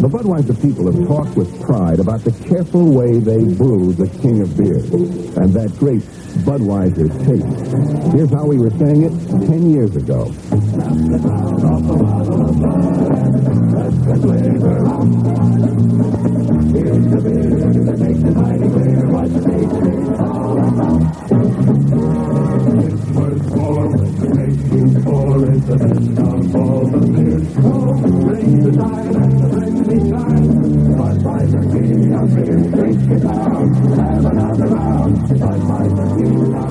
the 0.00 0.08
Budweiser 0.08 0.60
people 0.60 0.90
have 0.90 1.06
talked 1.06 1.36
with 1.36 1.62
pride 1.62 2.00
about 2.00 2.24
the 2.24 2.32
careful 2.48 2.92
way 2.92 3.20
they 3.20 3.44
brew 3.54 3.92
the 3.92 4.08
king 4.20 4.40
of 4.40 4.56
beers 4.56 4.90
and 4.90 5.54
that 5.54 5.70
great 5.78 6.02
Budweiser 6.42 7.06
taste. 7.24 8.12
Here's 8.12 8.30
how 8.30 8.46
we 8.46 8.58
were 8.58 8.70
saying 8.70 9.02
it 9.04 9.12
10 9.46 9.70
years 9.70 9.94
ago. 9.94 10.32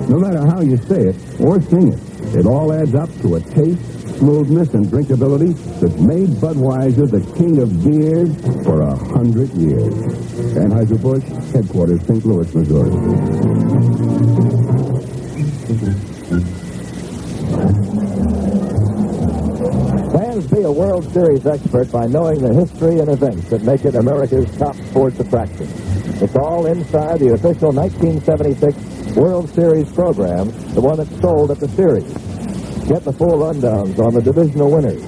No 0.10 0.18
matter 0.20 0.46
how 0.48 0.62
you 0.62 0.78
say 0.78 1.10
it 1.10 1.16
or 1.40 1.62
sing 1.62 1.94
it, 1.94 2.00
it 2.36 2.46
all 2.48 2.74
adds 2.74 2.96
up 2.96 3.10
to 3.22 3.36
a 3.36 3.40
taste, 3.40 4.11
smoothness, 4.22 4.76
and 4.76 4.86
drinkability 4.86 5.58
that 5.80 6.00
made 6.00 6.30
Budweiser 6.38 7.10
the 7.10 7.26
king 7.34 7.58
of 7.58 7.74
beers 7.84 8.30
for 8.64 8.82
a 8.82 8.96
hundred 8.96 9.50
years. 9.58 9.92
Anheuser-Busch, 10.62 11.26
headquarters, 11.52 12.06
St. 12.06 12.24
Louis, 12.24 12.54
Missouri. 12.54 12.92
Fans 20.14 20.48
be 20.52 20.62
a 20.62 20.72
World 20.72 21.12
Series 21.12 21.48
expert 21.48 21.92
by 21.92 22.06
knowing 22.06 22.44
the 22.44 22.54
history 22.54 23.00
and 23.00 23.10
events 23.10 23.50
that 23.50 23.64
make 23.64 23.86
it 23.86 23.96
America's 23.96 24.56
top 24.56 24.76
sports 24.76 25.20
attraction. 25.20 25.68
It's 26.22 26.36
all 26.36 26.68
inside 26.68 27.22
the 27.22 27.34
official 27.34 27.72
1976 27.72 29.16
World 29.16 29.50
Series 29.50 29.92
program, 29.92 30.52
the 30.76 30.82
one 30.82 30.98
that's 30.98 31.20
sold 31.22 31.50
at 31.50 31.60
the 31.60 31.70
series. 31.70 32.31
Get 32.92 33.06
the 33.06 33.14
full 33.14 33.40
rundowns 33.40 33.98
on 34.00 34.14
the 34.14 34.22
divisional 34.22 34.70
winners. 34.70 35.02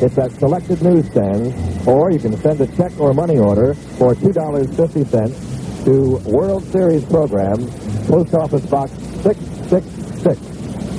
It's 0.00 0.16
at 0.16 0.32
selected 0.40 0.80
newsstands, 0.80 1.52
or 1.86 2.10
you 2.10 2.18
can 2.18 2.34
send 2.38 2.58
a 2.62 2.66
check 2.68 2.98
or 2.98 3.12
money 3.12 3.36
order 3.36 3.74
for 3.74 4.14
$2.50 4.14 5.84
to 5.84 6.16
World 6.30 6.64
Series 6.72 7.04
program, 7.04 7.68
Post 8.06 8.32
Office 8.32 8.64
Box 8.64 8.92
666, 9.20 10.40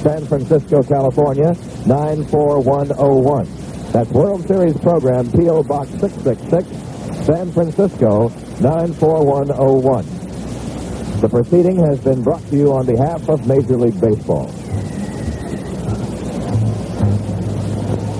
San 0.03 0.23
Francisco, 0.27 0.83
California, 0.83 1.55
94101. 1.87 3.91
That's 3.91 4.11
World 4.11 4.47
Series 4.47 4.77
program, 4.77 5.31
P.O. 5.31 5.63
Box 5.63 5.89
666, 5.99 7.25
San 7.25 7.51
Francisco, 7.51 8.29
94101. 8.61 10.05
The 11.21 11.27
proceeding 11.27 11.83
has 11.87 11.99
been 12.01 12.21
brought 12.21 12.45
to 12.49 12.55
you 12.55 12.71
on 12.73 12.85
behalf 12.85 13.27
of 13.27 13.47
Major 13.47 13.77
League 13.77 13.99
Baseball. 13.99 14.53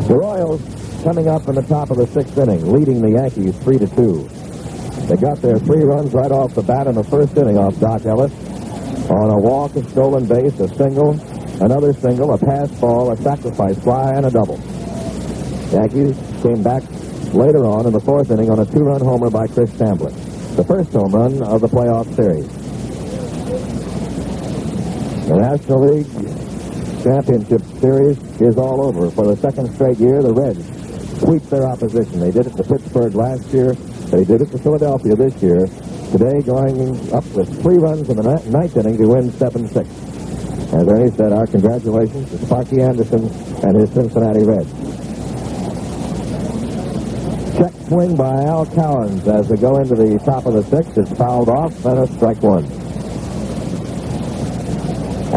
The 0.10 0.18
Royals 0.18 0.60
coming 1.04 1.28
up 1.28 1.48
in 1.50 1.54
the 1.54 1.62
top 1.62 1.92
of 1.92 1.98
the 1.98 2.08
sixth 2.08 2.36
inning, 2.36 2.74
leading 2.74 3.00
the 3.00 3.12
Yankees 3.12 3.56
three 3.60 3.78
to 3.78 3.86
two. 3.86 4.28
They 5.06 5.16
got 5.16 5.38
their 5.38 5.60
three 5.60 5.84
runs 5.84 6.14
right 6.14 6.32
off 6.32 6.56
the 6.56 6.64
bat 6.64 6.88
in 6.88 6.96
the 6.96 7.04
first 7.04 7.38
inning 7.38 7.60
off 7.60 7.80
Dock 7.80 8.08
Ellis 8.08 8.34
on 9.12 9.30
a 9.30 9.38
walk, 9.38 9.76
a 9.76 9.88
stolen 9.92 10.26
base, 10.26 10.60
a 10.62 10.68
single, 10.70 11.12
another 11.62 11.94
single, 11.94 12.34
a 12.34 12.40
pass 12.40 12.72
ball, 12.82 13.12
a 13.12 13.18
sacrifice 13.18 13.78
fly, 13.84 14.16
and 14.16 14.26
a 14.26 14.32
double. 14.32 14.58
Yankees 15.70 16.18
came 16.42 16.64
back 16.64 16.82
later 17.32 17.64
on 17.66 17.86
in 17.86 17.94
the 17.94 18.02
fourth 18.02 18.32
inning 18.32 18.50
on 18.50 18.58
a 18.58 18.66
two-run 18.66 19.02
homer 19.02 19.30
by 19.30 19.46
Chris 19.46 19.70
Chambliss, 19.74 20.56
the 20.56 20.64
first 20.64 20.92
home 20.92 21.14
run 21.14 21.44
of 21.44 21.62
the 21.62 21.68
playoff 21.68 22.10
series. 22.16 22.48
The 25.28 25.38
National 25.38 25.86
League 25.86 26.29
Championship 27.04 27.62
Series 27.80 28.18
is 28.42 28.58
all 28.58 28.86
over. 28.86 29.10
For 29.10 29.28
the 29.28 29.38
second 29.38 29.74
straight 29.74 29.98
year, 30.00 30.22
the 30.22 30.34
Reds 30.34 30.66
sweep 31.20 31.44
their 31.44 31.66
opposition. 31.66 32.20
They 32.20 32.32
did 32.32 32.48
it 32.48 32.58
to 32.58 32.64
Pittsburgh 32.64 33.16
last 33.16 33.48
year. 33.54 33.74
They 34.12 34.26
did 34.26 34.42
it 34.42 34.52
to 34.52 34.58
Philadelphia 34.58 35.16
this 35.16 35.42
year. 35.42 35.68
Today, 36.12 36.42
going 36.42 37.14
up 37.14 37.26
with 37.32 37.62
three 37.62 37.78
runs 37.78 38.10
in 38.10 38.18
the 38.18 38.24
ninth 38.24 38.76
inning 38.76 38.98
to 38.98 39.08
win 39.08 39.30
7-6. 39.32 40.10
As 40.74 40.88
Ernie 40.88 41.12
said, 41.12 41.32
our 41.32 41.48
congratulations 41.48 42.30
to 42.32 42.46
Sparky 42.46 42.82
Anderson 42.82 43.30
and 43.64 43.80
his 43.80 43.92
Cincinnati 43.92 44.44
Reds. 44.44 44.72
Check 47.58 47.74
swing 47.88 48.16
by 48.16 48.44
Al 48.44 48.66
Cowens 48.66 49.28
as 49.28 49.50
they 49.50 49.58
go 49.58 49.78
into 49.78 49.96
the 49.96 50.20
top 50.20 50.46
of 50.46 50.54
the 50.54 50.64
sixth. 50.64 50.98
It's 50.98 51.18
fouled 51.18 51.50
off 51.50 51.86
and 51.86 52.00
a 52.00 52.08
strike 52.08 52.42
one. 52.42 52.79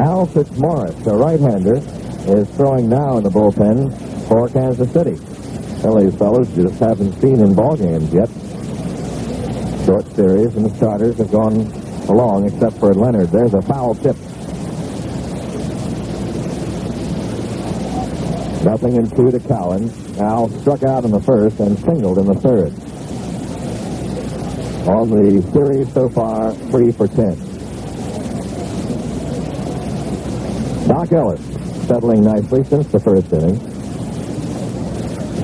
Al 0.02 0.26
Fitzmorris, 0.26 1.06
a 1.06 1.16
right-hander, 1.16 1.76
is 1.76 2.48
throwing 2.56 2.88
now 2.88 3.18
in 3.18 3.22
the 3.22 3.30
bullpen 3.30 3.88
for 4.26 4.48
Kansas 4.48 4.92
City. 4.92 5.16
Well, 5.84 6.00
these 6.00 6.18
fellows 6.18 6.52
just 6.56 6.80
haven't 6.80 7.12
seen 7.20 7.38
in 7.38 7.54
ball 7.54 7.76
games 7.76 8.12
yet. 8.12 8.28
Short 9.86 10.04
series, 10.16 10.56
and 10.56 10.66
the 10.66 10.74
starters 10.74 11.18
have 11.18 11.30
gone 11.30 11.70
along 12.08 12.46
except 12.46 12.78
for 12.78 12.92
Leonard. 12.92 13.28
There's 13.28 13.54
a 13.54 13.62
foul 13.62 13.94
tip. 13.94 14.16
Nothing 18.64 18.96
in 18.96 19.08
two 19.08 19.30
to 19.30 19.38
Cowens. 19.38 20.18
Al 20.18 20.48
struck 20.62 20.82
out 20.82 21.04
in 21.04 21.12
the 21.12 21.22
first 21.22 21.60
and 21.60 21.78
singled 21.78 22.18
in 22.18 22.26
the 22.26 22.34
third. 22.34 22.72
On 24.88 25.08
the 25.08 25.42
series 25.52 25.92
so 25.94 26.08
far, 26.08 26.52
three 26.72 26.90
for 26.90 27.06
ten. 27.06 27.51
Dock 31.02 31.12
Ellis 31.12 31.40
settling 31.88 32.22
nicely 32.22 32.62
since 32.62 32.86
the 32.92 33.00
first 33.00 33.32
inning. 33.32 33.58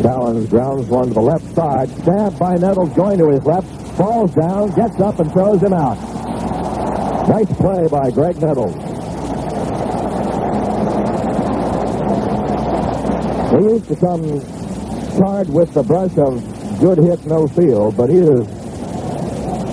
Cowens 0.03 0.49
grounds 0.49 0.87
one 0.87 1.09
to 1.09 1.15
the 1.15 1.21
left 1.21 1.53
side. 1.53 1.89
Stabbed 2.03 2.39
by 2.39 2.57
Nettles 2.57 2.95
going 2.95 3.19
to 3.19 3.31
his 3.31 3.43
left. 3.45 3.67
Falls 3.97 4.33
down, 4.35 4.71
gets 4.77 5.01
up 5.01 5.19
and 5.19 5.33
throws 5.33 5.61
him 5.61 5.73
out. 5.73 5.97
Nice 7.29 7.53
play 7.57 7.89
by 7.89 8.09
Graig 8.13 8.41
Nettles. 8.41 8.77
He 13.51 13.75
used 13.75 13.89
to 13.89 13.97
come 13.97 14.41
charged 15.19 15.51
with 15.51 15.75
the 15.75 15.83
brush 15.83 16.17
of 16.19 16.79
good 16.79 16.99
hit, 16.99 17.27
no 17.27 17.49
field, 17.49 17.97
but 17.97 18.09
he 18.09 18.19
has 18.19 18.58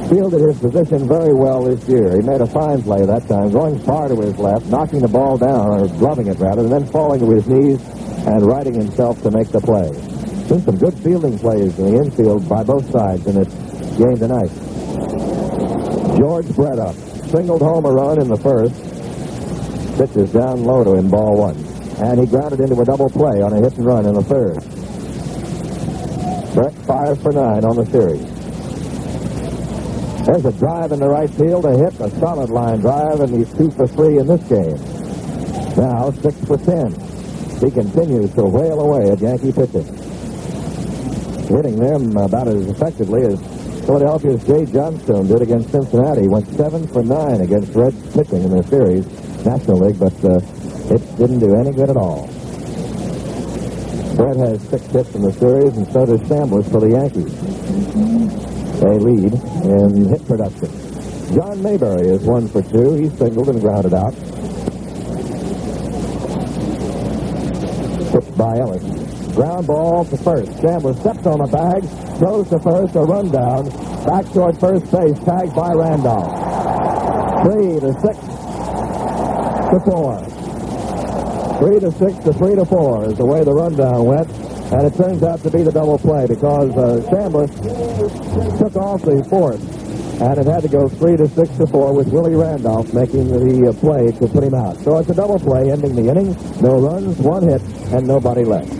fielded 0.09 0.41
his 0.41 0.59
position 0.59 1.07
very 1.07 1.33
well 1.33 1.63
this 1.63 1.87
year. 1.87 2.15
He 2.15 2.21
made 2.21 2.41
a 2.41 2.47
fine 2.47 2.81
play 2.81 3.05
that 3.05 3.27
time, 3.27 3.51
going 3.51 3.79
far 3.79 4.07
to 4.07 4.15
his 4.15 4.37
left, 4.37 4.65
knocking 4.67 4.99
the 4.99 5.07
ball 5.07 5.37
down, 5.37 5.81
or 5.81 5.87
gloving 5.87 6.27
it 6.27 6.39
rather, 6.39 6.61
and 6.61 6.71
then 6.71 6.85
falling 6.87 7.19
to 7.19 7.29
his 7.31 7.47
knees 7.47 7.81
and 8.27 8.45
righting 8.45 8.73
himself 8.73 9.21
to 9.23 9.31
make 9.31 9.49
the 9.49 9.59
play. 9.59 9.89
Been 10.47 10.61
some 10.61 10.77
good 10.77 10.93
fielding 10.99 11.39
plays 11.39 11.77
in 11.79 11.91
the 11.91 12.03
infield 12.03 12.47
by 12.47 12.63
both 12.63 12.89
sides 12.91 13.25
in 13.25 13.35
this 13.35 13.51
game 13.97 14.17
tonight. 14.17 14.51
George 16.17 16.45
Bretta 16.53 16.93
singled 17.31 17.61
home 17.61 17.85
a 17.85 17.91
run 17.91 18.21
in 18.21 18.27
the 18.27 18.37
first. 18.37 18.75
Pitches 19.97 20.31
down 20.31 20.63
low 20.63 20.83
to 20.83 20.93
him, 20.95 21.09
ball 21.09 21.37
one. 21.37 21.57
And 21.97 22.19
he 22.19 22.27
grounded 22.27 22.59
into 22.59 22.79
a 22.79 22.85
double 22.85 23.09
play 23.09 23.41
on 23.41 23.53
a 23.53 23.61
hit 23.61 23.77
and 23.77 23.85
run 23.85 24.05
in 24.05 24.13
the 24.13 24.23
third. 24.23 24.61
Brett 26.53 26.73
five 26.85 27.21
for 27.21 27.31
nine 27.31 27.65
on 27.65 27.75
the 27.75 27.85
series. 27.87 28.34
There's 30.25 30.43
a 30.43 30.51
drive 30.53 30.91
in 30.91 30.99
the 30.99 31.07
right 31.07 31.29
field, 31.29 31.65
a 31.65 31.77
hit, 31.77 31.99
a 31.99 32.09
solid 32.19 32.49
line 32.49 32.79
drive, 32.79 33.19
and 33.19 33.29
he's 33.29 33.53
two 33.53 33.69
for 33.69 33.85
three 33.87 34.17
in 34.17 34.25
this 34.25 34.41
game. 34.49 34.75
Now 35.77 36.09
six 36.11 36.35
for 36.45 36.57
ten. 36.57 36.91
He 37.61 37.69
continues 37.69 38.33
to 38.33 38.43
whale 38.43 38.81
away 38.81 39.11
at 39.11 39.19
Yankee 39.19 39.51
pitching. 39.53 39.85
Hitting 41.45 41.77
them 41.77 42.17
about 42.17 42.47
as 42.47 42.67
effectively 42.67 43.21
as 43.21 43.39
Philadelphia's 43.85 44.43
Jay 44.45 44.65
Johnstone 44.65 45.27
did 45.27 45.43
against 45.43 45.69
Cincinnati. 45.69 46.23
He 46.23 46.27
Went 46.27 46.47
seven 46.57 46.87
for 46.87 47.03
nine 47.03 47.41
against 47.41 47.75
Red 47.75 47.93
pitching 48.13 48.41
in 48.41 48.49
the 48.49 48.63
series, 48.63 49.05
National 49.45 49.77
League, 49.77 49.99
but 49.99 50.25
uh, 50.25 50.41
it 50.89 51.17
didn't 51.17 51.37
do 51.37 51.53
any 51.53 51.71
good 51.71 51.91
at 51.91 51.97
all. 51.97 52.25
Brett 54.15 54.37
has 54.37 54.59
six 54.69 54.85
hits 54.87 55.13
in 55.13 55.21
the 55.21 55.33
series, 55.33 55.77
and 55.77 55.85
so 55.93 56.05
does 56.07 56.21
Chambliss 56.21 56.71
for 56.71 56.79
the 56.79 56.89
Yankees. 56.89 58.14
They 58.79 58.99
lead 58.99 59.33
in 59.33 60.05
hit 60.09 60.25
production. 60.27 60.69
John 61.33 61.61
Mayberry 61.63 62.07
is 62.09 62.23
one 62.23 62.47
for 62.47 62.61
two. 62.61 62.93
He 62.95 63.09
singled 63.09 63.49
and 63.49 63.59
grounded 63.59 63.93
out. 63.93 64.13
Pitched 68.11 68.37
by 68.37 68.57
Ellis. 68.59 68.83
Ground 69.33 69.67
ball 69.67 70.05
to 70.05 70.17
first. 70.17 70.51
Chambliss 70.61 70.99
steps 70.99 71.25
on 71.25 71.39
the 71.39 71.47
bag, 71.47 71.83
throws 72.19 72.47
to 72.49 72.59
first, 72.59 72.95
a 72.95 73.01
rundown. 73.01 73.69
Back 74.05 74.31
toward 74.31 74.59
first 74.59 74.91
base, 74.91 75.17
tagged 75.25 75.55
by 75.55 75.71
Randolph. 75.73 76.31
Three 77.43 77.79
to 77.79 77.91
six 77.99 78.17
to 79.71 79.79
four. 79.83 80.19
Three 81.59 81.79
to 81.79 81.91
six 81.91 82.23
to 82.23 82.33
three 82.33 82.55
to 82.55 82.65
four 82.65 83.05
is 83.09 83.17
the 83.17 83.25
way 83.25 83.43
the 83.43 83.53
rundown 83.53 84.05
went. 84.05 84.44
And 84.71 84.87
it 84.87 84.95
turns 84.95 85.21
out 85.23 85.41
to 85.43 85.51
be 85.51 85.61
the 85.63 85.71
double 85.71 85.97
play 85.97 86.25
because 86.25 86.71
uh, 86.75 87.01
took 88.57 88.75
off 88.75 89.01
the 89.03 89.23
fourth. 89.29 89.61
And 90.21 90.37
it 90.39 90.47
had 90.47 90.63
to 90.63 90.69
go 90.69 90.87
three 90.87 91.17
to 91.17 91.27
six 91.27 91.49
to 91.57 91.67
four 91.67 91.93
with 91.93 92.07
Willie 92.07 92.35
Randolph 92.35 92.93
making 92.93 93.27
the 93.27 93.69
uh, 93.69 93.73
play 93.73 94.11
to 94.11 94.27
put 94.27 94.43
him 94.43 94.55
out. 94.55 94.77
So 94.77 94.97
it's 94.97 95.09
a 95.09 95.13
double 95.13 95.39
play 95.39 95.71
ending 95.71 95.95
the 95.95 96.09
inning. 96.09 96.35
No 96.61 96.79
runs, 96.79 97.17
one 97.19 97.43
hit, 97.43 97.61
and 97.93 98.07
nobody 98.07 98.43
left. 98.43 98.71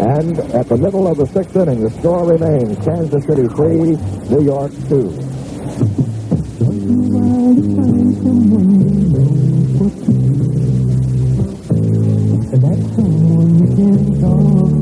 And 0.00 0.38
at 0.54 0.66
the 0.68 0.78
middle 0.78 1.06
of 1.06 1.18
the 1.18 1.26
sixth 1.26 1.54
inning, 1.56 1.80
the 1.82 1.90
score 1.90 2.24
remains 2.24 2.78
Kansas 2.84 3.24
City 3.26 3.46
3, 3.48 3.96
New 4.30 4.42
York 4.42 4.72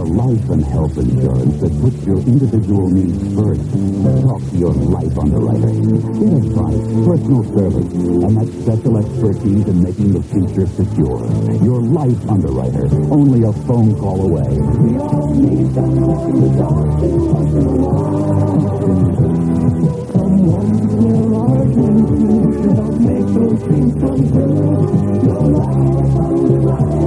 For 0.00 0.06
life 0.06 0.48
and 0.48 0.64
health 0.64 0.96
insurance 0.96 1.60
that 1.60 1.78
puts 1.82 2.06
your 2.06 2.16
individual 2.20 2.88
needs 2.88 3.20
first, 3.36 3.60
talk 4.24 4.40
to 4.48 4.56
your 4.56 4.72
life 4.72 5.18
underwriter. 5.18 5.68
Get 5.68 6.40
advice, 6.40 6.88
personal 7.04 7.44
service, 7.52 7.92
and 7.92 8.32
that 8.40 8.48
special 8.62 8.96
expertise 8.96 9.66
in 9.68 9.82
making 9.82 10.12
the 10.14 10.22
future 10.22 10.64
secure. 10.72 11.20
Your 11.62 11.82
life 11.82 12.16
underwriter, 12.30 12.88
only 13.12 13.42
a 13.44 13.52
phone 13.68 13.94
call 14.00 14.24
away. 14.24 14.56
A 26.96 26.99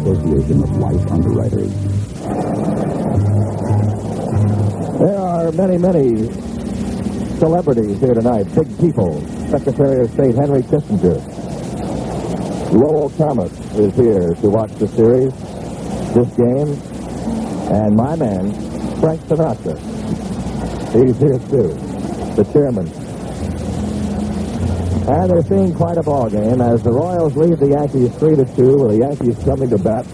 Association 0.00 0.62
of 0.62 0.70
Life 0.76 1.10
Underwriters. 1.10 1.72
There 4.98 5.18
are 5.18 5.52
many, 5.52 5.78
many 5.78 6.30
celebrities 7.38 7.98
here 8.00 8.12
tonight, 8.12 8.54
big 8.54 8.78
people. 8.78 9.20
Secretary 9.48 10.02
of 10.02 10.10
State 10.10 10.34
Henry 10.34 10.62
Kissinger. 10.62 11.20
Lowell 12.72 13.08
Thomas 13.10 13.52
is 13.76 13.94
here 13.94 14.34
to 14.34 14.48
watch 14.50 14.72
the 14.74 14.88
series, 14.88 15.32
this 16.14 16.28
game. 16.36 16.76
And 17.72 17.96
my 17.96 18.14
man, 18.16 18.52
Frank 19.00 19.22
Sinatra. 19.22 19.99
He's 20.92 21.16
here 21.18 21.38
too, 21.38 21.70
the 22.34 22.44
chairman. 22.52 22.88
And 25.08 25.30
they're 25.30 25.42
seeing 25.42 25.74
quite 25.74 25.96
a 25.96 26.02
ball 26.02 26.28
game 26.28 26.60
as 26.60 26.82
the 26.82 26.90
Royals 26.92 27.36
lead 27.36 27.58
the 27.58 27.68
Yankees 27.68 28.14
3 28.16 28.36
to 28.36 28.44
2 28.56 28.78
with 28.78 28.90
the 28.90 28.98
Yankees 29.06 29.44
coming 29.44 29.70
to 29.70 29.78
bat 29.78 30.06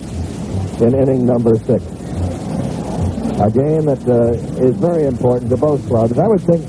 in 0.80 0.94
inning 0.94 1.26
number 1.26 1.56
six. 1.56 1.82
A 3.40 3.50
game 3.50 3.86
that 3.86 4.04
uh, 4.08 4.32
is 4.62 4.76
very 4.76 5.04
important 5.04 5.50
to 5.50 5.56
both 5.56 5.86
clubs. 5.86 6.18
I 6.18 6.26
would 6.26 6.42
think 6.42 6.64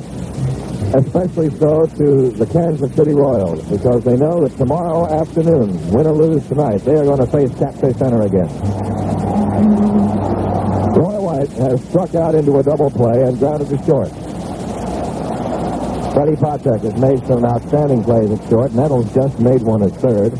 especially 0.95 1.49
so 1.57 1.85
to 1.85 2.31
the 2.31 2.45
Kansas 2.45 2.93
City 2.95 3.13
Royals 3.13 3.63
because 3.69 4.03
they 4.03 4.15
know 4.15 4.47
that 4.47 4.57
tomorrow 4.57 5.05
afternoon, 5.05 5.75
win 5.91 6.07
or 6.07 6.13
lose 6.13 6.47
tonight, 6.47 6.77
they 6.85 6.95
are 6.95 7.03
going 7.03 7.19
to 7.19 7.27
face 7.27 7.53
Catfish 7.59 7.97
Hunter 7.97 8.21
again. 8.21 9.06
Has 11.55 11.83
struck 11.89 12.13
out 12.15 12.35
into 12.35 12.57
a 12.59 12.63
double 12.63 12.91
play 12.91 13.23
and 13.23 13.39
grounded 13.39 13.69
to 13.69 13.77
short. 13.85 14.09
Freddie 16.13 16.35
Patek 16.35 16.81
has 16.81 16.95
made 16.99 17.25
some 17.27 17.45
outstanding 17.45 18.03
plays 18.03 18.31
at 18.31 18.49
short. 18.49 18.73
Nettles 18.73 19.13
just 19.13 19.39
made 19.39 19.61
one 19.61 19.83
at 19.83 19.91
third. 19.93 20.31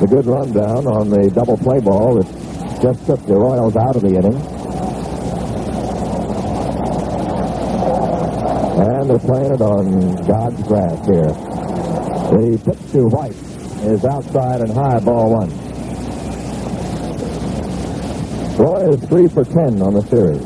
The 0.00 0.06
good 0.06 0.26
rundown 0.26 0.86
on 0.86 1.10
the 1.10 1.30
double 1.30 1.56
play 1.56 1.80
ball 1.80 2.22
that 2.22 2.82
just 2.82 3.06
took 3.06 3.24
the 3.26 3.34
Royals 3.34 3.74
out 3.76 3.96
of 3.96 4.02
the 4.02 4.08
inning. 4.08 4.36
And 8.80 9.10
they're 9.10 9.18
playing 9.18 9.52
it 9.52 9.60
on 9.60 10.16
God's 10.26 10.62
grass 10.68 11.06
here. 11.06 11.32
The 12.30 12.60
pitch 12.64 12.92
to 12.92 13.06
White 13.08 13.32
is 13.84 14.04
outside 14.04 14.60
and 14.60 14.72
high, 14.72 15.00
ball 15.00 15.32
one. 15.32 15.67
Roy 18.58 18.90
is 18.90 19.00
three 19.04 19.28
for 19.28 19.44
ten 19.44 19.80
on 19.80 19.94
the 19.94 20.02
series. 20.10 20.42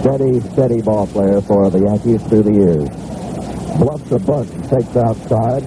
Steady, 0.00 0.40
steady 0.54 0.80
ball 0.80 1.06
player 1.06 1.42
for 1.42 1.68
the 1.68 1.80
Yankees 1.80 2.22
through 2.28 2.44
the 2.44 2.52
years. 2.54 2.88
Bluffs 3.78 4.10
a 4.10 4.18
bunt, 4.18 4.48
takes 4.70 4.96
outside. 4.96 5.60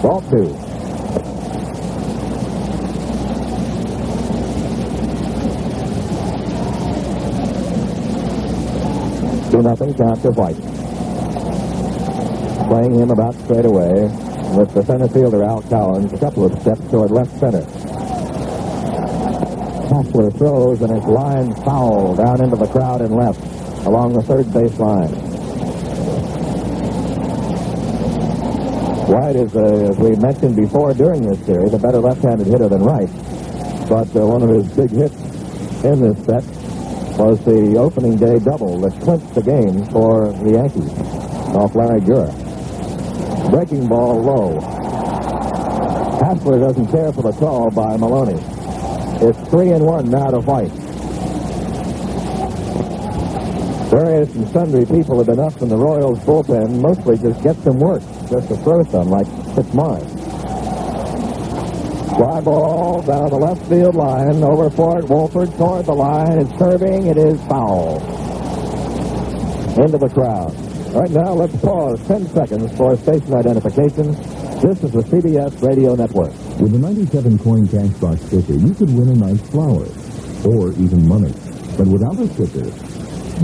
Ball 0.00 0.22
two. 0.30 0.46
Two 9.50 9.62
nothing 9.62 9.94
count 9.94 10.22
to 10.22 10.30
White. 10.30 10.54
Playing 12.68 12.94
him 13.00 13.10
about 13.10 13.34
straight 13.34 13.64
away 13.64 14.02
with 14.56 14.72
the 14.74 14.84
center 14.84 15.08
fielder 15.08 15.42
Al 15.42 15.60
Cowens 15.62 16.12
a 16.12 16.18
couple 16.18 16.44
of 16.44 16.56
steps 16.60 16.88
toward 16.88 17.10
left 17.10 17.36
center. 17.40 17.66
Hassler 19.96 20.30
throws 20.30 20.82
and 20.82 20.94
it's 20.94 21.06
line 21.06 21.54
foul 21.64 22.14
down 22.14 22.42
into 22.42 22.54
the 22.54 22.66
crowd 22.66 23.00
and 23.00 23.16
left 23.16 23.40
along 23.86 24.12
the 24.12 24.20
third 24.20 24.52
base 24.52 24.78
line. 24.78 25.08
White 29.08 29.36
is, 29.36 29.56
uh, 29.56 29.88
as 29.88 29.96
we 29.96 30.14
mentioned 30.16 30.54
before 30.54 30.92
during 30.92 31.22
this 31.22 31.42
series, 31.46 31.72
a 31.72 31.78
better 31.78 31.96
left-handed 31.96 32.46
hitter 32.46 32.68
than 32.68 32.82
right. 32.82 33.08
But 33.88 34.14
uh, 34.14 34.26
one 34.26 34.42
of 34.42 34.50
his 34.50 34.68
big 34.76 34.90
hits 34.90 35.16
in 35.82 36.02
this 36.02 36.22
set 36.26 36.44
was 37.16 37.42
the 37.46 37.78
opening 37.78 38.18
day 38.18 38.38
double 38.38 38.78
that 38.80 39.00
clinched 39.00 39.34
the 39.34 39.42
game 39.42 39.86
for 39.86 40.30
the 40.44 40.60
Yankees 40.60 40.92
off 41.56 41.74
Larry 41.74 42.00
Gura. 42.02 42.30
Breaking 43.50 43.88
ball 43.88 44.20
low. 44.20 44.60
Hassler 46.20 46.58
doesn't 46.60 46.88
care 46.88 47.14
for 47.14 47.22
the 47.22 47.32
call 47.32 47.70
by 47.70 47.96
Maloney. 47.96 48.55
It's 49.18 49.48
three 49.48 49.70
and 49.70 49.84
one 49.84 50.10
now 50.10 50.30
to 50.30 50.40
White. 50.40 50.70
Various 53.88 54.34
and 54.34 54.46
sundry 54.48 54.84
people 54.84 55.16
have 55.16 55.26
been 55.26 55.40
up 55.40 55.62
in 55.62 55.70
the 55.70 55.76
Royals 55.76 56.18
bullpen, 56.20 56.82
mostly 56.82 57.16
just 57.16 57.42
get 57.42 57.56
some 57.64 57.78
work, 57.78 58.02
just 58.28 58.48
to 58.48 58.56
throw 58.58 58.84
some, 58.84 59.08
like 59.08 59.26
Fitzmorris. 59.56 60.06
Fly 62.16 62.40
ball 62.42 63.00
down 63.02 63.30
the 63.30 63.36
left 63.36 63.64
field 63.66 63.94
line, 63.94 64.42
over 64.42 64.68
for 64.68 64.98
it, 64.98 65.06
Wohlford 65.06 65.56
toward 65.56 65.86
the 65.86 65.94
line, 65.94 66.38
it's 66.38 66.52
curving, 66.58 67.06
it 67.06 67.16
is 67.16 67.40
foul. 67.46 67.96
Into 69.80 69.96
the 69.96 70.10
crowd. 70.12 70.54
Right 70.94 71.10
now, 71.10 71.32
let's 71.32 71.56
pause 71.62 72.06
10 72.06 72.26
seconds 72.28 72.76
for 72.76 72.96
station 72.96 73.32
identification. 73.34 74.12
This 74.60 74.82
is 74.84 74.92
the 74.92 75.02
CBS 75.02 75.62
Radio 75.62 75.94
Network. 75.94 76.45
With 76.58 76.72
the 76.72 76.78
97 76.78 77.38
coin 77.40 77.68
cash 77.68 77.92
box 78.00 78.22
sticker, 78.22 78.54
you 78.54 78.72
could 78.72 78.88
win 78.88 79.10
a 79.10 79.14
nice 79.14 79.40
flower, 79.50 79.84
or 80.48 80.72
even 80.80 81.06
money. 81.06 81.32
But 81.76 81.86
without 81.86 82.16
a 82.16 82.26
sticker, 82.32 82.64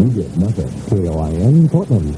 you 0.00 0.08
get 0.16 0.34
nothing. 0.38 0.72
KOIN 0.88 1.68
Portland. 1.68 2.16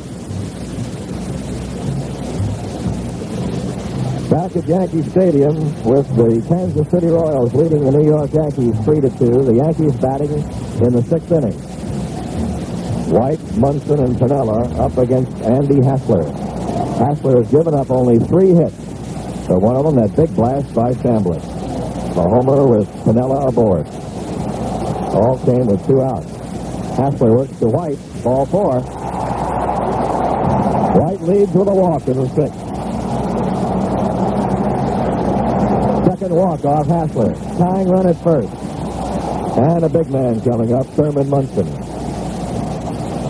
Back 4.30 4.54
at 4.54 4.68
Yankee 4.68 5.02
Stadium 5.10 5.56
with 5.82 6.06
the 6.14 6.44
Kansas 6.46 6.88
City 6.88 7.08
Royals 7.08 7.52
leading 7.54 7.84
the 7.84 7.90
New 7.90 8.06
York 8.06 8.32
Yankees 8.32 8.78
3 8.84 9.00
to 9.00 9.10
2. 9.18 9.44
The 9.50 9.54
Yankees 9.54 9.96
batting 10.00 10.30
in 10.30 10.92
the 10.94 11.02
sixth 11.10 11.32
inning. 11.32 11.58
White, 13.10 13.42
Munson, 13.58 13.98
and 13.98 14.14
Piniella 14.16 14.78
up 14.78 14.96
against 14.96 15.32
Andy 15.42 15.84
Hassler. 15.84 16.24
Hassler 17.02 17.42
has 17.42 17.50
given 17.50 17.74
up 17.74 17.90
only 17.90 18.18
three 18.18 18.54
hits. 18.54 18.83
So 19.46 19.58
one 19.58 19.76
of 19.76 19.84
them, 19.84 19.96
that 19.96 20.16
big 20.16 20.34
blast 20.34 20.74
by 20.74 20.92
Chambliss. 20.94 21.44
A 22.16 22.22
homer 22.22 22.66
with 22.66 22.88
Piniella 23.04 23.48
aboard. 23.48 23.86
All 25.14 25.38
came 25.44 25.66
with 25.66 25.86
two 25.86 26.00
outs. 26.00 26.30
Hassler 26.96 27.36
works 27.36 27.58
to 27.58 27.66
White. 27.66 27.98
Ball 28.22 28.46
four. 28.46 28.80
White 30.98 31.20
leads 31.20 31.52
with 31.52 31.68
a 31.68 31.74
walk 31.74 32.08
in 32.08 32.16
the 32.16 32.28
sixth. 32.28 32.58
Second 36.06 36.34
walk 36.34 36.64
off 36.64 36.86
Hassler. 36.86 37.34
Tying 37.58 37.88
run 37.88 38.08
at 38.08 38.16
first. 38.22 38.48
And 39.58 39.84
a 39.84 39.88
big 39.90 40.08
man 40.08 40.40
coming 40.40 40.72
up, 40.72 40.86
Thurman 40.86 41.28
Munson. 41.28 41.66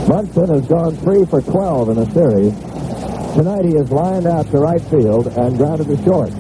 Munson 0.07 0.49
has 0.49 0.67
gone 0.69 0.95
three 0.97 1.25
for 1.25 1.43
12 1.43 1.89
in 1.89 1.97
the 1.97 2.11
series. 2.13 2.74
Tonight 3.35 3.65
he 3.65 3.75
is 3.75 3.91
lined 3.91 4.29
out 4.29 4.47
to 4.53 4.59
right 4.59 4.81
field 4.83 5.27
and 5.27 5.57
grounded 5.57 5.89
to 5.89 5.97
short. 6.05 6.31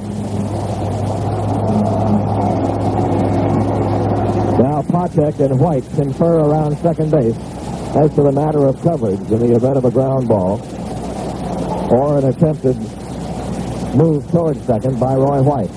Now 4.60 4.82
Patek 4.82 5.40
and 5.40 5.58
White 5.58 5.84
confer 5.96 6.38
around 6.38 6.78
second 6.78 7.10
base 7.10 7.36
as 7.96 8.14
to 8.14 8.22
the 8.22 8.30
matter 8.30 8.64
of 8.66 8.80
coverage 8.82 9.28
in 9.28 9.40
the 9.40 9.56
event 9.56 9.76
of 9.76 9.84
a 9.84 9.90
ground 9.90 10.28
ball 10.28 10.60
or 11.90 12.18
an 12.18 12.26
attempted 12.26 12.76
move 13.96 14.30
towards 14.30 14.64
second 14.64 15.00
by 15.00 15.16
Roy 15.16 15.42
White. 15.42 15.70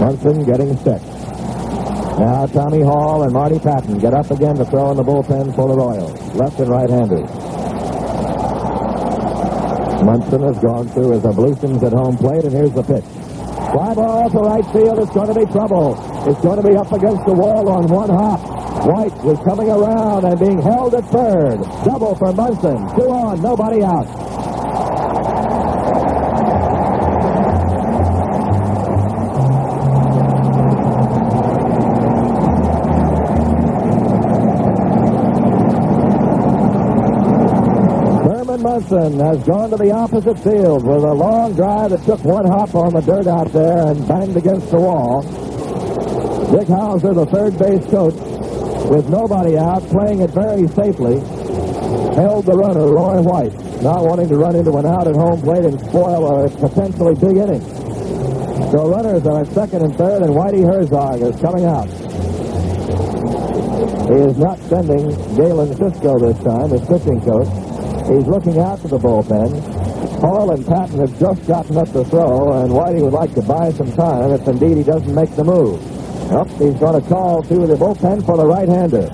Munson 0.00 0.44
getting 0.44 0.76
set. 0.78 1.07
Now 2.18 2.46
Tommy 2.46 2.82
Hall 2.82 3.22
and 3.22 3.32
Marty 3.32 3.60
Pattin 3.60 3.96
get 3.98 4.12
up 4.12 4.30
again 4.32 4.56
to 4.56 4.64
throw 4.64 4.90
in 4.90 4.96
the 4.96 5.04
bullpen 5.04 5.54
for 5.54 5.68
the 5.68 5.74
Royals. 5.74 6.18
Left 6.34 6.58
and 6.58 6.68
right-handers. 6.68 7.30
Munson 10.02 10.42
has 10.42 10.58
gone 10.58 10.88
through 10.88 11.12
his 11.12 11.24
ablutions 11.24 11.80
at 11.84 11.92
home 11.92 12.16
plate, 12.16 12.42
and 12.42 12.52
here's 12.52 12.72
the 12.72 12.82
pitch. 12.82 13.04
Fly 13.70 13.94
ball 13.94 14.30
to 14.30 14.38
right 14.38 14.66
field. 14.72 14.98
It's 14.98 15.14
going 15.14 15.28
to 15.28 15.38
be 15.38 15.46
trouble. 15.52 15.94
It's 16.26 16.40
going 16.40 16.60
to 16.60 16.68
be 16.68 16.74
up 16.74 16.90
against 16.90 17.24
the 17.24 17.34
wall 17.34 17.68
on 17.68 17.86
one 17.86 18.10
hop. 18.10 18.40
White 18.84 19.14
was 19.22 19.38
coming 19.46 19.70
around 19.70 20.24
and 20.24 20.40
being 20.40 20.60
held 20.60 20.94
at 20.94 21.04
third. 21.10 21.62
Double 21.84 22.16
for 22.16 22.32
Munson. 22.32 22.78
Two 22.98 23.10
on, 23.10 23.40
nobody 23.42 23.84
out. 23.84 24.27
Munson 38.90 39.20
has 39.20 39.42
gone 39.44 39.70
to 39.70 39.76
the 39.76 39.90
opposite 39.90 40.38
field 40.40 40.86
with 40.86 41.04
a 41.04 41.12
long 41.12 41.54
drive 41.54 41.90
that 41.90 42.02
took 42.04 42.24
one 42.24 42.46
hop 42.46 42.74
on 42.74 42.94
the 42.94 43.00
dirt 43.00 43.26
out 43.26 43.52
there 43.52 43.88
and 43.88 44.08
banged 44.08 44.36
against 44.36 44.70
the 44.70 44.80
wall. 44.80 45.22
Dick 46.52 46.68
Howser, 46.68 47.14
the 47.14 47.26
third 47.26 47.58
base 47.58 47.84
coach, 47.90 48.14
with 48.88 49.08
nobody 49.10 49.58
out, 49.58 49.82
playing 49.88 50.20
it 50.20 50.30
very 50.30 50.66
safely, 50.68 51.20
held 52.16 52.46
the 52.46 52.56
runner, 52.56 52.88
Roy 52.88 53.20
White, 53.20 53.52
not 53.82 54.04
wanting 54.04 54.28
to 54.28 54.36
run 54.36 54.56
into 54.56 54.72
an 54.76 54.86
out 54.86 55.06
at 55.06 55.14
home 55.14 55.42
plate 55.42 55.64
and 55.64 55.78
spoil 55.80 56.44
a 56.44 56.48
potentially 56.48 57.14
big 57.14 57.36
inning. 57.36 57.64
So 58.72 58.88
runners 58.88 59.26
are 59.26 59.42
at 59.42 59.48
second 59.48 59.82
and 59.84 59.94
third, 59.96 60.22
and 60.22 60.32
Whitey 60.32 60.64
Herzog 60.64 61.20
is 61.20 61.36
coming 61.40 61.66
out. 61.66 61.88
He 64.08 64.24
is 64.24 64.38
not 64.38 64.58
sending 64.72 65.12
Galen 65.36 65.76
Cisco 65.76 66.18
this 66.18 66.38
time, 66.42 66.70
his 66.70 66.80
pitching 66.88 67.20
coach. 67.20 67.67
He's 68.08 68.26
looking 68.26 68.58
out 68.58 68.80
to 68.80 68.88
the 68.88 68.96
bullpen. 68.96 69.52
Hall 70.20 70.50
and 70.50 70.66
Pattin 70.66 70.98
have 71.00 71.18
just 71.20 71.46
gotten 71.46 71.76
up 71.76 71.92
to 71.92 72.04
throw, 72.04 72.62
and 72.62 72.72
Whitey 72.72 73.02
would 73.02 73.12
like 73.12 73.34
to 73.34 73.42
buy 73.42 73.70
some 73.72 73.92
time 73.92 74.32
if 74.32 74.48
indeed 74.48 74.78
he 74.78 74.82
doesn't 74.82 75.14
make 75.14 75.30
the 75.36 75.44
move. 75.44 75.76
Up, 76.32 76.48
he's 76.56 76.72
going 76.80 77.00
to 77.00 77.06
call 77.06 77.42
to 77.42 77.66
the 77.66 77.76
bullpen 77.76 78.24
for 78.24 78.38
the 78.38 78.46
right-hander. 78.46 79.10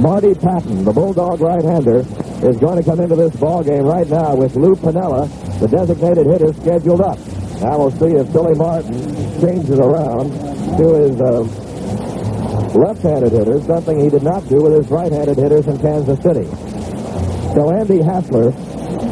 Marty 0.00 0.32
Pattin, 0.34 0.84
the 0.84 0.92
Bulldog 0.92 1.40
right-hander, 1.40 2.06
is 2.46 2.56
going 2.58 2.76
to 2.78 2.84
come 2.84 3.00
into 3.00 3.16
this 3.16 3.34
ball 3.34 3.64
game 3.64 3.82
right 3.82 4.08
now 4.08 4.36
with 4.36 4.54
Lou 4.54 4.76
Piniella, 4.76 5.26
the 5.58 5.66
designated 5.66 6.26
hitter, 6.26 6.52
scheduled 6.54 7.00
up. 7.00 7.18
Now 7.60 7.78
we'll 7.78 7.90
see 7.90 8.14
if 8.14 8.32
Billy 8.32 8.54
Martin 8.54 8.94
changes 9.40 9.78
around 9.80 10.30
to 10.78 10.94
his 10.94 11.20
uh, 11.20 11.42
left-handed 12.78 13.32
hitters, 13.32 13.66
something 13.66 13.98
he 13.98 14.08
did 14.08 14.22
not 14.22 14.46
do 14.48 14.62
with 14.62 14.72
his 14.72 14.88
right-handed 14.88 15.36
hitters 15.36 15.66
in 15.66 15.78
Kansas 15.78 16.22
City. 16.22 16.75
So 17.56 17.70
Andy 17.70 18.02
Hassler 18.02 18.50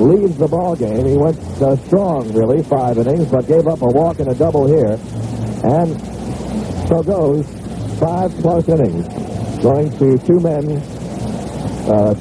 leaves 0.05 0.37
the 0.37 0.47
ball 0.47 0.77
game. 0.77 1.07
He 1.07 1.17
went 1.17 1.39
uh, 1.63 1.77
strong, 1.87 2.31
really, 2.35 2.63
five 2.63 2.99
innings, 2.99 3.31
but 3.31 3.47
gave 3.47 3.67
up 3.67 3.81
a 3.81 3.87
walk 3.87 4.21
and 4.21 4.29
a 4.29 4.35
double 4.35 4.67
here. 4.67 5.01
And 5.65 5.99
so 6.87 7.03
goes 7.03 7.49
five 7.99 8.31
plus 8.43 8.69
innings, 8.69 9.09
going 9.63 9.91
to 9.97 10.19
two 10.19 10.41
men, 10.41 10.77
uh, 11.89 12.13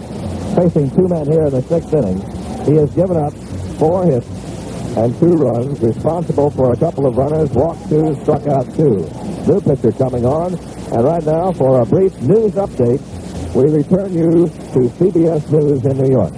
facing 0.56 0.92
two 0.92 1.10
men 1.10 1.30
here 1.30 1.44
in 1.44 1.52
the 1.52 1.62
sixth 1.64 1.94
inning. 1.94 2.22
He 2.64 2.78
has 2.78 2.96
given 2.96 3.18
up 3.18 3.34
four 3.76 4.06
hits 4.06 4.28
and 4.96 5.14
two 5.20 5.34
runs, 5.36 5.82
responsible 5.82 6.52
for 6.52 6.72
a 6.72 6.78
couple 6.78 7.06
of 7.06 7.18
runners, 7.18 7.50
walked 7.50 7.90
two, 7.90 8.16
struck 8.22 8.48
out 8.48 8.64
two. 8.76 9.04
New 9.46 9.60
pitcher 9.60 9.92
coming 9.92 10.26
on, 10.26 10.54
and 10.54 11.04
right 11.04 11.26
now 11.26 11.52
for 11.52 11.82
a 11.82 11.86
brief 11.86 12.18
news 12.22 12.54
update, 12.54 13.02
we 13.54 13.70
return 13.70 14.12
you 14.12 14.50
to 14.74 14.80
CBS 14.98 15.52
News 15.52 15.86
in 15.86 15.98
New 15.98 16.10
York. 16.10 16.34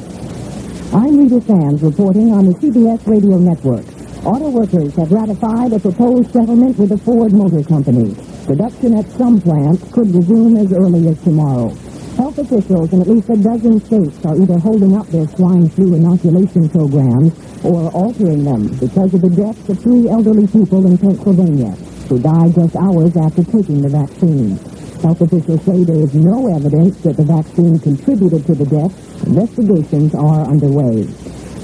I'm 0.93 1.15
Rita 1.15 1.39
Sands 1.47 1.81
reporting 1.81 2.33
on 2.33 2.45
the 2.45 2.53
CBS 2.55 3.07
Radio 3.07 3.37
Network. 3.37 3.85
Auto 4.25 4.49
workers 4.49 4.93
have 4.95 5.11
ratified 5.11 5.71
a 5.71 5.79
proposed 5.79 6.31
settlement 6.33 6.77
with 6.77 6.89
the 6.89 6.97
Ford 6.97 7.31
Motor 7.31 7.63
Company. 7.63 8.15
Production 8.45 8.97
at 8.97 9.09
some 9.11 9.39
plants 9.39 9.89
could 9.93 10.13
resume 10.13 10.57
as 10.57 10.73
early 10.73 11.07
as 11.07 11.21
tomorrow. 11.23 11.69
Health 12.17 12.37
officials 12.37 12.91
in 12.91 13.01
at 13.01 13.07
least 13.07 13.29
a 13.29 13.37
dozen 13.37 13.79
states 13.79 14.25
are 14.25 14.35
either 14.35 14.59
holding 14.59 14.97
up 14.97 15.07
their 15.07 15.27
swine 15.29 15.69
flu 15.69 15.95
inoculation 15.95 16.67
programs 16.67 17.31
or 17.63 17.89
altering 17.91 18.43
them 18.43 18.67
because 18.75 19.13
of 19.13 19.21
the 19.21 19.29
deaths 19.29 19.69
of 19.69 19.79
three 19.79 20.09
elderly 20.09 20.47
people 20.47 20.85
in 20.85 20.97
Pennsylvania 20.97 21.71
who 22.09 22.19
died 22.19 22.53
just 22.55 22.75
hours 22.75 23.15
after 23.15 23.43
taking 23.43 23.81
the 23.81 23.89
vaccine. 23.89 24.59
Health 25.01 25.21
officials 25.21 25.63
say 25.63 25.83
there 25.83 26.03
is 26.03 26.13
no 26.13 26.47
evidence 26.55 26.97
that 27.01 27.17
the 27.17 27.23
vaccine 27.23 27.79
contributed 27.79 28.45
to 28.45 28.55
the 28.55 28.65
deaths. 28.65 29.23
Investigations 29.27 30.15
are 30.15 30.47
underway. 30.47 31.05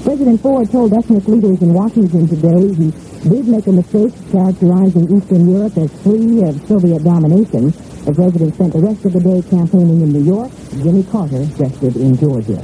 President 0.04 0.40
Ford 0.40 0.70
told 0.70 0.92
ethnic 0.92 1.26
leaders 1.28 1.62
in 1.62 1.72
Washington 1.72 2.26
today 2.26 2.74
he 2.74 2.90
did 3.28 3.46
make 3.46 3.66
a 3.66 3.72
mistake 3.72 4.12
characterizing 4.32 5.16
Eastern 5.16 5.48
Europe 5.48 5.76
as 5.78 5.90
free 6.02 6.42
of 6.42 6.60
Soviet 6.66 7.04
domination. 7.04 7.70
The 8.04 8.12
president 8.12 8.54
spent 8.54 8.72
the 8.72 8.80
rest 8.80 9.04
of 9.04 9.12
the 9.12 9.20
day 9.20 9.42
campaigning 9.48 10.00
in 10.02 10.12
New 10.12 10.24
York. 10.24 10.50
Jimmy 10.82 11.04
Carter 11.04 11.46
rested 11.56 11.96
in 11.96 12.16
Georgia. 12.18 12.58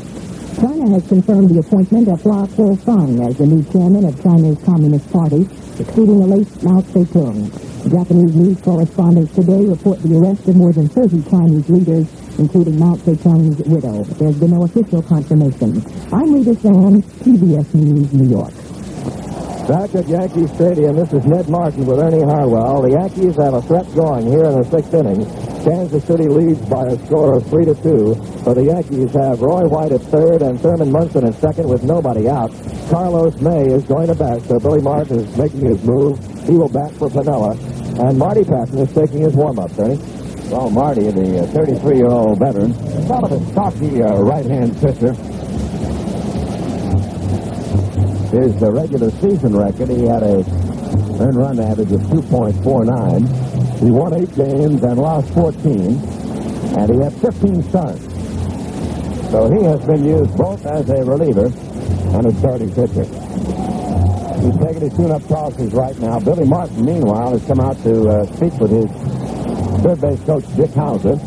China 0.59 0.91
has 0.91 1.07
confirmed 1.07 1.51
the 1.51 1.61
appointment 1.61 2.09
of 2.09 2.21
Hua 2.23 2.47
Feng 2.47 3.23
as 3.23 3.39
the 3.39 3.47
new 3.47 3.63
chairman 3.71 4.05
of 4.05 4.21
China's 4.21 4.59
Communist 4.65 5.09
Party, 5.13 5.45
succeeding 5.77 6.19
the 6.19 6.27
late 6.27 6.63
Mao 6.65 6.81
Zedong. 6.81 7.68
Japanese 7.89 8.37
news 8.37 8.61
correspondents 8.61 9.35
today 9.35 9.65
report 9.65 10.03
the 10.03 10.19
arrest 10.19 10.47
of 10.47 10.57
more 10.57 10.73
than 10.73 10.89
30 10.89 11.23
Chinese 11.31 11.69
leaders, 11.71 12.07
including 12.39 12.79
Mao 12.79 12.97
Zedong's 12.97 13.59
widow. 13.67 14.05
There's 14.05 14.37
been 14.39 14.51
no 14.51 14.65
official 14.65 15.03
confirmation. 15.03 15.81
I'm 16.13 16.35
Rita 16.35 16.55
Sands, 16.61 17.07
CBS 17.25 17.75
News, 17.75 18.13
New 18.13 18.29
York. 18.29 18.53
Back 19.69 19.95
at 19.95 20.09
Yankee 20.09 20.47
Stadium, 20.55 20.97
this 20.97 21.13
is 21.13 21.25
Ned 21.25 21.49
Martin 21.49 21.87
with 21.87 21.99
Ernie 21.99 22.23
Harwell. 22.23 22.83
The 22.83 22.93
Yankees 22.93 23.37
have 23.37 23.55
a 23.55 23.63
threat 23.63 23.85
going 23.95 24.27
here 24.27 24.45
in 24.45 24.61
the 24.61 24.65
sixth 24.65 24.93
inning. 24.93 25.25
Kansas 25.65 26.05
City 26.05 26.29
leads 26.29 26.61
by 26.69 26.87
a 26.87 27.07
score 27.07 27.35
of 27.37 27.47
three 27.49 27.65
to 27.65 27.75
two. 27.83 28.15
But 28.45 28.55
the 28.55 28.65
Yankees 28.65 29.13
have 29.13 29.41
Roy 29.43 29.69
White 29.69 29.93
at 29.93 30.01
third 30.03 30.41
and 30.41 30.61
Thurman 30.61 30.91
Munson 30.91 31.27
at 31.27 31.35
second 31.35 31.69
with 31.69 31.85
nobody 31.85 32.29
out. 32.29 32.51
Carlos 32.89 33.39
May 33.43 33.67
is 33.67 33.85
going 33.85 34.07
to 34.07 34.15
bat, 34.15 34.41
so 34.43 34.59
Billy 34.59 34.81
Martin 34.81 35.21
is 35.21 35.37
making 35.37 35.67
his 35.67 35.83
move. 35.85 36.19
He 36.47 36.53
will 36.53 36.71
bat 36.71 36.91
for 36.93 37.11
Piniella. 37.11 37.78
And 37.99 38.17
Marty 38.17 38.45
Pattin 38.45 38.79
is 38.79 38.93
taking 38.95 39.23
his 39.23 39.35
warm-up, 39.35 39.77
Ernie. 39.77 39.97
Well, 40.51 40.71
Marty, 40.71 41.11
the 41.11 41.51
33-year-old 41.53 42.39
veteran, 42.39 42.73
sort 43.09 43.25
of 43.25 43.33
a 43.33 43.53
stocky 43.53 44.03
uh, 44.03 44.23
right-hand 44.23 44.73
pitcher. 44.81 45.15
His 48.31 48.63
uh, 48.63 48.71
regular 48.71 49.11
season 49.11 49.57
record, 49.57 49.89
he 49.89 50.05
had 50.05 50.23
a 50.23 50.45
earned 51.21 51.37
run 51.37 51.59
average 51.59 51.91
of 51.91 52.01
2.49. 52.03 53.81
He 53.81 53.91
won 53.91 54.15
eight 54.15 54.33
games 54.37 54.83
and 54.85 54.97
lost 54.97 55.35
14, 55.35 55.59
and 56.79 56.95
he 56.95 57.01
had 57.01 57.13
15 57.15 57.63
starts. 57.65 58.03
So 59.31 59.51
he 59.51 59.65
has 59.65 59.85
been 59.85 60.05
used 60.05 60.37
both 60.37 60.65
as 60.67 60.89
a 60.89 61.05
reliever 61.05 61.47
and 62.17 62.27
a 62.27 62.33
starting 62.39 62.73
pitcher. 62.73 63.28
He's 64.49 64.57
taking 64.65 64.81
his 64.81 64.97
tune-up 64.97 65.29
tosses 65.29 65.75
right 65.75 65.99
now. 65.99 66.19
Billy 66.21 66.47
Martin, 66.47 66.83
meanwhile, 66.83 67.33
has 67.33 67.45
come 67.45 67.61
out 67.61 67.77
to 67.83 68.09
uh, 68.09 68.25
speak 68.33 68.55
with 68.59 68.71
his 68.71 68.89
third 69.83 70.01
base 70.01 70.25
coach, 70.25 70.45
Dick 70.57 70.71
Howser. 70.71 71.21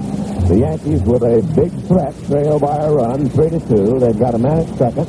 The 0.48 0.58
Yankees 0.58 1.04
with 1.04 1.22
a 1.22 1.46
big 1.54 1.70
threat, 1.86 2.16
trail 2.26 2.58
by 2.58 2.78
a 2.78 2.92
run, 2.92 3.30
three 3.30 3.52
to 3.52 3.60
two. 3.60 4.00
They've 4.00 4.18
got 4.18 4.34
a 4.34 4.40
man 4.40 4.66
at 4.66 4.76
second. 4.76 5.06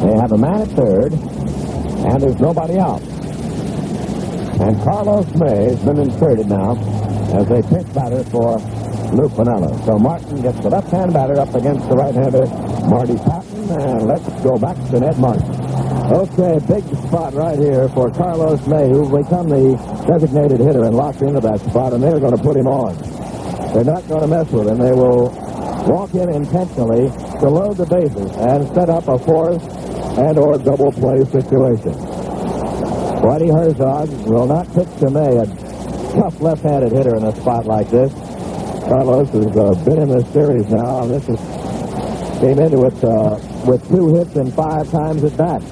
They 0.00 0.16
have 0.16 0.32
a 0.32 0.38
man 0.38 0.62
at 0.62 0.68
third, 0.68 1.12
and 1.12 2.22
there's 2.22 2.40
nobody 2.40 2.78
out. 2.78 3.02
And 4.64 4.80
Carlos 4.82 5.28
May 5.34 5.64
has 5.64 5.84
been 5.84 5.98
inserted 5.98 6.46
now 6.46 6.80
as 7.36 7.44
a 7.50 7.62
pinch 7.68 7.92
batter 7.92 8.24
for 8.24 8.56
Lou 9.12 9.28
Piniella. 9.28 9.84
So 9.84 9.98
Martin 9.98 10.40
gets 10.40 10.60
the 10.60 10.70
left-hand 10.70 11.12
batter 11.12 11.38
up 11.38 11.54
against 11.54 11.86
the 11.90 11.94
right-hander, 11.94 12.46
Marty 12.88 13.18
Pattin, 13.18 13.70
and 13.82 14.06
let's 14.06 14.26
go 14.42 14.56
back 14.56 14.76
to 14.88 14.98
Ned 14.98 15.18
Martin. 15.18 15.63
Okay, 15.94 16.58
big 16.66 16.84
spot 17.06 17.34
right 17.34 17.58
here 17.58 17.88
for 17.88 18.10
Carlos 18.10 18.66
May, 18.66 18.88
who 18.88 19.06
become 19.16 19.48
the 19.48 19.74
designated 20.06 20.60
hitter 20.60 20.84
and 20.84 20.94
locked 20.94 21.22
into 21.22 21.40
that 21.40 21.60
spot, 21.60 21.92
and 21.92 22.02
they're 22.02 22.18
going 22.18 22.36
to 22.36 22.42
put 22.42 22.56
him 22.56 22.66
on. 22.66 22.94
They're 23.72 23.84
not 23.84 24.06
going 24.08 24.22
to 24.22 24.26
mess 24.26 24.50
with 24.50 24.68
him. 24.68 24.78
They 24.78 24.92
will 24.92 25.30
walk 25.86 26.14
in 26.14 26.28
intentionally 26.30 27.08
to 27.40 27.48
load 27.48 27.76
the 27.76 27.86
bases 27.86 28.30
and 28.36 28.66
set 28.74 28.90
up 28.90 29.08
a 29.08 29.18
fourth 29.18 29.62
and 30.18 30.36
or 30.36 30.58
double 30.58 30.92
play 30.92 31.24
situation. 31.24 31.94
Whitey 33.22 33.52
Herzog 33.54 34.10
will 34.26 34.46
not 34.46 34.66
pitch 34.74 34.90
to 35.00 35.10
May, 35.10 35.36
a 35.38 35.46
tough 36.12 36.40
left-handed 36.40 36.92
hitter 36.92 37.16
in 37.16 37.24
a 37.24 37.34
spot 37.36 37.66
like 37.66 37.88
this. 37.88 38.12
Carlos 38.84 39.30
has 39.30 39.56
uh, 39.56 39.74
been 39.84 40.02
in 40.02 40.08
this 40.08 40.28
series 40.32 40.68
now, 40.68 41.02
and 41.02 41.10
this 41.10 41.28
is 41.28 41.40
came 42.40 42.58
into 42.58 42.84
it 42.84 43.04
uh, 43.04 43.38
with 43.64 43.88
two 43.88 44.14
hits 44.14 44.36
and 44.36 44.52
five 44.52 44.90
times 44.90 45.24
at 45.24 45.36
bat. 45.36 45.62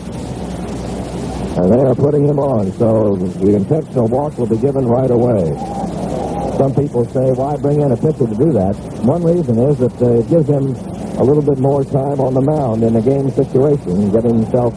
And 1.56 1.72
they 1.72 1.80
are 1.84 1.94
putting 1.94 2.26
him 2.26 2.38
on, 2.38 2.72
so 2.72 3.16
the 3.16 3.54
intentional 3.56 4.08
walk 4.08 4.38
will 4.38 4.46
be 4.46 4.56
given 4.56 4.86
right 4.86 5.10
away. 5.10 5.52
Some 6.56 6.74
people 6.74 7.04
say, 7.06 7.32
why 7.32 7.56
bring 7.56 7.80
in 7.80 7.92
a 7.92 7.96
pitcher 7.96 8.26
to 8.26 8.34
do 8.34 8.52
that? 8.52 8.74
One 9.04 9.22
reason 9.22 9.58
is 9.58 9.78
that 9.78 9.92
it 10.00 10.28
gives 10.28 10.48
him 10.48 10.74
a 11.20 11.24
little 11.24 11.42
bit 11.42 11.58
more 11.58 11.84
time 11.84 12.20
on 12.20 12.34
the 12.34 12.40
mound 12.40 12.82
in 12.82 12.96
a 12.96 13.02
game 13.02 13.30
situation, 13.30 14.10
getting 14.10 14.42
himself 14.42 14.74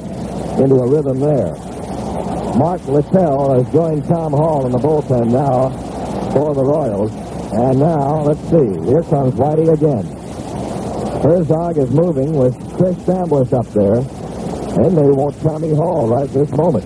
into 0.60 0.76
a 0.76 0.88
rhythm 0.88 1.20
there. 1.20 1.54
Mark 2.56 2.86
Littell 2.88 3.56
has 3.56 3.72
joined 3.72 4.06
Tom 4.06 4.32
Hall 4.32 4.66
in 4.66 4.72
the 4.72 4.78
bullpen 4.78 5.32
now 5.32 5.70
for 6.32 6.54
the 6.54 6.64
Royals. 6.64 7.12
And 7.54 7.80
now, 7.80 8.22
let's 8.24 8.42
see, 8.50 8.68
here 8.88 9.04
comes 9.04 9.34
Whitey 9.36 9.72
again. 9.72 10.06
Herzog 11.22 11.78
is 11.78 11.90
moving 11.92 12.34
with 12.34 12.56
Chris 12.78 12.96
Chambliss 13.08 13.54
up 13.54 13.68
there. 13.74 14.04
And 14.76 14.98
they 14.98 15.10
want 15.10 15.40
Tommy 15.42 15.74
Hall 15.74 16.08
right 16.08 16.30
this 16.30 16.52
moment. 16.52 16.86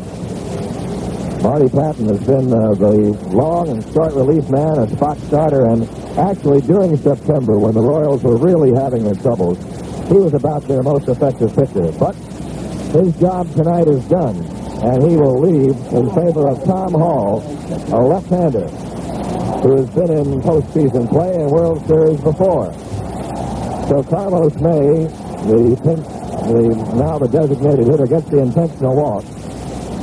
Marty 1.42 1.70
Pattin 1.70 2.06
has 2.10 2.20
been 2.28 2.54
uh, 2.54 2.74
the 2.76 3.18
long 3.34 3.70
and 3.70 3.84
short 3.94 4.14
relief 4.14 4.50
man, 4.50 4.78
a 4.78 4.90
spot 4.90 5.18
starter, 5.20 5.66
and 5.66 5.90
actually 6.20 6.62
during 6.62 6.98
September 6.98 7.58
when 7.58 7.74
the 7.74 7.82
Royals 7.82 8.22
were 8.24 8.38
really 8.38 8.74
having 8.74 9.04
their 9.04 9.16
troubles, 9.16 9.58
he 10.10 10.16
was 10.16 10.34
about 10.34 10.68
their 10.68 10.84
most 10.84 11.08
effective 11.08 11.56
pitcher. 11.56 11.92
But 11.98 12.14
his 12.94 13.16
job 13.20 13.50
tonight 13.56 13.88
is 13.88 14.04
done, 14.10 14.36
and 14.84 15.02
he 15.10 15.16
will 15.16 15.40
leave 15.40 15.76
in 15.94 16.10
favor 16.14 16.50
of 16.50 16.64
Tom 16.66 16.92
Hall, 16.92 17.42
a 17.90 18.02
left-hander 18.04 18.68
who 19.64 19.78
has 19.78 19.90
been 19.92 20.12
in 20.12 20.42
postseason 20.42 21.10
play 21.10 21.34
and 21.36 21.50
World 21.50 21.86
Series 21.88 22.20
before. 22.22 22.74
So 23.88 24.04
Carlos 24.04 24.56
May, 24.56 25.08
the, 25.48 26.19
the 26.48 26.76
now 26.96 27.20
the 27.20 27.28
designated 27.28 27.88
hitter, 27.88 28.08
gets 28.08 28.30
the 28.30 28.40
intentional 28.40 28.96
walk. 28.96 29.24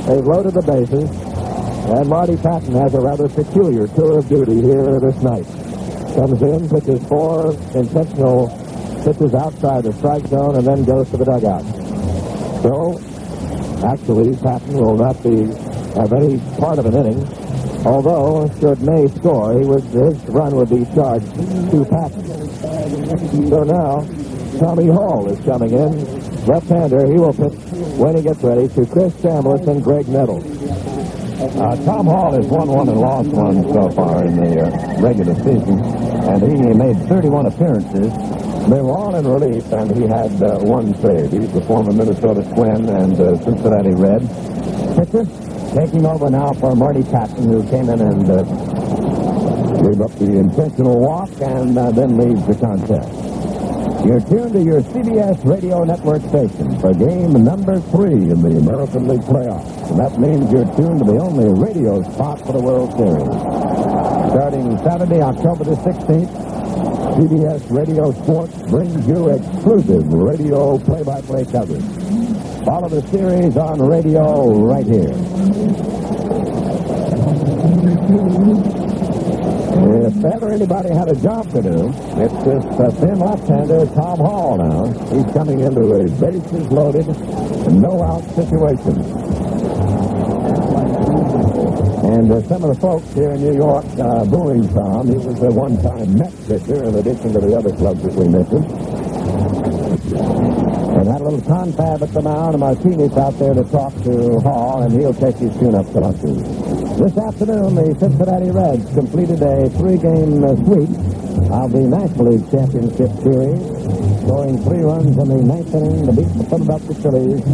They've 0.07 0.25
loaded 0.25 0.53
the 0.53 0.61
bases, 0.61 1.09
and 1.89 2.07
Marty 2.07 2.37
Pattin 2.37 2.73
has 2.73 2.93
a 2.93 3.01
rather 3.01 3.27
peculiar 3.27 3.87
tour 3.87 4.19
of 4.19 4.27
duty 4.29 4.61
here 4.61 4.99
this 4.99 5.21
night. 5.21 5.45
Comes 6.15 6.41
in, 6.41 6.69
pitches 6.69 7.05
four 7.07 7.53
intentional 7.75 8.49
pitches 9.03 9.33
outside 9.33 9.83
the 9.83 9.93
strike 9.93 10.25
zone, 10.27 10.55
and 10.55 10.65
then 10.67 10.83
goes 10.83 11.09
to 11.11 11.17
the 11.17 11.25
dugout. 11.25 11.63
So, 12.63 12.99
actually, 13.85 14.35
Pattin 14.37 14.75
will 14.75 14.97
not 14.97 15.21
be 15.23 15.47
have 15.95 16.13
any 16.13 16.39
part 16.59 16.79
of 16.79 16.85
an 16.85 16.95
inning. 16.95 17.23
Although, 17.85 18.49
should 18.59 18.81
May 18.81 19.07
score, 19.07 19.57
he 19.57 19.65
would 19.65 19.83
his 19.83 20.17
run 20.25 20.55
would 20.55 20.69
be 20.69 20.85
charged 20.93 21.33
to 21.71 21.85
Pattin. 21.85 22.27
So 23.49 23.63
now, 23.63 24.05
Tommy 24.59 24.87
Hall 24.87 25.27
is 25.29 25.39
coming 25.45 25.71
in. 25.71 26.26
Left-hander, 26.47 27.05
he 27.11 27.19
will 27.19 27.33
pitch 27.33 27.59
when 27.99 28.15
he 28.15 28.23
gets 28.23 28.41
ready 28.41 28.69
to 28.69 28.85
Chris 28.85 29.13
Chambliss 29.19 29.67
and 29.67 29.83
Graig 29.83 30.07
Nettles. 30.07 30.45
Uh, 31.59 31.75
Tom 31.83 32.05
Hall 32.07 32.31
has 32.31 32.45
won 32.47 32.69
one 32.69 32.87
and 32.87 33.01
lost 33.01 33.27
one 33.29 33.61
so 33.73 33.91
far 33.91 34.23
in 34.23 34.37
the 34.37 34.63
uh, 34.63 35.01
regular 35.01 35.35
season, 35.43 35.77
and 36.23 36.41
he 36.41 36.73
made 36.73 36.95
31 37.09 37.47
appearances. 37.47 38.13
They 38.71 38.79
were 38.79 38.95
all 38.95 39.13
in 39.15 39.27
relief, 39.27 39.69
and 39.73 39.91
he 39.93 40.07
had 40.07 40.41
uh, 40.41 40.59
one 40.59 40.95
save. 41.01 41.33
He's 41.33 41.51
the 41.51 41.61
former 41.67 41.91
Minnesota 41.91 42.41
Twin 42.55 42.87
and 42.95 43.19
uh, 43.19 43.35
Cincinnati 43.43 43.91
Red. 43.91 44.23
Pitcher 44.95 45.27
taking 45.75 46.05
over 46.05 46.29
now 46.29 46.53
for 46.53 46.75
Marty 46.77 47.03
Pattin, 47.03 47.51
who 47.51 47.61
came 47.69 47.89
in 47.89 47.99
and 47.99 48.23
uh, 48.31 48.43
gave 49.83 49.99
up 49.99 50.15
the 50.15 50.39
intentional 50.39 50.97
walk 50.97 51.29
and 51.41 51.77
uh, 51.77 51.91
then 51.91 52.17
leaves 52.17 52.47
the 52.47 52.55
contest. 52.55 53.26
You're 54.05 54.21
tuned 54.21 54.53
to 54.53 54.61
your 54.61 54.81
CBS 54.81 55.43
radio 55.43 55.83
network 55.83 56.21
station 56.21 56.79
for 56.79 56.93
game 56.93 57.33
number 57.43 57.79
three 57.91 58.13
in 58.13 58.41
the 58.41 58.57
American 58.57 59.07
League 59.07 59.21
playoffs. 59.21 59.89
And 59.89 59.99
that 59.99 60.19
means 60.19 60.51
you're 60.51 60.65
tuned 60.75 60.99
to 60.99 61.05
the 61.05 61.19
only 61.19 61.49
radio 61.49 62.03
spot 62.13 62.39
for 62.45 62.53
the 62.53 62.61
World 62.61 62.91
Series. 62.93 63.27
Starting 64.31 64.77
Saturday, 64.79 65.21
October 65.21 65.63
the 65.65 65.75
16th, 65.77 66.29
CBS 67.17 67.75
Radio 67.75 68.11
Sports 68.23 68.55
brings 68.69 69.07
you 69.07 69.29
exclusive 69.29 70.13
radio 70.13 70.77
play-by-play 70.77 71.45
coverage. 71.45 71.83
Follow 72.63 72.89
the 72.89 73.01
series 73.07 73.57
on 73.57 73.81
radio 73.81 74.53
right 74.59 74.85
here. 74.85 75.15
If 80.07 80.23
ever 80.23 80.53
anybody 80.53 80.87
had 80.93 81.09
a 81.09 81.15
job 81.15 81.51
to 81.51 81.61
do, 81.61 81.89
it's 82.15 82.39
this 82.47 82.63
uh, 82.79 82.89
thin 82.95 83.19
left-hander, 83.19 83.85
Tom 83.87 84.17
Hall 84.19 84.57
now. 84.57 84.85
He's 85.11 85.27
coming 85.33 85.59
into 85.59 85.81
a 85.81 86.07
bases 86.07 86.71
loaded, 86.71 87.07
no-out 87.75 88.23
situation. 88.31 89.03
And 92.07 92.31
uh, 92.31 92.41
some 92.47 92.63
of 92.63 92.73
the 92.73 92.79
folks 92.79 93.11
here 93.15 93.31
in 93.31 93.41
New 93.41 93.55
York 93.55 93.83
uh, 93.99 94.23
booing 94.23 94.69
Tom. 94.69 95.09
He 95.09 95.17
was 95.17 95.43
a 95.43 95.51
one-time 95.51 96.17
Met 96.17 96.31
pitcher 96.47 96.85
in 96.85 96.95
addition 96.95 97.33
to 97.33 97.39
the 97.41 97.57
other 97.57 97.75
clubs 97.75 98.01
that 98.03 98.13
we 98.13 98.29
mentioned. 98.29 98.63
And 100.95 101.05
had 101.05 101.19
a 101.19 101.23
little 101.25 101.41
confab 101.41 102.01
at 102.01 102.13
the 102.13 102.21
mound, 102.21 102.55
and 102.55 102.61
Martinez 102.61 103.11
out 103.17 103.37
there 103.39 103.53
to 103.53 103.63
talk 103.65 103.93
to 104.03 104.39
Hall, 104.39 104.83
and 104.83 104.93
he'll 104.93 105.13
take 105.13 105.35
his 105.35 105.53
tune-up 105.59 105.85
to 105.91 105.99
lunches. 105.99 106.76
This 106.97 107.15
afternoon, 107.15 107.75
the 107.75 107.93
Cincinnati 107.99 108.49
Reds 108.49 108.89
completed 108.97 109.37
a 109.45 109.69
three-game 109.77 110.41
sweep 110.65 110.89
of 111.53 111.69
the 111.69 111.85
National 111.85 112.33
League 112.33 112.49
Championship 112.49 113.13
Series, 113.21 113.61
scoring 114.25 114.57
three 114.65 114.81
runs 114.81 115.13
in 115.13 115.27
the 115.29 115.37
ninth 115.45 115.77
inning 115.77 116.09
to 116.09 116.13
beat 116.17 116.25
the 116.33 116.43
Philadelphia 116.49 116.97
Phillies 116.97 117.45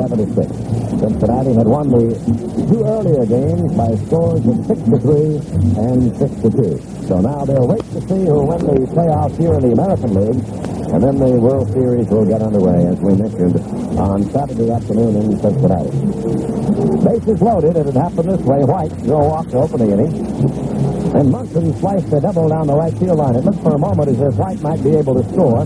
76. 0.00 0.48
Cincinnati 0.96 1.52
had 1.52 1.68
won 1.68 1.92
the 1.92 2.16
two 2.72 2.82
earlier 2.88 3.28
games 3.28 3.68
by 3.76 3.92
scores 4.08 4.40
of 4.48 4.64
6 4.64 4.80
to 4.88 4.96
3 4.96 5.44
and 5.76 6.16
6 6.16 6.32
to 6.40 6.48
2. 6.56 7.04
So 7.04 7.20
now 7.20 7.44
they'll 7.44 7.68
wait 7.68 7.84
to 7.92 8.00
see 8.00 8.24
who 8.24 8.48
win 8.48 8.64
the 8.64 8.80
playoffs 8.96 9.36
here 9.36 9.52
in 9.60 9.60
the 9.60 9.76
American 9.76 10.16
League, 10.16 10.40
and 10.88 11.04
then 11.04 11.20
the 11.20 11.36
World 11.36 11.68
Series 11.68 12.08
will 12.08 12.24
get 12.24 12.40
underway, 12.40 12.88
as 12.88 12.96
we 13.04 13.12
mentioned, 13.12 13.60
on 14.00 14.24
Saturday 14.32 14.72
afternoon 14.72 15.20
in 15.20 15.36
Cincinnati. 15.36 16.65
Bases 16.86 17.42
loaded, 17.42 17.76
and 17.76 17.88
it 17.88 17.94
happened 17.94 18.30
this 18.30 18.40
way. 18.42 18.62
White, 18.62 18.96
Joe 19.04 19.18
walked 19.18 19.50
to 19.50 19.58
open 19.58 19.78
the 19.80 19.92
inning. 19.92 20.85
And 21.16 21.32
Munson 21.32 21.72
sliced 21.80 22.12
a 22.12 22.20
double 22.20 22.46
down 22.50 22.66
the 22.66 22.76
right 22.76 22.92
field 22.92 23.16
line. 23.16 23.36
It 23.36 23.44
looked 23.44 23.62
for 23.64 23.72
a 23.72 23.78
moment 23.78 24.10
as 24.12 24.20
if 24.20 24.36
White 24.36 24.60
might 24.60 24.84
be 24.84 24.92
able 25.00 25.16
to 25.16 25.24
score. 25.32 25.64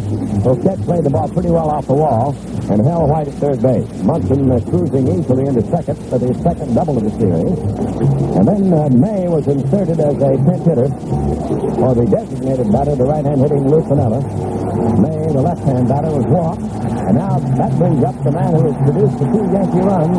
Chet 0.63 0.79
played 0.87 1.03
the 1.03 1.11
ball 1.11 1.27
pretty 1.27 1.51
well 1.51 1.67
off 1.75 1.91
the 1.91 1.99
wall 1.99 2.39
and 2.71 2.79
held 2.87 3.11
White 3.11 3.27
at 3.27 3.35
third 3.43 3.59
base. 3.59 3.83
Munson 4.07 4.47
uh, 4.47 4.63
cruising 4.71 5.11
easily 5.11 5.51
into 5.51 5.67
second 5.67 5.99
for 6.07 6.23
the 6.23 6.31
second 6.47 6.71
double 6.79 6.99
of 6.99 7.03
the 7.03 7.11
series. 7.19 7.59
And 8.39 8.47
then 8.47 8.71
uh, 8.71 8.95
May 8.95 9.27
was 9.27 9.51
inserted 9.51 9.99
as 9.99 10.15
a 10.23 10.39
pinch 10.39 10.63
hitter 10.63 10.87
for 11.83 11.99
the 11.99 12.07
designated 12.07 12.71
batter, 12.71 12.95
the 12.95 13.11
right-hand 13.11 13.43
hitting 13.43 13.67
Lou 13.67 13.83
Piniella. 13.83 14.23
May, 15.03 15.35
the 15.35 15.43
left-hand 15.43 15.89
batter, 15.91 16.15
was 16.15 16.27
walked. 16.31 16.63
And 17.11 17.19
now 17.19 17.43
that 17.59 17.75
brings 17.75 18.05
up 18.07 18.15
the 18.23 18.31
man 18.31 18.55
who 18.55 18.71
has 18.71 18.79
produced 18.87 19.19
the 19.19 19.27
two 19.35 19.45
Yankee 19.51 19.83
runs, 19.83 20.15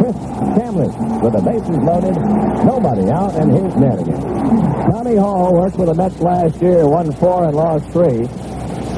Chris 0.00 0.16
Chambliss, 0.56 0.94
with 1.20 1.32
the 1.36 1.42
bases 1.44 1.76
loaded, 1.84 2.16
nobody 2.64 3.10
out, 3.12 3.36
and 3.36 3.52
here's 3.52 3.76
Ned 3.76 4.00
again. 4.00 4.41
Tommy 4.52 5.16
Hall 5.16 5.54
worked 5.54 5.78
with 5.78 5.88
the 5.88 5.94
Mets 5.94 6.20
last 6.20 6.60
year, 6.60 6.86
won 6.86 7.10
four 7.12 7.44
and 7.44 7.56
lost 7.56 7.88
three. 7.90 8.28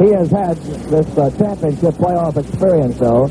He 0.02 0.10
has 0.12 0.30
had 0.30 0.56
this 0.90 1.06
uh, 1.16 1.30
championship 1.38 1.94
playoff 1.94 2.36
experience, 2.36 2.98
though. 2.98 3.28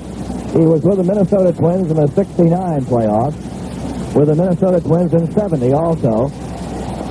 He 0.55 0.65
was 0.65 0.83
with 0.83 0.97
the 0.97 1.03
Minnesota 1.03 1.51
Twins 1.51 1.91
in 1.91 1.97
the 1.97 2.07
69 2.07 2.85
playoffs, 2.85 3.35
with 4.15 4.27
the 4.27 4.35
Minnesota 4.35 4.79
Twins 4.79 5.13
in 5.13 5.31
70 5.33 5.73
also, 5.73 6.29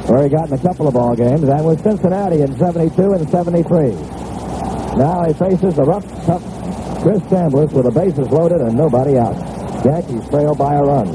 where 0.09 0.23
he 0.25 0.31
got 0.31 0.49
in 0.49 0.55
a 0.55 0.63
couple 0.63 0.89
of 0.89 0.95
ball 0.95 1.15
games, 1.15 1.43
and 1.43 1.67
with 1.67 1.83
Cincinnati 1.83 2.41
in 2.41 2.57
72 2.57 3.13
and 3.13 3.29
73. 3.29 3.91
Now 4.97 5.25
he 5.27 5.35
faces 5.35 5.77
the 5.77 5.85
rough, 5.85 6.07
tough 6.25 6.43
Chris 7.03 7.21
Chambliss 7.25 7.73
with 7.73 7.85
the 7.85 7.91
bases 7.91 8.31
loaded 8.31 8.63
and 8.63 8.77
nobody 8.77 9.19
out. 9.19 9.37
Yankees 9.85 10.27
trail 10.31 10.55
by 10.55 10.75
a 10.77 10.83
run. 10.83 11.09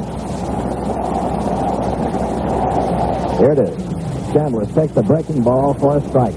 Here 3.40 3.52
it 3.52 3.60
is. 3.60 3.87
Chambliss 4.38 4.72
takes 4.76 4.94
the 4.94 5.02
breaking 5.02 5.42
ball 5.42 5.74
for 5.74 5.98
a 5.98 6.02
strike. 6.10 6.36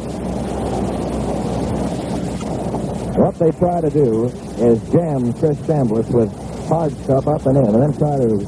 What 3.19 3.39
they 3.39 3.51
try 3.51 3.83
to 3.83 3.91
do 3.91 4.25
is 4.57 4.81
jam 4.91 5.35
Chris 5.35 5.59
Chambliss 5.69 6.09
with 6.09 6.33
hard 6.67 6.97
stuff 7.05 7.29
up 7.29 7.45
and 7.45 7.59
in, 7.59 7.75
and 7.75 7.83
then 7.83 7.93
try 7.99 8.17
to 8.17 8.39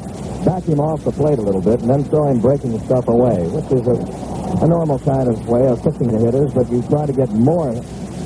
back 0.46 0.64
him 0.64 0.80
off 0.80 1.04
the 1.04 1.12
plate 1.12 1.38
a 1.38 1.42
little 1.42 1.60
bit, 1.60 1.82
and 1.82 1.90
then 1.90 2.02
throw 2.04 2.28
him 2.28 2.40
breaking 2.40 2.80
stuff 2.86 3.08
away, 3.08 3.46
which 3.48 3.68
is 3.76 3.86
a, 3.86 4.64
a 4.64 4.66
normal 4.66 4.98
kind 5.00 5.28
of 5.28 5.46
way 5.46 5.66
of 5.66 5.82
pitching 5.82 6.08
the 6.08 6.18
hitters, 6.18 6.54
but 6.54 6.72
you 6.72 6.80
try 6.88 7.04
to 7.04 7.12
get 7.12 7.28
more, 7.28 7.74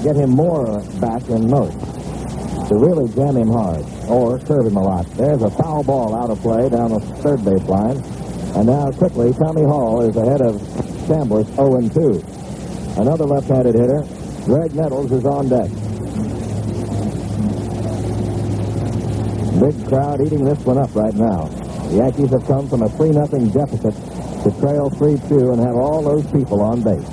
get 0.04 0.14
him 0.14 0.30
more 0.30 0.78
back 1.00 1.24
than 1.24 1.50
most 1.50 1.74
to 2.68 2.76
really 2.76 3.12
jam 3.14 3.36
him 3.36 3.48
hard 3.48 3.84
or 4.06 4.38
serve 4.46 4.66
him 4.66 4.76
a 4.76 4.82
lot. 4.82 5.10
There's 5.16 5.42
a 5.42 5.50
foul 5.50 5.82
ball 5.82 6.14
out 6.14 6.30
of 6.30 6.38
play 6.40 6.68
down 6.68 6.92
the 6.92 7.00
third 7.00 7.44
base 7.44 7.66
line. 7.66 7.98
And 8.54 8.66
now 8.68 8.90
quickly, 8.92 9.32
Tommy 9.34 9.64
Hall 9.64 10.00
is 10.02 10.16
ahead 10.16 10.40
of 10.40 10.85
Chambliss 11.06 11.46
0-2. 11.54 12.98
Another 12.98 13.24
left-handed 13.24 13.74
hitter, 13.76 14.02
Graig 14.46 14.74
Nettles, 14.74 15.12
is 15.12 15.24
on 15.24 15.48
deck. 15.48 15.70
Big 19.60 19.88
crowd 19.88 20.20
eating 20.20 20.44
this 20.44 20.58
one 20.64 20.78
up 20.78 20.94
right 20.94 21.14
now. 21.14 21.44
The 21.90 21.96
Yankees 21.96 22.30
have 22.30 22.44
come 22.46 22.68
from 22.68 22.82
a 22.82 22.88
3-0 22.88 23.52
deficit 23.52 23.94
to 24.42 24.60
trail 24.60 24.90
3-2 24.90 25.52
and 25.52 25.62
have 25.62 25.76
all 25.76 26.02
those 26.02 26.26
people 26.32 26.60
on 26.60 26.82
base. 26.82 27.08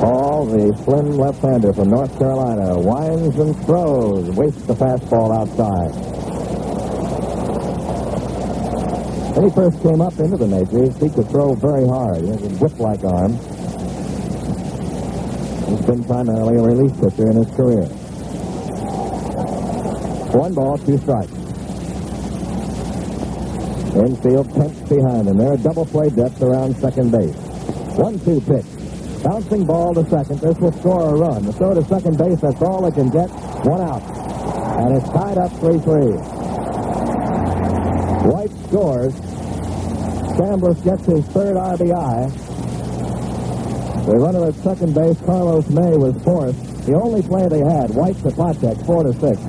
Hall, 0.00 0.46
the 0.46 0.74
slim 0.84 1.18
left-hander 1.18 1.72
from 1.74 1.90
North 1.90 2.18
Carolina, 2.18 2.78
winds 2.78 3.38
and 3.38 3.54
throws, 3.66 4.30
wastes 4.30 4.62
the 4.62 4.74
fastball 4.74 5.36
outside. 5.36 6.17
When 9.38 9.50
he 9.50 9.54
first 9.54 9.80
came 9.84 10.00
up 10.00 10.18
into 10.18 10.36
the 10.36 10.48
majors, 10.48 10.98
he 10.98 11.08
could 11.10 11.30
throw 11.30 11.54
very 11.54 11.86
hard. 11.86 12.22
He 12.22 12.26
has 12.26 12.42
a 12.42 12.48
whip-like 12.58 13.04
arm. 13.04 13.38
He's 15.70 15.86
been 15.86 16.02
primarily 16.02 16.58
a 16.58 16.62
relief 16.62 16.90
pitcher 16.98 17.30
in 17.30 17.36
his 17.36 17.46
career. 17.54 17.86
One 20.34 20.54
ball, 20.54 20.76
two 20.78 20.98
strikes. 20.98 21.30
Infield 23.94 24.52
tense 24.54 24.88
behind 24.88 25.28
him. 25.28 25.36
They're 25.38 25.54
a 25.54 25.56
double 25.56 25.86
play 25.86 26.10
depth 26.10 26.42
around 26.42 26.74
second 26.74 27.12
base. 27.12 27.36
One-two 27.94 28.40
pitch. 28.40 28.66
Bouncing 29.22 29.64
ball 29.64 29.94
to 29.94 30.02
second. 30.10 30.40
This 30.40 30.58
will 30.58 30.72
score 30.72 31.14
a 31.14 31.16
run. 31.16 31.46
The 31.46 31.52
throw 31.52 31.74
to 31.74 31.84
second 31.84 32.18
base, 32.18 32.40
that's 32.40 32.60
all 32.60 32.82
they 32.82 32.90
can 32.90 33.08
get. 33.10 33.30
One 33.62 33.82
out. 33.82 34.02
And 34.82 34.96
it's 34.96 35.08
tied 35.10 35.38
up 35.38 35.52
3-3. 35.62 36.37
Scores. 38.68 39.14
Chambliss 40.36 40.84
gets 40.84 41.06
his 41.06 41.24
third 41.28 41.56
RBI. 41.56 42.30
The 44.04 44.16
runner 44.16 44.46
at 44.46 44.54
second 44.56 44.94
base, 44.94 45.20
Carlos 45.24 45.68
May, 45.68 45.96
was 45.96 46.14
fourth. 46.22 46.86
The 46.86 46.94
only 46.94 47.22
play 47.22 47.48
they 47.48 47.60
had, 47.60 47.90
White 47.90 48.16
to 48.18 48.30
Patek, 48.30 48.84
four 48.84 49.04
to 49.04 49.12
six. 49.14 49.40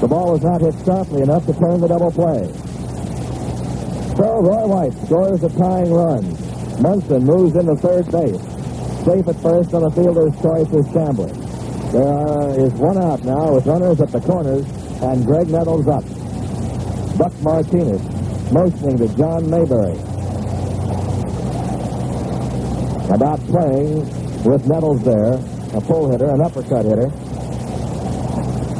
The 0.00 0.06
ball 0.08 0.32
was 0.32 0.42
not 0.42 0.60
hit 0.60 0.74
sharply 0.84 1.22
enough 1.22 1.44
to 1.46 1.52
turn 1.54 1.80
the 1.80 1.88
double 1.88 2.12
play. 2.12 2.46
So 4.16 4.40
Roy 4.40 4.66
White 4.66 4.94
scores 5.06 5.42
a 5.42 5.48
tying 5.50 5.92
run. 5.92 6.24
Munson 6.80 7.24
moves 7.24 7.56
into 7.56 7.74
third 7.76 8.10
base. 8.10 8.40
Safe 9.04 9.26
at 9.26 9.42
first 9.42 9.74
on 9.74 9.82
the 9.82 9.90
fielder's 9.90 10.34
choice 10.40 10.70
is 10.72 10.86
Chambliss. 10.94 11.34
There 11.92 12.64
is 12.64 12.72
one 12.74 12.96
out 12.96 13.24
now 13.24 13.54
with 13.54 13.66
runners 13.66 14.00
at 14.00 14.12
the 14.12 14.20
corners 14.20 14.64
and 15.02 15.26
Graig 15.26 15.48
Nettles 15.48 15.88
up. 15.88 16.04
Buck 17.18 17.34
Martinez 17.42 18.19
motioning 18.52 18.98
to 18.98 19.08
John 19.16 19.48
Mayberry 19.48 19.96
about 23.14 23.40
playing 23.46 23.98
with 24.44 24.66
Nettles 24.66 25.02
there, 25.04 25.34
a 25.74 25.80
pull 25.80 26.10
hitter, 26.10 26.30
an 26.30 26.40
uppercut 26.40 26.84
hitter. 26.84 27.08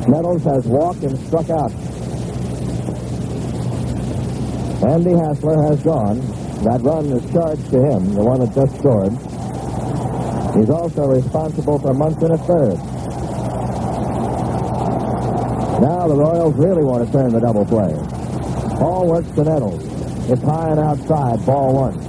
Nettles 0.08 0.42
has 0.44 0.66
walked 0.66 1.02
and 1.02 1.18
struck 1.26 1.50
out. 1.50 1.72
Andy 4.82 5.12
Hassler 5.12 5.62
has 5.62 5.82
gone. 5.82 6.20
That 6.64 6.80
run 6.82 7.06
is 7.06 7.32
charged 7.32 7.70
to 7.70 7.78
him, 7.80 8.14
the 8.14 8.24
one 8.24 8.40
that 8.40 8.54
just 8.54 8.76
scored. 8.78 9.12
He's 10.56 10.70
also 10.70 11.06
responsible 11.06 11.78
for 11.78 11.94
Munson 11.94 12.32
at 12.32 12.40
third. 12.46 12.76
Now 15.80 16.08
the 16.08 16.16
Royals 16.16 16.54
really 16.56 16.84
want 16.84 17.06
to 17.06 17.12
turn 17.12 17.32
the 17.32 17.40
double 17.40 17.64
play. 17.64 18.09
Hall 18.80 19.06
works 19.06 19.30
to 19.32 19.44
Nettles. 19.44 19.84
It's 20.30 20.42
high 20.42 20.70
and 20.70 20.80
outside, 20.80 21.44
ball 21.44 21.74
one. 21.74 22.00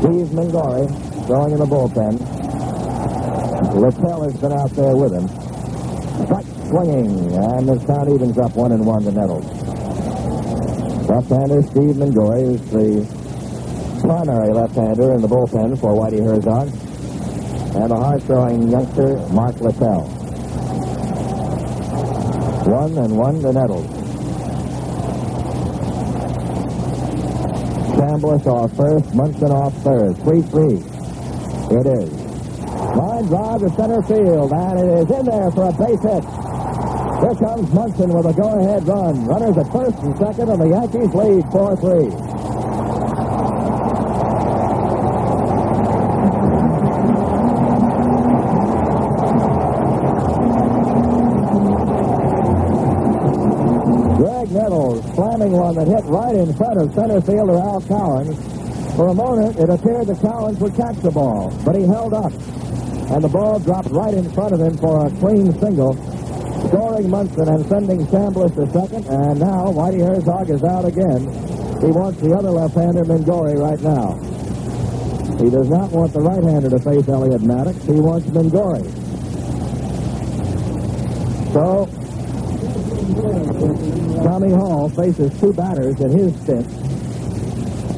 Steve 0.00 0.34
Mingori 0.34 1.26
throwing 1.26 1.52
in 1.52 1.58
the 1.60 1.64
bullpen. 1.64 2.18
Littell 3.76 4.24
has 4.24 4.36
been 4.40 4.52
out 4.52 4.70
there 4.70 4.96
with 4.96 5.12
him. 5.12 5.28
Strike. 6.26 6.46
swinging, 6.70 7.32
and 7.36 7.68
the 7.68 7.78
count 7.86 8.08
evens 8.08 8.36
up 8.36 8.56
one 8.56 8.72
and 8.72 8.84
one 8.84 9.04
to 9.04 9.12
Nettles. 9.12 9.69
Left-hander 11.10 11.60
Steve 11.62 11.96
Mingori 11.96 12.54
is 12.54 12.60
the 12.70 14.00
primary 14.00 14.52
left-hander 14.52 15.12
in 15.14 15.20
the 15.20 15.26
bullpen 15.26 15.76
for 15.80 15.92
Whitey 15.92 16.22
Herzog, 16.22 16.68
and 17.74 17.90
the 17.90 17.96
hard-throwing 17.96 18.70
youngster 18.70 19.16
Mark 19.34 19.60
Littell. 19.60 20.02
One 22.64 22.96
and 22.96 23.18
one 23.18 23.42
to 23.42 23.52
Nettles. 23.52 23.86
Chambliss 27.98 28.46
off 28.46 28.76
first, 28.76 29.12
Munson 29.12 29.50
off 29.50 29.74
third. 29.82 30.14
3-3. 30.18 30.78
It 31.72 31.86
is. 31.86 32.12
Line 32.96 33.26
drive 33.26 33.60
to 33.62 33.68
center 33.70 34.02
field, 34.02 34.52
and 34.52 34.78
it 34.78 34.86
is 35.00 35.10
in 35.10 35.26
there 35.26 35.50
for 35.50 35.70
a 35.70 35.72
base 35.72 36.02
hit. 36.02 36.39
Here 37.20 37.34
comes 37.34 37.70
Munson 37.74 38.14
with 38.14 38.24
a 38.24 38.32
go-ahead 38.32 38.88
run. 38.88 39.26
Runners 39.26 39.58
at 39.58 39.70
first 39.70 39.98
and 39.98 40.16
second, 40.16 40.48
and 40.48 40.58
the 40.58 40.68
Yankees 40.68 41.14
lead 41.14 41.44
4-3. 41.52 42.10
Graig 54.16 54.50
Nettles 54.50 55.04
slamming 55.14 55.52
one 55.52 55.74
that 55.74 55.88
hit 55.88 56.04
right 56.06 56.34
in 56.34 56.54
front 56.54 56.80
of 56.80 56.94
center 56.94 57.20
fielder 57.20 57.58
Al 57.58 57.82
Cowens. 57.82 58.96
For 58.96 59.08
a 59.08 59.14
moment, 59.14 59.58
it 59.58 59.68
appeared 59.68 60.06
that 60.06 60.16
Cowens 60.16 60.58
would 60.60 60.74
catch 60.74 60.96
the 60.96 61.10
ball, 61.10 61.52
but 61.66 61.76
he 61.76 61.82
held 61.82 62.14
up, 62.14 62.32
and 63.12 63.22
the 63.22 63.28
ball 63.28 63.58
dropped 63.58 63.90
right 63.90 64.14
in 64.14 64.30
front 64.32 64.54
of 64.54 64.60
him 64.60 64.78
for 64.78 65.06
a 65.06 65.10
clean 65.20 65.52
single, 65.60 65.94
scoring 66.70 67.10
Munson 67.10 67.48
and 67.48 67.66
sending 67.66 68.06
Chambliss 68.06 68.54
to 68.54 68.64
second. 68.70 69.04
And 69.06 69.40
now 69.40 69.66
Whitey 69.74 70.06
Herzog 70.06 70.50
is 70.50 70.62
out 70.62 70.84
again. 70.84 71.26
He 71.82 71.90
wants 71.90 72.20
the 72.20 72.32
other 72.32 72.50
left-hander, 72.50 73.02
Mingori, 73.04 73.58
right 73.58 73.80
now. 73.80 74.14
He 75.42 75.50
does 75.50 75.68
not 75.68 75.90
want 75.90 76.12
the 76.12 76.20
right-hander 76.20 76.70
to 76.70 76.78
face 76.78 77.08
Elliott 77.08 77.42
Maddox. 77.42 77.82
He 77.84 77.98
wants 77.98 78.28
Mingori. 78.28 78.86
So 81.52 81.86
Tommy 84.22 84.50
Hall 84.50 84.88
faces 84.90 85.40
two 85.40 85.52
batters 85.52 85.98
in 86.00 86.10
his 86.16 86.40
stint. 86.42 86.68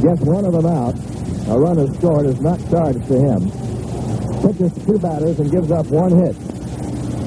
Gets 0.00 0.22
one 0.22 0.46
of 0.46 0.52
them 0.54 0.66
out. 0.66 0.94
A 1.48 1.58
run 1.58 1.78
is 1.78 1.94
scored 1.98 2.26
is 2.26 2.40
not 2.40 2.58
charged 2.70 3.04
to 3.08 3.18
him. 3.18 3.50
Pitches 4.40 4.72
two 4.86 4.98
batters 4.98 5.38
and 5.40 5.50
gives 5.50 5.70
up 5.70 5.86
one 5.86 6.12
hit. 6.12 6.51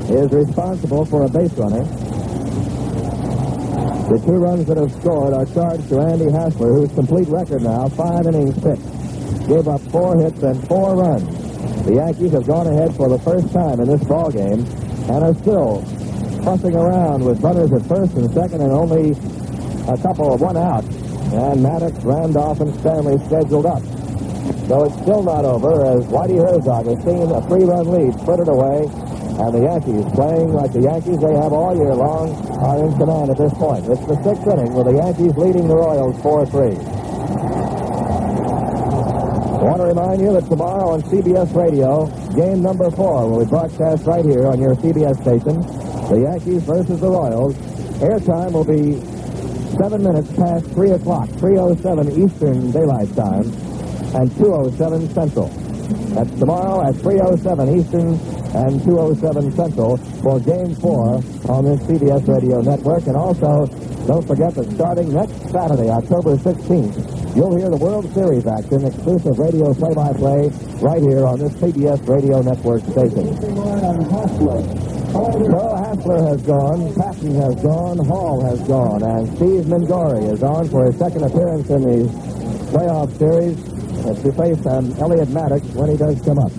Is 0.07 0.31
responsible 0.31 1.03
for 1.05 1.23
a 1.23 1.29
base 1.29 1.51
runner. 1.53 1.83
The 4.05 4.21
two 4.23 4.37
runs 4.37 4.65
that 4.67 4.77
have 4.77 4.91
scored 5.01 5.33
are 5.33 5.45
charged 5.47 5.89
to 5.89 5.99
Andy 5.99 6.31
Hassler, 6.31 6.73
whose 6.73 6.93
complete 6.93 7.27
record 7.27 7.63
now, 7.63 7.89
five 7.89 8.27
innings 8.27 8.53
pitched. 8.61 8.85
Gave 9.49 9.67
up 9.67 9.81
four 9.89 10.15
hits 10.21 10.41
and 10.43 10.65
four 10.67 10.95
runs. 10.95 11.25
The 11.85 11.95
Yankees 11.95 12.31
have 12.33 12.45
gone 12.45 12.67
ahead 12.67 12.95
for 12.95 13.09
the 13.09 13.17
first 13.19 13.51
time 13.51 13.79
in 13.81 13.87
this 13.87 14.03
ball 14.03 14.29
game 14.29 14.61
and 15.09 15.23
are 15.23 15.33
still 15.41 15.81
fussing 16.45 16.75
around 16.75 17.25
with 17.25 17.41
runners 17.41 17.73
at 17.73 17.81
first 17.89 18.13
and 18.13 18.31
second 18.31 18.61
and 18.61 18.71
only 18.71 19.17
a 19.89 19.97
couple 19.97 20.31
of 20.31 20.39
one 20.39 20.55
out. 20.55 20.85
And 21.33 21.63
Maddox, 21.63 21.97
Randolph, 22.05 22.61
and 22.61 22.73
Stanley 22.79 23.17
scheduled 23.25 23.65
up. 23.65 23.81
So 24.69 24.85
it's 24.85 25.01
still 25.01 25.23
not 25.23 25.45
over 25.45 25.83
as 25.83 26.05
Whitey 26.05 26.37
Herzog 26.37 26.85
has 26.85 27.03
seen 27.03 27.29
a 27.31 27.41
three-run 27.49 27.89
lead 27.89 28.13
frittered 28.23 28.47
away. 28.47 28.85
And 29.35 29.53
the 29.53 29.61
Yankees, 29.67 30.05
playing 30.15 30.53
like 30.53 30.71
the 30.71 30.81
Yankees 30.81 31.19
they 31.19 31.35
have 31.35 31.51
all 31.51 31.75
year 31.75 31.93
long, 31.93 32.31
are 32.63 32.79
in 32.87 32.95
command 32.97 33.29
at 33.31 33.37
this 33.37 33.53
point. 33.53 33.83
It's 33.83 34.05
the 34.07 34.15
sixth 34.23 34.47
inning 34.47 34.73
with 34.73 34.87
the 34.87 34.95
Yankees 34.95 35.35
leading 35.35 35.67
the 35.67 35.75
Royals 35.75 36.15
4-3. 36.23 37.05
I 39.59 39.67
want 39.67 39.81
to 39.81 39.87
remind 39.87 40.21
you 40.21 40.31
that 40.33 40.47
tomorrow 40.47 40.89
on 40.93 41.01
CBS 41.03 41.53
Radio, 41.55 42.07
game 42.35 42.61
number 42.61 42.89
four 42.91 43.27
will 43.27 43.43
be 43.43 43.49
broadcast 43.49 44.05
right 44.05 44.23
here 44.23 44.47
on 44.47 44.59
your 44.59 44.75
CBS 44.75 45.19
station. 45.19 45.59
The 46.07 46.21
Yankees 46.31 46.63
versus 46.63 47.01
the 47.01 47.09
Royals. 47.09 47.55
Airtime 47.99 48.53
will 48.53 48.63
be 48.63 49.01
seven 49.75 50.03
minutes 50.03 50.31
past 50.37 50.65
3 50.71 50.91
o'clock, 50.91 51.27
3.07 51.41 52.17
Eastern 52.17 52.71
Daylight 52.71 53.13
Time, 53.15 53.51
and 54.15 54.29
2.07 54.37 55.13
Central. 55.13 55.47
That's 56.13 56.39
tomorrow 56.39 56.87
at 56.87 56.95
3.07 56.95 57.77
Eastern 57.77 58.34
and 58.55 58.79
2.07 58.81 59.55
Central 59.55 59.97
for 60.23 60.39
Game 60.39 60.73
4 60.75 61.51
on 61.51 61.65
this 61.65 61.79
CBS 61.83 62.27
Radio 62.27 62.61
Network. 62.61 63.05
And 63.07 63.17
also, 63.17 63.67
don't 64.07 64.25
forget 64.25 64.55
that 64.55 64.71
starting 64.71 65.13
next 65.13 65.35
Saturday, 65.51 65.89
October 65.89 66.37
16th, 66.37 67.35
you'll 67.35 67.57
hear 67.57 67.69
the 67.69 67.77
World 67.77 68.07
Series 68.13 68.47
action, 68.47 68.85
exclusive 68.85 69.37
radio 69.37 69.73
play-by-play, 69.73 70.49
right 70.79 71.01
here 71.03 71.27
on 71.27 71.39
this 71.39 71.51
CBS 71.59 72.07
Radio 72.07 72.41
Network 72.41 72.81
station. 72.83 73.35
So 75.11 75.75
Hassler 75.75 76.27
has 76.27 76.41
gone, 76.43 76.93
Pattin 76.95 77.35
has 77.35 77.55
gone, 77.61 77.97
Hall 78.05 78.41
has 78.41 78.61
gone, 78.67 79.03
and 79.03 79.27
Steve 79.35 79.65
Mingori 79.65 80.31
is 80.31 80.43
on 80.43 80.69
for 80.69 80.85
his 80.85 80.97
second 80.97 81.23
appearance 81.23 81.69
in 81.69 81.81
the 81.81 82.07
playoff 82.71 83.11
series 83.17 83.57
uh, 84.05 84.13
to 84.23 84.31
face 84.33 84.65
um, 84.65 84.91
Elliott 84.99 85.29
Maddox 85.29 85.65
when 85.75 85.89
he 85.89 85.97
does 85.97 86.21
come 86.21 86.39
up. 86.39 86.51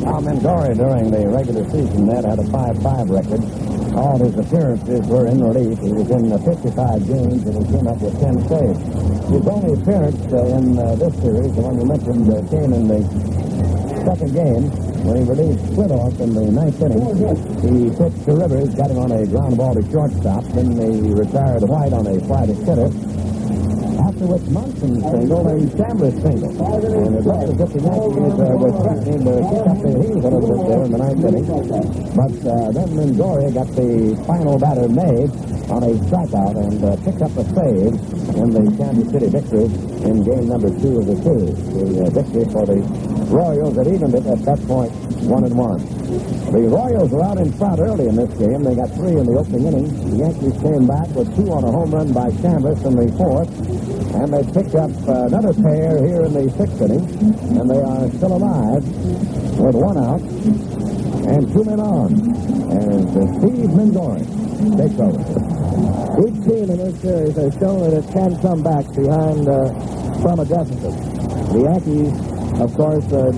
Now, 0.00 0.16
Mingori 0.18 0.72
during 0.76 1.10
the 1.10 1.28
regular 1.28 1.64
season 1.68 2.06
net 2.06 2.24
had 2.24 2.38
a 2.38 2.48
5-5 2.48 3.12
record. 3.12 3.44
All 3.92 4.16
his 4.16 4.32
appearances 4.32 5.04
were 5.06 5.26
in 5.28 5.44
relief. 5.44 5.76
He 5.78 5.92
was 5.92 6.08
in 6.08 6.32
uh, 6.32 6.38
55 6.40 7.04
games 7.04 7.44
and 7.44 7.54
he 7.60 7.64
came 7.68 7.86
up 7.86 8.00
with 8.00 8.16
10 8.16 8.48
saves. 8.48 8.80
His 9.28 9.44
only 9.44 9.76
appearance 9.76 10.24
uh, 10.32 10.56
in 10.56 10.78
uh, 10.78 10.96
this 10.96 11.12
series, 11.20 11.52
the 11.52 11.60
one 11.60 11.76
you 11.76 11.84
mentioned, 11.84 12.32
uh, 12.32 12.40
came 12.48 12.72
in 12.72 12.88
the 12.88 13.00
second 14.08 14.32
game 14.32 14.64
when 15.04 15.20
he 15.20 15.24
relieved 15.28 15.60
Splittorff 15.68 16.16
in 16.16 16.32
the 16.32 16.48
ninth 16.48 16.80
inning. 16.80 17.04
He 17.60 17.92
pitched 17.92 18.24
to 18.24 18.32
Rivers, 18.40 18.72
got 18.74 18.90
him 18.90 18.98
on 19.04 19.12
a 19.12 19.26
ground 19.28 19.56
ball 19.60 19.74
to 19.76 19.84
shortstop. 19.92 20.44
Then 20.56 20.80
he 20.80 21.12
retired 21.12 21.60
White 21.68 21.92
on 21.92 22.06
a 22.08 22.16
fly 22.24 22.46
to 22.46 22.56
center. 22.64 22.88
Which 24.20 24.44
Munson 24.52 25.00
single 25.00 25.48
and 25.48 25.70
Chambliss 25.70 26.12
single. 26.20 26.52
And 26.52 27.16
it 27.16 27.24
looked 27.24 27.42
as 27.42 27.60
if 27.60 27.72
the 27.72 27.80
Yankees 27.80 28.36
uh, 28.36 28.52
were 28.60 28.74
threatening 28.84 29.24
to 29.24 29.32
kick 29.48 29.64
up 29.64 29.80
their 29.80 29.96
heels 29.96 30.24
a 30.24 30.28
little 30.28 30.44
bit 30.44 30.60
there 30.68 30.84
in 30.84 30.90
the 30.92 30.98
ninth 31.00 31.24
inning. 31.24 31.48
But 32.12 32.36
uh, 32.44 32.70
then 32.70 32.88
Mingori 33.00 33.48
got 33.54 33.68
the 33.72 34.22
final 34.28 34.58
batter 34.58 34.88
made 34.92 35.32
on 35.72 35.82
a 35.88 35.96
strikeout 36.04 36.52
and 36.52 36.84
uh, 36.84 37.00
picked 37.00 37.22
up 37.22 37.32
a 37.32 37.44
save 37.48 37.96
in 38.36 38.50
the 38.52 38.64
Kansas 38.76 39.08
City 39.08 39.28
victory 39.32 39.64
in 40.04 40.22
game 40.22 40.48
number 40.52 40.68
two 40.68 41.00
of 41.00 41.06
the 41.08 41.16
series. 41.24 41.56
The 41.72 42.04
uh, 42.04 42.10
victory 42.10 42.44
for 42.52 42.66
the 42.68 42.76
Royals 43.30 43.76
that 43.76 43.86
evened 43.86 44.14
it 44.14 44.26
at 44.26 44.42
that 44.42 44.58
point, 44.66 44.90
one 45.22 45.44
and 45.44 45.56
one. 45.56 45.78
The 46.50 46.66
Royals 46.66 47.10
were 47.10 47.22
out 47.22 47.38
in 47.38 47.52
front 47.54 47.78
early 47.78 48.08
in 48.08 48.16
this 48.16 48.34
game. 48.34 48.64
They 48.66 48.74
got 48.74 48.90
three 48.98 49.14
in 49.14 49.24
the 49.24 49.38
opening 49.38 49.70
inning. 49.70 49.86
The 50.10 50.16
Yankees 50.26 50.58
came 50.58 50.86
back 50.90 51.06
with 51.14 51.30
two 51.38 51.46
on 51.54 51.62
a 51.62 51.70
home 51.70 51.94
run 51.94 52.12
by 52.12 52.30
Chambliss 52.42 52.82
in 52.82 52.98
the 52.98 53.06
fourth. 53.14 53.46
And 54.18 54.34
they 54.34 54.42
picked 54.50 54.74
up 54.74 54.90
uh, 55.06 55.30
another 55.30 55.54
pair 55.54 56.02
here 56.02 56.26
in 56.26 56.34
the 56.34 56.50
sixth 56.58 56.82
inning. 56.82 57.06
And 57.54 57.70
they 57.70 57.78
are 57.78 58.10
still 58.18 58.34
alive 58.34 58.82
with 58.82 59.78
one 59.78 59.98
out 59.98 60.20
and 61.30 61.52
two 61.52 61.62
men 61.62 61.78
on. 61.78 62.10
And 62.74 63.06
Steve 63.38 63.70
Mingori 63.70 64.26
takes 64.74 64.98
over. 64.98 65.22
Each 66.26 66.38
team 66.44 66.66
in 66.70 66.78
this 66.82 67.00
series 67.00 67.36
has 67.36 67.54
shown 67.62 67.78
that 67.86 67.94
it 67.94 68.12
can 68.12 68.34
come 68.42 68.62
back 68.62 68.84
behind 68.92 69.46
uh, 69.46 69.70
from 70.20 70.40
a 70.40 70.44
deficit. 70.44 70.94
The 71.54 71.60
Yankees, 71.70 72.29
of 72.58 72.74
course, 72.74 73.04
uh, 73.12 73.30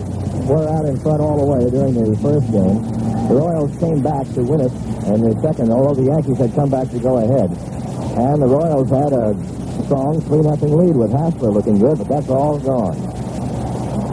were 0.48 0.68
out 0.68 0.84
in 0.86 0.97
front 1.01 1.20
all 1.20 1.39
the 1.39 1.47
way 1.47 1.70
during 1.70 1.94
the 1.94 2.16
first 2.18 2.47
game. 2.51 2.80
The 3.28 3.34
Royals 3.36 3.76
came 3.78 4.02
back 4.02 4.26
to 4.34 4.43
win 4.43 4.60
it 4.60 4.72
in 5.06 5.20
the 5.22 5.34
second, 5.43 5.70
although 5.70 5.94
the 5.94 6.09
Yankees 6.10 6.39
had 6.39 6.55
come 6.55 6.70
back 6.70 6.90
to 6.90 6.98
go 6.98 7.18
ahead. 7.18 7.51
And 8.18 8.43
the 8.43 8.47
Royals 8.47 8.90
had 8.90 9.12
a 9.12 9.36
strong 9.84 10.20
3 10.20 10.43
nothing 10.43 10.76
lead 10.76 10.97
with 10.97 11.12
Hassler 11.12 11.51
looking 11.51 11.78
good, 11.78 11.98
but 11.98 12.09
that's 12.09 12.28
all 12.28 12.59
gone. 12.59 12.97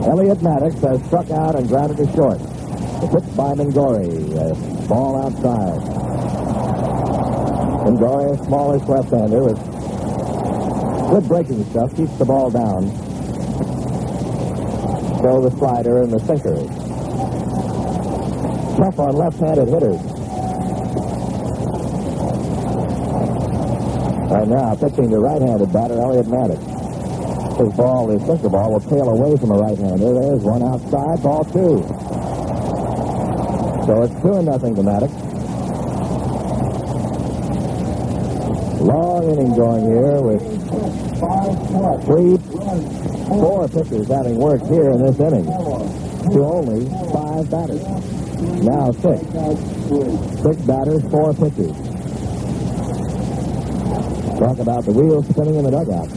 Elliott 0.05 0.41
Maddox 0.41 0.76
has 0.81 1.03
struck 1.05 1.30
out 1.31 1.55
and 1.55 1.67
grounded 1.67 1.97
to 1.97 2.07
short. 2.13 2.39
The 2.39 3.07
pitch 3.07 3.35
by 3.35 3.53
Mingori. 3.53 4.07
Uh, 4.35 4.88
ball 4.88 5.26
outside. 5.26 5.80
Mingori, 7.85 8.39
a 8.39 8.45
smallish 8.45 8.88
left-hander 8.88 9.43
with 9.43 9.59
good 11.09 11.27
breaking 11.27 11.63
stuff, 11.71 11.95
keeps 11.95 12.15
the 12.17 12.26
ball 12.26 12.49
down. 12.51 13.09
So 15.21 15.41
the 15.41 15.51
slider 15.57 16.01
and 16.01 16.13
the 16.13 16.19
sinker. 16.19 16.55
Tough 18.77 18.99
on 18.99 19.15
left-handed 19.15 19.67
hitters. 19.67 19.99
Right 24.31 24.47
now, 24.47 24.75
pitching 24.75 25.09
the 25.09 25.19
right-handed 25.19 25.73
batter, 25.73 25.99
Elliott 25.99 26.27
Maddox. 26.27 26.61
His 27.59 27.73
ball, 27.75 28.07
his 28.07 28.23
sinker 28.25 28.47
ball, 28.47 28.71
will 28.71 28.79
tail 28.79 29.09
away 29.09 29.35
from 29.35 29.51
a 29.51 29.57
right-hander. 29.57 30.13
There's 30.13 30.43
one 30.43 30.63
outside, 30.63 31.21
ball 31.21 31.43
two. 31.43 31.83
So 33.85 34.03
it's 34.03 34.15
two 34.21 34.33
and 34.39 34.45
nothing 34.45 34.75
to 34.75 34.83
Maddox. 34.83 35.11
Long 38.79 39.29
inning 39.29 39.53
going 39.53 39.83
here 39.83 40.21
with 40.21 40.41
three, 42.05 42.37
four 43.30 43.68
pitchers 43.68 44.07
having 44.07 44.35
worked 44.38 44.65
here 44.68 44.89
in 44.89 45.01
this 45.03 45.19
inning 45.19 45.45
to 45.45 46.39
only 46.43 46.85
five 47.14 47.49
batters. 47.49 47.84
Now 48.64 48.91
six. 48.91 49.22
Six 50.41 50.61
batters, 50.65 51.01
four 51.10 51.34
pitchers. 51.34 51.76
Talk 54.39 54.60
about 54.60 54.85
the 54.85 54.93
wheels 54.93 55.27
spinning 55.27 55.56
in 55.56 55.64
the 55.65 55.72
dugout. 55.72 56.10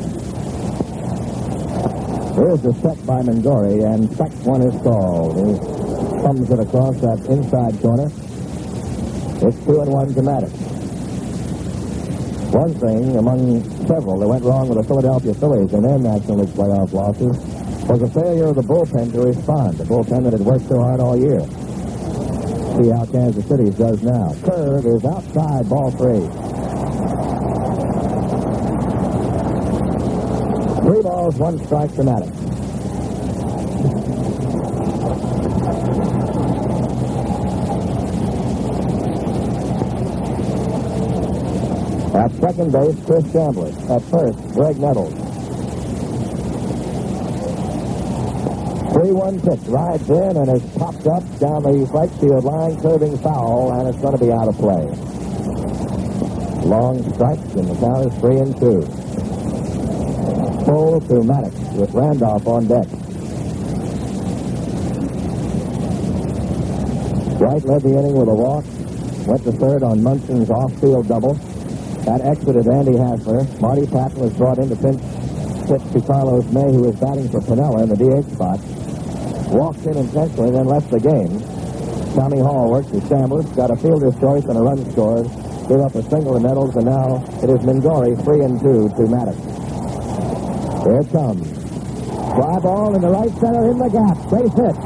Here's 2.35 2.63
the 2.63 2.73
set 2.81 3.05
by 3.07 3.21
Mingori, 3.21 3.85
and 3.85 4.11
strike 4.15 4.33
one 4.45 4.63
is 4.63 4.81
called. 4.83 5.37
He 5.37 5.55
thumbs 6.23 6.51
it 6.51 6.59
across 6.61 7.01
that 7.01 7.19
inside 7.29 7.81
corner. 7.83 8.11
It's 9.47 9.65
two 9.67 9.81
and 9.81 9.93
one 9.93 10.15
to 10.15 10.23
Maddox. 10.23 10.62
One 12.53 12.75
thing 12.75 13.17
among 13.17 13.65
several 13.87 14.19
that 14.19 14.29
went 14.29 14.45
wrong 14.45 14.69
with 14.69 14.77
the 14.77 14.85
Philadelphia 14.85 15.33
Phillies 15.33 15.73
in 15.73 15.83
their 15.83 15.99
National 15.99 16.45
League 16.45 16.51
playoff 16.51 16.93
losses 16.93 17.39
was 17.89 18.01
the 18.01 18.09
failure 18.09 18.49
of 18.49 18.57
the 18.57 18.63
bullpen 18.63 19.11
to 19.13 19.23
respond. 19.23 19.79
The 19.79 19.85
bullpen 19.85 20.25
that 20.25 20.35
had 20.35 20.43
worked 20.43 20.69
so 20.69 20.79
hard 20.79 21.01
all 21.01 21.17
year. 21.17 21.41
See 22.77 22.91
how 22.93 23.07
Kansas 23.07 23.49
City 23.49 23.71
does 23.71 24.03
now. 24.03 24.37
Curve 24.45 24.85
is 24.85 25.03
outside 25.03 25.67
ball 25.67 25.91
three. 25.93 26.29
Three 30.85 31.03
balls, 31.03 31.37
one 31.37 31.59
strike 31.65 31.95
to 31.95 32.03
At 42.23 42.31
second 42.35 42.71
base, 42.71 42.95
Chris 43.05 43.25
Chambliss. 43.35 43.75
At 43.91 44.01
first, 44.03 44.39
Graig 44.55 44.79
Nettles. 44.79 45.13
3-1 48.95 49.43
pitch. 49.43 49.67
Rides 49.67 50.09
in 50.09 50.37
and 50.37 50.49
is 50.51 50.63
popped 50.77 51.05
up 51.09 51.25
down 51.41 51.65
the 51.65 51.85
right 51.91 52.11
field 52.21 52.45
line, 52.45 52.81
curving 52.81 53.19
foul, 53.19 53.73
and 53.73 53.89
it's 53.89 53.99
going 53.99 54.17
to 54.17 54.25
be 54.25 54.31
out 54.31 54.47
of 54.47 54.57
play. 54.57 54.85
Long 56.65 57.03
strikes, 57.15 57.55
and 57.55 57.67
the 57.67 57.75
count 57.81 58.07
is 58.07 58.15
3 58.21 58.39
and 58.39 58.57
2. 58.61 58.83
Full 60.65 61.01
to 61.01 61.25
Maddox 61.25 61.57
with 61.75 61.93
Randolph 61.93 62.47
on 62.47 62.69
deck. 62.69 62.87
Wright 67.41 67.65
led 67.65 67.83
the 67.83 67.99
inning 67.99 68.15
with 68.15 68.29
a 68.29 68.35
walk. 68.35 68.65
Went 69.27 69.43
to 69.43 69.51
third 69.51 69.83
on 69.83 70.01
Munson's 70.05 70.51
off-field 70.51 71.09
double. 71.09 71.37
That 72.05 72.21
exited 72.23 72.67
Andy 72.67 72.99
Hassler. 72.99 73.47
Marty 73.61 73.87
Pattin 73.87 74.19
was 74.19 74.33
brought 74.35 74.59
in 74.59 74.69
to 74.69 74.77
pinch 74.77 75.01
hit 75.69 75.81
to 75.93 76.01
Carlos 76.03 76.45
May, 76.51 76.73
who 76.73 76.83
was 76.91 76.97
batting 76.99 77.29
for 77.31 77.41
Piniella 77.41 77.87
in 77.87 77.89
the 77.89 77.97
DH 77.97 78.27
spot. 78.35 78.59
Walked 79.55 79.87
in 79.87 79.97
intentionally, 79.97 80.51
then 80.51 80.67
left 80.67 80.91
the 80.91 80.99
game. 80.99 81.39
Tommy 82.15 82.41
Hall 82.41 82.71
worked 82.71 82.91
to 82.93 83.01
Sandwich, 83.07 83.47
got 83.55 83.71
a 83.71 83.77
fielder's 83.77 84.19
choice 84.19 84.45
and 84.45 84.59
a 84.59 84.63
run 84.63 84.83
scored. 84.93 85.31
Gave 85.69 85.81
up 85.81 85.95
a 85.95 86.03
single 86.11 86.35
to 86.35 86.41
Nettles, 86.41 86.75
and 86.75 86.87
now 86.87 87.23
it 87.39 87.49
is 87.49 87.63
Mingori, 87.63 88.19
three 88.25 88.43
and 88.43 88.59
two 88.61 88.91
to 88.99 89.07
Maddox. 89.07 89.39
Here 90.83 91.01
it 91.01 91.11
comes. 91.15 91.47
Fly 92.35 92.59
ball 92.59 92.97
in 92.97 93.01
the 93.01 93.09
right 93.09 93.31
center 93.39 93.71
in 93.71 93.79
the 93.79 93.89
gap. 93.89 94.19
Base 94.27 94.53
hit. 94.59 94.77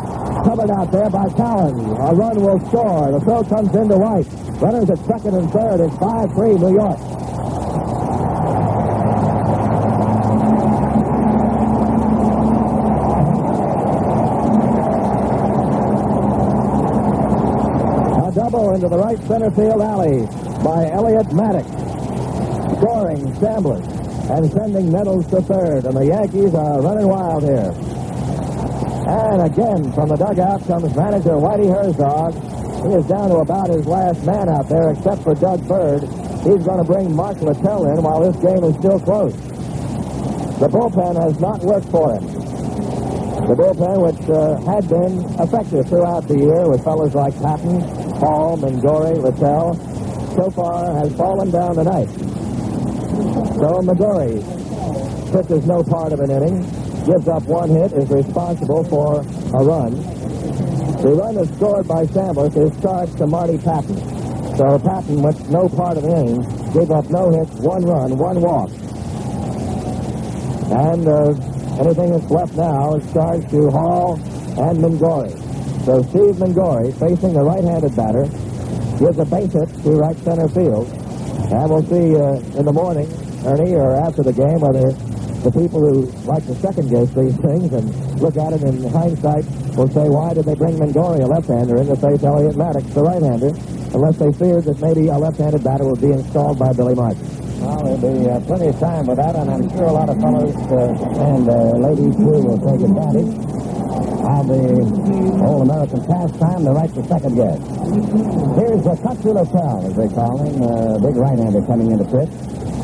Covered 0.44 0.70
out 0.70 0.92
there 0.92 1.08
by 1.08 1.24
Cowens. 1.32 1.80
A 1.96 2.14
run 2.14 2.36
will 2.44 2.60
score. 2.68 3.10
The 3.10 3.20
throw 3.24 3.42
comes 3.42 3.74
into 3.74 3.96
White. 3.96 4.28
Runners 4.58 4.88
at 4.88 4.98
second 5.04 5.34
and 5.34 5.50
third. 5.52 5.80
It's 5.80 5.94
5-3 5.96 6.58
New 6.60 6.74
York. 6.74 6.98
A 18.24 18.32
double 18.34 18.74
into 18.74 18.88
the 18.88 18.98
right 18.98 19.18
center 19.28 19.50
field 19.50 19.82
alley 19.82 20.26
by 20.64 20.90
Elliott 20.90 21.30
Maddox. 21.34 21.68
Scoring 22.78 23.34
Chambliss 23.34 23.84
and 24.30 24.50
sending 24.52 24.90
Nettles 24.90 25.26
to 25.28 25.42
third. 25.42 25.84
And 25.84 25.96
the 25.96 26.06
Yankees 26.06 26.54
are 26.54 26.80
running 26.80 27.08
wild 27.08 27.42
here. 27.42 27.74
And 29.06 29.42
again, 29.42 29.92
from 29.92 30.08
the 30.08 30.16
dugout 30.16 30.66
comes 30.66 30.96
manager 30.96 31.32
Whitey 31.32 31.68
Herzog. 31.68 32.45
He 32.86 32.92
is 32.94 33.06
down 33.06 33.30
to 33.30 33.38
about 33.38 33.68
his 33.68 33.84
last 33.84 34.24
man 34.24 34.48
out 34.48 34.68
there, 34.68 34.90
except 34.90 35.24
for 35.24 35.34
Doug 35.34 35.66
Bird. 35.66 36.02
He's 36.46 36.62
going 36.62 36.78
to 36.78 36.84
bring 36.86 37.16
Mark 37.16 37.40
Littell 37.42 37.84
in 37.90 38.00
while 38.00 38.22
this 38.22 38.36
game 38.38 38.62
is 38.62 38.76
still 38.76 39.00
close. 39.00 39.34
The 40.62 40.68
bullpen 40.70 41.20
has 41.20 41.40
not 41.40 41.62
worked 41.62 41.90
for 41.90 42.14
him. 42.14 42.24
The 43.50 43.58
bullpen, 43.58 44.06
which 44.06 44.30
uh, 44.30 44.62
had 44.70 44.88
been 44.88 45.18
effective 45.42 45.88
throughout 45.88 46.28
the 46.28 46.38
year 46.38 46.70
with 46.70 46.84
fellows 46.84 47.12
like 47.12 47.34
Pattin, 47.42 47.80
Hall, 48.22 48.56
Mingori, 48.56 49.20
Littell, 49.20 49.74
so 50.36 50.48
far 50.50 50.94
has 50.94 51.12
fallen 51.16 51.50
down 51.50 51.74
tonight. 51.74 52.06
So 53.58 53.82
Mingori 53.82 54.38
pitches 55.32 55.66
no 55.66 55.82
part 55.82 56.12
of 56.12 56.20
an 56.20 56.30
inning, 56.30 56.62
gives 57.04 57.26
up 57.26 57.42
one 57.50 57.68
hit, 57.68 57.92
is 57.94 58.08
responsible 58.10 58.84
for 58.84 59.22
a 59.58 59.64
run. 59.64 60.15
The 61.06 61.14
run 61.14 61.38
is 61.38 61.48
scored 61.54 61.86
by 61.86 62.04
Sandler 62.06 62.50
is 62.50 62.82
charged 62.82 63.16
to 63.18 63.28
Marty 63.28 63.58
Pattin. 63.58 63.94
So 64.58 64.76
Pattin, 64.76 65.22
with 65.22 65.38
no 65.48 65.68
part 65.68 65.96
of 65.96 66.02
the 66.02 66.10
inning, 66.10 66.42
gave 66.74 66.90
up 66.90 67.08
no 67.10 67.30
hits, 67.30 67.54
one 67.62 67.86
run, 67.86 68.18
one 68.18 68.40
walk. 68.42 68.74
And 70.74 71.06
uh, 71.06 71.30
anything 71.78 72.10
that's 72.10 72.26
left 72.28 72.56
now 72.58 72.96
is 72.96 73.06
charged 73.12 73.50
to 73.50 73.70
Hall 73.70 74.18
and 74.58 74.82
Mingori. 74.82 75.30
So 75.86 76.02
Steve 76.10 76.42
Mingori, 76.42 76.90
facing 76.98 77.34
the 77.34 77.44
right-handed 77.46 77.94
batter, 77.94 78.26
gives 78.98 79.22
a 79.22 79.26
base 79.30 79.54
hit 79.54 79.70
to 79.86 79.90
right 80.02 80.18
center 80.26 80.48
field. 80.48 80.90
And 80.90 81.70
we'll 81.70 81.86
see 81.86 82.18
uh, 82.18 82.58
in 82.58 82.66
the 82.66 82.74
morning, 82.74 83.06
Ernie, 83.46 83.78
or 83.78 83.94
after 83.94 84.24
the 84.24 84.32
game, 84.32 84.58
whether 84.58 84.90
the 85.46 85.54
people 85.54 85.86
who 85.86 86.10
like 86.26 86.44
to 86.46 86.54
second 86.56 86.90
guess 86.90 87.14
these 87.14 87.38
things 87.38 87.70
and 87.70 87.94
look 88.18 88.36
at 88.36 88.54
it 88.54 88.62
in 88.66 88.82
hindsight 88.90 89.46
will 89.76 89.92
say, 89.92 90.08
why 90.08 90.32
did 90.32 90.46
they 90.46 90.54
bring 90.54 90.80
Mingori, 90.80 91.20
a 91.20 91.26
left-hander, 91.28 91.76
in 91.76 91.86
to 91.86 91.96
face 91.96 92.24
Elliott 92.24 92.56
Maddox, 92.56 92.84
the 92.96 93.02
right-hander, 93.02 93.52
unless 93.92 94.16
they 94.16 94.32
feared 94.32 94.64
that 94.64 94.80
maybe 94.80 95.08
a 95.08 95.18
left-handed 95.18 95.62
batter 95.62 95.84
would 95.84 96.00
be 96.00 96.12
installed 96.12 96.58
by 96.58 96.72
Billy 96.72 96.94
Martin. 96.94 97.20
Well, 97.60 97.84
there'll 97.84 98.00
be 98.00 98.30
uh, 98.30 98.40
plenty 98.48 98.68
of 98.68 98.78
time 98.80 99.04
for 99.04 99.16
that, 99.16 99.36
and 99.36 99.50
I'm 99.50 99.68
sure 99.70 99.84
a 99.84 99.92
lot 99.92 100.08
of 100.08 100.16
fellows 100.16 100.56
uh, 100.72 100.96
and 101.28 101.44
uh, 101.48 101.76
ladies 101.76 102.16
too 102.16 102.40
will 102.40 102.60
take 102.60 102.80
advantage 102.80 103.32
of 104.26 104.44
the 104.48 104.64
old 105.44 105.62
American 105.68 106.00
pastime 106.08 106.64
to 106.64 106.72
write 106.72 106.92
the 106.96 107.04
second 107.04 107.36
guess. 107.36 107.60
Here's 108.56 108.82
the 108.82 108.96
Country 109.04 109.32
Littell, 109.32 109.86
as 109.86 109.94
they 109.96 110.08
call 110.08 110.40
him, 110.40 110.56
uh, 110.64 110.98
big 111.04 111.16
right-hander 111.16 111.62
coming 111.68 111.92
into 111.92 112.04
pitch. 112.04 112.32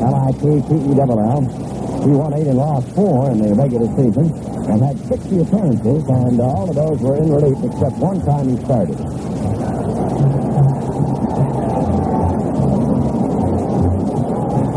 L-I-T-T-E-L-L. 0.01 1.72
He 2.03 2.09
won 2.11 2.35
eight 2.35 2.49
and 2.49 2.59
lost 2.59 2.89
four 2.97 3.31
in 3.31 3.39
the 3.39 3.55
regular 3.55 3.87
season 3.95 4.27
and 4.67 4.83
had 4.83 4.99
60 5.07 5.39
appearances, 5.39 6.03
and 6.03 6.41
uh, 6.41 6.43
all 6.43 6.69
of 6.69 6.75
those 6.75 6.99
were 6.99 7.17
in 7.17 7.31
relief 7.31 7.63
except 7.63 7.95
one 8.03 8.19
time 8.27 8.49
he 8.49 8.57
started. 8.65 8.99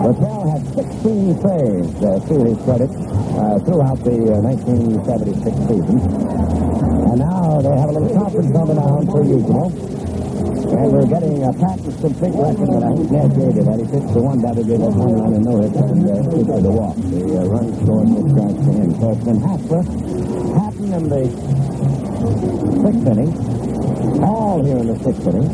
Littell 0.06 0.46
had 0.54 0.62
16 0.70 1.42
saves 1.42 2.04
uh, 2.06 2.20
to 2.30 2.36
his 2.46 2.58
credit 2.62 2.94
uh, 2.94 3.58
throughout 3.66 3.98
the 4.06 4.22
uh, 4.30 4.46
1976 4.46 5.58
season. 5.66 5.98
And 7.10 7.18
now 7.26 7.60
they 7.60 7.74
have 7.74 7.90
a 7.90 7.92
little 7.92 8.14
conference 8.14 8.52
coming 8.54 8.78
on 8.78 9.08
per 9.08 9.24
usual. 9.24 10.05
And 10.66 10.92
we're 10.92 11.06
getting 11.06 11.44
a 11.44 11.54
Pattin's 11.54 11.96
complete 12.02 12.34
record, 12.34 12.68
but 12.68 12.84
I 12.84 12.90
think 12.96 13.12
Ned 13.12 13.30
gave 13.38 13.58
it. 13.58 13.66
That 13.66 13.80
he 13.80 13.86
pitched 13.86 14.14
the 14.14 14.22
one 14.22 14.42
batter, 14.42 14.64
gave 14.64 14.82
up 14.82 14.94
one 14.98 15.14
run 15.14 15.34
and 15.34 15.46
no 15.46 15.62
hit, 15.62 15.76
and 15.78 16.10
uh, 16.10 16.26
two 16.26 16.44
for 16.46 16.60
the 16.62 16.72
walk. 16.72 16.96
The 16.98 17.22
uh, 17.22 17.46
run 17.46 17.70
scored 17.86 18.10
with 18.10 18.34
strikes 18.34 18.66
to 18.66 18.72
him. 18.74 18.90
So 19.00 19.14
it's 19.14 19.24
been 19.26 19.40
Hassler, 19.46 19.84
Pattin 20.58 20.90
in 20.90 21.04
the 21.06 21.22
sixth 22.82 23.06
inning, 23.06 23.32
Hall 23.96 24.64
here 24.64 24.78
in 24.78 24.88
the 24.88 25.00
sixth 25.00 25.26
inning, 25.28 25.50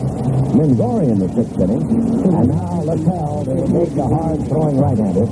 Mingori 0.58 1.08
in 1.10 1.20
the 1.20 1.30
sixth 1.30 1.60
inning, 1.60 1.82
and 1.82 2.48
now 2.50 2.82
Littell, 2.82 3.44
the 3.46 3.56
big, 3.70 3.98
uh, 3.98 4.08
hard-throwing 4.10 4.78
right-hander, 4.82 5.26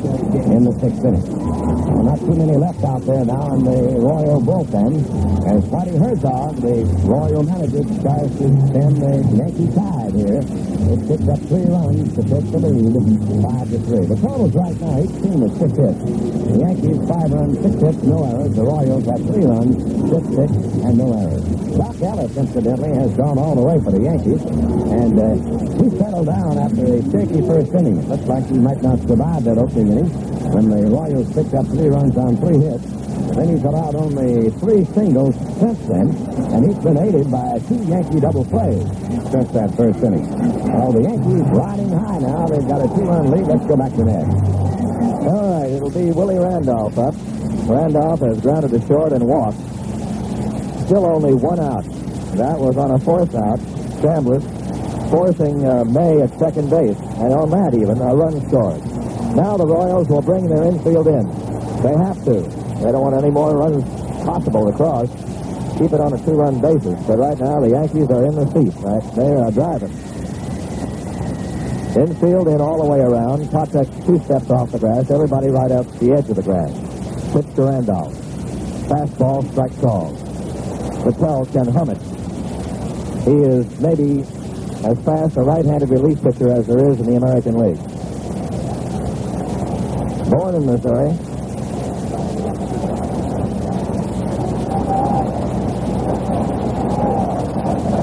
in 0.54 0.64
the 0.64 0.74
sixth 0.80 1.04
inning. 1.04 1.26
Well, 1.90 2.04
not 2.04 2.20
too 2.20 2.36
many 2.36 2.56
left 2.56 2.84
out 2.84 3.02
there 3.06 3.26
now 3.26 3.54
in 3.56 3.64
the 3.66 4.00
Royal 4.00 4.40
bullpen. 4.40 5.02
As 5.50 5.64
Whitey 5.66 5.98
Herzog, 5.98 6.62
the 6.62 6.86
Royal 7.10 7.44
manager, 7.44 7.84
tries 8.00 8.30
to 8.38 8.48
stem 8.70 8.94
the 9.02 9.26
Yankee 9.34 9.70
tide 9.74 10.14
here. 10.14 10.42
It 10.90 11.00
picked 11.10 11.30
up 11.30 11.42
three 11.50 11.66
runs 11.66 12.14
to 12.16 12.22
take 12.24 12.46
the 12.54 12.60
lead, 12.62 12.94
five 13.42 13.68
to 13.70 13.80
three. 13.90 14.06
The 14.06 14.16
totals 14.22 14.54
right 14.54 14.78
now, 14.80 15.02
each 15.02 15.16
team 15.22 15.42
is 15.44 15.54
six 15.58 15.74
hits. 15.74 16.02
The 16.46 16.58
Yankees 16.62 17.02
five 17.10 17.30
runs, 17.34 17.58
six 17.60 17.76
hits, 17.82 18.02
no 18.06 18.24
errors. 18.24 18.54
The 18.54 18.64
Royals 18.64 19.06
have 19.10 19.22
three 19.26 19.46
runs, 19.50 19.76
six 20.14 20.24
hits, 20.38 20.58
and 20.86 20.94
no 20.98 21.08
errors. 21.18 21.44
Dock 21.76 22.02
Ellis, 22.02 22.38
incidentally, 22.38 22.94
has 23.00 23.16
gone 23.16 23.38
all 23.40 23.56
the 23.56 23.64
way 23.64 23.80
for 23.80 23.92
the 23.92 24.04
Yankees, 24.04 24.44
and 24.44 25.16
uh, 25.16 25.40
he 25.80 25.88
settled 25.98 26.28
down 26.28 26.60
after 26.60 26.84
a 26.84 27.00
shaky 27.08 27.40
first 27.48 27.72
inning. 27.74 27.98
It 27.98 28.08
looked 28.12 28.28
like 28.28 28.46
he 28.48 28.60
might 28.60 28.82
not 28.84 29.00
survive 29.08 29.44
that 29.48 29.58
opening 29.58 29.96
inning 29.96 30.12
when 30.52 30.70
the 30.70 30.84
Royals 30.92 31.32
picked 31.34 31.54
up 31.56 31.66
three 31.68 31.88
runs 31.88 32.18
on 32.18 32.36
three 32.38 32.60
hits. 32.60 32.84
Then 33.40 33.56
he's 33.56 33.64
allowed 33.64 33.96
only 33.96 34.50
three 34.60 34.84
singles 34.92 35.36
since 35.60 35.80
then, 35.88 36.12
and 36.52 36.66
he's 36.66 36.80
been 36.84 36.98
aided 36.98 37.32
by 37.32 37.60
two 37.72 37.80
Yankee 37.88 38.20
double 38.20 38.44
plays 38.44 38.84
since 39.32 39.48
that 39.56 39.72
first 39.78 40.04
inning. 40.04 40.28
Well, 40.68 40.92
the 40.92 41.04
Yankees 41.04 41.48
riding 41.56 41.90
high 41.94 42.20
now. 42.20 42.48
They've 42.48 42.68
got 42.68 42.84
a 42.84 42.90
two-run 42.92 43.32
lead. 43.32 43.48
Let's 43.48 43.66
go 43.66 43.78
back 43.78 43.94
to 43.96 44.04
Ned. 44.04 44.28
All 45.30 45.62
right, 45.62 45.72
it'll 45.72 45.92
be 45.92 46.12
Willie 46.12 46.40
Randolph 46.40 46.98
up. 46.98 47.16
Randolph 47.70 48.20
has 48.22 48.42
grounded 48.42 48.72
to 48.72 48.88
short 48.88 49.14
and 49.14 49.24
walked. 49.24 49.60
Still 50.88 51.06
only 51.06 51.34
one 51.34 51.60
out. 51.60 51.86
That 52.38 52.60
was 52.60 52.78
on 52.78 52.92
a 52.92 53.00
fourth 53.00 53.34
out. 53.36 53.60
Chambliss 54.02 54.44
forcing 55.10 55.66
uh, 55.66 55.84
May 55.86 56.22
at 56.22 56.38
second 56.38 56.70
base, 56.70 56.98
and 56.98 57.34
on 57.34 57.50
that 57.50 57.74
even, 57.74 57.98
a 58.00 58.16
run 58.16 58.40
scored. 58.48 58.86
Now 59.36 59.58
the 59.58 59.66
Royals 59.66 60.08
will 60.08 60.22
bring 60.22 60.48
their 60.48 60.64
infield 60.64 61.08
in. 61.08 61.26
They 61.82 61.96
have 61.98 62.24
to. 62.26 62.42
They 62.80 62.92
don't 62.92 63.02
want 63.02 63.16
any 63.16 63.30
more 63.30 63.58
runs 63.58 63.84
possible 64.24 64.70
to 64.70 64.76
cross. 64.76 65.10
Keep 65.78 65.94
it 65.94 66.02
on 66.02 66.14
a 66.14 66.20
two-run 66.26 66.62
basis. 66.62 67.00
But 67.08 67.18
right 67.18 67.40
now, 67.40 67.60
the 67.60 67.70
Yankees 67.70 68.10
are 68.12 68.26
in 68.26 68.36
the 68.36 68.46
seat. 68.52 68.74
Right? 68.84 69.04
They 69.16 69.32
are 69.36 69.52
driving. 69.52 69.92
Infield 71.96 72.48
in 72.48 72.62
all 72.62 72.84
the 72.84 72.90
way 72.90 73.00
around. 73.00 73.48
Patek 73.50 74.06
two 74.06 74.20
steps 74.26 74.50
off 74.50 74.72
the 74.72 74.80
grass. 74.80 75.10
Everybody 75.10 75.50
right 75.50 75.72
up 75.72 75.88
the 76.00 76.14
edge 76.14 76.30
of 76.30 76.36
the 76.36 76.44
grass. 76.44 76.72
Pitch 77.34 77.56
to 77.56 77.64
Randolph. 77.64 78.14
Fastball, 78.88 79.50
strike 79.52 79.76
call. 79.82 80.16
Patel 81.04 81.46
can 81.48 81.68
hum 81.68 81.90
it. 81.90 82.19
He 83.26 83.36
is 83.36 83.80
maybe 83.80 84.22
as 84.88 84.98
fast 85.06 85.38
a 85.38 85.42
right-handed 85.42 85.90
relief 85.90 86.22
pitcher 86.24 86.52
as 86.52 86.66
there 86.68 86.90
is 86.90 87.00
in 87.00 87.06
the 87.06 87.16
American 87.16 87.60
League. 87.60 87.80
Born 90.30 90.56
in 90.56 90.66
Missouri. 90.66 91.12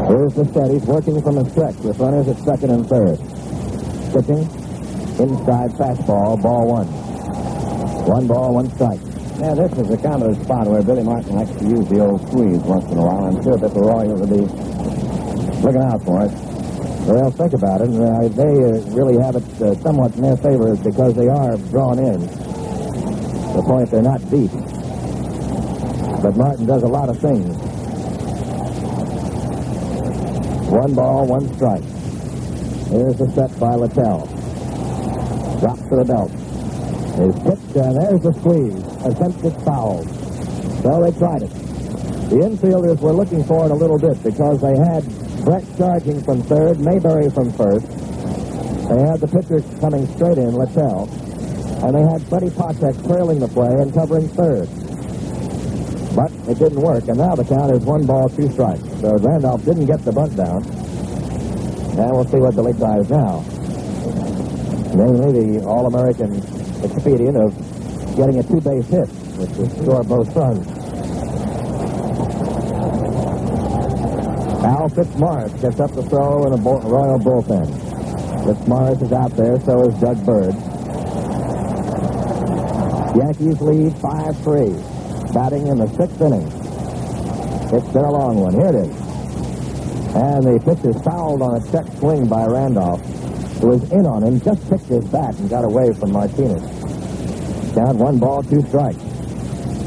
Here's 0.07 0.35
the 0.35 0.45
steady, 0.51 0.79
working 0.87 1.23
from 1.23 1.39
a 1.39 1.51
stretch 1.51 1.77
with 1.79 1.99
runners 1.99 2.29
at 2.29 2.39
second 2.45 2.71
and 2.71 2.87
third. 2.89 3.19
Pitching, 4.13 4.45
inside 5.19 5.71
fastball, 5.73 6.41
ball 6.41 6.67
one. 6.69 6.87
One 8.07 8.27
ball, 8.27 8.55
one 8.55 8.71
strike. 8.75 9.01
Yeah, 9.41 9.55
this 9.55 9.73
is 9.73 9.89
the 9.89 9.99
kind 9.99 10.23
of 10.23 10.41
spot 10.45 10.67
where 10.69 10.83
Billy 10.83 11.03
Martin 11.03 11.35
likes 11.37 11.51
to 11.59 11.65
use 11.65 11.89
the 11.89 12.01
old 12.01 12.27
squeeze 12.29 12.61
once 12.63 12.85
in 12.91 12.99
a 12.99 13.03
while. 13.03 13.25
I'm 13.25 13.43
sure 13.43 13.57
that 13.57 13.75
the 13.75 13.81
Royals 13.81 14.21
will 14.21 14.47
be 14.47 14.66
looking 15.67 15.83
out 15.83 16.01
for 16.05 16.23
it. 16.25 16.31
Well, 17.11 17.31
think 17.33 17.53
about 17.53 17.81
it. 17.81 17.91
Uh, 17.91 18.29
they 18.29 18.55
uh, 18.55 18.87
really 18.95 19.19
have 19.19 19.35
it 19.35 19.43
uh, 19.61 19.75
somewhat 19.83 20.15
in 20.15 20.23
their 20.23 20.37
favor 20.37 20.77
because 20.77 21.15
they 21.15 21.27
are 21.27 21.57
drawn 21.75 21.99
in. 21.99 22.21
The 22.21 23.63
point 23.67 23.91
they're 23.91 24.03
not 24.03 24.23
deep. 24.31 24.53
But 26.23 26.37
Martin 26.37 26.67
does 26.67 26.85
a 26.85 26.87
lot 26.87 27.09
of 27.09 27.19
things. 27.19 27.51
One 30.71 30.95
ball, 30.95 31.27
one 31.27 31.53
strike. 31.55 31.83
Here's 32.91 33.17
the 33.17 33.29
set 33.35 33.59
by 33.59 33.75
Littell. 33.75 34.27
Drops 35.59 35.83
to 35.89 35.97
the 35.97 36.05
belt. 36.07 36.31
Is 37.17 37.35
pitched, 37.43 37.77
and 37.77 37.97
there's 37.97 38.23
the 38.23 38.33
squeeze. 38.39 38.87
Attempted 39.05 39.55
foul. 39.65 40.05
So 40.83 41.03
they 41.03 41.19
tried 41.19 41.43
it. 41.43 41.51
The 42.31 42.37
infielders 42.37 43.01
were 43.01 43.13
looking 43.13 43.43
for 43.45 43.65
it 43.65 43.71
a 43.73 43.75
little 43.75 43.99
bit 43.99 44.23
because 44.23 44.61
they 44.61 44.77
had 44.77 45.26
Brett 45.47 45.63
charging 45.79 46.21
from 46.25 46.43
third, 46.43 46.81
Mayberry 46.81 47.31
from 47.31 47.53
first. 47.53 47.87
They 47.87 48.99
had 48.99 49.21
the 49.23 49.31
pitchers 49.31 49.63
coming 49.79 50.05
straight 50.17 50.39
in, 50.39 50.51
Littell. 50.51 51.07
And 51.87 51.95
they 51.95 52.03
had 52.03 52.29
Buddy 52.29 52.51
Patek 52.51 53.07
trailing 53.07 53.39
the 53.39 53.47
play 53.47 53.71
and 53.71 53.95
covering 53.95 54.27
third. 54.27 54.67
But 56.17 56.35
it 56.51 56.59
didn't 56.59 56.83
work, 56.83 57.07
and 57.07 57.19
now 57.19 57.37
the 57.37 57.45
count 57.45 57.71
is 57.71 57.85
one 57.85 58.05
ball, 58.07 58.29
two 58.29 58.51
strikes. 58.51 58.83
So 59.01 59.15
Randolph 59.19 59.65
didn't 59.65 59.87
get 59.87 60.03
the 60.03 60.11
bunt 60.11 60.35
down. 60.35 60.67
And 60.67 62.11
we'll 62.11 62.27
see 62.27 62.39
what 62.43 62.57
Billy 62.57 62.73
tries 62.75 63.09
now. 63.09 63.45
Namely, 64.99 65.31
the 65.31 65.65
All-American 65.65 66.43
expedient 66.83 67.37
of 67.37 67.55
getting 68.17 68.41
a 68.41 68.43
two-base 68.43 68.89
hit, 68.89 69.09
which 69.39 69.51
will 69.55 69.71
score 69.71 70.03
both 70.03 70.35
runs. 70.35 70.76
Al 74.97 75.05
Fitzmorris 75.05 75.61
gets 75.61 75.81
up 75.81 75.93
to 75.93 76.03
throw 76.03 76.47
in 76.47 76.53
a 76.53 76.57
Royal 76.57 77.19
bullpen. 77.19 77.67
Fitzmorris 78.45 79.03
is 79.03 79.13
out 79.13 79.31
there, 79.37 79.61
so 79.61 79.89
is 79.89 79.95
Doug 80.01 80.25
Bird. 80.25 80.55
Yankees 83.17 83.61
lead 83.61 83.93
5-3. 83.95 85.35
Batting 85.35 85.67
in 85.67 85.79
the 85.79 85.89
sixth 85.89 86.21
inning. 86.21 86.47
It's 87.77 87.93
been 87.93 88.05
a 88.05 88.11
long 88.11 88.41
one. 88.41 88.55
Here 88.55 88.69
it 88.69 88.75
is. 88.75 88.97
And 90.15 90.45
the 90.45 90.61
pitch 90.65 90.85
is 90.85 91.03
fouled 91.03 91.43
on 91.43 91.61
a 91.61 91.73
check 91.73 91.87
swing 91.99 92.27
by 92.27 92.47
Randolph, 92.47 93.05
who 93.61 93.69
was 93.69 93.93
in 93.93 94.07
on 94.07 94.23
him, 94.23 94.41
just 94.41 94.69
picked 94.71 94.87
his 94.87 95.05
bat 95.07 95.39
and 95.39 95.51
got 95.51 95.65
away 95.65 95.93
from 95.93 96.13
Martinez. 96.13 96.63
Count 97.75 97.99
one 97.99 98.19
ball, 98.19 98.43
two 98.43 98.63
strikes. 98.69 99.03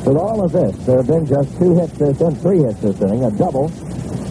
With 0.06 0.18
all 0.18 0.44
of 0.44 0.52
this, 0.52 0.76
there 0.86 0.98
have 0.98 1.08
been 1.08 1.26
just 1.26 1.58
two 1.58 1.76
hits 1.76 1.94
this 1.94 2.22
and 2.22 2.40
three 2.42 2.60
hits 2.60 2.80
this 2.82 3.02
inning, 3.02 3.24
a 3.24 3.32
double 3.32 3.70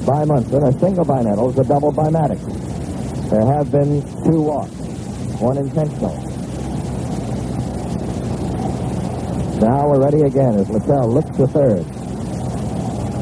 by 0.09 0.25
Munson, 0.25 0.63
a 0.65 0.73
single 0.81 1.05
by 1.05 1.21
Nettles, 1.21 1.59
a 1.59 1.65
double 1.65 1.93
by 1.93 2.09
Maddox. 2.09 2.41
There 3.29 3.45
have 3.45 3.71
been 3.71 4.01
two 4.25 4.41
walks, 4.41 4.73
one 5.37 5.59
intentional. 5.59 6.17
Now 9.61 9.87
we're 9.87 10.03
ready 10.03 10.23
again 10.23 10.55
as 10.55 10.71
Littell 10.71 11.13
looks 11.13 11.37
to 11.37 11.47
third. 11.47 11.85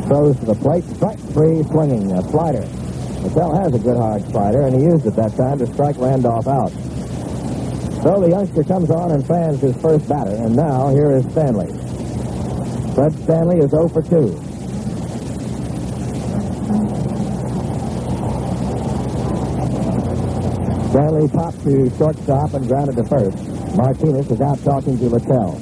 Throws 0.06 0.38
to 0.38 0.46
the 0.46 0.54
plate, 0.54 0.84
strike 0.94 1.18
three, 1.34 1.64
swinging, 1.64 2.12
a 2.12 2.22
slider. 2.30 2.64
Littell 3.26 3.56
has 3.56 3.74
a 3.74 3.80
good 3.80 3.96
hard 3.96 4.22
slider, 4.30 4.60
and 4.60 4.76
he 4.76 4.82
used 4.82 5.06
it 5.06 5.16
that 5.16 5.34
time 5.34 5.58
to 5.58 5.66
strike 5.66 5.98
Randolph 5.98 6.46
out. 6.46 6.70
So 8.04 8.20
the 8.20 8.28
youngster 8.30 8.62
comes 8.62 8.92
on 8.92 9.10
and 9.10 9.26
fans 9.26 9.60
his 9.60 9.74
first 9.82 10.08
batter, 10.08 10.36
and 10.36 10.54
now 10.54 10.90
here 10.90 11.10
is 11.10 11.24
Stanley. 11.32 11.66
Fred 12.94 13.12
Stanley 13.24 13.58
is 13.58 13.70
0 13.70 13.88
for 13.88 14.02
2. 14.02 14.45
Stanley 20.90 21.28
popped 21.28 21.62
to 21.62 21.90
shortstop 21.97 22.55
and 22.55 22.66
grounded 22.66 22.97
to 22.97 23.05
first. 23.05 23.38
Martinez 23.76 24.28
is 24.30 24.40
out 24.40 24.59
talking 24.64 24.98
to 24.98 25.05
Littell. 25.05 25.52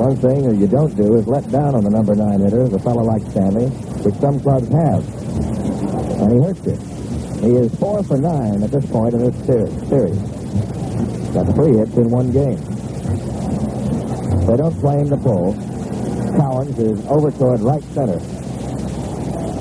One 0.00 0.16
thing 0.16 0.48
that 0.48 0.56
you 0.56 0.66
don't 0.66 0.96
do 0.96 1.14
is 1.14 1.28
let 1.28 1.48
down 1.52 1.76
on 1.76 1.84
the 1.84 1.90
number 1.90 2.16
nine 2.16 2.40
hitter, 2.40 2.62
a 2.64 2.78
fellow 2.80 3.04
like 3.04 3.22
Stanley, 3.30 3.68
which 4.02 4.14
some 4.16 4.40
clubs 4.40 4.66
have. 4.68 5.06
And 6.18 6.32
he 6.32 6.38
hurts 6.42 6.66
you. 6.66 6.76
He 7.46 7.56
is 7.56 7.72
four 7.78 8.02
for 8.02 8.16
nine 8.16 8.64
at 8.64 8.72
this 8.72 8.86
point 8.86 9.14
in 9.14 9.20
this 9.20 9.36
ser- 9.46 9.70
series. 9.86 10.18
Got 11.30 11.54
three 11.54 11.76
hits 11.76 11.96
in 11.96 12.10
one 12.10 12.32
game. 12.32 12.58
They 14.46 14.56
don't 14.56 14.74
him 14.74 15.10
to 15.10 15.16
pull. 15.18 15.54
Cowens 16.34 16.78
is 16.78 17.06
over 17.06 17.30
toward 17.30 17.60
right 17.60 17.82
center. 17.94 18.39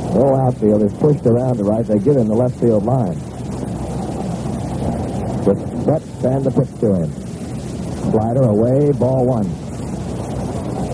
Whole 0.09 0.35
outfield 0.35 0.81
is 0.83 0.93
pushed 0.93 1.25
around 1.25 1.57
to 1.57 1.63
right. 1.63 1.85
They 1.85 1.99
get 1.99 2.17
in 2.17 2.27
the 2.27 2.35
left 2.35 2.59
field 2.59 2.83
line. 2.83 3.17
With 5.45 5.85
Brett 5.85 6.01
stand 6.19 6.43
the 6.45 6.51
pitch 6.51 6.79
to 6.81 6.95
him. 6.95 7.11
Slider 8.11 8.43
away, 8.43 8.91
ball 8.93 9.25
one. 9.25 9.47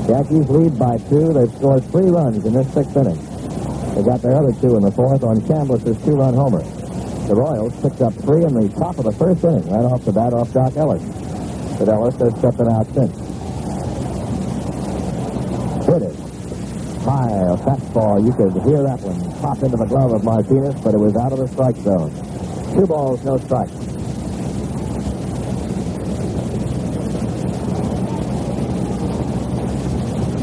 Yankees 0.08 0.50
lead 0.50 0.78
by 0.78 0.98
two. 1.10 1.34
They've 1.34 1.52
scored 1.58 1.84
three 1.92 2.10
runs 2.10 2.46
in 2.46 2.54
this 2.54 2.72
sixth 2.74 2.96
inning. 2.96 3.18
They 3.96 4.04
got 4.04 4.22
their 4.22 4.36
other 4.36 4.54
two 4.60 4.76
in 4.76 4.84
the 4.84 4.92
fourth 4.92 5.24
on 5.24 5.40
Chambliss's 5.42 5.98
two-run 6.04 6.34
homer. 6.34 6.62
The 7.28 7.36
Royals 7.36 7.74
picked 7.82 8.02
up 8.02 8.14
three 8.14 8.44
in 8.44 8.54
the 8.54 8.70
top 8.78 9.00
of 9.00 9.06
the 9.06 9.14
first 9.14 9.44
inning, 9.44 9.68
right 9.72 9.86
off 9.86 10.04
the 10.06 10.12
bat 10.12 10.34
off 10.34 10.52
Dock 10.54 10.76
Ellis. 10.76 11.02
But 11.80 11.90
Ellis 11.90 12.16
has 12.18 12.34
kept 12.42 12.60
it 12.60 12.68
out 12.68 12.86
since. 12.94 13.16
Hit 15.88 16.02
it. 16.04 16.16
High, 17.16 17.30
a 17.30 17.56
fastball. 17.56 18.26
You 18.26 18.34
could 18.34 18.52
hear 18.68 18.84
that 18.84 19.00
one 19.00 19.16
pop 19.40 19.64
into 19.64 19.78
the 19.78 19.86
glove 19.86 20.12
of 20.12 20.26
Martinez, 20.26 20.76
but 20.82 20.94
it 20.94 20.98
was 20.98 21.16
out 21.16 21.32
of 21.32 21.40
the 21.40 21.48
strike 21.48 21.78
zone. 21.78 22.12
Two 22.76 22.86
balls, 22.86 23.24
no 23.24 23.38
strikes. 23.38 23.72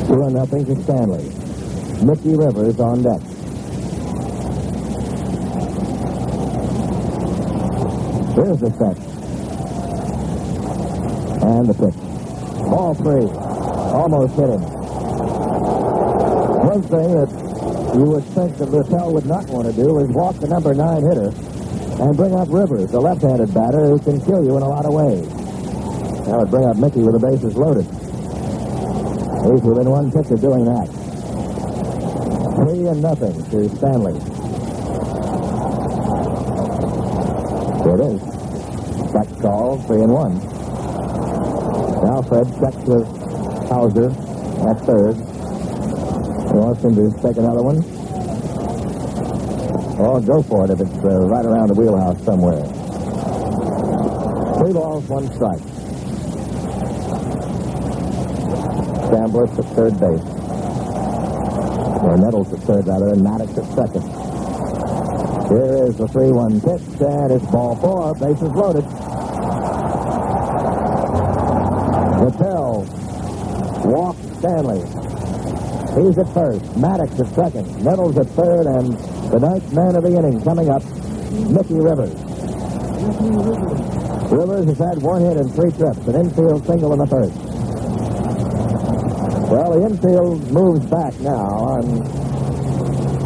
Two 0.09 0.23
and 0.23 0.33
nothing 0.33 0.65
to 0.65 0.83
Stanley. 0.85 1.29
Mickey 2.07 2.37
Rivers 2.41 2.81
on 2.81 3.03
deck. 3.03 3.21
Here's 8.33 8.61
the 8.65 8.73
set. 8.81 8.97
And 11.43 11.69
the 11.69 11.75
pitch. 11.75 12.01
Ball 12.65 12.95
three. 12.95 13.29
Almost 13.93 14.35
hit 14.37 14.49
him. 14.49 14.82
One 16.63 16.83
thing 16.83 17.11
that 17.11 17.31
you 17.99 18.05
would 18.05 18.25
think 18.25 18.57
that 18.59 18.71
Littell 18.71 19.13
would 19.13 19.27
not 19.27 19.47
want 19.49 19.67
to 19.67 19.75
do 19.75 19.99
is 19.99 20.09
walk 20.09 20.39
the 20.39 20.47
number 20.47 20.73
nine 20.75 21.03
hitter 21.03 21.35
and 22.01 22.17
bring 22.17 22.35
up 22.35 22.49
Rivers, 22.51 22.91
the 22.91 23.01
left-handed 23.01 23.53
batter 23.53 23.87
who 23.87 23.99
can 23.99 24.21
kill 24.25 24.45
you 24.45 24.57
in 24.57 24.63
a 24.63 24.69
lot 24.69 24.87
of 24.87 24.95
ways. 24.95 25.27
That 26.27 26.39
would 26.39 26.51
bring 26.51 26.65
up 26.65 26.77
Mickey 26.77 27.03
with 27.03 27.19
the 27.19 27.27
bases 27.27 27.57
loaded. 27.57 27.85
He's 29.43 29.63
within 29.63 29.91
one 29.91 30.13
pitch 30.13 30.31
of 30.31 30.41
doing 30.41 30.65
that. 30.65 30.87
Three 32.63 32.87
and 32.87 33.03
nothing 33.03 33.35
to 33.51 33.69
Stanley. 33.77 34.15
It 37.91 38.01
is. 38.07 38.23
Strike 39.11 39.35
call, 39.43 39.83
three 39.83 40.03
and 40.03 40.13
one. 40.15 40.39
Now 42.07 42.23
Fred 42.23 42.47
checks 42.63 42.87
with 42.87 43.07
Howser 43.67 44.15
at 44.71 44.79
third. 44.87 45.32
Him 46.53 46.95
to 46.97 47.11
take 47.23 47.39
another 47.39 47.63
one. 47.63 47.79
Or 49.99 50.21
go 50.21 50.43
for 50.43 50.65
it 50.67 50.71
if 50.71 50.81
it's 50.81 51.05
uh, 51.05 51.27
right 51.27 51.47
around 51.47 51.69
the 51.69 51.75
wheelhouse 51.75 52.23
somewhere. 52.25 52.61
Three 54.59 54.73
balls, 54.75 55.09
one 55.09 55.33
strike. 55.33 55.61
Chambliss 59.09 59.59
at 59.59 59.65
third 59.77 59.99
base. 59.99 60.21
Or 62.03 62.19
Nettles 62.19 62.53
at 62.53 62.59
third, 62.61 62.87
rather, 62.87 63.09
and 63.09 63.25
Maddox 63.25 63.57
at 63.57 63.65
second. 63.73 64.03
Here 65.49 65.85
is 65.89 65.97
the 65.97 66.07
3-1 66.07 66.61
pitch, 66.61 67.01
and 67.01 67.33
it's 67.33 67.47
ball 67.47 67.77
four. 67.77 68.15
Bases 68.15 68.53
loaded. 68.53 68.85
Littell 72.21 72.85
walks 73.87 74.21
Stanley. 74.39 75.02
He's 75.93 76.17
at 76.17 76.33
first. 76.33 76.77
Maddox 76.77 77.21
at 77.21 77.29
second. 77.35 77.85
Nettles 77.85 78.17
at 78.17 78.27
third, 78.29 78.67
and 78.67 78.97
the 79.31 79.39
ninth 79.39 79.73
man 79.75 79.95
of 79.95 80.03
the 80.03 80.17
inning 80.17 80.41
coming 80.43 80.71
up, 80.71 80.83
Mickey 81.53 81.81
Rivers. 81.81 82.17
Rivers 84.33 84.65
has 84.73 84.79
had 84.79 85.03
one 85.03 85.21
hit 85.21 85.37
in 85.37 85.51
three 85.51 85.71
trips, 85.73 85.99
an 86.09 86.17
infield 86.17 86.67
single 86.67 86.93
in 86.95 86.99
the 86.99 87.07
first. 87.07 87.37
Well, 89.53 89.73
the 89.77 89.85
infield 89.85 90.51
moves 90.51 90.87
back 90.87 91.13
now. 91.21 91.77
I'm 91.77 91.99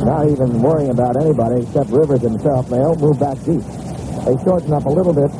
not 0.04 0.28
even 0.28 0.60
worrying 0.60 0.90
about 0.90 1.16
anybody 1.16 1.62
except 1.62 1.90
Rivers 1.90 2.22
himself. 2.22 2.68
They 2.68 2.78
don't 2.78 3.00
move 3.00 3.20
back 3.20 3.38
deep. 3.44 3.62
They 4.26 4.34
shorten 4.42 4.72
up 4.72 4.86
a 4.86 4.90
little 4.90 5.14
bit 5.14 5.30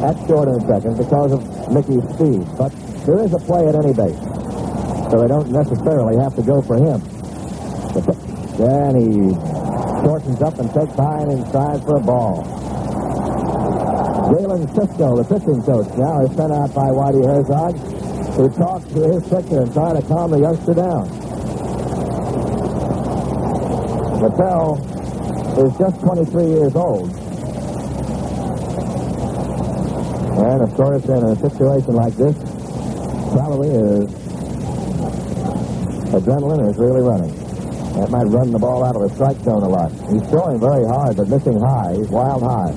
at 0.00 0.16
short 0.26 0.48
and 0.48 0.62
second 0.64 0.96
because 0.96 1.32
of 1.32 1.44
Mickey's 1.70 2.08
speed. 2.16 2.48
But 2.56 2.72
there 3.04 3.20
is 3.20 3.34
a 3.34 3.38
play 3.38 3.68
at 3.68 3.74
any 3.74 3.92
base. 3.92 4.29
So 5.10 5.20
they 5.20 5.28
don't 5.28 5.50
necessarily 5.50 6.16
have 6.22 6.36
to 6.36 6.42
go 6.42 6.62
for 6.62 6.76
him. 6.76 7.00
Then 8.56 8.94
he 8.94 9.34
shortens 10.04 10.40
up 10.42 10.58
and 10.58 10.72
takes 10.72 10.94
high 10.94 11.22
and 11.22 11.32
inside 11.32 11.82
for 11.84 11.96
a 11.96 12.00
ball. 12.00 12.44
Galen 14.32 14.68
Cisco, 14.74 15.16
the 15.16 15.24
pitching 15.24 15.62
coach, 15.62 15.88
now 15.98 16.20
is 16.20 16.30
sent 16.36 16.52
out 16.52 16.72
by 16.72 16.88
Whitey 16.88 17.26
Herzog 17.26 17.76
who 18.34 18.48
talks 18.50 18.86
to 18.92 19.00
his 19.02 19.22
pitcher 19.24 19.62
and 19.62 19.72
try 19.72 19.92
to 19.92 20.02
calm 20.06 20.30
the 20.30 20.38
youngster 20.38 20.74
down. 20.74 21.08
Littell 24.20 24.78
is 25.58 25.76
just 25.78 26.00
23 26.00 26.44
years 26.44 26.76
old. 26.76 27.10
And, 30.38 30.62
of 30.62 30.74
course, 30.74 31.04
in 31.04 31.24
a 31.24 31.36
situation 31.36 31.94
like 31.94 32.14
this, 32.14 32.36
probably 33.32 33.68
is 33.68 34.19
adrenaline 36.12 36.68
is 36.68 36.76
really 36.76 37.02
running. 37.02 37.34
That 37.94 38.10
might 38.10 38.26
run 38.26 38.50
the 38.50 38.58
ball 38.58 38.84
out 38.84 38.96
of 38.96 39.02
the 39.02 39.10
strike 39.14 39.38
zone 39.42 39.62
a 39.62 39.68
lot. 39.68 39.90
He's 40.10 40.22
throwing 40.30 40.58
very 40.58 40.86
hard, 40.86 41.16
but 41.16 41.28
missing 41.28 41.58
high. 41.58 41.94
He's 41.98 42.08
wild 42.08 42.42
high. 42.42 42.74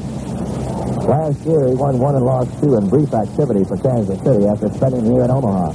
Last 1.05 1.45
year, 1.45 1.67
he 1.67 1.75
won 1.75 1.99
one 1.99 2.15
and 2.15 2.25
lost 2.25 2.49
two 2.61 2.77
in 2.77 2.89
brief 2.89 3.13
activity 3.13 3.63
for 3.65 3.77
Kansas 3.77 4.17
City 4.21 4.45
after 4.47 4.69
spending 4.73 5.03
the 5.05 5.13
year 5.13 5.23
at 5.23 5.29
Omaha. 5.29 5.73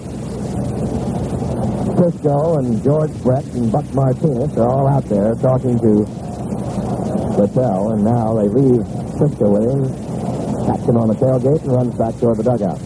Cisco 1.99 2.59
and 2.59 2.83
George 2.83 3.15
Brett 3.23 3.45
and 3.55 3.71
Buck 3.71 3.87
Martinez 3.95 4.57
are 4.57 4.69
all 4.69 4.87
out 4.87 5.05
there 5.07 5.35
talking 5.35 5.79
to 5.79 6.07
Littell, 7.39 7.93
and 7.93 8.05
now 8.05 8.35
they 8.35 8.49
leave 8.49 8.87
Cisco 9.19 9.51
with 9.51 9.67
him, 9.67 9.83
catch 10.67 10.83
him 10.87 10.97
on 10.97 11.09
the 11.09 11.15
tailgate, 11.15 11.63
and 11.63 11.73
runs 11.73 11.95
back 11.95 12.15
toward 12.19 12.39
the 12.39 12.45
dugout. 12.45 12.79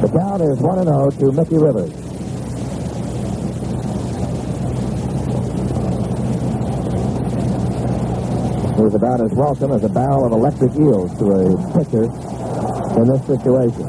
The 0.00 0.08
count 0.08 0.42
is 0.42 0.58
1 0.58 0.84
0 0.84 1.10
to 1.10 1.32
Mickey 1.32 1.58
Rivers. 1.58 1.99
He's 8.80 8.94
about 8.94 9.20
as 9.20 9.30
welcome 9.34 9.72
as 9.72 9.84
a 9.84 9.90
barrel 9.90 10.24
of 10.24 10.32
electric 10.32 10.72
eels 10.72 11.12
to 11.18 11.32
a 11.32 11.52
pitcher 11.76 12.04
in 12.96 13.06
this 13.12 13.20
situation. 13.28 13.84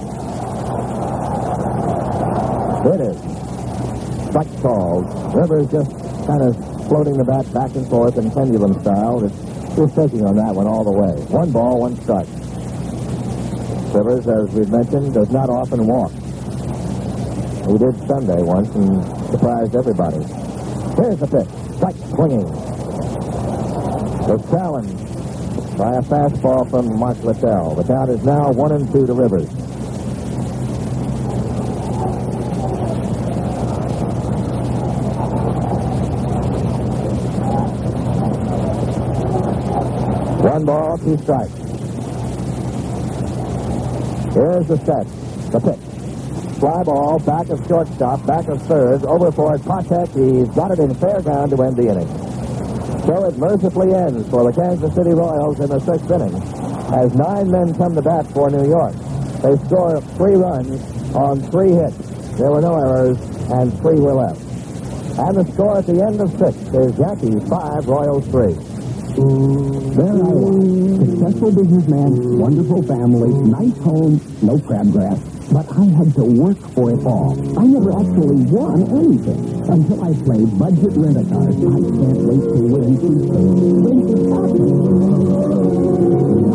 It 2.91 2.99
is. 2.99 3.17
Strike 4.27 4.51
called. 4.61 5.07
Rivers 5.33 5.71
just 5.71 5.91
kind 6.27 6.43
of 6.43 6.57
floating 6.89 7.15
the 7.15 7.23
bat 7.23 7.47
back 7.53 7.73
and 7.75 7.87
forth 7.87 8.17
in 8.17 8.29
pendulum 8.31 8.81
style. 8.81 9.23
It's 9.23 9.33
just 9.77 9.95
taking 9.95 10.25
on 10.25 10.35
that 10.35 10.53
one 10.53 10.67
all 10.67 10.83
the 10.83 10.91
way. 10.91 11.15
One 11.31 11.51
ball, 11.51 11.79
one 11.79 11.95
strike. 12.01 12.27
Rivers, 13.95 14.27
as 14.27 14.53
we've 14.53 14.69
mentioned, 14.69 15.13
does 15.13 15.31
not 15.31 15.49
often 15.49 15.87
walk. 15.87 16.11
He 17.63 17.77
did 17.77 17.95
Sunday 18.09 18.43
once 18.43 18.67
and 18.75 19.05
surprised 19.31 19.73
everybody. 19.73 20.19
Here's 20.99 21.17
the 21.17 21.27
pitch. 21.31 21.77
Strike 21.77 21.95
swinging 22.11 22.70
was 24.31 24.49
challenged 24.49 25.77
by 25.77 25.95
a 25.95 26.01
fastball 26.01 26.69
from 26.69 26.97
Mark 26.97 27.21
Littell. 27.23 27.75
The 27.75 27.83
count 27.83 28.09
is 28.09 28.23
now 28.23 28.51
one 28.51 28.71
and 28.71 28.89
two 28.91 29.05
to 29.05 29.13
Rivers. 29.13 29.49
One 40.41 40.65
ball, 40.65 40.97
two 40.99 41.17
strikes. 41.17 41.51
Here's 44.33 44.67
the 44.67 44.77
set. 44.85 45.07
The 45.51 45.59
pitch. 45.59 46.59
Fly 46.59 46.83
ball, 46.83 47.19
back 47.19 47.49
of 47.49 47.67
shortstop, 47.67 48.25
back 48.25 48.47
of 48.47 48.61
third, 48.63 49.03
over 49.03 49.31
for 49.31 49.57
Patek. 49.57 50.07
He's 50.13 50.55
got 50.55 50.71
it 50.71 50.79
in 50.79 50.95
fair 50.95 51.21
ground 51.21 51.51
to 51.51 51.61
end 51.63 51.75
the 51.75 51.89
inning. 51.89 52.30
So 53.05 53.25
it 53.25 53.37
mercifully 53.37 53.93
ends 53.93 54.29
for 54.29 54.43
the 54.49 54.53
Kansas 54.53 54.93
City 54.93 55.11
Royals 55.11 55.59
in 55.59 55.69
the 55.69 55.79
sixth 55.79 56.11
inning 56.11 56.35
as 56.93 57.13
nine 57.15 57.49
men 57.49 57.73
come 57.75 57.95
to 57.95 58.01
bat 58.01 58.27
for 58.27 58.49
New 58.49 58.67
York. 58.67 58.93
They 59.41 59.57
score 59.65 59.99
three 60.17 60.35
runs 60.35 60.79
on 61.15 61.41
three 61.49 61.71
hits. 61.71 61.97
There 62.37 62.51
were 62.51 62.61
no 62.61 62.75
errors, 62.77 63.17
and 63.49 63.73
three 63.79 63.99
were 63.99 64.13
left. 64.13 64.41
And 65.17 65.35
the 65.35 65.45
score 65.53 65.79
at 65.79 65.87
the 65.87 66.01
end 66.01 66.21
of 66.21 66.29
six 66.37 66.55
is 66.73 66.97
Yankees 66.99 67.49
five, 67.49 67.87
Royals 67.87 68.27
three. 68.27 68.53
There 69.13 70.07
I 70.07 70.29
was. 70.31 71.09
Successful 71.09 71.51
businessman, 71.51 72.39
wonderful 72.39 72.83
family, 72.83 73.33
nice 73.49 73.77
home, 73.79 74.21
no 74.41 74.57
crabgrass. 74.57 75.30
But 75.51 75.67
I 75.77 75.83
had 75.83 76.13
to 76.15 76.23
work 76.23 76.57
for 76.73 76.91
it 76.91 77.05
all. 77.05 77.35
I 77.59 77.65
never 77.65 77.91
actually 77.91 78.45
won 78.47 78.87
anything 78.87 79.69
until 79.69 80.01
I 80.01 80.13
played 80.23 80.57
budget 80.57 80.95
rent-a-cars. 80.95 81.55
I 81.55 81.59
can't 81.59 82.21
wait 82.23 82.39
to 82.39 82.61
win 82.71 82.95
Tuesday. 83.01 83.45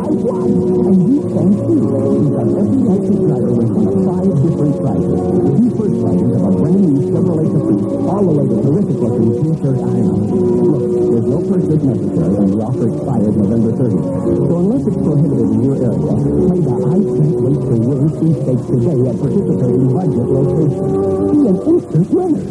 I 0.01 0.09
won, 0.09 0.49
and 0.87 0.99
you 1.13 1.21
can 1.29 1.76
every 1.97 2.29
wins 2.29 3.73
one 3.73 3.89
of 3.89 3.97
five 4.05 4.29
different 4.45 4.75
prizes. 4.85 5.17
The 5.17 5.73
first 5.77 5.97
prizes 5.97 6.33
of 6.37 6.53
brand 6.61 6.83
new 6.85 7.01
Chevrolet 7.09 7.49
Caprice, 7.49 7.85
all 8.05 8.23
the 8.27 8.33
way 8.37 8.45
to 8.47 8.57
terrific 8.61 8.99
looking 9.01 9.33
t-shirt 9.41 9.79
iron. 9.81 10.13
Look, 10.67 10.85
there's 10.93 11.29
no 11.33 11.39
purchase 11.47 11.83
necessary, 11.87 12.35
and 12.37 12.49
the 12.53 12.59
offer 12.61 12.87
expires 12.93 13.35
November 13.37 13.73
30th. 13.81 14.07
So 14.37 14.55
unless 14.61 14.83
it's 14.87 15.01
prohibited 15.01 15.49
in 15.49 15.61
your 15.65 15.77
area, 15.81 16.13
play 16.17 16.61
the 16.61 16.75
I 16.77 16.99
can't 17.01 17.37
to 17.65 17.77
win 17.81 18.03
sweepstakes 18.13 18.67
today 18.67 18.99
at 19.09 19.17
participating 19.17 19.89
budget 19.97 20.27
locations. 20.37 20.93
Be 21.33 21.39
an 21.49 21.57
instant 21.65 22.07
winner. 22.13 22.45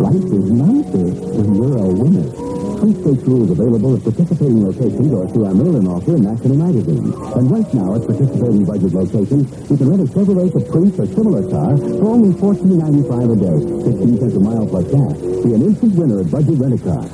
Life 0.00 0.28
is 0.30 0.46
nicer 0.50 1.06
when 1.36 1.48
you're 1.54 1.76
a 1.76 1.88
winner. 2.00 2.49
Sweepstakes 2.80 3.28
rules 3.28 3.50
available 3.50 3.94
at 3.94 4.02
participating 4.02 4.64
locations 4.64 5.12
or 5.12 5.28
through 5.28 5.44
our 5.44 5.52
mail-in 5.52 5.86
offer 5.86 6.16
in 6.16 6.22
National 6.24 6.56
Magazine. 6.56 7.12
And 7.36 7.44
right 7.52 7.74
now 7.76 7.94
at 7.94 8.08
participating 8.08 8.64
budget 8.64 8.92
locations, 8.96 9.52
you 9.68 9.76
can 9.76 9.84
rent 9.90 10.00
a 10.00 10.08
Chevrolet 10.08 10.48
Caprice 10.48 10.96
or 10.96 11.06
similar 11.12 11.44
car 11.52 11.76
for 11.76 12.08
only 12.08 12.32
$14.95 12.40 13.04
a 13.04 13.36
day, 13.36 13.58
15 13.84 14.18
cents 14.18 14.34
a 14.34 14.40
mile 14.40 14.66
plus 14.66 14.88
gas. 14.88 15.12
Be 15.44 15.52
an 15.52 15.60
instant 15.60 15.94
winner 15.94 16.20
at 16.24 16.30
Budget 16.30 16.56
Rent-A-Car. 16.56 17.04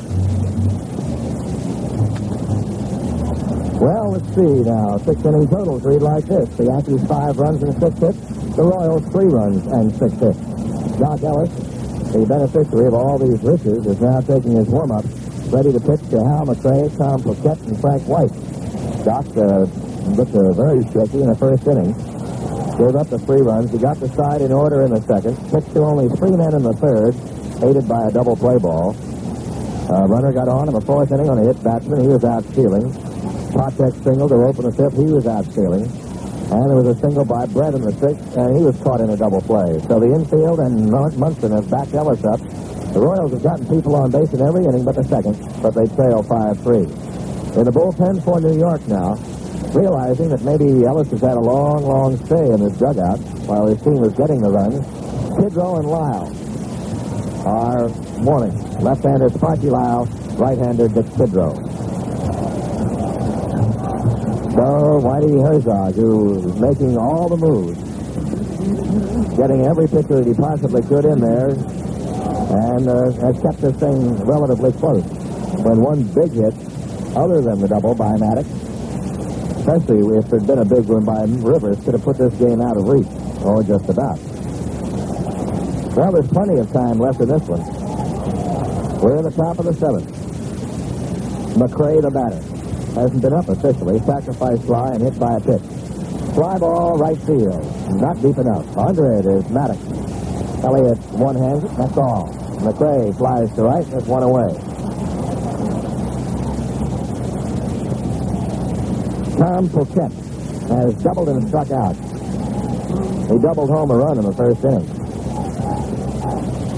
Well, 3.82 4.06
let's 4.12 4.30
see 4.38 4.62
now. 4.62 4.98
Six 4.98 5.18
inning 5.26 5.48
totals 5.48 5.82
read 5.82 6.02
like 6.02 6.26
this. 6.26 6.48
The 6.56 6.64
Yankees 6.64 7.05
five 7.09 7.38
runs 7.38 7.62
and 7.64 7.74
six 7.74 7.98
hits. 7.98 8.55
The 8.55 8.62
Royals 8.62 9.05
three 9.10 9.26
runs 9.26 9.66
and 9.66 9.90
six 9.98 10.14
hits. 10.14 10.38
Dock 10.97 11.22
Ellis 11.24 11.51
the 12.12 12.24
beneficiary 12.24 12.86
of 12.86 12.94
all 12.94 13.18
these 13.18 13.43
riches, 13.43 13.86
is 13.86 14.01
now 14.01 14.20
taking 14.20 14.56
his 14.56 14.68
warm-up, 14.68 15.05
ready 15.52 15.73
to 15.73 15.81
pitch 15.81 16.02
to 16.10 16.18
Hal 16.18 16.47
McRae, 16.47 16.90
Tom 16.97 17.23
Poquette, 17.23 17.62
and 17.66 17.81
Frank 17.81 18.02
White. 18.06 18.32
Dock 19.05 19.27
uh, 19.36 19.64
looked 20.18 20.35
uh, 20.35 20.52
very 20.52 20.82
shaky 20.90 21.23
in 21.23 21.28
the 21.31 21.39
first 21.39 21.66
inning. 21.66 21.94
Gave 22.77 22.94
up 22.94 23.09
the 23.09 23.18
three 23.18 23.40
runs. 23.40 23.70
He 23.73 23.78
got 23.78 23.98
the 24.01 24.09
side 24.09 24.43
in 24.43 24.52
order 24.52 24.82
in 24.82 24.93
the 24.93 25.01
second. 25.02 25.36
Pitched 25.51 25.73
to 25.74 25.81
only 25.81 26.09
three 26.16 26.36
men 26.36 26.52
in 26.55 26.62
the 26.62 26.74
third, 26.77 27.14
aided 27.64 27.89
by 27.89 28.09
a 28.09 28.12
double 28.12 28.36
play 28.36 28.59
ball. 28.59 28.94
Uh, 29.89 30.05
runner 30.10 30.32
got 30.32 30.48
on 30.48 30.68
in 30.68 30.74
the 30.74 30.82
fourth 30.82 31.10
inning 31.12 31.31
on 31.31 31.39
a 31.39 31.44
hit 31.44 31.62
batsman. 31.62 32.01
He 32.01 32.09
was 32.09 32.24
out 32.24 32.44
stealing. 32.52 32.90
Patek 33.55 33.94
single 34.05 34.28
to 34.28 34.35
open 34.35 34.66
the 34.68 34.74
fifth. 34.74 34.98
He 34.98 35.09
was 35.09 35.27
out 35.27 35.47
stealing. 35.47 35.86
And 36.47 36.62
there 36.70 36.77
was 36.77 36.90
a 36.90 36.98
single 37.01 37.24
by 37.24 37.47
Brett 37.47 37.74
in 37.74 37.82
the 37.82 37.93
sixth, 37.97 38.36
and 38.36 38.56
he 38.56 38.62
was 38.62 38.77
caught 38.82 39.01
in 39.01 39.10
a 39.10 39.16
double 39.16 39.40
play. 39.40 39.81
So 39.89 39.98
the 39.98 40.12
infield 40.12 40.60
and 40.60 40.90
Mun- 40.90 41.18
Munson 41.18 41.52
have 41.52 41.70
backed 41.70 41.94
Ellis 41.94 42.23
up. 42.24 42.39
The 42.97 43.02
Royals 43.02 43.32
have 43.32 43.43
gotten 43.43 43.68
people 43.68 43.94
on 43.94 44.10
base 44.10 44.32
in 44.32 44.40
every 44.40 44.64
inning 44.64 44.82
but 44.82 44.97
the 44.97 45.05
second, 45.05 45.36
but 45.60 45.77
they 45.77 45.85
trail 46.01 46.24
5-3. 46.24 46.89
In 47.60 47.64
the 47.68 47.70
bullpen 47.70 48.24
for 48.24 48.40
New 48.40 48.56
York 48.56 48.81
now, 48.89 49.20
realizing 49.77 50.31
that 50.31 50.40
maybe 50.40 50.86
Ellis 50.86 51.10
has 51.10 51.20
had 51.20 51.36
a 51.36 51.44
long, 51.44 51.85
long 51.85 52.16
stay 52.24 52.48
in 52.48 52.59
his 52.59 52.73
dugout 52.78 53.20
while 53.44 53.66
his 53.66 53.77
team 53.82 54.01
was 54.01 54.14
getting 54.14 54.40
the 54.40 54.48
runs, 54.48 54.81
Tidrow 55.36 55.77
and 55.77 55.93
Lyle 55.93 56.32
are 57.44 57.93
warning. 58.24 58.56
Left-hander 58.81 59.28
Sparky 59.28 59.68
Lyle, 59.68 60.06
right-hander 60.40 60.89
Dick 60.89 61.05
Tidrow. 61.20 61.52
So 64.56 65.05
Whitey 65.05 65.36
Herzog, 65.44 65.97
who 65.97 66.48
is 66.48 66.56
making 66.56 66.97
all 66.97 67.28
the 67.28 67.36
moves, 67.36 67.77
getting 69.36 69.66
every 69.66 69.86
pitcher 69.86 70.24
that 70.24 70.27
he 70.27 70.32
possibly 70.32 70.81
could 70.81 71.05
in 71.05 71.20
there, 71.20 71.52
and 72.48 72.89
uh, 72.89 73.10
has 73.27 73.40
kept 73.43 73.59
this 73.60 73.77
thing 73.77 74.16
relatively 74.24 74.73
close. 74.73 75.02
When 75.62 75.81
one 75.82 76.05
big 76.14 76.32
hit, 76.32 76.55
other 77.16 77.40
than 77.40 77.60
the 77.60 77.68
double 77.68 77.94
by 77.94 78.12
Maddox, 78.16 78.47
especially 79.59 80.16
if 80.18 80.28
there'd 80.31 80.47
been 80.47 80.60
a 80.60 80.64
big 80.64 80.86
one 80.86 81.05
by 81.05 81.24
Rivers, 81.43 81.82
could 81.85 81.94
have 81.94 82.05
put 82.05 82.18
this 82.18 82.35
game 82.35 82.60
out 82.60 82.77
of 82.77 82.86
reach, 82.86 83.09
or 83.43 83.62
just 83.62 83.89
about. 83.89 84.18
Well, 85.97 86.12
there's 86.12 86.28
plenty 86.28 86.60
of 86.60 86.70
time 86.73 86.98
left 86.98 87.20
in 87.20 87.28
this 87.28 87.43
one. 87.48 87.64
We're 89.01 89.16
in 89.16 89.24
the 89.24 89.31
top 89.31 89.59
of 89.59 89.64
the 89.64 89.74
seventh. 89.74 90.06
McRae, 91.56 92.02
the 92.02 92.10
batter, 92.10 92.43
hasn't 93.01 93.23
been 93.23 93.32
up 93.32 93.48
officially. 93.48 93.98
Sacrifice 94.01 94.62
fly 94.64 94.93
and 94.93 95.02
hit 95.02 95.18
by 95.18 95.36
a 95.36 95.40
pitch. 95.40 95.62
Fly 96.35 96.59
ball 96.59 96.98
right 96.98 97.18
field. 97.24 97.64
Not 97.97 98.20
deep 98.20 98.36
enough. 98.36 98.77
Under 98.77 99.14
it 99.14 99.24
is 99.24 99.48
Maddox. 99.48 100.05
Elliott 100.64 100.98
one 101.12 101.36
hand. 101.36 101.62
That's 101.76 101.96
all. 101.96 102.28
McRae 102.60 103.16
flies 103.16 103.52
to 103.54 103.62
right. 103.62 103.86
That's 103.86 104.06
one 104.06 104.22
away. 104.22 104.52
Tom 109.36 109.68
Poquette 109.68 110.12
has 110.68 110.94
doubled 111.02 111.28
and 111.28 111.46
struck 111.48 111.70
out. 111.70 111.94
He 113.30 113.38
doubled 113.38 113.70
home 113.70 113.90
a 113.90 113.96
run 113.96 114.18
in 114.18 114.24
the 114.24 114.32
first 114.32 114.64
inning. 114.64 114.86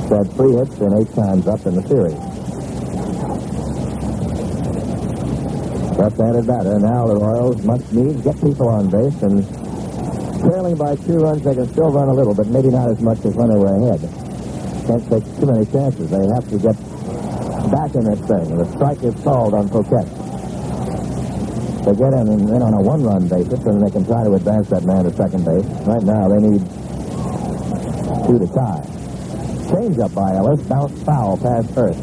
Had 0.08 0.32
three 0.32 0.52
hits 0.54 0.78
and 0.78 0.98
eight 0.98 1.14
times 1.14 1.46
up 1.46 1.64
in 1.66 1.74
the 1.74 1.86
series. 1.86 2.18
Left-handed 5.98 6.46
batter. 6.46 6.78
Now 6.78 7.06
the 7.06 7.16
Royals 7.16 7.62
must 7.64 7.92
needs 7.92 8.22
get 8.22 8.40
people 8.40 8.68
on 8.68 8.88
base, 8.88 9.22
and 9.22 9.57
trailing 10.40 10.76
by 10.76 10.96
two 10.96 11.18
runs, 11.18 11.42
they 11.42 11.54
can 11.54 11.68
still 11.68 11.90
run 11.90 12.08
a 12.08 12.14
little, 12.14 12.34
but 12.34 12.46
maybe 12.48 12.68
not 12.68 12.90
as 12.90 13.00
much 13.00 13.24
as 13.24 13.34
when 13.34 13.48
they 13.48 13.56
were 13.56 13.74
ahead. 13.74 14.00
Can't 14.86 15.04
take 15.10 15.24
too 15.38 15.46
many 15.46 15.66
chances. 15.66 16.10
They 16.10 16.26
have 16.32 16.48
to 16.48 16.58
get 16.58 16.76
back 17.70 17.94
in 17.94 18.04
this 18.04 18.20
thing. 18.24 18.56
The 18.56 18.66
strike 18.72 19.02
is 19.02 19.14
called 19.22 19.54
on 19.54 19.68
Poquette. 19.68 20.08
They 21.84 21.94
get 21.94 22.12
in, 22.12 22.28
and 22.28 22.48
in 22.48 22.62
on 22.62 22.74
a 22.74 22.82
one-run 22.82 23.28
basis, 23.28 23.64
and 23.64 23.84
they 23.84 23.90
can 23.90 24.04
try 24.04 24.24
to 24.24 24.34
advance 24.34 24.68
that 24.68 24.84
man 24.84 25.04
to 25.04 25.12
second 25.12 25.44
base. 25.44 25.64
Right 25.86 26.02
now, 26.02 26.28
they 26.28 26.40
need 26.40 26.60
two 28.26 28.38
to 28.38 28.48
tie. 28.52 28.84
Change 29.72 29.98
up 29.98 30.14
by 30.14 30.36
Ellis, 30.36 30.60
bounced 30.68 31.04
foul 31.04 31.36
past 31.36 31.72
first. 31.74 32.00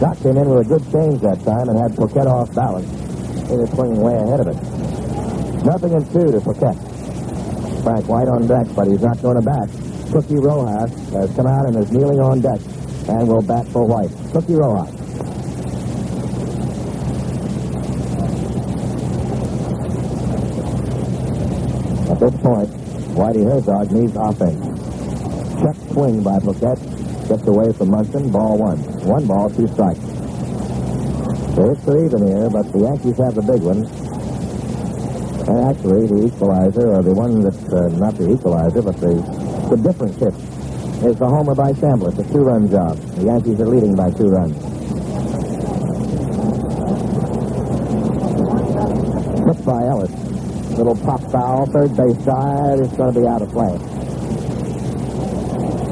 Dock 0.00 0.16
came 0.20 0.36
in 0.36 0.48
with 0.48 0.64
a 0.64 0.68
good 0.68 0.84
change 0.92 1.20
that 1.22 1.42
time 1.44 1.68
and 1.68 1.78
had 1.78 1.92
Poquette 1.92 2.26
off 2.26 2.54
balance. 2.54 2.88
He 3.48 3.56
was 3.56 3.70
swinging 3.70 4.00
way 4.00 4.14
ahead 4.14 4.40
of 4.40 4.48
it. 4.48 4.56
Nothing 5.64 5.92
in 5.92 6.04
two 6.12 6.32
to 6.32 6.40
Poquette. 6.40 6.87
Frank 7.88 8.06
White 8.06 8.28
on 8.28 8.46
deck, 8.46 8.66
but 8.76 8.86
he's 8.86 9.00
not 9.00 9.16
going 9.22 9.36
to 9.36 9.40
bat. 9.40 9.66
Cookie 10.12 10.36
Rojas 10.36 10.92
has 11.12 11.34
come 11.34 11.46
out 11.46 11.64
and 11.68 11.76
is 11.78 11.90
kneeling 11.90 12.20
on 12.20 12.38
deck 12.38 12.60
and 13.08 13.26
will 13.26 13.40
bat 13.40 13.66
for 13.68 13.86
White. 13.86 14.10
Cookie 14.30 14.56
Rojas. 14.56 14.92
At 22.10 22.20
this 22.20 22.36
point, 22.42 22.68
Whitey 23.16 23.44
Herzog 23.48 23.90
needs 23.90 24.14
offense. 24.16 24.60
Check 25.62 25.76
swing 25.90 26.22
by 26.22 26.40
Poquette. 26.40 27.28
Gets 27.30 27.46
away 27.46 27.72
from 27.72 27.88
Munson. 27.88 28.30
Ball 28.30 28.58
one. 28.58 28.78
One 29.06 29.26
ball, 29.26 29.48
two 29.48 29.66
strikes. 29.68 30.00
Hits 31.56 31.88
are 31.88 32.04
even 32.04 32.26
here, 32.26 32.50
but 32.50 32.70
the 32.70 32.80
Yankees 32.80 33.16
have 33.16 33.34
the 33.34 33.40
big 33.40 33.62
one. 33.62 34.07
And 35.48 35.64
actually, 35.64 36.06
the 36.06 36.26
equalizer, 36.26 36.92
or 36.92 37.02
the 37.02 37.14
one 37.14 37.40
that's 37.40 37.72
uh, 37.72 37.88
not 37.96 38.14
the 38.16 38.30
equalizer, 38.30 38.82
but 38.82 39.00
the, 39.00 39.16
the 39.70 39.80
difference 39.80 40.16
hit, 40.16 40.34
is 41.08 41.16
the 41.16 41.26
homer 41.26 41.54
by 41.54 41.72
Chambliss, 41.72 42.18
a 42.18 42.32
two-run 42.32 42.68
job. 42.70 42.98
The 43.16 43.24
Yankees 43.24 43.58
are 43.58 43.66
leading 43.66 43.96
by 43.96 44.10
two 44.10 44.28
runs. 44.28 44.54
Hit 49.40 49.64
by 49.64 49.86
Ellis. 49.88 50.12
Little 50.76 50.96
pop 50.96 51.22
foul, 51.32 51.64
third 51.72 51.96
base 51.96 52.24
side. 52.26 52.80
It's 52.80 52.96
going 52.98 53.14
to 53.14 53.20
be 53.20 53.26
out 53.26 53.40
of 53.40 53.48
play. 53.48 53.72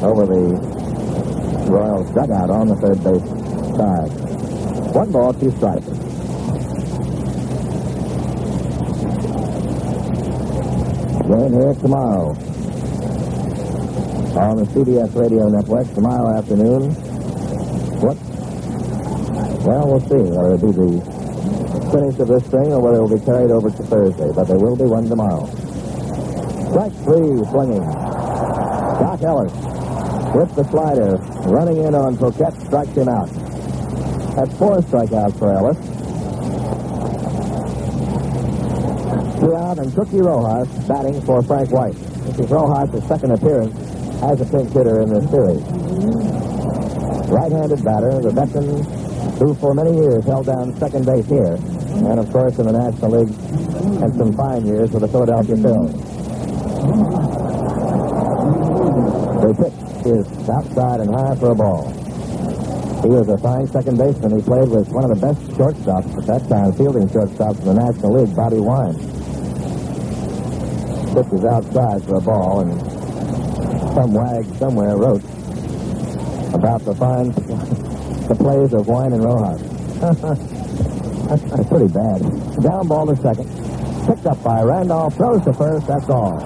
Over 0.05 0.27
the 0.27 0.77
Royals 1.71 2.11
dugout 2.11 2.51
on 2.51 2.69
the 2.69 2.77
third 2.77 3.03
base 3.03 3.25
side. 3.75 4.13
One 4.95 5.11
ball, 5.11 5.33
two 5.33 5.51
strikes. 5.53 5.96
Game 11.37 11.53
here 11.53 11.75
tomorrow 11.75 12.31
on 14.41 14.57
the 14.57 14.65
CBS 14.73 15.15
radio 15.15 15.51
network 15.51 15.93
tomorrow 15.93 16.39
afternoon. 16.39 16.93
What? 18.01 18.17
Well, 19.67 19.85
we'll 19.87 20.01
see 20.01 20.31
whether 20.33 20.55
it'll 20.55 20.73
be 20.73 20.97
the 20.97 21.91
finish 21.93 22.19
of 22.21 22.29
this 22.29 22.43
thing 22.49 22.73
or 22.73 22.81
whether 22.81 22.97
it 22.97 23.03
will 23.03 23.19
be 23.19 23.25
carried 23.27 23.51
over 23.51 23.69
to 23.69 23.83
Thursday, 23.83 24.33
but 24.33 24.45
there 24.45 24.57
will 24.57 24.77
be 24.77 24.85
one 24.85 25.11
tomorrow. 25.11 25.45
Strike 26.73 26.97
three, 27.05 27.45
swinging. 27.53 27.85
Dock 27.85 29.21
Ellis 29.21 29.53
with 30.33 30.57
the 30.57 30.65
slider, 30.71 31.17
running 31.53 31.85
in 31.85 31.95
on 31.95 32.17
Poquette, 32.17 32.65
strikes 32.65 32.97
him 32.97 33.11
out. 33.11 33.29
That's 34.37 34.57
four 34.57 34.79
strikeouts 34.81 35.39
for 35.39 35.53
Ellis. 35.53 35.77
Two 39.39 39.55
out, 39.55 39.76
and 39.87 39.95
Cookie 39.95 40.21
Rojas 40.21 40.69
batting 40.89 41.21
for 41.23 41.43
Frank 41.43 41.71
White. 41.71 41.95
This 41.95 42.41
is 42.41 42.51
Rojas' 42.51 43.07
second 43.07 43.31
appearance 43.31 43.75
as 44.23 44.41
a 44.41 44.45
pinch 44.45 44.73
hitter 44.73 45.01
in 45.03 45.15
this 45.15 45.31
series. 45.31 45.63
Right-handed 47.31 47.85
batter, 47.85 48.19
the 48.19 48.33
veteran 48.35 48.83
who 49.39 49.55
for 49.55 49.75
many 49.75 49.95
years 49.95 50.25
held 50.25 50.47
down 50.47 50.77
second 50.79 51.07
base 51.07 51.27
here, 51.27 51.55
and 51.55 52.19
of 52.19 52.33
course 52.33 52.59
in 52.59 52.67
the 52.67 52.73
National 52.73 53.23
League, 53.23 53.35
had 54.01 54.17
some 54.17 54.33
fine 54.35 54.67
years 54.67 54.91
with 54.91 55.03
the 55.03 55.09
Philadelphia 55.09 55.57
Phillies. 55.57 55.95
The 59.39 59.55
pitch 59.55 60.07
is 60.07 60.49
outside 60.49 61.01
and 61.01 61.15
high 61.15 61.37
for 61.37 61.51
a 61.51 61.55
ball. 61.55 61.93
He 63.03 63.09
was 63.09 63.29
a 63.29 63.39
fine 63.39 63.69
second 63.69 63.99
baseman. 63.99 64.35
He 64.35 64.43
played 64.43 64.69
with 64.69 64.89
one 64.89 65.09
of 65.09 65.15
the 65.15 65.27
best 65.27 65.41
shortstops 65.55 66.11
at 66.19 66.27
that 66.27 66.49
time, 66.49 66.73
fielding 66.73 67.07
shortstops 67.07 67.61
in 67.61 67.67
the 67.67 67.75
National 67.75 68.19
League, 68.19 68.35
Bobby 68.35 68.59
Wine. 68.59 68.99
Pitch 71.17 71.33
is 71.33 71.45
outside 71.47 72.05
for 72.05 72.17
a 72.17 72.21
ball, 72.21 72.61
and 72.61 72.79
some 73.95 74.13
wag 74.13 74.45
somewhere 74.59 74.99
wrote 74.99 75.25
about 76.53 76.85
the 76.85 76.95
fine 76.95 77.31
the 78.29 78.35
plays 78.35 78.75
of 78.75 78.87
Wine 78.87 79.15
and 79.15 79.25
Rojas. 79.25 79.63
That's 81.49 81.69
pretty 81.71 81.89
bad. 81.89 82.21
Down 82.63 82.87
ball 82.87 83.07
to 83.07 83.17
second. 83.17 83.49
Picked 84.07 84.27
up 84.27 84.45
by 84.45 84.61
Randolph. 84.61 85.15
Throws 85.17 85.43
to 85.45 85.55
first. 85.55 85.87
That's 85.87 86.11
all. 86.11 86.39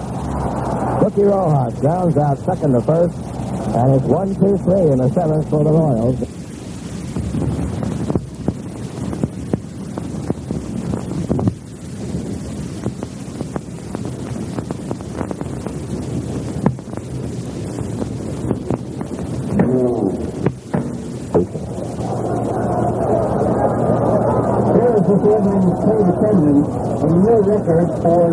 Cookie 1.01 1.23
Rojas 1.23 1.77
grounds 1.81 2.15
out 2.15 2.39
second 2.39 2.71
to 2.71 2.81
first. 2.81 3.17
And 3.75 3.95
it's 3.95 4.05
one, 4.05 4.33
two, 4.35 4.57
three 4.59 4.87
in 4.87 4.99
the 4.99 5.09
seventh 5.09 5.49
for 5.49 5.65
the 5.65 5.71
Royals. 5.71 6.41
This 25.11 25.19
evening 25.27 25.63
is 25.67 25.79
paid 25.83 26.07
attendance, 26.07 26.71
a 27.03 27.09
new 27.11 27.39
record 27.43 27.89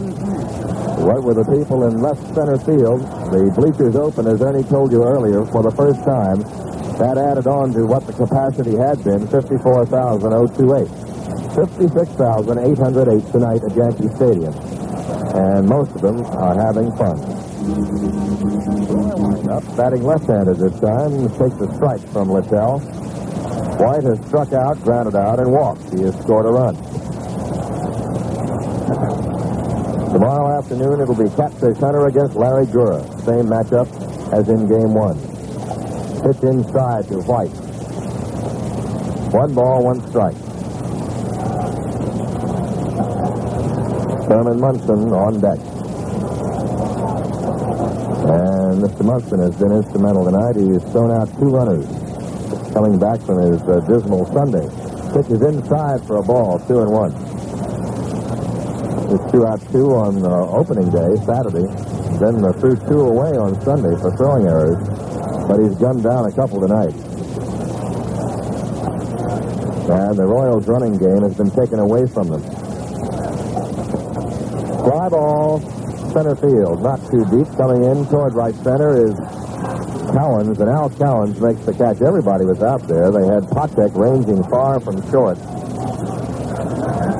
What 1.01 1.23
were 1.23 1.33
the 1.33 1.45
people 1.45 1.85
in 1.87 1.99
left 2.01 2.21
center 2.35 2.59
field, 2.59 3.01
the 3.31 3.49
bleachers 3.55 3.95
open, 3.95 4.27
as 4.27 4.39
Ernie 4.41 4.63
told 4.63 4.91
you 4.91 5.03
earlier, 5.03 5.43
for 5.45 5.63
the 5.63 5.71
first 5.71 6.03
time. 6.03 6.41
That 6.99 7.17
added 7.17 7.47
on 7.47 7.73
to 7.73 7.85
what 7.85 8.05
the 8.05 8.13
capacity 8.13 8.75
had 8.77 9.03
been, 9.03 9.25
54,028. 9.27 11.04
56,808 11.55 13.31
tonight 13.31 13.63
at 13.63 13.75
Yankee 13.77 14.09
Stadium. 14.15 14.53
And 15.35 15.65
most 15.69 15.95
of 15.95 16.01
them 16.01 16.19
are 16.25 16.53
having 16.53 16.91
fun. 16.97 17.15
Up, 19.47 19.63
batting 19.77 20.03
left-handed 20.03 20.57
this 20.57 20.77
time, 20.81 21.29
takes 21.39 21.55
a 21.61 21.73
strike 21.75 22.05
from 22.11 22.29
Littell. 22.29 22.79
White 23.79 24.03
has 24.03 24.19
struck 24.27 24.51
out, 24.51 24.81
grounded 24.83 25.15
out, 25.15 25.39
and 25.39 25.49
walked. 25.49 25.93
He 25.93 26.03
has 26.03 26.19
scored 26.19 26.45
a 26.45 26.49
run. 26.49 26.75
Tomorrow 30.11 30.57
afternoon, 30.57 30.99
it'll 30.99 31.15
be 31.15 31.29
Catfish 31.37 31.77
Hunter 31.77 32.07
against 32.07 32.35
Larry 32.35 32.65
Gura. 32.65 33.01
Same 33.23 33.45
matchup 33.45 33.87
as 34.33 34.49
in 34.49 34.67
game 34.67 34.93
one. 34.93 35.15
Pitch 36.21 36.43
inside 36.43 37.07
to 37.07 37.21
White. 37.21 37.55
One 39.31 39.53
ball, 39.53 39.83
one 39.85 40.05
strike. 40.09 40.35
Thurman 44.35 44.59
Munson 44.59 45.13
on 45.13 45.39
deck. 45.39 45.59
And 48.27 48.83
Mr. 48.83 49.05
Munson 49.05 49.39
has 49.39 49.55
been 49.55 49.71
instrumental 49.71 50.25
tonight. 50.25 50.59
He's 50.59 50.83
thrown 50.91 51.09
out 51.09 51.31
two 51.39 51.47
runners 51.55 51.87
coming 52.73 52.99
back 52.99 53.21
from 53.21 53.39
his 53.39 53.63
uh, 53.63 53.79
dismal 53.87 54.27
Sunday. 54.35 54.67
Pitches 55.15 55.39
inside 55.39 56.05
for 56.05 56.17
a 56.17 56.21
ball, 56.21 56.59
two 56.67 56.83
and 56.83 56.91
one. 56.91 57.15
He 59.07 59.15
two 59.31 59.47
out 59.47 59.63
two 59.71 59.95
on 59.95 60.19
uh, 60.19 60.51
opening 60.51 60.91
day, 60.91 61.15
Saturday. 61.23 61.71
Then 62.19 62.43
uh, 62.43 62.51
threw 62.59 62.75
two 62.91 63.07
away 63.07 63.39
on 63.39 63.55
Sunday 63.61 63.95
for 64.03 64.11
throwing 64.17 64.47
errors. 64.47 64.83
But 65.47 65.63
he's 65.63 65.79
gunned 65.79 66.03
down 66.03 66.27
a 66.27 66.31
couple 66.35 66.59
tonight. 66.59 66.91
And 69.95 70.17
the 70.19 70.27
Royals' 70.27 70.67
running 70.67 70.97
game 70.97 71.21
has 71.23 71.37
been 71.37 71.51
taken 71.51 71.79
away 71.79 72.05
from 72.05 72.27
them. 72.27 72.54
Fly 74.85 75.09
ball, 75.09 75.59
center 76.13 76.35
field, 76.35 76.83
not 76.83 77.01
too 77.09 77.25
deep. 77.33 77.49
Coming 77.57 77.83
in 77.85 78.05
toward 78.05 78.35
right 78.35 78.53
center 78.61 79.07
is 79.09 79.15
Cowens, 80.13 80.59
and 80.59 80.69
Al 80.69 80.91
Cowens 80.91 81.41
makes 81.41 81.65
the 81.65 81.73
catch. 81.73 82.01
Everybody 82.01 82.45
was 82.45 82.61
out 82.61 82.87
there. 82.87 83.09
They 83.09 83.25
had 83.25 83.49
Patek 83.49 83.97
ranging 83.97 84.43
far 84.43 84.79
from 84.79 85.01
short. 85.09 85.39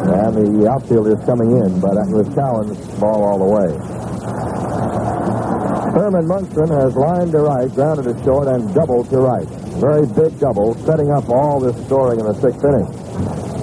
And 0.06 0.62
the 0.62 0.70
outfielders 0.70 1.26
coming 1.26 1.58
in, 1.58 1.80
but 1.82 1.98
it 1.98 2.14
was 2.14 2.30
Cowens' 2.38 3.00
ball 3.00 3.24
all 3.24 3.40
the 3.42 3.50
way. 3.50 3.74
Thurman 5.98 6.28
Munson 6.28 6.68
has 6.68 6.96
lined 6.96 7.32
to 7.32 7.40
right, 7.40 7.72
grounded 7.74 8.06
to 8.16 8.24
short, 8.24 8.48
and 8.48 8.72
doubled 8.76 9.10
to 9.10 9.18
right. 9.18 9.48
Very 9.82 10.06
big 10.06 10.38
double, 10.40 10.76
setting 10.86 11.10
up 11.10 11.30
all 11.30 11.60
this 11.60 11.76
scoring 11.88 12.20
in 12.20 12.28
the 12.28 12.36
sixth 12.36 12.64
inning. 12.64 12.86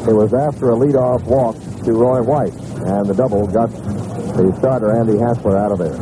It 0.08 0.14
was 0.14 0.34
after 0.34 0.70
a 0.70 0.74
leadoff 0.74 1.22
walk 1.22 1.54
to 1.84 1.92
Roy 1.92 2.20
White, 2.22 2.54
and 2.84 3.06
the 3.06 3.14
double 3.14 3.46
got 3.46 3.70
the 3.70 4.54
starter, 4.58 4.90
Andy 4.92 5.18
Hassler, 5.18 5.56
out 5.56 5.72
of 5.72 5.78
there. 5.78 5.96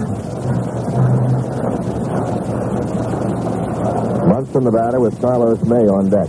Munson, 4.27 4.65
the 4.65 4.71
batter, 4.71 5.01
with 5.01 5.21
Carlos 5.21 5.63
May 5.65 5.87
on 5.87 6.09
deck. 6.09 6.29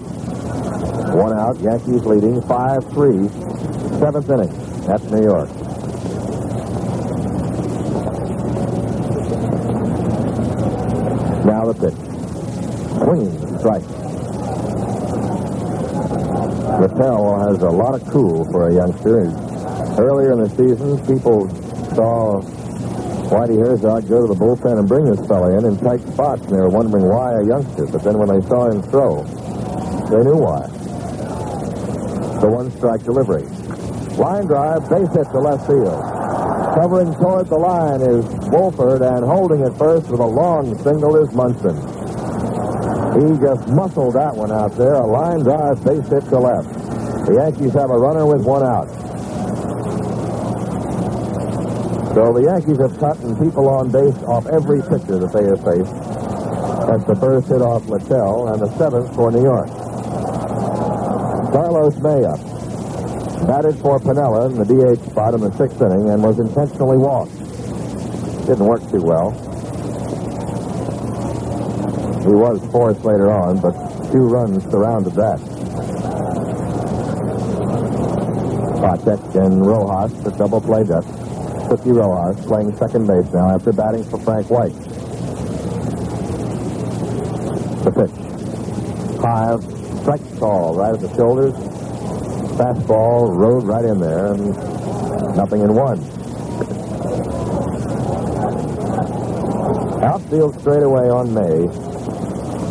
One 1.15 1.33
out, 1.33 1.59
Yankees 1.59 2.03
leading 2.05 2.41
5-3, 2.41 3.99
seventh 3.99 4.29
inning 4.29 4.49
at 4.89 5.03
New 5.11 5.23
York. 5.23 5.49
Now 11.45 11.65
the 11.65 11.73
pitch. 11.73 11.95
Swinging 13.03 13.59
strike. 13.59 13.87
Littell 16.79 17.39
has 17.47 17.61
a 17.61 17.69
lot 17.69 17.93
of 17.93 18.07
cool 18.09 18.45
for 18.45 18.69
a 18.69 18.73
youngster. 18.73 19.50
Earlier 20.01 20.33
in 20.33 20.39
the 20.41 20.49
season, 20.49 20.97
people 21.05 21.45
saw 21.93 22.41
Whitey 23.29 23.61
Herzog 23.61 24.09
go 24.09 24.25
to 24.25 24.33
the 24.33 24.39
bullpen 24.39 24.79
and 24.79 24.87
bring 24.89 25.05
this 25.05 25.21
fella 25.27 25.55
in 25.59 25.63
in 25.63 25.77
tight 25.77 26.01
spots, 26.09 26.41
and 26.41 26.57
they 26.57 26.57
were 26.57 26.73
wondering 26.73 27.05
why 27.05 27.37
a 27.37 27.45
youngster. 27.45 27.85
But 27.85 28.01
then 28.01 28.17
when 28.17 28.33
they 28.33 28.41
saw 28.49 28.65
him 28.65 28.81
throw, 28.81 29.21
they 30.09 30.25
knew 30.25 30.41
why. 30.41 30.65
The 32.41 32.49
one 32.49 32.71
strike 32.81 33.03
delivery. 33.03 33.45
Line 34.17 34.49
drive, 34.49 34.89
base 34.89 35.13
hit 35.13 35.29
to 35.29 35.39
left 35.39 35.69
field. 35.69 36.01
Covering 36.81 37.13
toward 37.21 37.45
the 37.45 37.61
line 37.61 38.01
is 38.01 38.25
Wohlford, 38.49 39.05
and 39.05 39.23
holding 39.23 39.61
it 39.61 39.77
first 39.77 40.09
with 40.09 40.19
a 40.19 40.25
long 40.25 40.73
single 40.81 41.13
is 41.21 41.29
Munson. 41.37 41.77
He 43.21 43.37
just 43.37 43.69
muscled 43.69 44.15
that 44.15 44.33
one 44.33 44.51
out 44.51 44.73
there. 44.81 44.97
A 44.97 45.05
line 45.05 45.45
drive, 45.45 45.77
base 45.85 46.09
hit 46.09 46.25
to 46.33 46.39
left. 46.41 46.73
The 47.29 47.37
Yankees 47.37 47.73
have 47.73 47.91
a 47.91 47.99
runner 47.99 48.25
with 48.25 48.41
one 48.41 48.65
out. 48.65 49.00
So 52.13 52.33
the 52.33 52.43
Yankees 52.43 52.77
have 52.77 53.23
and 53.23 53.39
people 53.39 53.69
on 53.69 53.89
base 53.89 54.17
off 54.27 54.45
every 54.47 54.81
pitcher 54.81 55.15
that 55.15 55.31
they 55.31 55.47
have 55.47 55.63
faced. 55.63 55.95
That's 56.91 57.05
the 57.07 57.15
first 57.15 57.47
hit 57.47 57.61
off 57.61 57.87
Littell 57.87 58.49
and 58.51 58.61
the 58.61 58.67
seventh 58.77 59.15
for 59.15 59.31
New 59.31 59.43
York. 59.43 59.69
Carlos 61.55 61.95
May 62.03 62.25
up. 62.25 62.39
Batted 63.47 63.79
for 63.79 63.97
Piniella 63.99 64.51
in 64.51 64.59
the 64.59 64.67
DH 64.67 65.09
spot 65.09 65.35
in 65.35 65.39
the 65.39 65.55
sixth 65.55 65.81
inning 65.81 66.09
and 66.09 66.21
was 66.21 66.37
intentionally 66.37 66.97
walked. 66.97 67.31
Didn't 68.45 68.65
work 68.65 68.81
too 68.91 69.01
well. 69.01 69.31
He 72.27 72.35
was 72.35 72.59
forced 72.73 73.05
later 73.05 73.31
on, 73.31 73.61
but 73.61 73.71
two 74.11 74.27
runs 74.27 74.63
surrounded 74.69 75.13
that. 75.13 75.39
Patek 78.83 79.35
and 79.35 79.65
Rojas, 79.65 80.11
the 80.23 80.31
double 80.31 80.59
play 80.59 80.83
depth. 80.83 81.20
Cookie 81.71 81.93
Rojas 81.93 82.45
playing 82.47 82.75
second 82.75 83.07
base 83.07 83.31
now 83.31 83.55
after 83.55 83.71
batting 83.71 84.03
for 84.03 84.19
Frank 84.19 84.49
White. 84.49 84.73
The 87.85 87.91
pitch. 87.95 89.21
High, 89.21 89.57
strike 90.01 90.37
call 90.37 90.75
right 90.75 90.93
at 90.93 90.99
the 90.99 91.07
shoulders. 91.15 91.53
Fastball 92.57 93.33
rode 93.33 93.63
right 93.63 93.85
in 93.85 94.01
there, 94.01 94.33
and 94.33 94.53
nothing 95.37 95.61
in 95.61 95.73
one. 95.73 96.01
Outfield 100.03 100.59
straightaway 100.59 101.07
on 101.07 101.33
May. 101.33 101.71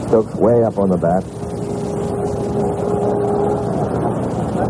Stokes 0.09 0.35
way 0.35 0.63
up 0.63 0.77
on 0.77 0.91
the 0.91 0.99
bat. 0.99 1.25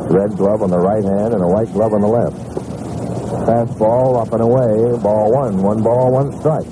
Red 0.09 0.37
glove 0.37 0.63
on 0.63 0.71
the 0.71 0.79
right 0.79 1.03
hand 1.03 1.35
and 1.35 1.43
a 1.43 1.49
white 1.49 1.73
glove 1.73 1.95
on 1.95 2.03
the 2.03 2.07
left. 2.07 2.60
Fastball 3.51 4.23
up 4.23 4.33
and 4.33 4.43
away. 4.43 4.97
Ball 5.03 5.33
one. 5.33 5.61
One 5.61 5.83
ball, 5.83 6.13
one 6.13 6.31
strike. 6.39 6.71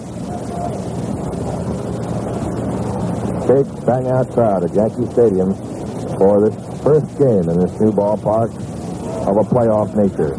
Big 3.48 3.66
bang 3.84 4.06
out 4.06 4.30
crowd 4.30 4.62
at 4.62 4.72
Yankee 4.72 5.10
Stadium 5.10 5.55
for 6.18 6.48
this 6.48 6.55
first 6.84 7.18
game 7.18 7.48
in 7.50 7.59
this 7.59 7.80
new 7.80 7.90
ballpark 7.90 8.55
of 9.26 9.36
a 9.36 9.42
playoff 9.42 9.96
nature. 9.96 10.36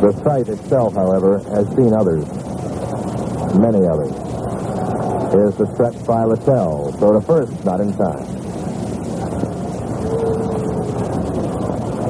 The 0.00 0.12
site 0.24 0.48
itself, 0.48 0.94
however, 0.94 1.40
has 1.50 1.68
seen 1.76 1.92
others. 1.92 2.24
Many 3.54 3.86
others. 3.86 4.16
Here's 5.30 5.56
the 5.56 5.70
stretch 5.74 6.06
by 6.06 6.24
Littell. 6.24 6.96
So 6.98 7.12
to 7.12 7.20
first, 7.20 7.66
not 7.66 7.82
in 7.82 7.92
time. 7.98 8.35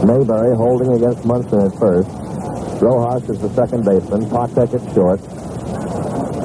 Mayberry 0.07 0.55
holding 0.55 0.93
against 0.93 1.25
Munson 1.25 1.63
at 1.63 1.77
first. 1.81 2.09
Rojas 2.81 3.29
is 3.29 3.41
the 3.41 3.51
second 3.51 3.85
baseman. 3.85 4.31
Patek 4.31 4.73
at 4.73 4.95
short. 4.95 5.21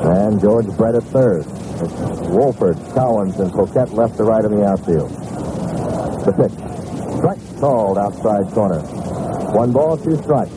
And 0.04 0.42
George 0.42 0.66
Brett 0.76 0.96
at 0.96 1.04
third. 1.04 1.42
It's 1.42 1.94
Wohlford, 2.34 2.76
Cowens, 2.96 3.40
and 3.40 3.52
Poquette 3.52 3.94
left 3.94 4.18
to 4.18 4.24
right 4.24 4.44
in 4.44 4.56
the 4.56 4.66
outfield. 4.66 5.12
The 6.26 6.34
pitch. 6.34 7.18
Strike 7.18 7.60
called 7.60 8.00
outside 8.00 8.52
corner. 8.52 8.80
One 9.54 9.72
ball, 9.72 9.96
two 9.96 10.18
strikes. 10.24 10.56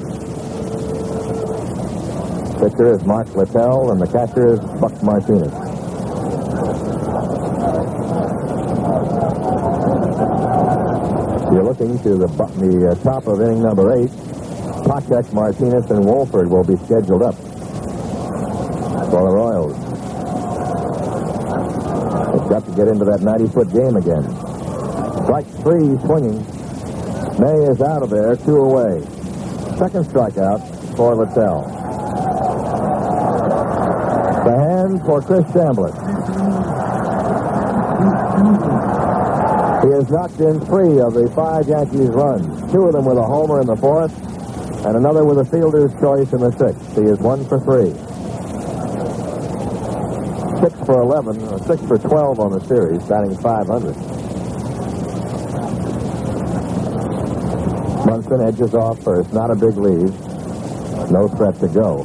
Pitcher 2.59 2.95
is 2.95 3.05
Mark 3.05 3.29
Littell, 3.37 3.91
and 3.91 4.01
the 4.01 4.07
catcher 4.07 4.55
is 4.55 4.61
Buck 4.81 5.03
Martinez. 5.03 5.53
looking 11.65 11.94
to 12.05 12.17
the, 12.17 12.27
the 12.27 12.91
uh, 12.91 12.95
top 13.03 13.27
of 13.27 13.41
inning 13.41 13.63
number 13.63 13.97
eight. 13.97 14.11
Patek, 14.85 15.33
Martinez, 15.33 15.91
and 15.91 16.05
Wohlford 16.05 16.51
will 16.51 16.63
be 16.63 16.77
scheduled 16.85 17.23
up 17.23 17.35
for 19.09 19.25
the 19.25 19.33
Royals. 19.33 19.75
They've 22.33 22.49
got 22.51 22.67
to 22.67 22.73
get 22.77 22.89
into 22.89 23.07
that 23.07 23.21
90-foot 23.21 23.73
game 23.73 23.97
again. 23.97 24.23
Strike 25.25 25.47
three, 25.65 25.97
swinging. 26.05 26.45
May 27.41 27.73
is 27.73 27.81
out 27.81 28.03
of 28.03 28.11
there, 28.11 28.37
two 28.37 28.57
away. 28.57 29.01
Second 29.79 30.05
strikeout 30.05 30.61
for 30.97 31.17
Littell. 31.17 31.65
The 34.45 34.53
hand 34.53 35.01
for 35.07 35.23
Chris 35.23 35.45
Chambliss. 35.53 36.05
He 39.85 39.91
has 39.91 40.09
knocked 40.09 40.41
in 40.41 40.65
three 40.65 40.99
of 40.99 41.13
the 41.13 41.31
five 41.37 41.69
Yankees 41.69 42.09
runs, 42.09 42.73
two 42.73 42.85
of 42.85 42.95
them 42.95 43.05
with 43.05 43.19
a 43.19 43.23
homer 43.23 43.61
in 43.61 43.67
the 43.67 43.77
fourth, 43.77 44.17
and 44.87 44.97
another 44.97 45.27
with 45.27 45.37
a 45.37 45.45
fielder's 45.45 45.93
choice 46.01 46.33
in 46.33 46.41
the 46.41 46.51
sixth. 46.57 46.97
He 46.97 47.03
is 47.03 47.19
one 47.19 47.45
for 47.45 47.61
three. 47.61 47.93
Six 50.65 50.73
for 50.87 51.03
11, 51.03 51.37
or 51.53 51.59
six 51.69 51.83
for 51.85 51.99
12 51.99 52.41
on 52.41 52.53
the 52.53 52.65
series, 52.65 53.03
batting 53.05 53.37
500. 53.37 53.95
Munson 58.07 58.41
edges 58.41 58.73
off 58.73 59.03
first, 59.05 59.35
not 59.35 59.51
a 59.51 59.55
big 59.55 59.77
lead. 59.77 60.09
No 61.11 61.29
threat 61.29 61.61
to 61.61 61.69
go. 61.69 62.05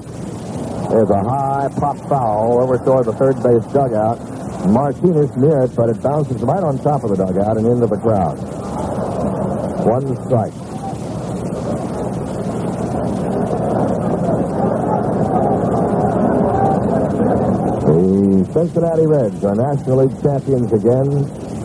There's 0.92 1.10
a 1.10 1.24
high 1.24 1.70
pop 1.80 1.96
foul 2.10 2.60
over 2.60 2.78
toward 2.78 3.06
the 3.06 3.14
third 3.14 3.42
base 3.42 3.64
dugout. 3.72 4.29
Martinez 4.68 5.36
near 5.38 5.62
it, 5.64 5.76
but 5.76 5.90
it 5.90 6.02
bounces 6.02 6.42
right 6.44 6.64
on 6.64 6.78
top 6.80 7.04
of 7.04 7.10
the 7.10 7.16
dugout 7.16 7.58
and 7.58 7.66
into 7.66 7.88
the 7.88 7.98
crowd. 7.98 8.38
One 9.86 10.16
strike. 10.26 10.54
The 17.90 18.46
Cincinnati 18.54 19.08
Reds 19.08 19.44
are 19.44 19.56
National 19.56 20.06
League 20.06 20.22
champions 20.22 20.72
again, 20.74 21.10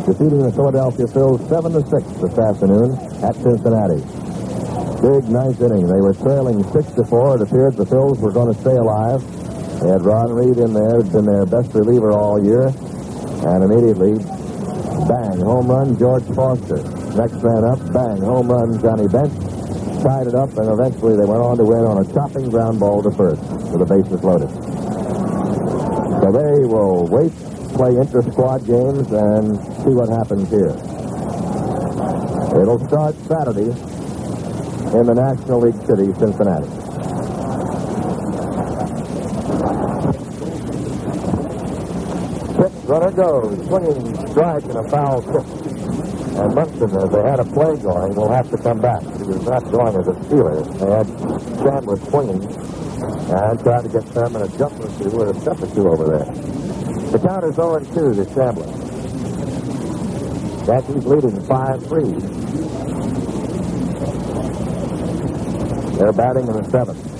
defeating 0.06 0.42
the 0.42 0.52
Philadelphia 0.52 1.06
Phils 1.06 1.48
7 1.48 1.72
to 1.72 1.82
6 1.84 1.90
this 2.20 2.38
afternoon 2.38 2.96
at 3.22 3.34
Cincinnati. 3.36 4.00
Big 5.04 5.28
ninth 5.28 5.60
inning. 5.60 5.86
They 5.86 6.00
were 6.00 6.14
trailing 6.14 6.64
6 6.64 6.92
to 6.92 7.04
4. 7.04 7.36
It 7.36 7.42
appeared 7.42 7.76
the 7.76 7.84
Phils 7.84 8.18
were 8.20 8.32
going 8.32 8.54
to 8.54 8.60
stay 8.60 8.76
alive. 8.76 9.20
They 9.80 9.90
had 9.90 10.02
Ron 10.02 10.32
Reed 10.32 10.56
in 10.56 10.72
there, 10.72 11.02
been 11.02 11.26
their 11.26 11.44
best 11.44 11.74
reliever 11.74 12.12
all 12.12 12.42
year. 12.42 12.72
And 13.44 13.64
immediately, 13.64 14.18
bang, 15.06 15.40
home 15.40 15.68
run, 15.68 15.98
George 15.98 16.24
Foster. 16.34 16.82
Next 17.14 17.42
man 17.42 17.64
up, 17.64 17.78
bang, 17.92 18.20
home 18.20 18.48
run, 18.48 18.80
Johnny 18.80 19.06
Bench. 19.06 19.32
Tied 20.02 20.26
it 20.26 20.34
up, 20.34 20.56
and 20.58 20.68
eventually 20.68 21.16
they 21.16 21.24
went 21.24 21.40
on 21.40 21.56
to 21.58 21.64
win 21.64 21.84
on 21.84 22.04
a 22.04 22.12
chopping 22.12 22.50
ground 22.50 22.80
ball 22.80 23.02
to 23.02 23.10
first 23.10 23.40
with 23.72 23.78
the 23.78 23.86
bases 23.86 24.22
loaded. 24.22 24.50
So 26.20 26.32
they 26.32 26.66
will 26.66 27.06
wait, 27.06 27.32
play 27.74 27.96
inter-squad 27.96 28.66
games, 28.66 29.12
and 29.12 29.56
see 29.84 29.92
what 29.92 30.08
happens 30.08 30.48
here. 30.50 30.76
It'll 32.60 32.78
start 32.86 33.14
Saturday 33.26 33.70
in 34.96 35.06
the 35.06 35.14
National 35.14 35.60
League 35.60 35.80
city, 35.86 36.12
Cincinnati. 36.14 36.68
Pitch, 42.54 42.83
runner 42.94 43.10
goes, 43.10 43.66
swinging 43.66 44.14
strike 44.30 44.62
and 44.64 44.76
a 44.76 44.88
foul 44.88 45.20
tip. 45.22 45.44
And 46.38 46.54
Munson, 46.54 46.96
as 46.96 47.10
they 47.10 47.22
had 47.22 47.40
a 47.40 47.44
play 47.44 47.76
going, 47.76 48.14
will 48.14 48.30
have 48.30 48.48
to 48.50 48.58
come 48.58 48.80
back. 48.80 49.02
He 49.02 49.24
was 49.24 49.42
not 49.44 49.64
going 49.70 49.96
as 49.96 50.06
a 50.06 50.14
stealer. 50.24 50.62
They 50.62 50.90
had 50.90 51.06
Chandler 51.58 51.96
swinging 51.96 52.42
and 52.44 53.60
tried 53.64 53.82
to 53.82 53.88
get 53.88 54.04
Thurman 54.14 54.42
a 54.42 54.48
jump 54.56 54.78
or 54.78 54.86
two 54.98 55.10
or 55.10 55.30
a 55.30 55.34
step 55.40 55.60
or 55.60 55.66
two 55.74 55.88
over 55.88 56.06
there. 56.06 56.24
The 57.10 57.18
count 57.18 57.44
is 57.44 57.56
0 57.56 57.80
2 57.80 58.14
to 58.14 58.24
Chandler. 58.32 58.70
Yankees 60.66 61.04
leading 61.04 61.42
5 61.42 61.86
3. 61.86 62.02
They're 65.98 66.12
batting 66.12 66.46
in 66.46 66.52
the 66.52 66.68
seventh. 66.70 67.13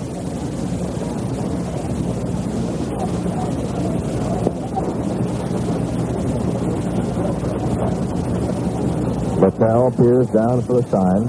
Littell 9.45 9.91
peers 9.91 10.27
down 10.29 10.59
for 10.63 10.81
the 10.81 10.89
sign. 10.89 11.27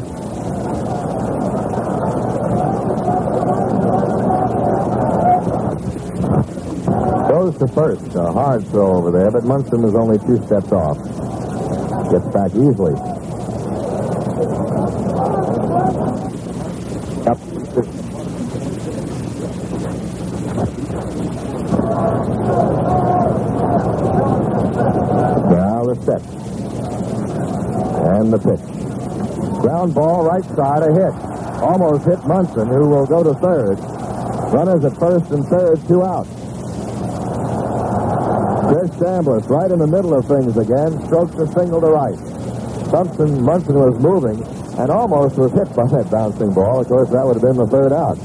Goes 7.29 7.59
to 7.59 7.69
first. 7.69 8.15
A 8.15 8.33
hard 8.33 8.67
throw 8.69 8.97
over 8.97 9.11
there, 9.11 9.31
but 9.31 9.45
Munson 9.45 9.85
is 9.85 9.95
only 9.95 10.19
two 10.21 10.39
steps 10.47 10.73
off. 10.73 10.97
Gets 12.11 12.27
back 12.33 12.53
easily. 12.53 12.95
Up. 17.27 17.39
Now 25.51 25.85
the 25.85 25.97
set. 26.07 26.45
The 28.31 28.39
pitch. 28.39 29.61
Ground 29.61 29.94
ball 29.94 30.24
right 30.24 30.44
side, 30.44 30.82
a 30.82 30.93
hit. 30.93 31.15
Almost 31.62 32.05
hit 32.05 32.24
Munson, 32.27 32.69
who 32.69 32.89
will 32.89 33.07
go 33.07 33.23
to 33.23 33.35
third. 33.35 33.78
Runners 34.53 34.85
at 34.85 34.98
first 34.98 35.31
and 35.31 35.44
third, 35.47 35.78
two 35.89 36.03
out. 36.03 36.27
Chris 38.69 38.90
Chambliss 38.98 39.48
right 39.48 39.70
in 39.70 39.78
the 39.78 39.86
middle 39.86 40.15
of 40.15 40.27
things 40.27 40.57
again, 40.57 40.98
strokes 41.07 41.35
a 41.36 41.47
single 41.55 41.81
to 41.81 41.86
right. 41.86 42.19
Munson, 42.90 43.43
Munson 43.43 43.74
was 43.74 43.98
moving 44.01 44.43
and 44.78 44.90
almost 44.90 45.36
was 45.39 45.53
hit 45.53 45.69
by 45.74 45.86
that 45.86 46.11
bouncing 46.11 46.53
ball. 46.53 46.81
Of 46.81 46.89
course, 46.89 47.11
that 47.11 47.24
would 47.24 47.36
have 47.36 47.43
been 47.43 47.57
the 47.57 47.66
third 47.66 47.93
out. 47.93 48.19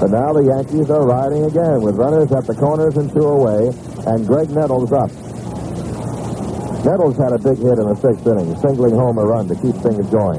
But 0.00 0.10
now 0.10 0.32
the 0.32 0.44
Yankees 0.44 0.90
are 0.90 1.06
riding 1.06 1.44
again 1.44 1.80
with 1.80 1.96
runners 1.96 2.32
at 2.32 2.46
the 2.46 2.54
corners 2.54 2.96
and 2.96 3.12
two 3.12 3.24
away, 3.24 3.68
and 4.04 4.26
Graig 4.26 4.50
Nettles 4.50 4.92
up. 4.92 5.10
Nettles 6.86 7.16
had 7.16 7.32
a 7.32 7.38
big 7.38 7.58
hit 7.58 7.82
in 7.82 7.86
the 7.90 7.96
sixth 7.96 8.24
inning, 8.28 8.54
singling 8.62 8.94
home 8.94 9.18
a 9.18 9.26
run 9.26 9.48
to 9.48 9.56
keep 9.56 9.74
things 9.82 10.06
going. 10.06 10.38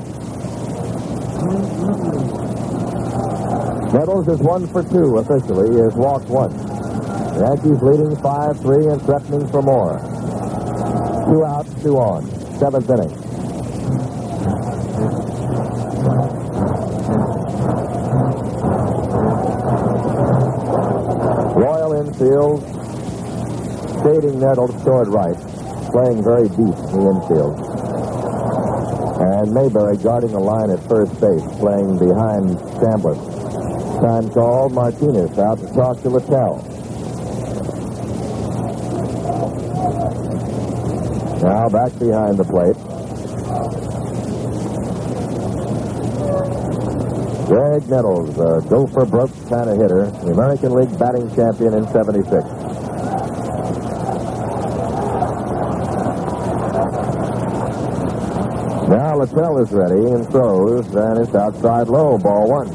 Nettles 3.91 4.29
is 4.29 4.39
one 4.39 4.65
for 4.67 4.81
two 4.81 5.17
officially. 5.17 5.75
He 5.75 5.81
has 5.81 5.93
walked 5.95 6.29
once. 6.29 6.55
The 7.35 7.43
Yankees 7.51 7.81
leading 7.83 8.15
5-3 8.15 8.93
and 8.93 9.01
threatening 9.01 9.45
for 9.49 9.61
more. 9.61 9.99
Two 11.27 11.43
outs, 11.43 11.83
two 11.83 11.97
on. 11.97 12.23
Seventh 12.57 12.89
inning. 12.91 13.11
Royal 21.59 21.91
infield, 21.91 22.63
shading 24.01 24.39
Nettles 24.39 24.81
toward 24.85 25.09
right, 25.09 25.35
playing 25.89 26.23
very 26.23 26.47
deep 26.49 26.75
in 26.75 26.93
the 26.93 27.05
infield. 27.11 27.55
And 29.17 29.51
Mayberry 29.51 29.97
guarding 29.97 30.31
the 30.31 30.39
line 30.39 30.69
at 30.69 30.79
first 30.87 31.13
base, 31.19 31.41
playing 31.57 31.97
behind 31.97 32.57
Chambliss. 32.77 33.17
Time 34.01 34.29
called, 34.29 34.73
Martinez 34.73 35.37
out 35.39 35.59
to 35.59 35.67
talk 35.73 36.01
to 36.01 36.09
Littell. 36.09 36.63
Now 41.43 41.69
back 41.69 41.97
behind 41.97 42.37
the 42.37 42.43
plate. 42.43 42.77
Graig 47.47 47.87
Nettles, 47.87 48.37
a 48.37 48.61
go 48.67 48.85
for 48.87 49.05
broke 49.05 49.31
kind 49.47 49.69
of 49.69 49.77
hitter, 49.77 50.11
the 50.25 50.31
American 50.33 50.73
League 50.73 50.99
batting 50.99 51.33
champion 51.33 51.73
in 51.75 51.87
76. 51.87 52.56
Littell 59.33 59.59
is 59.59 59.71
ready 59.71 60.11
and 60.11 60.27
throws, 60.29 60.87
and 60.95 61.19
it's 61.19 61.35
outside 61.35 61.87
low, 61.89 62.17
ball 62.17 62.47
one. 62.47 62.67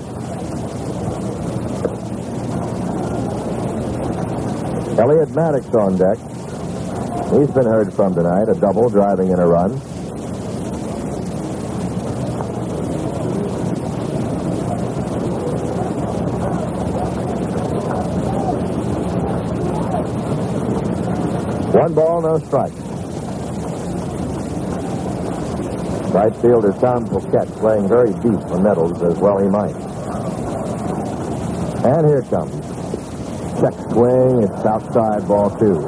Elliott 4.99 5.31
Maddox 5.31 5.67
on 5.75 5.97
deck. 5.97 6.19
He's 7.33 7.51
been 7.51 7.67
heard 7.67 7.93
from 7.95 8.15
tonight, 8.15 8.49
a 8.49 8.55
double 8.55 8.91
driving 8.91 9.31
in 9.31 9.39
a 9.39 9.47
run. 9.47 9.73
One 21.73 21.95
ball, 21.95 22.23
no 22.23 22.39
strike. 22.39 22.92
Right 26.13 26.37
fielder 26.37 26.73
Tom 26.73 27.07
Poquette 27.07 27.49
playing 27.57 27.89
very 27.89 28.13
deep 28.13 28.41
for 28.47 28.61
Nettles 28.61 29.03
as 29.03 29.17
well 29.17 29.39
he 29.39 29.49
might. 29.49 29.75
And 31.85 32.07
here 32.07 32.21
comes. 32.29 32.53
Check 33.59 33.73
swing. 33.91 34.43
It's 34.43 34.65
outside 34.67 35.27
ball 35.27 35.49
two. 35.59 35.81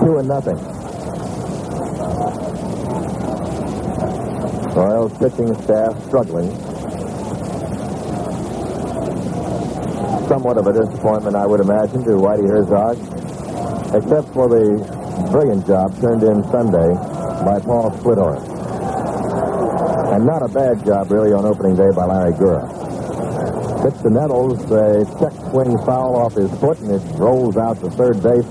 Two 0.00 0.16
and 0.16 0.28
nothing. 0.28 0.56
Royals 4.74 5.12
pitching 5.18 5.54
staff 5.62 6.02
struggling. 6.06 6.50
Somewhat 10.26 10.56
of 10.56 10.66
a 10.68 10.72
disappointment, 10.72 11.36
I 11.36 11.44
would 11.44 11.60
imagine, 11.60 12.02
to 12.04 12.12
Whitey 12.12 12.48
Herzog, 12.48 12.96
except 13.94 14.32
for 14.32 14.48
the 14.48 15.28
brilliant 15.30 15.66
job 15.66 16.00
turned 16.00 16.22
in 16.22 16.42
Sunday 16.44 16.94
by 17.44 17.60
Paul 17.60 17.90
Splittorff. 17.98 18.49
And 20.20 20.28
not 20.28 20.42
a 20.42 20.52
bad 20.52 20.84
job, 20.84 21.10
really, 21.10 21.32
on 21.32 21.46
opening 21.46 21.76
day 21.76 21.88
by 21.96 22.04
Larry 22.04 22.36
Gura. 22.36 22.68
Pitch 23.80 24.02
the 24.04 24.12
Nettles, 24.12 24.60
a 24.68 25.00
check 25.16 25.32
swing 25.48 25.72
foul 25.88 26.12
off 26.20 26.36
his 26.36 26.52
foot, 26.60 26.76
and 26.80 26.92
it 26.92 27.00
rolls 27.16 27.56
out 27.56 27.80
to 27.80 27.88
third 27.88 28.20
base, 28.20 28.44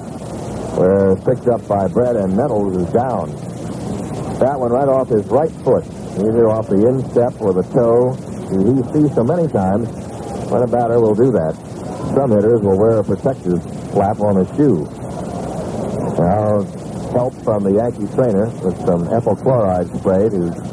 where 0.82 1.14
it's 1.14 1.22
picked 1.22 1.46
up 1.46 1.62
by 1.68 1.86
Brett, 1.86 2.16
and 2.16 2.36
Nettles 2.36 2.74
is 2.74 2.90
down. 2.90 3.30
That 4.41 4.58
one 4.58 4.74
right 4.74 4.90
off 4.90 5.10
his 5.14 5.28
right 5.28 5.52
foot, 5.62 5.86
either 6.18 6.50
off 6.50 6.74
the 6.74 6.90
instep 6.90 7.38
or 7.38 7.54
the 7.54 7.62
toe. 7.70 8.18
He 8.50 8.82
sees 8.90 9.14
so 9.14 9.22
many 9.22 9.46
times 9.46 9.94
when 10.50 10.66
a 10.66 10.68
batter 10.74 10.98
will 10.98 11.14
do 11.14 11.30
that. 11.38 11.54
Some 12.18 12.34
hitters 12.34 12.66
will 12.66 12.82
wear 12.82 12.98
a 12.98 13.04
protective 13.04 13.62
flap 13.94 14.18
on 14.22 14.41
his 14.41 14.50
shoe. 14.58 14.90
Now, 16.18 16.66
help 17.14 17.38
from 17.46 17.62
the 17.62 17.78
Yankee 17.78 18.10
trainer 18.18 18.50
with 18.66 18.74
some 18.90 19.06
ethyl 19.14 19.36
chloride 19.36 19.86
spray 19.94 20.30
to 20.34 20.69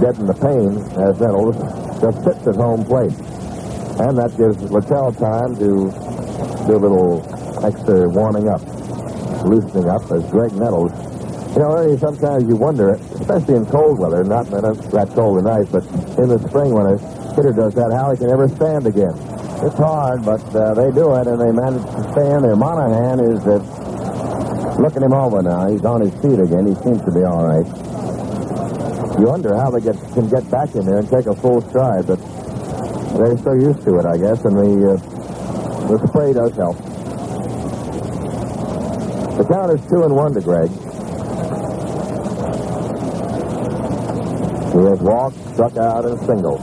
deaden 0.00 0.26
the 0.26 0.34
pain 0.34 0.80
as 0.98 1.20
Nettles 1.20 1.56
just 2.00 2.24
sits 2.24 2.46
at 2.48 2.56
home 2.56 2.84
plate. 2.84 3.12
And 4.00 4.16
that 4.16 4.32
gives 4.36 4.56
Littell 4.72 5.12
time 5.12 5.54
to 5.56 5.92
do 6.66 6.72
a 6.72 6.80
little 6.80 7.20
extra 7.64 8.08
warming 8.08 8.48
up, 8.48 8.64
loosening 9.44 9.88
up 9.88 10.02
as 10.10 10.24
Graig 10.32 10.56
Nettles. 10.56 10.92
You 11.52 11.60
know, 11.60 11.96
sometimes 11.98 12.48
you 12.48 12.56
wonder, 12.56 12.94
especially 13.20 13.56
in 13.56 13.66
cold 13.66 13.98
weather, 13.98 14.24
not 14.24 14.46
that 14.50 15.12
cold 15.14 15.38
and 15.38 15.46
nice, 15.46 15.68
but 15.68 15.84
in 16.16 16.28
the 16.28 16.38
spring 16.48 16.72
when 16.72 16.86
a 16.86 16.96
hitter 17.34 17.52
does 17.52 17.74
that, 17.74 17.92
how 17.92 18.12
he 18.12 18.16
can 18.16 18.30
ever 18.30 18.48
stand 18.48 18.86
again. 18.86 19.12
It's 19.60 19.76
hard, 19.76 20.24
but 20.24 20.40
uh, 20.56 20.72
they 20.72 20.90
do 20.92 21.12
it, 21.16 21.26
and 21.26 21.38
they 21.40 21.52
manage 21.52 21.84
to 21.84 22.02
stand 22.12 22.44
there. 22.44 22.56
Monahan 22.56 23.20
is 23.20 23.44
uh, 23.44 23.60
looking 24.80 25.02
him 25.02 25.12
over 25.12 25.42
now. 25.42 25.68
He's 25.68 25.84
on 25.84 26.00
his 26.00 26.14
feet 26.22 26.40
again. 26.40 26.64
He 26.64 26.74
seems 26.80 27.04
to 27.04 27.12
be 27.12 27.24
all 27.24 27.44
right. 27.44 27.89
You 29.20 29.26
wonder 29.26 29.54
how 29.54 29.68
they 29.68 29.82
get, 29.82 30.00
can 30.14 30.30
get 30.30 30.50
back 30.50 30.74
in 30.74 30.86
there 30.86 30.96
and 30.96 31.10
take 31.10 31.26
a 31.26 31.34
full 31.34 31.60
stride, 31.68 32.06
but 32.06 32.16
they're 33.20 33.36
so 33.36 33.52
used 33.52 33.84
to 33.84 33.98
it, 33.98 34.06
I 34.06 34.16
guess, 34.16 34.42
and 34.46 34.56
the, 34.56 34.92
uh, 34.92 34.96
the 35.92 36.08
spray 36.08 36.32
does 36.32 36.56
help. 36.56 36.78
The 39.36 39.44
count 39.44 39.78
is 39.78 39.86
two 39.90 40.04
and 40.04 40.16
one 40.16 40.32
to 40.32 40.40
Graig. 40.40 40.72
He 44.72 44.88
has 44.88 45.00
walked, 45.00 45.36
struck 45.52 45.76
out, 45.76 46.06
and 46.06 46.18
single. 46.20 46.56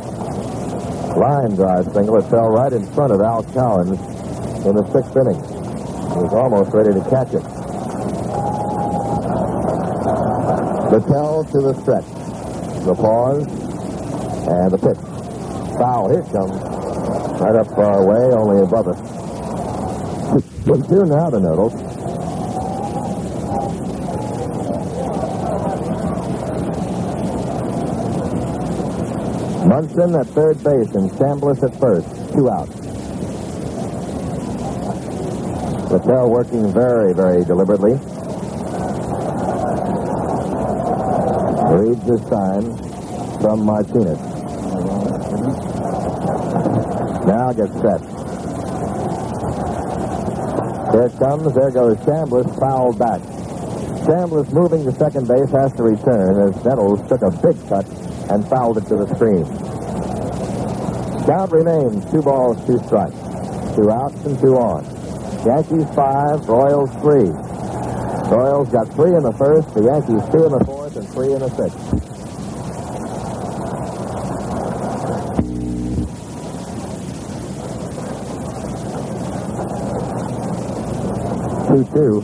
Line 1.13 1.53
drive 1.53 1.85
single. 1.93 2.17
It 2.17 2.27
fell 2.31 2.49
right 2.49 2.73
in 2.73 2.91
front 2.93 3.13
of 3.13 3.21
Al 3.21 3.43
Cowens 3.53 4.01
in 4.65 4.75
the 4.75 4.85
sixth 4.91 5.15
inning. 5.15 5.37
He 5.37 6.23
was 6.25 6.33
almost 6.33 6.73
ready 6.73 6.91
to 6.91 7.01
catch 7.07 7.35
it. 7.35 7.45
Littell 10.89 11.43
to 11.45 11.61
the 11.61 11.73
stretch. 11.83 12.26
The 12.87 12.95
pause. 12.95 13.43
And 14.47 14.71
the 14.71 14.77
pitch. 14.77 14.97
Foul. 15.77 16.09
Here 16.09 16.23
comes. 16.31 16.55
Right 17.41 17.55
up 17.57 17.67
far 17.75 18.01
away, 18.01 18.33
only 18.33 18.63
above 18.63 18.87
us. 18.87 18.99
With 20.65 20.87
two 20.87 21.03
now 21.03 21.29
to 21.29 21.37
Nettles. 21.37 21.73
Munson 29.67 30.15
at 30.15 30.27
third 30.27 30.63
base 30.63 30.95
and 30.95 31.11
Chambliss 31.11 31.61
at 31.63 31.77
first. 31.81 32.07
Two 32.31 32.49
outs. 32.49 32.73
Littell 35.91 36.29
working 36.29 36.71
very, 36.71 37.13
very 37.13 37.43
deliberately. 37.43 38.16
Reads 41.77 42.03
his 42.03 42.21
sign 42.27 42.63
from 43.39 43.63
Martinez. 43.63 44.17
Now 47.27 47.53
gets 47.53 47.73
set. 47.73 48.01
There 50.91 51.05
it 51.05 51.19
comes. 51.19 51.53
There 51.53 51.71
goes 51.71 51.97
Chambliss, 51.97 52.59
fouled 52.59 52.97
back. 52.97 53.21
Chambliss 54.07 54.51
moving 54.53 54.85
to 54.85 54.91
second 54.93 55.27
base 55.27 55.51
has 55.51 55.71
to 55.73 55.83
return 55.83 56.49
as 56.49 56.55
Nettles 56.65 57.07
took 57.07 57.21
a 57.21 57.29
big 57.29 57.57
cut 57.67 57.85
and 58.31 58.47
fouled 58.49 58.77
it 58.79 58.85
to 58.87 58.95
the 58.95 59.07
screen. 59.15 59.45
Count 61.27 61.51
remains 61.51 62.09
two 62.09 62.21
balls, 62.21 62.57
two 62.65 62.79
strikes. 62.87 63.17
Two 63.75 63.91
outs 63.91 64.15
and 64.25 64.39
two 64.39 64.55
on. 64.57 64.83
Yankees 65.45 65.93
five, 65.93 66.47
Royals 66.49 66.89
three. 67.03 67.29
Royals 68.31 68.69
got 68.69 68.87
three 68.95 69.13
in 69.15 69.21
the 69.21 69.33
first, 69.37 69.73
the 69.75 69.83
Yankees 69.83 70.23
two 70.31 70.45
in 70.45 70.51
the 70.57 70.63
fourth, 70.65 70.76
and 70.97 71.07
three 71.09 71.31
in 71.33 71.39
the 71.39 71.49
sixth. 71.49 71.77
Two 81.67 81.83
two. 81.93 82.21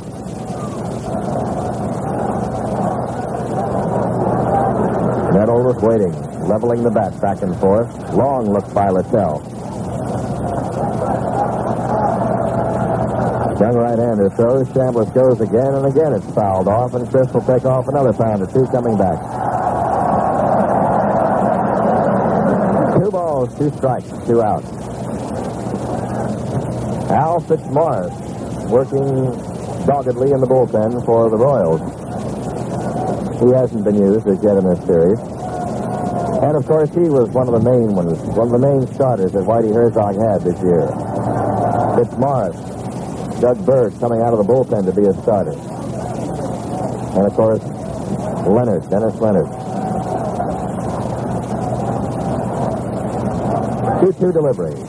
Nettles 5.33 5.81
waiting, 5.83 6.13
leveling 6.47 6.83
the 6.83 6.91
bat 6.91 7.19
back 7.21 7.41
and 7.41 7.55
forth. 7.59 7.91
Long 8.13 8.51
look 8.51 8.73
by 8.73 8.89
Littell. 8.89 9.52
Young 13.59 13.75
right-hander 13.75 14.29
throws. 14.31 14.67
Chambliss 14.69 15.13
goes 15.13 15.39
again, 15.39 15.73
and 15.75 15.85
again 15.85 16.13
it's 16.13 16.25
fouled 16.33 16.67
off, 16.67 16.93
and 16.95 17.07
Chris 17.09 17.31
will 17.33 17.41
take 17.41 17.65
off 17.65 17.87
another 17.87 18.11
pound 18.11 18.41
or 18.41 18.47
two 18.47 18.65
coming 18.71 18.97
back. 18.97 19.19
Two 22.97 23.11
balls, 23.11 23.57
two 23.57 23.71
strikes, 23.77 24.09
two 24.27 24.41
outs. 24.41 24.67
Al 27.11 27.39
Fitzmorris 27.41 28.69
working 28.69 29.31
doggedly 29.85 30.31
in 30.31 30.39
the 30.39 30.47
bullpen 30.47 31.05
for 31.05 31.29
the 31.29 31.37
Royals. 31.37 31.81
He 33.39 33.53
hasn't 33.53 33.83
been 33.83 33.95
used 33.95 34.27
as 34.27 34.43
yet 34.43 34.57
in 34.57 34.65
this 34.65 34.83
series. 34.85 35.19
And 36.43 36.57
of 36.57 36.65
course, 36.65 36.89
he 36.89 37.07
was 37.07 37.29
one 37.29 37.47
of 37.47 37.53
the 37.53 37.69
main 37.69 37.93
ones, 37.95 38.19
one 38.35 38.53
of 38.53 38.59
the 38.59 38.65
main 38.67 38.87
starters 38.93 39.31
that 39.33 39.43
Whitey 39.43 39.73
Herzog 39.73 40.15
had 40.15 40.41
this 40.41 40.59
year. 40.61 40.87
Fitzmorris, 41.95 42.72
Doug 43.43 43.65
Bird 43.65 43.99
coming 43.99 44.21
out 44.21 44.31
of 44.31 44.39
the 44.39 44.45
bullpen 44.45 44.85
to 44.85 44.95
be 44.95 45.03
a 45.03 45.11
starter. 45.21 45.51
And 45.51 47.27
of 47.27 47.33
course, 47.33 47.59
Leonard, 48.47 48.89
Dennis 48.89 49.19
Leonard. 49.19 49.51
2-2 53.99 54.31
delivery. 54.31 54.79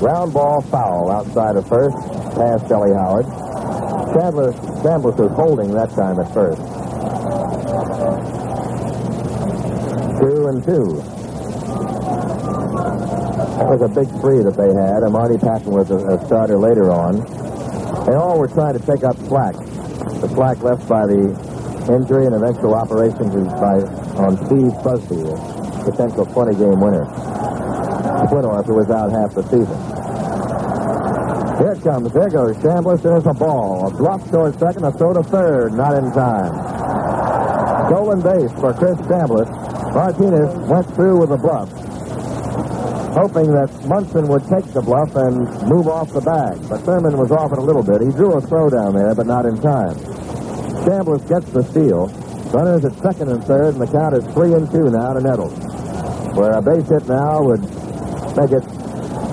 Ground 0.00 0.32
ball 0.32 0.62
foul 0.62 1.10
outside 1.10 1.56
of 1.56 1.68
first, 1.68 1.94
past 2.32 2.72
Ellie 2.72 2.94
Howard. 2.94 3.26
Chandler, 4.16 4.52
Chambliss 4.80 5.18
was 5.18 5.32
holding 5.32 5.70
that 5.72 5.90
time 5.90 6.18
at 6.18 6.32
first. 6.32 6.62
Two 10.16 10.46
and 10.48 10.64
two. 10.64 10.96
That 13.58 13.68
was 13.68 13.82
a 13.82 13.88
big 13.88 14.08
three 14.22 14.42
that 14.42 14.56
they 14.56 14.72
had, 14.72 15.02
and 15.02 15.12
Marty 15.12 15.36
Pattin 15.36 15.72
was 15.72 15.90
a, 15.90 15.98
a 15.98 16.24
starter 16.24 16.56
later 16.56 16.90
on. 16.90 17.47
They 18.08 18.14
all 18.14 18.38
were 18.38 18.48
trying 18.48 18.72
to 18.72 18.80
take 18.80 19.04
up 19.04 19.16
slack. 19.28 19.54
The 19.54 20.28
slack 20.32 20.62
left 20.62 20.88
by 20.88 21.04
the 21.04 21.28
injury 21.92 22.24
and 22.24 22.34
eventual 22.34 22.74
operations 22.74 23.36
by, 23.60 23.84
on 24.16 24.40
Steve 24.48 24.72
Busby, 24.82 25.20
a 25.28 25.36
potential 25.84 26.24
20-game 26.24 26.80
winner. 26.80 27.04
Who 28.28 28.74
was 28.74 28.90
out 28.90 29.12
half 29.12 29.34
the 29.34 29.42
season. 29.44 29.78
Here 31.58 31.72
it 31.72 31.82
comes. 31.82 32.12
There 32.12 32.28
goes 32.28 32.56
Chambliss. 32.58 33.02
There's 33.02 33.26
a 33.26 33.32
ball. 33.32 33.88
A 33.88 33.90
bluff 33.90 34.30
towards 34.30 34.58
second, 34.58 34.84
a 34.84 34.92
throw 34.92 35.12
to 35.12 35.22
third. 35.22 35.72
Not 35.72 35.96
in 35.96 36.10
time. 36.12 36.52
Stolen 37.88 38.20
base 38.20 38.52
for 38.60 38.74
Chris 38.74 38.96
Chambliss. 39.06 39.48
Martinez 39.94 40.54
went 40.68 40.86
through 40.94 41.20
with 41.20 41.30
a 41.30 41.38
bluff, 41.38 41.70
hoping 43.12 43.52
that 43.52 43.70
Munson 43.86 44.28
would 44.28 44.42
take 44.48 44.66
the 44.72 44.82
bluff 44.82 45.14
and 45.16 45.48
move 45.68 45.88
off 45.88 46.12
the 46.12 46.20
bag. 46.20 46.58
But 46.68 46.82
Thurman 46.82 47.16
was 47.16 47.30
off 47.30 47.52
it 47.52 47.58
a 47.58 47.62
little 47.62 47.82
bit. 47.82 48.00
He 48.00 48.10
drew 48.10 48.34
a 48.34 48.40
throw 48.40 48.68
down 48.70 48.94
there, 48.94 49.14
but 49.14 49.26
not 49.26 49.46
in 49.46 49.60
time. 49.60 49.96
Chambliss 50.84 51.26
gets 51.28 51.50
the 51.50 51.62
steal. 51.64 52.08
Runners 52.52 52.84
at 52.84 52.94
second 53.02 53.28
and 53.30 53.44
third, 53.44 53.74
and 53.74 53.82
the 53.82 53.86
count 53.86 54.14
is 54.14 54.24
three 54.32 54.54
and 54.54 54.70
two 54.70 54.90
now 54.90 55.12
to 55.12 55.20
Nettles. 55.20 55.58
Where 56.36 56.52
a 56.52 56.62
base 56.62 56.88
hit 56.88 57.08
now 57.08 57.42
would 57.42 57.62
make 58.36 58.52
it 58.52 58.64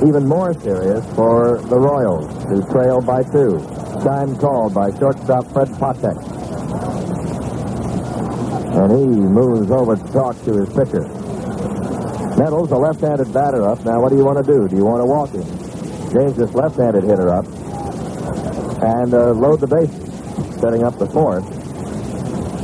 even 0.04 0.28
more 0.28 0.54
serious 0.60 1.06
for 1.16 1.60
the 1.70 1.80
Royals, 1.80 2.28
who 2.46 2.62
trail 2.72 3.00
by 3.02 3.24
two. 3.24 3.60
Time 4.04 4.36
called 4.38 4.74
by 4.74 4.92
shortstop 5.00 5.48
Fred 5.54 5.70
Patek. 5.80 6.18
And 8.76 8.92
he 8.92 9.06
moves 9.06 9.72
over 9.72 9.96
to 9.96 10.04
talk 10.12 10.36
to 10.44 10.54
his 10.60 10.70
pitcher. 10.70 11.15
Nettles, 12.46 12.70
a 12.70 12.78
left-handed 12.78 13.34
batter 13.34 13.64
up. 13.64 13.84
Now, 13.86 14.00
what 14.00 14.10
do 14.10 14.18
you 14.18 14.24
want 14.24 14.38
to 14.38 14.46
do? 14.46 14.68
Do 14.68 14.76
you 14.76 14.86
want 14.86 15.02
to 15.02 15.10
walk 15.10 15.34
him? 15.34 15.42
Change 16.14 16.38
this 16.38 16.54
left-handed 16.54 17.04
hitter 17.04 17.34
up 17.34 17.48
and 18.86 19.12
uh, 19.16 19.34
load 19.34 19.62
the 19.62 19.66
bases, 19.66 20.14
setting 20.62 20.84
up 20.84 21.00
the 21.00 21.08
fourth. 21.08 21.44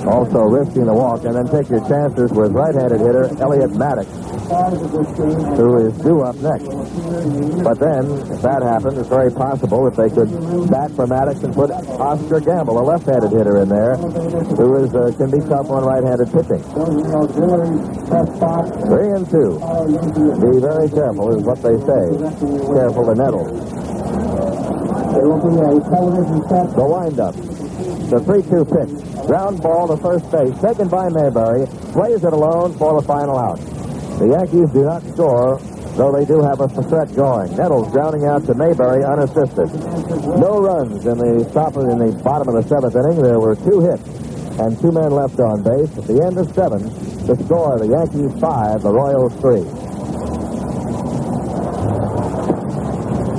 Also 0.06 0.44
risking 0.44 0.86
the 0.86 0.94
walk, 0.94 1.26
and 1.26 1.34
then 1.34 1.48
take 1.50 1.68
your 1.68 1.82
chances 1.90 2.32
with 2.32 2.52
right-handed 2.52 3.00
hitter 3.02 3.26
Elliott 3.42 3.74
Maddox, 3.74 4.08
who 4.52 5.88
is 5.88 5.98
due 6.04 6.22
up 6.22 6.36
next. 6.38 6.68
But 7.64 7.80
then, 7.80 8.04
if 8.28 8.42
that 8.42 8.62
happens, 8.62 8.98
it's 8.98 9.08
very 9.08 9.32
possible 9.32 9.88
if 9.88 9.96
they 9.96 10.10
could 10.10 10.30
bat 10.70 10.92
for 10.92 11.08
Maddox 11.08 11.40
and 11.44 11.54
put 11.54 11.72
Oscar 11.72 12.40
Gamble, 12.42 12.80
a 12.80 12.84
left-handed 12.84 13.32
hitter, 13.32 13.62
in 13.62 13.70
there, 13.70 13.96
who 13.96 14.76
is 14.84 14.94
uh, 14.96 15.12
can 15.18 15.32
be 15.32 15.40
tough 15.48 15.70
on 15.70 15.84
right-handed 15.86 16.28
pitching. 16.32 16.64
Three 18.92 19.12
and 19.16 19.30
two. 19.30 19.56
Be 20.40 20.60
very 20.60 20.90
careful, 20.90 21.32
is 21.36 21.44
what 21.44 21.62
they 21.64 21.78
say. 21.88 22.04
Careful 22.68 23.06
to 23.08 23.16
nettle. 23.16 23.46
There 25.12 25.28
will 25.28 25.44
be 25.48 25.56
a 25.60 25.80
television 25.90 26.42
set. 26.50 26.76
The 26.76 26.84
windup. 26.84 27.36
The 28.12 28.20
3-2 28.20 28.68
pitch. 28.68 29.28
Ground 29.28 29.62
ball 29.62 29.88
to 29.88 29.98
first 30.02 30.30
base. 30.32 30.58
Taken 30.60 30.90
by 30.90 31.08
Mayberry. 31.10 31.66
Plays 31.94 32.24
it 32.24 32.34
alone 32.34 32.78
for 32.78 33.00
the 33.00 33.08
final 33.08 33.38
out. 33.38 33.81
The 34.22 34.38
Yankees 34.38 34.70
do 34.70 34.86
not 34.86 35.02
score, 35.18 35.58
though 35.98 36.14
they 36.14 36.30
do 36.30 36.46
have 36.46 36.62
a 36.62 36.70
threat 36.70 37.10
going. 37.18 37.58
Nettles 37.58 37.90
grounding 37.90 38.30
out 38.30 38.46
to 38.46 38.54
Mayberry 38.54 39.02
unassisted. 39.02 39.74
No 40.38 40.62
runs 40.62 41.02
in 41.10 41.18
the 41.18 41.50
top 41.50 41.74
of, 41.74 41.90
in 41.90 41.98
the 41.98 42.14
bottom 42.22 42.54
of 42.54 42.62
the 42.62 42.66
seventh 42.70 42.94
inning. 42.94 43.18
There 43.18 43.42
were 43.42 43.58
two 43.58 43.82
hits 43.82 44.06
and 44.62 44.78
two 44.78 44.94
men 44.94 45.10
left 45.10 45.42
on 45.42 45.66
base. 45.66 45.90
At 45.98 46.06
the 46.06 46.22
end 46.22 46.38
of 46.38 46.54
seven, 46.54 46.86
the 47.26 47.34
score, 47.50 47.82
the 47.82 47.90
Yankees 47.90 48.30
five, 48.38 48.86
the 48.86 48.94
Royals 48.94 49.34
three. 49.42 49.66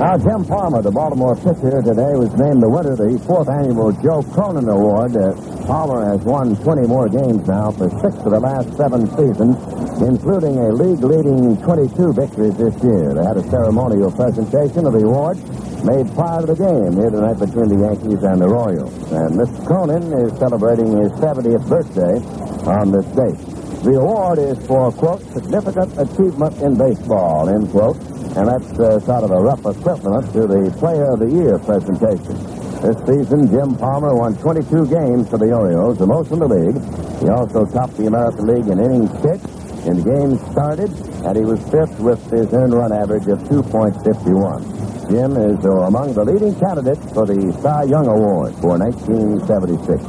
Now, 0.03 0.19
Jim 0.19 0.43
Palmer, 0.43 0.83
the 0.83 0.91
Baltimore 0.91 1.39
pitcher 1.39 1.79
today, 1.79 2.11
was 2.19 2.35
named 2.35 2.59
the 2.59 2.67
winner 2.67 2.91
of 2.91 2.99
the 2.99 3.15
fourth 3.23 3.47
annual 3.47 3.95
Joe 4.03 4.19
Cronin 4.35 4.67
Award. 4.67 5.15
Uh, 5.15 5.31
Palmer 5.65 6.03
has 6.11 6.21
won 6.27 6.55
20 6.55 6.87
more 6.87 7.07
games 7.07 7.47
now 7.47 7.71
for 7.71 7.89
six 8.03 8.15
of 8.19 8.31
the 8.35 8.39
last 8.39 8.67
seven 8.75 9.07
seasons, 9.15 9.55
including 10.03 10.59
a 10.59 10.75
league-leading 10.75 11.55
22 11.63 12.13
victories 12.13 12.55
this 12.59 12.75
year. 12.83 13.15
They 13.15 13.23
had 13.23 13.37
a 13.37 13.47
ceremonial 13.49 14.11
presentation 14.11 14.85
of 14.85 14.93
the 14.93 15.07
award 15.07 15.39
made 15.87 16.11
prior 16.15 16.41
to 16.43 16.47
the 16.51 16.59
game 16.59 16.99
here 16.99 17.09
tonight 17.09 17.39
between 17.39 17.71
the 17.71 17.79
Yankees 17.79 18.23
and 18.23 18.41
the 18.43 18.47
Royals. 18.47 18.91
And 19.11 19.39
Mr. 19.39 19.65
Cronin 19.65 20.03
is 20.27 20.37
celebrating 20.39 20.91
his 20.99 21.11
70th 21.19 21.67
birthday 21.67 22.19
on 22.67 22.91
this 22.91 23.07
date. 23.15 23.39
The 23.83 23.99
award 23.99 24.39
is 24.39 24.59
for, 24.67 24.91
quote, 24.91 25.21
significant 25.31 25.91
achievement 25.99 26.55
in 26.59 26.77
baseball, 26.77 27.49
end 27.49 27.69
quote. 27.71 27.99
And 28.35 28.47
that's 28.47 28.79
uh, 28.79 28.99
sort 29.01 29.23
of 29.23 29.31
a 29.31 29.39
rough 29.39 29.65
equivalent 29.65 30.31
to 30.33 30.47
the 30.47 30.75
Player 30.79 31.11
of 31.11 31.19
the 31.19 31.29
Year 31.29 31.59
presentation. 31.59 32.52
This 32.83 32.99
season, 33.07 33.47
Jim 33.47 33.77
Palmer 33.77 34.13
won 34.13 34.35
22 34.35 34.87
games 34.91 35.29
for 35.29 35.37
the 35.39 35.55
Orioles, 35.55 35.97
the 35.97 36.05
most 36.05 36.31
in 36.31 36.39
the 36.39 36.51
league. 36.51 36.75
He 37.23 37.29
also 37.31 37.63
topped 37.63 37.95
the 37.95 38.07
American 38.07 38.43
League 38.43 38.67
in 38.67 38.75
innings 38.75 39.07
pitched, 39.23 39.47
in 39.87 40.03
games 40.03 40.35
started, 40.51 40.91
and 41.23 41.31
he 41.31 41.47
was 41.47 41.63
fifth 41.71 41.97
with 42.03 42.19
his 42.27 42.51
earned 42.51 42.73
run 42.73 42.91
average 42.91 43.23
of 43.31 43.39
2.51. 43.47 45.07
Jim 45.07 45.31
is 45.31 45.63
uh, 45.63 45.87
among 45.87 46.13
the 46.13 46.25
leading 46.25 46.59
candidates 46.59 47.07
for 47.13 47.25
the 47.25 47.55
Cy 47.63 47.83
Young 47.83 48.07
Award 48.07 48.51
for 48.59 48.75
1976. 48.75 50.03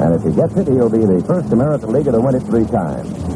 And 0.00 0.16
if 0.16 0.24
he 0.24 0.32
gets 0.32 0.56
it, 0.56 0.64
he'll 0.72 0.88
be 0.88 1.04
the 1.04 1.20
first 1.28 1.52
American 1.52 1.92
Leaguer 1.92 2.12
to 2.12 2.20
win 2.24 2.36
it 2.36 2.42
three 2.48 2.64
times. 2.64 3.33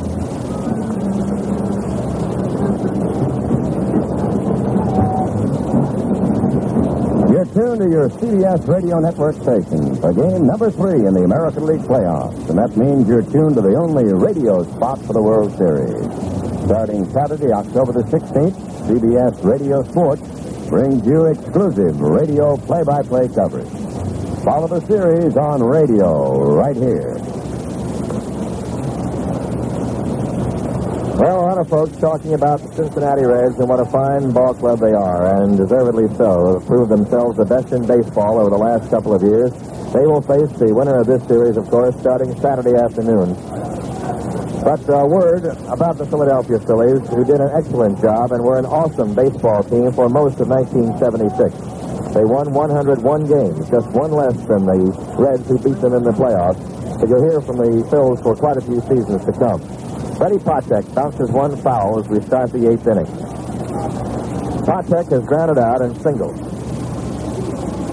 To 7.79 7.89
your 7.89 8.09
CBS 8.09 8.67
radio 8.67 8.99
network 8.99 9.37
station 9.37 9.95
for 10.01 10.13
game 10.13 10.49
number 10.49 10.69
three 10.69 11.07
in 11.07 11.15
the 11.15 11.23
American 11.23 11.65
League 11.65 11.83
playoffs. 11.83 12.51
And 12.51 12.59
that 12.59 12.77
means 12.77 13.07
you're 13.07 13.23
tuned 13.23 13.55
to 13.55 13.61
the 13.61 13.77
only 13.77 14.13
radio 14.13 14.65
spot 14.65 14.99
for 15.07 15.13
the 15.13 15.23
World 15.23 15.57
Series. 15.57 16.03
Starting 16.67 17.09
Saturday, 17.13 17.53
October 17.53 17.93
the 17.93 18.03
16th, 18.11 18.59
CBS 18.91 19.45
Radio 19.45 19.85
Sports 19.85 20.23
brings 20.69 21.07
you 21.07 21.27
exclusive 21.27 22.01
radio 22.01 22.57
play-by-play 22.57 23.29
coverage. 23.29 23.71
Follow 24.43 24.67
the 24.67 24.85
series 24.89 25.37
on 25.37 25.63
radio 25.63 26.51
right 26.51 26.75
here. 26.75 27.28
Well, 31.19 31.35
a 31.35 31.47
lot 31.51 31.59
of 31.59 31.67
folks 31.67 31.99
talking 31.99 32.35
about 32.35 32.63
the 32.63 32.71
Cincinnati 32.79 33.27
Reds 33.27 33.59
and 33.59 33.67
what 33.67 33.83
a 33.83 33.91
fine 33.91 34.31
ball 34.31 34.55
club 34.55 34.79
they 34.79 34.95
are, 34.95 35.43
and 35.43 35.59
deservedly 35.59 36.07
so. 36.15 36.55
Have 36.55 36.67
proved 36.71 36.95
themselves 36.95 37.35
the 37.35 37.45
best 37.45 37.75
in 37.75 37.83
baseball 37.83 38.39
over 38.39 38.55
the 38.55 38.63
last 38.63 38.87
couple 38.87 39.11
of 39.11 39.27
years. 39.27 39.51
They 39.91 40.07
will 40.07 40.23
face 40.23 40.47
the 40.63 40.71
winner 40.71 41.03
of 41.03 41.11
this 41.11 41.19
series, 41.27 41.59
of 41.59 41.67
course, 41.75 41.99
starting 41.99 42.39
Saturday 42.39 42.79
afternoon. 42.79 43.35
But 44.63 44.79
a 44.87 45.11
word 45.11 45.43
about 45.67 45.99
the 45.99 46.07
Philadelphia 46.07 46.63
Phillies, 46.63 47.03
who 47.11 47.27
did 47.27 47.43
an 47.43 47.51
excellent 47.51 47.99
job 47.99 48.31
and 48.31 48.39
were 48.39 48.63
an 48.63 48.71
awesome 48.71 49.11
baseball 49.19 49.67
team 49.67 49.91
for 49.91 50.07
most 50.07 50.39
of 50.39 50.47
1976. 50.47 52.15
They 52.15 52.23
won 52.23 52.55
101 52.55 52.95
games, 53.27 53.67
just 53.67 53.91
one 53.91 54.15
less 54.15 54.39
than 54.47 54.71
the 54.71 54.95
Reds 55.19 55.51
who 55.51 55.59
beat 55.59 55.83
them 55.83 55.99
in 55.99 56.07
the 56.07 56.15
playoffs. 56.15 56.63
But 57.03 57.11
you'll 57.11 57.27
hear 57.27 57.43
from 57.43 57.59
the 57.59 57.83
Phils 57.91 58.23
for 58.23 58.39
quite 58.39 58.55
a 58.55 58.63
few 58.63 58.79
seasons 58.87 59.27
to 59.27 59.35
come. 59.35 59.78
Freddie 60.19 60.39
Patek 60.39 60.95
bounces 60.97 61.31
one 61.31 61.57
foul 61.59 62.01
as 62.01 62.09
we 62.09 62.21
start 62.21 62.51
the 62.51 62.69
eighth 62.69 62.89
inning. 62.89 63.07
Patek 64.67 65.13
has 65.13 65.25
grounded 65.25 65.59
out 65.59 65.81
and 65.81 65.97
singled. 66.03 66.37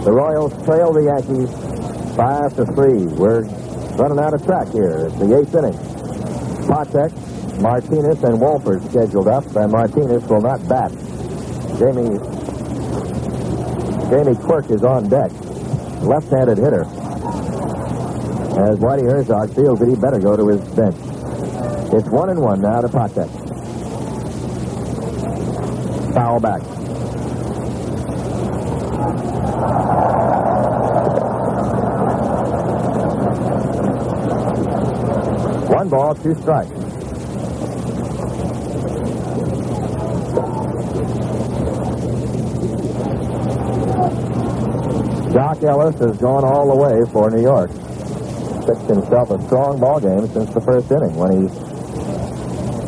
The 0.03 0.11
Royals 0.11 0.51
trail 0.65 0.91
the 0.91 1.03
Yankees 1.03 1.53
five 2.15 2.55
to 2.55 2.65
three. 2.73 3.05
We're 3.05 3.43
running 3.97 4.17
out 4.17 4.33
of 4.33 4.43
track 4.43 4.69
here. 4.69 5.05
It's 5.05 5.15
the 5.19 5.37
eighth 5.37 5.53
inning. 5.53 5.77
Patek, 6.65 7.61
Martinez, 7.61 8.23
and 8.23 8.39
Wohlford 8.41 8.81
scheduled 8.89 9.27
up, 9.27 9.45
and 9.55 9.71
Martinez 9.71 10.23
will 10.25 10.41
not 10.41 10.67
bat. 10.67 10.91
Jamie 11.77 12.17
Jamie 14.09 14.35
Quirk 14.35 14.71
is 14.71 14.83
on 14.83 15.09
deck. 15.09 15.31
Left-handed 16.01 16.57
hitter. 16.57 16.85
As 18.65 18.79
Whitey 18.79 19.03
Herzog 19.03 19.53
feels 19.53 19.77
that 19.77 19.87
he 19.87 19.95
better 19.95 20.19
go 20.19 20.35
to 20.35 20.47
his 20.47 20.61
bench. 20.73 21.14
It's 21.93 22.09
one 22.09 22.29
and 22.29 22.41
one 22.41 22.61
now 22.61 22.81
to 22.81 22.87
Patek. 22.87 23.29
Foul 26.13 26.39
back. 26.39 26.61
One 35.69 35.89
ball, 35.89 36.15
two 36.15 36.35
strikes. 36.35 36.71
Dock 45.33 45.63
Ellis 45.63 45.99
has 45.99 46.17
gone 46.17 46.43
all 46.45 46.69
the 46.69 46.75
way 46.75 47.11
for 47.11 47.29
New 47.29 47.41
York. 47.41 47.69
Pitched 48.65 48.89
himself 48.89 49.29
a 49.29 49.41
strong 49.45 49.79
ball 49.79 49.99
game 49.99 50.27
since 50.27 50.53
the 50.53 50.61
first 50.61 50.89
inning 50.91 51.15
when 51.15 51.31
he 51.43 51.64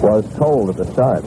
was 0.08 0.26
cold 0.38 0.70
at 0.70 0.78
the 0.78 0.86
start. 0.94 1.22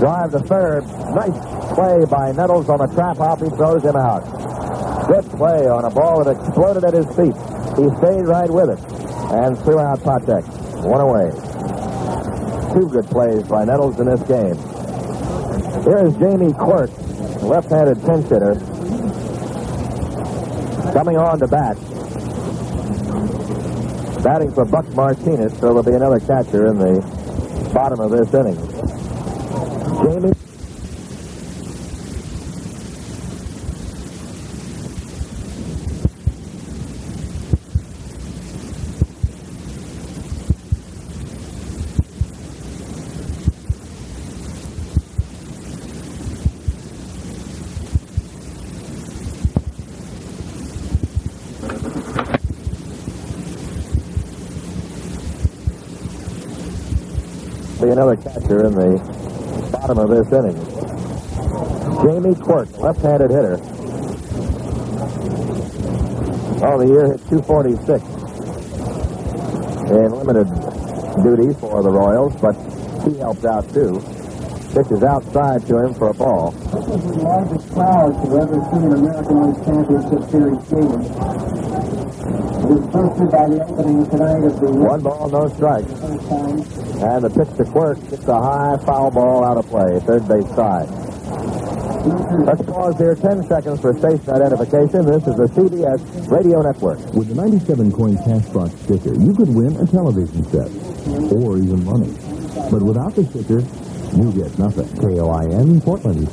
Drive 0.00 0.32
to 0.32 0.40
third. 0.40 0.84
Nice 1.14 1.74
play 1.74 2.04
by 2.10 2.32
Nettles 2.32 2.68
on 2.68 2.78
the 2.78 2.88
trap 2.88 3.16
hop. 3.18 3.40
He 3.40 3.48
throws 3.50 3.84
him 3.84 3.94
out. 3.94 4.26
Good 5.06 5.24
play 5.38 5.68
on 5.68 5.84
a 5.84 5.90
ball 5.90 6.24
that 6.24 6.36
exploded 6.36 6.82
at 6.84 6.94
his 6.94 7.06
feet. 7.14 7.36
He 7.78 7.86
stayed 7.98 8.26
right 8.26 8.50
with 8.50 8.70
it 8.70 8.80
and 9.30 9.56
threw 9.62 9.78
out 9.78 10.00
Patek. 10.00 10.42
One 10.82 11.00
away. 11.00 11.30
Two 12.74 12.88
good 12.88 13.06
plays 13.06 13.44
by 13.44 13.64
Nettles 13.64 14.00
in 14.00 14.06
this 14.06 14.22
game. 14.26 14.58
Here's 15.84 16.16
Jamie 16.18 16.52
Quirk, 16.52 16.90
left-handed 17.42 18.04
pinch 18.04 18.26
hitter, 18.28 18.54
coming 20.92 21.16
on 21.16 21.38
to 21.38 21.46
bat. 21.46 21.89
Batting 24.22 24.52
for 24.52 24.66
Buck 24.66 24.86
Martinez, 24.94 25.52
so 25.54 25.60
there'll 25.60 25.82
be 25.82 25.92
another 25.92 26.20
catcher 26.20 26.66
in 26.66 26.78
the 26.78 27.00
bottom 27.72 28.00
of 28.00 28.10
this 28.10 28.34
inning. 28.34 28.56
Jamie. 30.04 30.39
Be 57.90 57.92
another 57.92 58.16
catcher 58.16 58.66
in 58.66 58.74
the 58.74 58.98
bottom 59.72 59.98
of 59.98 60.10
this 60.10 60.30
inning. 60.30 60.54
Jamie 62.02 62.34
Quirk, 62.36 62.70
left-handed 62.78 63.30
hitter. 63.30 63.58
Oh, 66.62 66.78
the 66.78 66.86
year 66.86 67.06
hit 67.10 67.20
246 67.28 68.04
in 69.90 70.10
limited 70.22 70.46
duty 71.24 71.52
for 71.58 71.82
the 71.82 71.90
Royals, 71.90 72.36
but 72.40 72.54
he 73.02 73.18
helped 73.18 73.44
out 73.44 73.68
too. 73.74 73.98
Pitches 74.70 75.02
outside 75.02 75.66
to 75.66 75.78
him 75.78 75.94
for 75.94 76.10
a 76.10 76.14
ball. 76.14 76.52
This 76.52 76.86
is 76.86 77.02
the 77.10 77.18
largest 77.24 77.72
crowd 77.72 78.12
to 78.22 78.38
ever 78.38 78.54
see 78.70 78.86
an 78.86 78.92
American 78.92 79.50
League 79.50 79.64
Championship 79.64 80.30
Series 80.30 80.62
game. 80.70 81.02
It 82.60 82.78
is 82.78 82.86
posted 82.92 83.30
by 83.32 83.48
the 83.48 83.66
opening 83.66 84.06
tonight 84.10 84.44
of 84.44 84.60
the 84.60 84.70
One 84.70 85.02
ball, 85.02 85.28
no 85.28 85.48
strike. 85.48 85.86
And 87.00 87.24
the 87.24 87.30
pitch 87.30 87.56
to 87.56 87.64
Quirk 87.64 87.98
gets 88.10 88.28
a 88.28 88.40
high 88.40 88.76
foul 88.84 89.10
ball 89.10 89.42
out 89.42 89.56
of 89.56 89.66
play, 89.68 89.98
third 90.00 90.28
base 90.28 90.46
side. 90.54 90.84
Let's 92.44 92.60
pause 92.68 92.96
here 92.98 93.14
10 93.14 93.48
seconds 93.48 93.80
for 93.80 93.96
station 93.96 94.28
identification. 94.28 95.06
This 95.08 95.24
is 95.26 95.36
the 95.36 95.48
CBS 95.56 96.30
Radio 96.30 96.60
Network. 96.60 97.00
With 97.12 97.28
the 97.28 97.34
97 97.34 97.92
coin 97.92 98.16
cash 98.24 98.44
box 98.52 98.76
sticker, 98.84 99.14
you 99.16 99.32
could 99.32 99.48
win 99.48 99.76
a 99.76 99.86
television 99.86 100.44
set 100.52 100.68
or 101.32 101.56
even 101.56 101.84
money. 101.84 102.12
But 102.68 102.82
without 102.84 103.16
the 103.16 103.24
sticker, 103.24 103.64
you 104.20 104.32
get 104.36 104.58
nothing. 104.58 104.88
KOIN 105.00 105.80
Portland. 105.80 106.28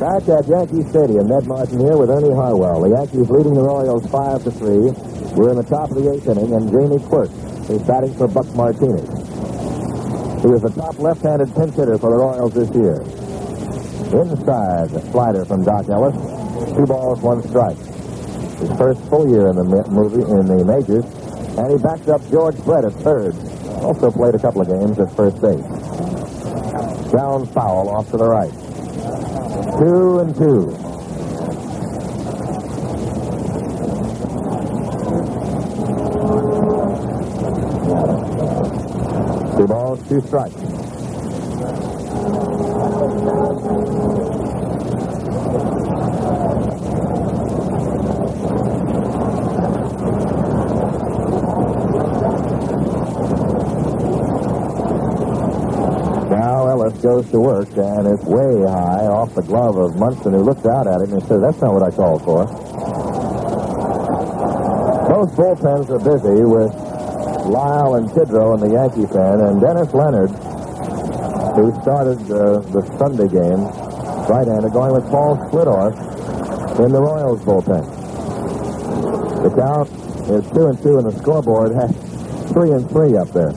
Back 0.00 0.26
at 0.28 0.48
Yankee 0.48 0.82
Stadium, 0.90 1.28
Ned 1.28 1.46
Martin 1.46 1.78
here 1.78 1.96
with 1.96 2.10
Ernie 2.10 2.34
Harwell. 2.34 2.82
The 2.82 2.98
Yankees 2.98 3.30
leading 3.30 3.54
the 3.54 3.62
Royals 3.62 4.04
5 4.10 4.42
to 4.42 4.50
3. 4.50 5.13
We're 5.34 5.50
in 5.50 5.56
the 5.56 5.66
top 5.66 5.90
of 5.90 5.96
the 5.96 6.12
eighth 6.14 6.28
inning, 6.28 6.54
and 6.54 6.70
Jamie 6.70 7.02
Quirk 7.10 7.30
is 7.68 7.82
batting 7.82 8.14
for 8.14 8.28
Buck 8.28 8.46
Martinez. 8.54 9.02
He 10.42 10.46
was 10.46 10.62
the 10.62 10.70
top 10.70 10.98
left-handed 11.00 11.52
pinch 11.56 11.74
hitter 11.74 11.98
for 11.98 12.10
the 12.10 12.18
Royals 12.22 12.54
this 12.54 12.70
year. 12.70 13.02
Inside, 14.14 14.90
the 14.90 15.02
slider 15.10 15.44
from 15.44 15.64
Dock 15.64 15.88
Ellis. 15.88 16.14
Two 16.76 16.86
balls, 16.86 17.20
one 17.20 17.42
strike. 17.48 17.76
His 18.62 18.70
first 18.78 19.00
full 19.10 19.26
year 19.28 19.48
in 19.48 19.56
the 19.56 19.64
movie 19.64 20.22
in 20.22 20.46
the 20.46 20.62
majors, 20.62 21.04
and 21.58 21.72
he 21.72 21.78
backed 21.82 22.08
up 22.08 22.22
George 22.30 22.56
Brett 22.62 22.84
at 22.84 22.92
third. 23.02 23.34
Also 23.82 24.12
played 24.12 24.36
a 24.36 24.38
couple 24.38 24.62
of 24.62 24.68
games 24.68 24.98
at 25.00 25.10
first 25.16 25.42
base. 25.42 25.66
Down 27.10 27.46
foul 27.46 27.88
off 27.90 28.08
to 28.12 28.16
the 28.16 28.28
right. 28.28 28.52
Two 29.78 30.20
and 30.20 30.36
two. 30.36 30.83
Two 40.14 40.20
strikes. 40.28 40.54
Now 56.30 56.68
Ellis 56.68 56.96
goes 57.02 57.28
to 57.32 57.40
work, 57.40 57.68
and 57.76 58.06
it's 58.06 58.22
way 58.22 58.62
high 58.62 59.06
off 59.06 59.34
the 59.34 59.42
glove 59.42 59.76
of 59.76 59.96
Munson, 59.96 60.32
who 60.32 60.42
looks 60.44 60.64
out 60.64 60.86
at 60.86 61.00
it 61.00 61.08
and 61.08 61.20
says, 61.22 61.40
That's 61.40 61.60
not 61.60 61.74
what 61.74 61.82
I 61.82 61.90
called 61.90 62.22
for. 62.22 62.44
Both 65.08 65.34
bullpens 65.34 65.90
are 65.90 65.98
busy 65.98 66.44
with 66.44 66.83
Lyle 67.44 67.94
and 67.96 68.08
Tidrow 68.10 68.54
in 68.54 68.60
the 68.60 68.72
Yankee 68.72 69.06
pen, 69.06 69.40
and 69.40 69.60
Dennis 69.60 69.92
Leonard, 69.92 70.30
who 71.56 71.70
started 71.82 72.18
uh, 72.30 72.60
the 72.72 72.82
Sunday 72.98 73.28
game, 73.28 73.60
right-handed, 74.28 74.72
going 74.72 74.92
with 74.92 75.04
Paul 75.10 75.36
Splittorff 75.48 75.94
in 76.84 76.92
the 76.92 77.00
Royals 77.00 77.40
bullpen. 77.44 77.84
The 79.42 79.50
count 79.54 79.90
is 80.30 80.50
two 80.52 80.66
and 80.66 80.82
two, 80.82 80.98
and 80.98 81.06
the 81.06 81.18
scoreboard 81.18 81.74
has 81.74 81.92
three 82.52 82.70
and 82.72 82.88
three 82.88 83.16
up 83.16 83.28
there. 83.32 83.52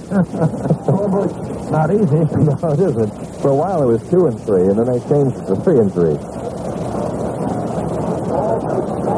Not 1.71 1.91
easy. 1.91 2.23
no, 2.61 2.71
it 2.71 2.79
isn't. 2.79 3.41
For 3.41 3.49
a 3.49 3.55
while 3.55 3.83
it 3.83 3.87
was 3.87 4.09
two 4.09 4.27
and 4.27 4.39
three, 4.41 4.67
and 4.67 4.77
then 4.77 4.87
they 4.87 4.99
changed 5.07 5.37
it 5.37 5.47
to 5.47 5.55
three 5.63 5.79
and 5.79 5.91
three. 5.91 6.17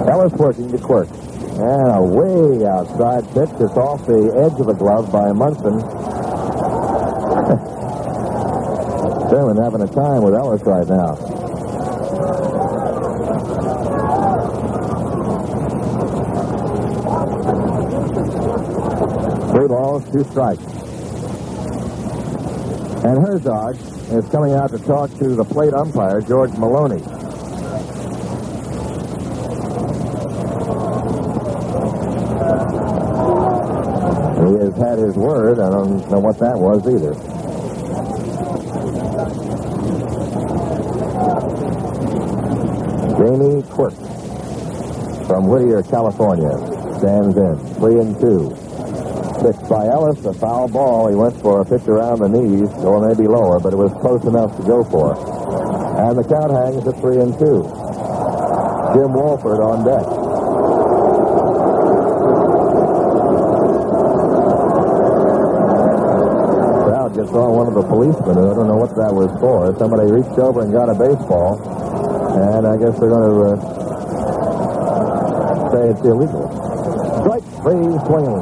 Ellis 0.09 0.33
working 0.33 0.71
to 0.71 0.77
Quirk. 0.77 1.07
And 1.59 1.91
a 1.91 2.01
way 2.01 2.65
outside 2.65 3.27
pitch. 3.33 3.49
It's 3.59 3.75
off 3.75 4.07
the 4.07 4.31
edge 4.33 4.57
of 4.61 4.67
the 4.67 4.73
glove 4.73 5.11
by 5.11 5.33
Munson. 5.33 5.81
Thurman 9.29 9.57
having 9.61 9.81
a 9.81 9.87
time 9.87 10.23
with 10.23 10.35
Ellis 10.35 10.61
right 10.61 10.87
now. 10.87 11.15
Three 19.51 19.67
balls, 19.67 20.09
two 20.13 20.23
strikes. 20.31 20.63
And 23.03 23.21
Herzog 23.21 23.75
is 24.13 24.25
coming 24.29 24.53
out 24.53 24.71
to 24.71 24.79
talk 24.79 25.11
to 25.15 25.35
the 25.35 25.43
plate 25.43 25.73
umpire, 25.73 26.21
George 26.21 26.51
Maloney. 26.51 27.18
Word. 35.49 35.59
I 35.59 35.69
don't 35.69 36.11
know 36.11 36.19
what 36.19 36.37
that 36.39 36.57
was 36.57 36.85
either. 36.85 37.13
Jamie 43.17 43.63
Quirk 43.69 43.95
from 45.27 45.47
Whittier, 45.47 45.81
California, 45.83 46.53
stands 46.99 47.35
in. 47.37 47.57
Three 47.75 47.99
and 47.99 48.19
two. 48.19 48.49
Pitched 49.41 49.69
by 49.69 49.87
Ellis, 49.87 50.23
a 50.25 50.33
foul 50.33 50.67
ball. 50.67 51.07
He 51.07 51.15
went 51.15 51.39
for 51.41 51.61
a 51.61 51.65
pitch 51.65 51.87
around 51.87 52.19
the 52.19 52.29
knees, 52.29 52.69
or 52.83 53.07
maybe 53.07 53.27
lower, 53.27 53.59
but 53.59 53.73
it 53.73 53.77
was 53.77 53.91
close 54.01 54.23
enough 54.25 54.55
to 54.57 54.63
go 54.63 54.83
for. 54.83 55.15
And 55.97 56.17
the 56.17 56.23
count 56.23 56.51
hangs 56.51 56.85
at 56.85 56.99
three 57.01 57.17
and 57.17 57.33
two. 57.39 57.63
Jim 58.93 59.13
Wohlford 59.15 59.59
on 59.63 59.85
deck. 59.85 60.18
Saw 67.29 67.45
one 67.53 67.67
of 67.67 67.75
the 67.75 67.83
policemen. 67.83 68.41
I 68.41 68.57
don't 68.57 68.65
know 68.65 68.81
what 68.81 68.95
that 68.97 69.13
was 69.13 69.29
for. 69.37 69.69
Somebody 69.77 70.09
reached 70.09 70.33
over 70.41 70.65
and 70.65 70.73
got 70.73 70.89
a 70.89 70.97
baseball, 70.97 71.61
and 72.33 72.65
I 72.65 72.73
guess 72.73 72.97
they're 72.97 73.13
going 73.13 73.29
to 73.29 73.53
uh, 73.53 73.61
say 75.69 75.93
it's 75.93 76.01
illegal. 76.01 76.49
Strike 77.21 77.45
three 77.61 77.85
swinging. 78.09 78.41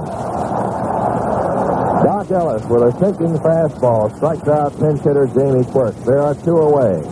Dock 2.00 2.32
Ellis 2.32 2.64
with 2.72 2.88
a 2.88 2.96
sinking 2.96 3.36
fastball 3.44 4.16
strikes 4.16 4.48
out 4.48 4.72
pinch 4.80 5.04
hitter 5.04 5.28
Jamie 5.36 5.68
Quirk. 5.68 5.96
There 6.08 6.24
are 6.24 6.36
two 6.48 6.56
away. 6.56 7.04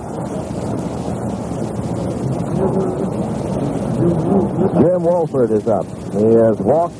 Jim 4.79 5.03
Wohlford 5.03 5.51
is 5.51 5.67
up. 5.67 5.83
He 6.15 6.39
has 6.39 6.55
walked, 6.63 6.95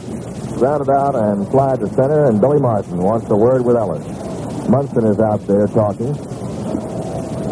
grounded 0.60 0.90
out, 0.90 1.16
and 1.16 1.48
flied 1.48 1.80
to 1.80 1.88
center, 1.96 2.26
and 2.26 2.42
Billy 2.42 2.60
Martin 2.60 2.98
wants 2.98 3.30
a 3.30 3.38
word 3.38 3.64
with 3.64 3.78
Ellis. 3.78 4.25
Munson 4.70 5.06
is 5.06 5.20
out 5.20 5.46
there 5.48 5.68
talking. 5.68 6.16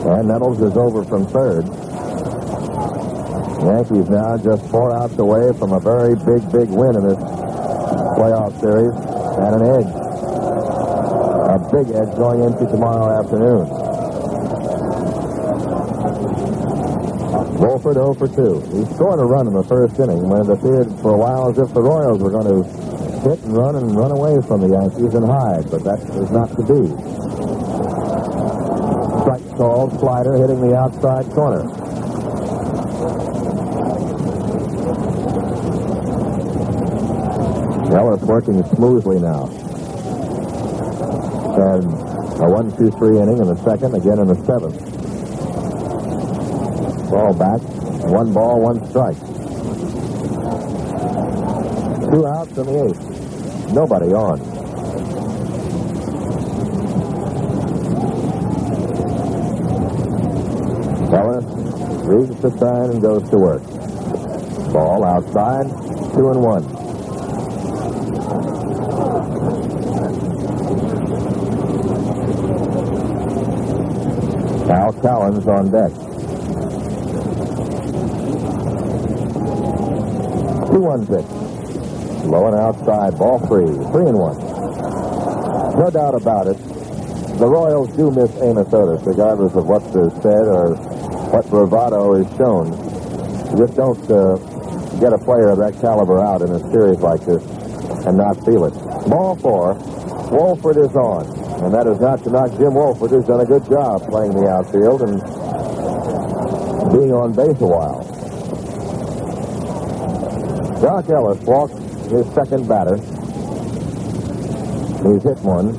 And 0.03 0.27
Nettles 0.27 0.61
is 0.61 0.75
over 0.75 1.03
from 1.05 1.27
third. 1.27 1.65
Yankees 3.63 4.09
now 4.09 4.37
just 4.37 4.69
four 4.69 4.93
outs 4.95 5.17
away 5.17 5.53
from 5.57 5.71
a 5.71 5.79
very 5.79 6.15
big, 6.15 6.43
big 6.51 6.69
win 6.69 6.95
in 6.95 7.07
this 7.07 7.17
playoff 8.17 8.59
series 8.59 8.91
and 9.39 9.55
an 9.55 9.63
edge. 9.63 9.91
A 11.53 11.59
big 11.71 11.95
edge 11.95 12.13
going 12.17 12.43
into 12.43 12.65
tomorrow 12.67 13.19
afternoon. 13.19 13.83
Wohlford 17.63 17.93
0 17.93 18.13
for 18.15 18.27
2. 18.27 18.75
He 18.75 18.85
scored 18.95 19.19
a 19.19 19.23
run 19.23 19.47
in 19.47 19.53
the 19.53 19.63
first 19.63 19.97
inning 19.99 20.27
when 20.27 20.41
it 20.41 20.49
appeared 20.49 20.91
for 20.99 21.13
a 21.13 21.17
while 21.17 21.49
as 21.49 21.57
if 21.57 21.73
the 21.73 21.81
Royals 21.81 22.19
were 22.19 22.31
going 22.31 22.47
to 22.47 22.92
hit 23.23 23.39
and 23.39 23.55
run 23.55 23.75
and 23.75 23.95
run 23.95 24.11
away 24.11 24.41
from 24.45 24.59
the 24.59 24.67
Yankees 24.67 25.13
and 25.13 25.25
hide, 25.25 25.71
but 25.71 25.83
that 25.83 25.99
is 26.19 26.29
not 26.29 26.49
to 26.51 26.63
be. 26.67 26.87
Strike 29.23 29.57
called, 29.57 29.97
slider 29.99 30.35
hitting 30.35 30.59
the 30.59 30.75
outside 30.75 31.25
corner. 31.31 31.63
Ellis 37.95 38.21
working 38.23 38.63
smoothly 38.75 39.19
now. 39.19 39.45
And 41.53 41.85
a 42.41 42.49
one-two-three 42.49 43.19
inning 43.19 43.37
in 43.37 43.47
the 43.47 43.55
second, 43.63 43.95
again 43.95 44.19
in 44.19 44.27
the 44.27 44.35
seventh. 44.43 44.79
Ball 47.09 47.33
back, 47.35 47.61
one 48.09 48.33
ball, 48.33 48.59
one 48.59 48.83
strike. 48.89 49.19
Two 52.11 52.27
outs 52.27 52.57
in 52.57 52.65
the 52.65 52.85
eighth 52.89 53.12
nobody 53.73 54.13
on. 54.13 54.39
Fellas 61.09 61.45
reads 62.05 62.41
the 62.41 62.51
sign 62.57 62.91
and 62.91 63.01
goes 63.01 63.29
to 63.29 63.37
work. 63.37 63.63
Ball 64.71 65.03
outside, 65.03 65.67
two 66.13 66.29
and 66.29 66.41
one. 66.41 66.63
Al 74.69 74.93
Cowens 74.93 75.47
on 75.47 75.71
deck. 75.71 75.91
Two 80.71 80.79
one 80.79 81.05
pitch. 81.05 81.42
Low 82.23 82.47
and 82.47 82.55
outside, 82.55 83.17
ball 83.17 83.39
free, 83.47 83.67
three 83.67 84.07
and 84.07 84.17
one. 84.17 84.37
No 85.77 85.89
doubt 85.91 86.15
about 86.15 86.47
it. 86.47 86.57
The 87.37 87.47
Royals 87.47 87.95
do 87.97 88.11
miss 88.11 88.31
Amos 88.41 88.71
Otis, 88.73 89.05
regardless 89.05 89.55
of 89.55 89.67
what's 89.67 89.91
said 89.91 90.47
or 90.47 90.75
what 91.33 91.49
bravado 91.49 92.15
is 92.15 92.27
shown. 92.37 92.71
You 93.51 93.65
just 93.65 93.75
don't 93.75 93.99
uh, 94.09 94.37
get 94.99 95.13
a 95.13 95.17
player 95.17 95.49
of 95.49 95.57
that 95.59 95.79
caliber 95.81 96.19
out 96.19 96.41
in 96.41 96.51
a 96.51 96.59
series 96.71 96.99
like 96.99 97.25
this 97.25 97.43
and 98.05 98.17
not 98.17 98.37
feel 98.45 98.65
it. 98.65 98.73
Ball 99.09 99.35
four. 99.37 99.75
Wohlford 100.33 100.77
is 100.77 100.95
on. 100.95 101.27
And 101.63 101.73
that 101.73 101.87
is 101.87 101.99
not 101.99 102.23
to 102.23 102.29
knock 102.29 102.51
Jim 102.51 102.73
Wohlford, 102.73 103.09
who's 103.09 103.25
done 103.25 103.41
a 103.41 103.45
good 103.45 103.65
job 103.65 104.01
playing 104.09 104.33
the 104.33 104.47
outfield 104.47 105.01
and 105.01 105.21
being 106.91 107.13
on 107.13 107.33
base 107.33 107.59
a 107.61 107.67
while. 107.67 108.03
Dock 110.81 111.09
Ellis 111.09 111.39
walks 111.43 111.82
his 112.13 112.33
second 112.33 112.67
batter. 112.67 112.95
He's 115.03 115.23
hit 115.23 115.39
one. 115.43 115.75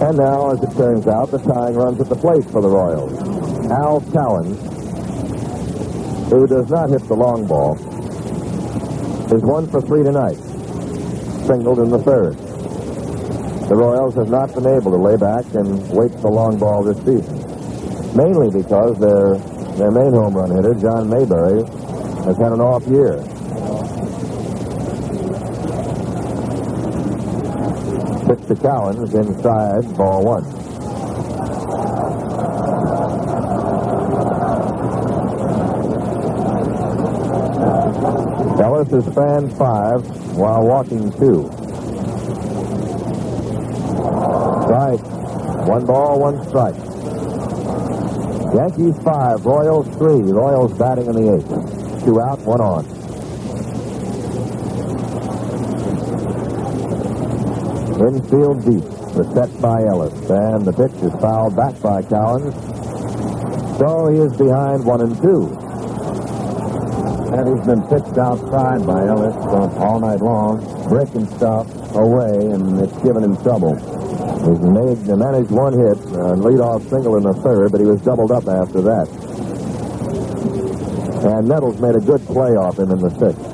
And 0.00 0.16
now, 0.16 0.50
as 0.50 0.62
it 0.62 0.76
turns 0.76 1.06
out, 1.06 1.30
the 1.30 1.38
tying 1.38 1.74
runs 1.74 2.00
at 2.00 2.08
the 2.08 2.14
plate 2.14 2.44
for 2.50 2.60
the 2.60 2.68
Royals. 2.68 3.12
Al 3.70 4.00
Cowens, 4.12 4.58
who 6.30 6.46
does 6.46 6.68
not 6.70 6.90
hit 6.90 7.02
the 7.08 7.14
long 7.14 7.46
ball, 7.46 7.74
is 9.34 9.42
one 9.42 9.68
for 9.68 9.80
three 9.80 10.02
tonight. 10.02 10.38
Singled 11.46 11.80
in 11.80 11.90
the 11.90 11.98
third. 11.98 12.36
The 13.68 13.76
Royals 13.76 14.14
have 14.14 14.30
not 14.30 14.54
been 14.54 14.66
able 14.66 14.90
to 14.92 14.96
lay 14.96 15.16
back 15.16 15.44
and 15.54 15.90
wait 15.90 16.10
for 16.12 16.22
the 16.22 16.28
long 16.30 16.58
ball 16.58 16.82
this 16.82 16.96
season. 16.98 17.36
Mainly 18.16 18.50
because 18.50 18.98
their 18.98 19.36
their 19.76 19.90
main 19.90 20.12
home 20.12 20.34
run 20.34 20.50
hitter, 20.50 20.74
John 20.74 21.08
Mayberry, 21.08 21.62
has 22.24 22.36
had 22.38 22.52
an 22.52 22.60
off 22.60 22.86
year. 22.88 23.22
Pitch 28.26 28.46
to 28.47 28.47
Cowens 28.58 29.14
inside, 29.14 29.96
ball 29.96 30.24
one. 30.24 30.44
Ellis 38.60 38.90
has 38.90 39.14
fanned 39.14 39.52
five 39.56 40.04
while 40.36 40.66
walking 40.66 41.12
two. 41.12 41.48
Strike. 44.64 45.00
One 45.68 45.86
ball, 45.86 46.18
one 46.18 46.42
strike. 46.48 46.74
Yankees 48.54 49.00
five, 49.04 49.46
Royals 49.46 49.86
three. 49.96 50.32
Royals 50.32 50.76
batting 50.76 51.06
in 51.06 51.12
the 51.12 51.34
eighth. 51.36 52.04
Two 52.04 52.20
out, 52.20 52.40
one 52.40 52.60
on. 52.60 52.97
Infield 58.00 58.64
deep. 58.64 58.84
The 59.14 59.24
set 59.34 59.60
by 59.60 59.82
Ellis. 59.84 60.14
And 60.30 60.64
the 60.64 60.72
pitch 60.72 60.94
is 61.02 61.12
fouled 61.20 61.56
back 61.56 61.80
by 61.82 62.02
Cowens. 62.02 62.54
So 63.78 64.08
he 64.08 64.18
is 64.18 64.36
behind 64.36 64.84
one 64.84 65.00
and 65.00 65.16
two. 65.20 65.54
And 67.34 67.46
he's 67.46 67.66
been 67.66 67.82
pitched 67.86 68.18
outside 68.18 68.86
by 68.86 69.06
Ellis 69.06 69.36
all 69.78 70.00
night 70.00 70.20
long, 70.20 70.58
breaking 70.88 71.26
stuff 71.36 71.66
away, 71.94 72.34
and 72.50 72.80
it's 72.80 72.96
given 73.02 73.22
him 73.22 73.36
trouble. 73.42 73.76
He's 73.76 74.60
made, 74.60 75.06
managed 75.18 75.50
one 75.50 75.74
hit, 75.74 75.98
a 76.14 76.34
leadoff 76.34 76.88
single 76.88 77.16
in 77.16 77.24
the 77.24 77.34
third, 77.34 77.70
but 77.70 77.80
he 77.80 77.86
was 77.86 78.00
doubled 78.02 78.32
up 78.32 78.48
after 78.48 78.80
that. 78.82 79.08
And 81.22 81.48
Nettles 81.48 81.80
made 81.80 81.96
a 81.96 82.00
good 82.00 82.24
play 82.26 82.56
off 82.56 82.78
him 82.78 82.90
in 82.90 82.98
the 82.98 83.10
sixth. 83.10 83.44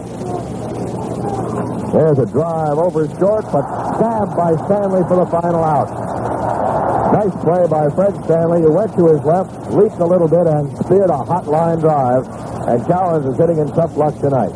There's 1.93 2.19
a 2.19 2.27
drive 2.27 2.79
over 2.79 3.09
short, 3.19 3.45
but 3.53 3.63
stabbed 3.97 4.37
by 4.37 4.55
Stanley 4.67 5.03
for 5.09 5.17
the 5.17 5.27
final 5.27 5.63
out. 5.63 5.91
Nice 7.13 7.35
play 7.45 7.67
by 7.69 7.89
Fred 7.95 8.15
Stanley, 8.25 8.63
who 8.63 8.73
went 8.73 8.95
to 8.97 9.07
his 9.07 9.23
left, 9.25 9.71
leaped 9.71 10.01
a 10.01 10.07
little 10.07 10.29
bit, 10.29 10.47
and 10.47 10.67
speared 10.85 11.11
a 11.11 11.19
hot 11.19 11.47
line 11.47 11.79
drive. 11.79 12.27
And 12.67 12.83
Cowens 12.91 13.31
is 13.31 13.39
hitting 13.39 13.59
in 13.59 13.69
tough 13.69 13.97
luck 13.97 14.19
tonight. 14.19 14.53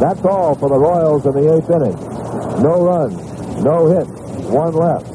That's 0.00 0.24
all 0.24 0.56
for 0.56 0.68
the 0.68 0.78
Royals 0.78 1.26
in 1.26 1.32
the 1.32 1.54
eighth 1.54 1.70
inning. 1.70 1.94
No 2.62 2.82
runs, 2.82 3.18
no 3.62 3.86
hits, 3.86 4.10
one 4.50 4.74
left. 4.74 5.06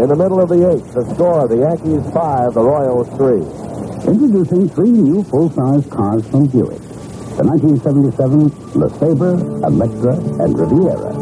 In 0.00 0.08
the 0.08 0.16
middle 0.16 0.40
of 0.40 0.48
the 0.48 0.70
eighth, 0.70 0.92
the 0.94 1.04
score, 1.14 1.48
the 1.48 1.58
Yankees 1.58 2.04
five, 2.12 2.54
the 2.54 2.62
Royals 2.62 3.08
three. 3.16 3.42
Introducing 4.06 4.68
three 4.68 4.90
new 4.90 5.24
full-size 5.24 5.86
cars 5.86 6.26
from 6.28 6.46
Buick. 6.46 6.82
The 7.38 7.42
1977 7.42 8.50
LeSabre, 8.78 9.64
Electra, 9.66 10.14
and 10.44 10.58
Riviera. 10.58 11.13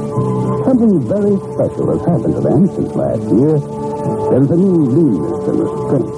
Something 0.72 1.04
very 1.06 1.36
special 1.52 1.92
has 1.92 2.00
happened 2.00 2.32
to 2.32 2.40
them 2.40 2.66
since 2.72 2.96
last 2.96 3.20
year. 3.28 3.60
There's 4.32 4.48
a 4.48 4.56
new 4.56 4.88
leanness 4.88 5.44
and 5.52 5.60
restraint. 5.60 6.08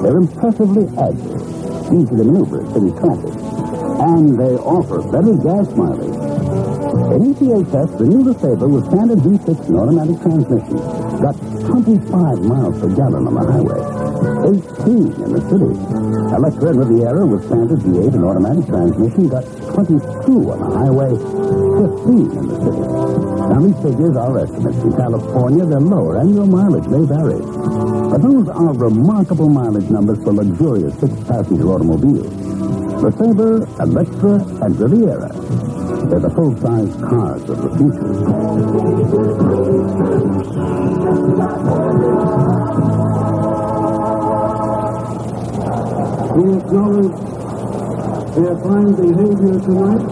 They're 0.00 0.16
impressively 0.16 0.88
agile, 0.96 1.92
easy 1.92 2.16
to 2.16 2.24
maneuver 2.24 2.64
in 2.72 2.88
traffic, 2.96 3.36
and 4.00 4.40
they 4.40 4.56
offer 4.64 5.04
better 5.12 5.36
gas 5.36 5.68
mileage. 5.76 6.16
EPA 7.20 7.70
tests, 7.70 7.96
the 7.98 8.06
new 8.08 8.24
LeSabre 8.24 8.72
with 8.72 8.88
standard 8.88 9.18
V6 9.18 9.68
and 9.68 9.76
automatic 9.76 10.16
transmission 10.24 10.78
got 11.20 11.36
25 11.68 12.40
miles 12.48 12.80
per 12.80 12.88
gallon 12.88 13.26
on 13.28 13.34
the 13.34 13.44
highway, 13.44 14.07
18 14.18 15.14
in 15.22 15.30
the 15.32 15.42
city. 15.46 15.72
Electra 16.34 16.68
and 16.70 16.78
Riviera 16.78 17.26
with 17.26 17.44
standard 17.46 17.80
V8 17.80 18.14
and 18.14 18.24
automatic 18.24 18.66
transmission 18.66 19.28
got 19.28 19.44
22 19.74 20.50
on 20.50 20.58
the 20.58 20.70
highway, 20.74 21.14
15 21.14 22.30
in 22.34 22.44
the 22.48 22.56
city. 22.58 22.82
Now, 23.48 23.60
these 23.64 23.78
figures 23.82 24.16
are 24.16 24.38
estimates. 24.38 24.78
In 24.82 24.92
California, 24.92 25.64
they're 25.64 25.80
lower, 25.80 26.18
and 26.20 26.34
your 26.34 26.46
mileage 26.46 26.86
may 26.86 27.04
vary. 27.06 27.40
But 28.10 28.18
those 28.18 28.48
are 28.48 28.74
remarkable 28.74 29.48
mileage 29.48 29.88
numbers 29.90 30.22
for 30.22 30.32
luxurious 30.32 30.98
six-passenger 31.00 31.66
automobiles. 31.66 32.32
LeSabre, 32.98 33.66
Electra, 33.80 34.42
and 34.64 34.78
Riviera. 34.78 35.32
They're 36.10 36.20
the 36.20 36.30
full-size 36.30 36.96
cars 37.02 37.48
of 37.48 37.62
the 37.62 37.70
future. 37.78 38.18
We 46.38 46.54
acknowledge 46.54 47.18
their 48.38 48.54
fine 48.62 48.94
behavior 48.94 49.58
tonight 49.58 50.06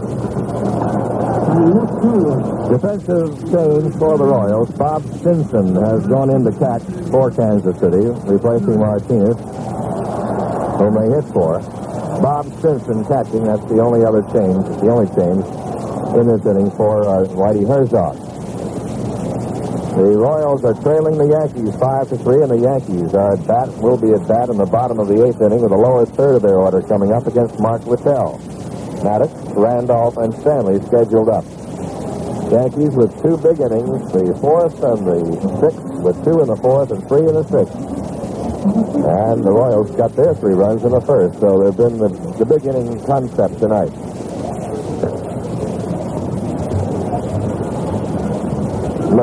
and 1.54 1.74
look 1.74 1.90
forward 2.02 2.56
Defensive 2.68 3.38
change 3.52 3.94
for 3.94 4.18
the 4.18 4.24
Royals. 4.24 4.68
Bob 4.72 5.04
Stinson 5.20 5.76
has 5.76 6.04
gone 6.08 6.30
in 6.30 6.42
to 6.42 6.50
catch 6.58 6.82
for 7.12 7.30
Kansas 7.30 7.78
City, 7.78 8.10
replacing 8.26 8.80
Martinez, 8.80 9.36
whom 10.82 10.94
they 10.98 11.14
hit 11.14 11.24
for. 11.32 11.60
Bob 12.20 12.46
Stinson 12.58 13.04
catching, 13.04 13.44
that's 13.44 13.64
the 13.70 13.78
only 13.78 14.04
other 14.04 14.22
change, 14.34 14.66
the 14.82 14.90
only 14.90 15.06
change 15.14 15.46
in 16.18 16.26
this 16.26 16.44
inning 16.44 16.72
for 16.72 17.06
uh, 17.06 17.22
Whitey 17.38 17.64
Herzog. 17.64 18.25
The 19.96 20.12
Royals 20.12 20.62
are 20.62 20.76
trailing 20.84 21.16
the 21.16 21.24
Yankees 21.24 21.72
5 21.80 22.08
to 22.12 22.16
3, 22.20 22.44
and 22.44 22.52
the 22.52 22.60
Yankees 22.68 23.16
are 23.16 23.32
at 23.32 23.40
bat, 23.48 23.72
will 23.80 23.96
be 23.96 24.12
at 24.12 24.28
bat 24.28 24.52
in 24.52 24.60
the 24.60 24.68
bottom 24.68 25.00
of 25.00 25.08
the 25.08 25.24
eighth 25.24 25.40
inning 25.40 25.64
with 25.64 25.72
the 25.72 25.80
lower 25.80 26.04
third 26.04 26.36
of 26.36 26.42
their 26.44 26.60
order 26.60 26.84
coming 26.84 27.16
up 27.16 27.24
against 27.24 27.56
Mark 27.58 27.80
Littell. 27.88 28.36
Maddox, 29.00 29.32
Randolph, 29.56 30.20
and 30.20 30.36
Stanley 30.36 30.84
scheduled 30.84 31.32
up. 31.32 31.48
Yankees 32.52 32.92
with 32.92 33.08
two 33.24 33.40
big 33.40 33.56
innings, 33.56 34.04
the 34.12 34.36
fourth 34.36 34.76
and 34.84 35.00
the 35.08 35.16
sixth, 35.64 35.88
with 36.04 36.16
two 36.28 36.44
in 36.44 36.48
the 36.52 36.60
fourth 36.60 36.92
and 36.92 37.00
three 37.08 37.24
in 37.24 37.32
the 37.32 37.48
sixth. 37.48 37.72
And 37.72 39.40
the 39.40 39.50
Royals 39.50 39.96
got 39.96 40.12
their 40.12 40.36
three 40.36 40.52
runs 40.52 40.84
in 40.84 40.92
the 40.92 41.00
first, 41.00 41.40
so 41.40 41.64
they've 41.64 41.72
been 41.72 41.96
the, 41.96 42.12
the 42.36 42.44
big 42.44 42.68
inning 42.68 43.00
concept 43.08 43.64
tonight. 43.64 44.05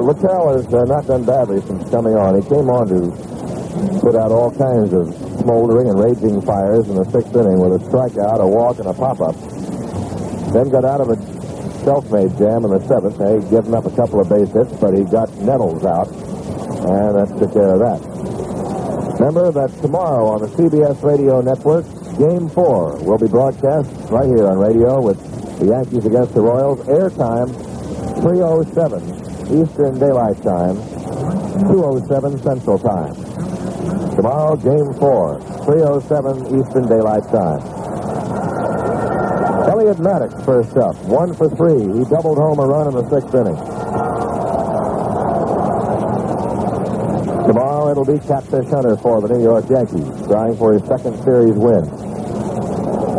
Littell 0.03 0.51
has 0.59 0.67
uh, 0.67 0.83
not 0.83 1.07
done 1.07 1.23
badly 1.23 1.61
since 1.61 1.89
coming 1.89 2.15
on. 2.15 2.35
He 2.35 2.43
came 2.49 2.67
on 2.67 2.91
to 2.91 3.07
put 4.03 4.15
out 4.19 4.35
all 4.35 4.51
kinds 4.51 4.91
of 4.91 5.15
smoldering 5.39 5.87
and 5.87 5.95
raging 5.95 6.41
fires 6.43 6.91
in 6.91 6.95
the 6.95 7.07
sixth 7.07 7.31
inning 7.31 7.55
with 7.55 7.79
a 7.79 7.81
strikeout, 7.87 8.43
a 8.43 8.47
walk, 8.47 8.79
and 8.79 8.87
a 8.87 8.93
pop-up. 8.93 9.35
Then 10.51 10.67
got 10.69 10.83
out 10.83 10.99
of 10.99 11.07
a 11.07 11.17
self-made 11.87 12.35
jam 12.37 12.67
in 12.67 12.71
the 12.75 12.83
seventh. 12.83 13.15
He'd 13.15 13.49
given 13.49 13.73
up 13.73 13.87
a 13.87 13.95
couple 13.95 14.19
of 14.19 14.27
base 14.27 14.51
hits, 14.51 14.75
but 14.75 14.91
he 14.91 15.07
got 15.07 15.31
Nettles 15.39 15.87
out, 15.87 16.11
and 16.11 17.15
that 17.15 17.31
took 17.39 17.55
care 17.55 17.71
of 17.71 17.79
that. 17.79 18.03
Remember 19.23 19.55
that 19.55 19.71
tomorrow 19.81 20.27
on 20.27 20.41
the 20.43 20.51
CBS 20.51 21.01
Radio 21.01 21.39
Network, 21.39 21.87
Game 22.19 22.49
4 22.49 23.07
will 23.07 23.17
be 23.17 23.27
broadcast 23.27 23.89
right 24.11 24.27
here 24.27 24.51
on 24.51 24.59
radio 24.59 24.99
with 24.99 25.17
the 25.59 25.67
Yankees 25.67 26.05
against 26.05 26.33
the 26.35 26.41
Royals. 26.41 26.79
Airtime 26.87 27.55
307 28.21 29.22
Eastern 29.53 29.99
Daylight 29.99 30.41
Time, 30.41 30.75
207 31.69 32.41
Central 32.41 32.79
Time. 32.79 33.13
Tomorrow, 34.15 34.55
Game 34.57 34.93
4, 34.97 35.41
307 35.65 36.59
Eastern 36.59 36.87
Daylight 36.89 37.23
Time. 37.29 37.61
Elliott 39.69 39.99
Maddox 39.99 40.33
first 40.43 40.75
up, 40.77 40.95
one 41.05 41.33
for 41.33 41.49
three. 41.49 41.81
He 41.81 42.03
doubled 42.09 42.37
home 42.37 42.59
a 42.59 42.65
run 42.65 42.87
in 42.87 42.93
the 42.93 43.05
sixth 43.09 43.33
inning. 43.33 43.55
Tomorrow 47.45 47.91
it'll 47.91 48.05
be 48.05 48.19
Catfish 48.25 48.69
Hunter 48.69 48.97
for 48.97 49.21
the 49.21 49.27
New 49.29 49.43
York 49.43 49.69
Yankees, 49.69 50.09
trying 50.27 50.57
for 50.57 50.73
his 50.73 50.81
second 50.87 51.21
series 51.23 51.55
win. 51.55 51.85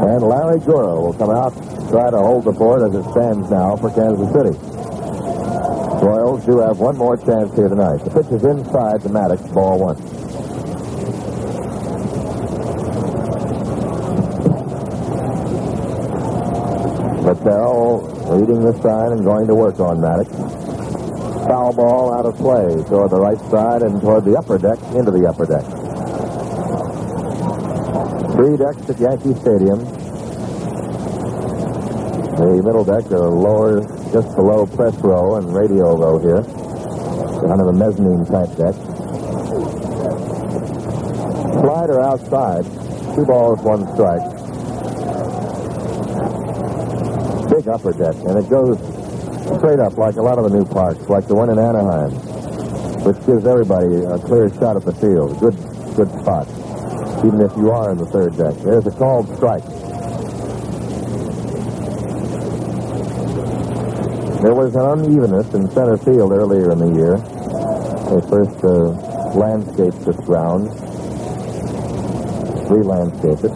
And 0.02 0.22
Larry 0.22 0.60
Gura 0.60 1.00
will 1.00 1.14
come 1.14 1.30
out, 1.30 1.52
try 1.90 2.10
to 2.10 2.18
hold 2.18 2.44
the 2.44 2.52
fort 2.52 2.82
as 2.82 2.94
it 2.94 3.04
stands 3.12 3.50
now 3.50 3.76
for 3.76 3.90
Kansas 3.90 4.32
City. 4.32 4.73
Royals 6.04 6.44
do 6.44 6.58
have 6.58 6.80
one 6.80 6.98
more 6.98 7.16
chance 7.16 7.56
here 7.56 7.70
tonight. 7.70 7.96
The 8.04 8.10
pitch 8.10 8.30
is 8.30 8.44
inside 8.44 9.00
the 9.00 9.08
Maddox, 9.08 9.40
ball 9.54 9.80
one. 9.80 9.96
Littell 17.24 18.04
reading 18.36 18.60
the 18.60 18.78
sign 18.82 19.12
and 19.12 19.24
going 19.24 19.46
to 19.46 19.54
work 19.54 19.80
on 19.80 20.02
Maddox. 20.02 20.28
Foul 21.48 21.72
ball 21.72 22.12
out 22.12 22.26
of 22.26 22.36
play 22.36 22.84
toward 22.84 23.08
the 23.08 23.18
right 23.18 23.40
side 23.50 23.80
and 23.80 23.98
toward 24.02 24.26
the 24.26 24.36
upper 24.36 24.58
deck, 24.58 24.78
into 24.92 25.10
the 25.10 25.24
upper 25.26 25.46
deck. 25.46 25.64
Three 28.36 28.58
decks 28.58 28.90
at 28.90 29.00
Yankee 29.00 29.40
Stadium. 29.40 29.80
The 32.36 32.60
middle 32.62 32.84
deck 32.84 33.08
the 33.08 33.20
lower, 33.20 33.80
just 34.14 34.36
below 34.36 34.64
press 34.64 34.94
row 35.02 35.34
and 35.34 35.52
radio 35.52 35.96
row 35.98 36.20
here. 36.22 36.40
Down 37.42 37.58
in 37.58 37.66
the 37.66 37.72
mezzanine 37.74 38.24
type 38.24 38.46
deck. 38.54 38.74
Slider 41.58 42.00
outside. 42.00 42.62
Two 43.16 43.26
balls, 43.26 43.58
one 43.62 43.82
strike. 43.94 44.22
Big 47.50 47.66
upper 47.66 47.90
deck, 47.90 48.14
and 48.30 48.38
it 48.38 48.48
goes 48.48 48.78
straight 49.58 49.80
up 49.80 49.98
like 49.98 50.14
a 50.14 50.22
lot 50.22 50.38
of 50.38 50.44
the 50.48 50.56
new 50.56 50.64
parks, 50.64 51.08
like 51.08 51.26
the 51.26 51.34
one 51.34 51.50
in 51.50 51.58
Anaheim, 51.58 52.12
which 53.02 53.18
gives 53.26 53.44
everybody 53.44 54.04
a 54.04 54.16
clear 54.18 54.48
shot 54.54 54.76
at 54.76 54.84
the 54.84 54.94
field. 54.94 55.40
Good, 55.40 55.58
good 55.96 56.10
spot, 56.22 56.46
even 57.26 57.40
if 57.40 57.50
you 57.56 57.72
are 57.72 57.90
in 57.90 57.98
the 57.98 58.06
third 58.06 58.36
deck. 58.38 58.54
There's 58.62 58.86
a 58.86 58.92
called 58.92 59.26
strike. 59.34 59.73
There 64.44 64.54
was 64.54 64.76
an 64.76 64.84
unevenness 64.84 65.54
in 65.54 65.70
center 65.70 65.96
field 65.96 66.30
earlier 66.30 66.70
in 66.70 66.76
the 66.76 66.92
year. 66.92 67.16
They 68.12 68.20
first 68.28 68.62
uh, 68.62 68.92
landscaped 69.32 70.04
this 70.04 70.20
ground, 70.26 70.68
re-landscaped 72.68 73.40
it. 73.40 73.54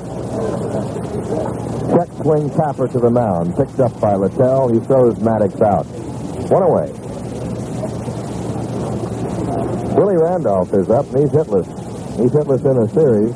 Check 1.93 2.09
swing 2.25 2.49
tapper 2.57 2.89
to 2.89 2.99
the 3.01 3.11
mound, 3.11 3.55
picked 3.55 3.79
up 3.81 4.01
by 4.01 4.15
Littell. 4.17 4.73
He 4.73 4.81
throws 4.81 5.21
Maddox 5.21 5.61
out. 5.61 5.85
One 6.49 6.63
away. 6.63 6.89
Willie 9.93 10.17
Randolph 10.17 10.73
is 10.73 10.89
up, 10.89 11.05
and 11.13 11.19
he's 11.19 11.33
hitless. 11.37 11.69
He's 12.17 12.33
hitless 12.33 12.65
in 12.65 12.81
the 12.81 12.89
series. 12.97 13.35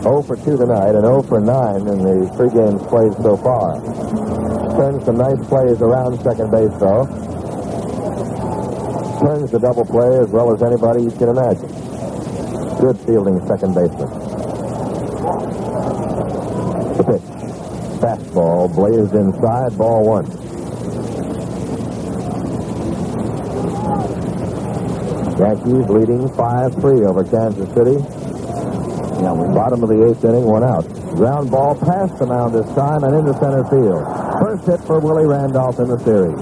0 0.00 0.22
for 0.22 0.36
2 0.36 0.56
tonight 0.56 0.94
and 0.96 1.04
0 1.04 1.20
for 1.24 1.40
9 1.40 1.76
in 1.76 1.98
the 2.00 2.32
three 2.38 2.48
games 2.48 2.80
played 2.88 3.12
so 3.20 3.36
far. 3.36 4.29
Turns 4.80 5.04
some 5.04 5.18
nice 5.18 5.46
plays 5.46 5.82
around 5.82 6.18
second 6.22 6.50
base, 6.50 6.72
though. 6.80 7.04
Turns 9.20 9.50
the 9.50 9.58
double 9.60 9.84
play 9.84 10.18
as 10.20 10.30
well 10.30 10.54
as 10.54 10.62
anybody 10.62 11.02
you 11.02 11.10
can 11.10 11.28
imagine. 11.28 11.68
Good 12.80 12.96
fielding 13.04 13.46
second 13.46 13.74
baseman. 13.74 14.08
The 16.96 17.04
pitch. 17.04 17.28
Fastball 18.00 18.74
blazed 18.74 19.12
inside, 19.12 19.76
ball 19.76 20.02
one. 20.02 20.24
Yankees 25.36 25.90
leading 25.90 26.26
5-3 26.26 27.06
over 27.06 27.24
Kansas 27.24 27.68
City. 27.74 28.00
Now, 29.20 29.36
bottom 29.52 29.82
of 29.82 29.90
the 29.90 30.08
eighth 30.08 30.24
inning, 30.24 30.44
one 30.44 30.64
out. 30.64 30.88
Ground 31.16 31.50
ball 31.50 31.74
past 31.74 32.18
the 32.18 32.24
mound 32.24 32.54
this 32.54 32.74
time 32.74 33.04
and 33.04 33.14
into 33.14 33.34
center 33.34 33.62
field. 33.64 34.29
First 34.50 34.66
hit 34.66 34.80
for 34.80 34.98
Willie 34.98 35.26
Randolph 35.26 35.78
in 35.78 35.86
the 35.86 35.98
series. 36.00 36.34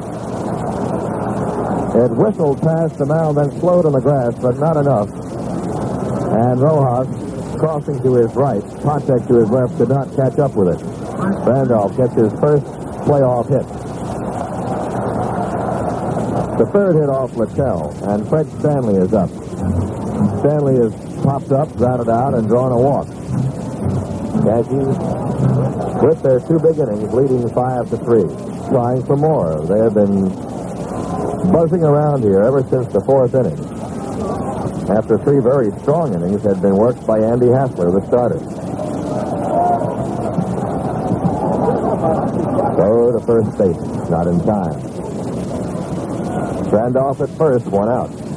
It 1.93 2.17
whistled 2.17 2.63
past 2.63 2.97
the 2.97 3.05
mound, 3.05 3.37
then 3.37 3.51
slowed 3.61 3.85
on 3.85 3.93
the 3.93 4.01
grass, 4.01 4.33
but 4.41 4.57
not 4.57 4.79
enough. 4.79 5.11
And 5.13 6.59
Rojas, 6.59 7.61
crossing 7.61 8.03
to 8.03 8.15
his 8.15 8.35
right, 8.35 8.63
contact 8.81 9.29
to 9.29 9.35
his 9.35 9.51
left, 9.51 9.77
could 9.77 9.91
not 9.91 10.09
catch 10.17 10.39
up 10.39 10.57
with 10.57 10.69
it. 10.69 10.83
Randolph 11.45 11.99
gets 11.99 12.15
his 12.15 12.33
first 12.41 12.65
playoff 13.05 13.51
hit. 13.53 13.69
The 16.57 16.67
third 16.73 16.97
hit 16.97 17.11
off 17.11 17.37
Littell, 17.37 17.93
and 18.09 18.27
Fred 18.27 18.49
Stanley 18.59 18.97
is 18.97 19.13
up. 19.13 19.29
Stanley 20.41 20.77
has 20.81 20.95
popped 21.23 21.53
up, 21.53 21.77
grounded 21.77 22.09
out, 22.09 22.33
and 22.33 22.49
drawn 22.49 22.73
a 22.73 22.79
walk. 22.79 23.07
Yankees, 24.49 25.28
with 26.03 26.23
their 26.23 26.41
two 26.41 26.59
big 26.59 26.79
innings, 26.79 27.13
leading 27.13 27.49
five 27.51 27.91
to 27.91 27.97
three, 27.99 28.29
trying 28.71 29.05
for 29.05 29.17
more. 29.17 29.65
They 29.67 29.79
have 29.79 29.95
been 29.95 30.29
buzzing 31.51 31.83
around 31.83 32.23
here 32.23 32.43
ever 32.43 32.63
since 32.63 32.93
the 32.93 33.01
fourth 33.01 33.35
inning. 33.35 33.59
After 34.89 35.19
three 35.19 35.41
very 35.41 35.71
strong 35.83 36.15
innings 36.15 36.43
had 36.45 36.63
been 36.63 36.77
worked 36.77 37.07
by 37.07 37.19
Andy 37.19 37.49
Hassler, 37.49 37.91
the 37.91 38.07
starter. 38.07 38.39
So 42.79 43.13
to 43.13 43.27
first 43.27 43.59
base, 43.59 44.09
not 44.09 44.27
in 44.27 44.41
time. 44.45 44.81
Randolph 46.71 47.21
at 47.21 47.31
first, 47.31 47.67
one 47.67 47.89
out. 47.89 48.28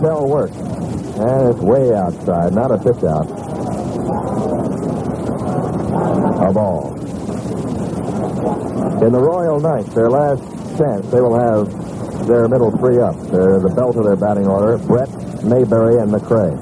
Littell 0.00 0.28
works. 0.28 0.56
And 0.56 1.50
it's 1.50 1.58
way 1.58 1.92
outside, 1.92 2.54
not 2.54 2.70
a 2.70 2.78
pitch 2.78 3.02
out. 3.02 3.26
A 6.38 6.52
ball. 6.52 6.94
In 9.02 9.12
the 9.12 9.20
Royal 9.20 9.58
Knights, 9.58 9.92
their 9.94 10.08
last 10.08 10.42
chance, 10.78 11.04
they 11.10 11.20
will 11.20 11.38
have 11.38 12.28
their 12.28 12.46
middle 12.46 12.70
three 12.78 13.00
up. 13.00 13.16
They're 13.30 13.58
the 13.58 13.72
belt 13.74 13.96
of 13.96 14.04
their 14.04 14.14
batting 14.14 14.46
order, 14.46 14.78
Brett, 14.78 15.10
Mayberry, 15.42 15.98
and 15.98 16.12
McRae. 16.12 16.54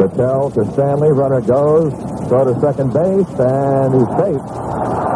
Littell 0.00 0.50
to 0.50 0.72
Stanley, 0.72 1.12
runner 1.12 1.40
goes, 1.40 1.92
throw 2.28 2.52
to 2.52 2.60
second 2.60 2.92
base, 2.92 3.28
and 3.38 3.94
he's 3.94 4.10
safe. 4.18 4.42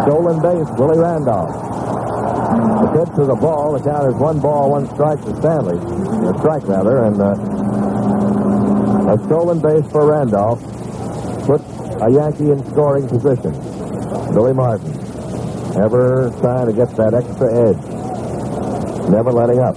Stolen 0.06 0.40
base, 0.40 0.78
Willie 0.78 0.98
Randolph. 0.98 1.67
The 2.68 2.86
pitch 2.92 3.14
to 3.16 3.24
the 3.24 3.34
ball. 3.34 3.72
The 3.72 3.80
count 3.82 4.08
is 4.12 4.14
one 4.20 4.40
ball, 4.40 4.70
one 4.70 4.86
strike 4.94 5.20
to 5.24 5.34
Stanley. 5.40 5.78
A 6.28 6.34
strike, 6.38 6.68
rather, 6.68 7.04
and 7.04 7.20
uh, 7.20 7.32
a 9.12 9.18
stolen 9.26 9.60
base 9.60 9.90
for 9.90 10.06
Randolph 10.06 10.60
puts 11.46 11.64
a 12.02 12.10
Yankee 12.10 12.50
in 12.50 12.62
scoring 12.70 13.08
position. 13.08 13.52
Billy 14.34 14.52
Martin, 14.52 14.92
ever 15.80 16.30
trying 16.40 16.66
to 16.66 16.72
get 16.74 16.94
that 16.96 17.14
extra 17.14 17.48
edge. 17.48 17.80
Never 19.08 19.32
letting 19.32 19.60
up. 19.60 19.76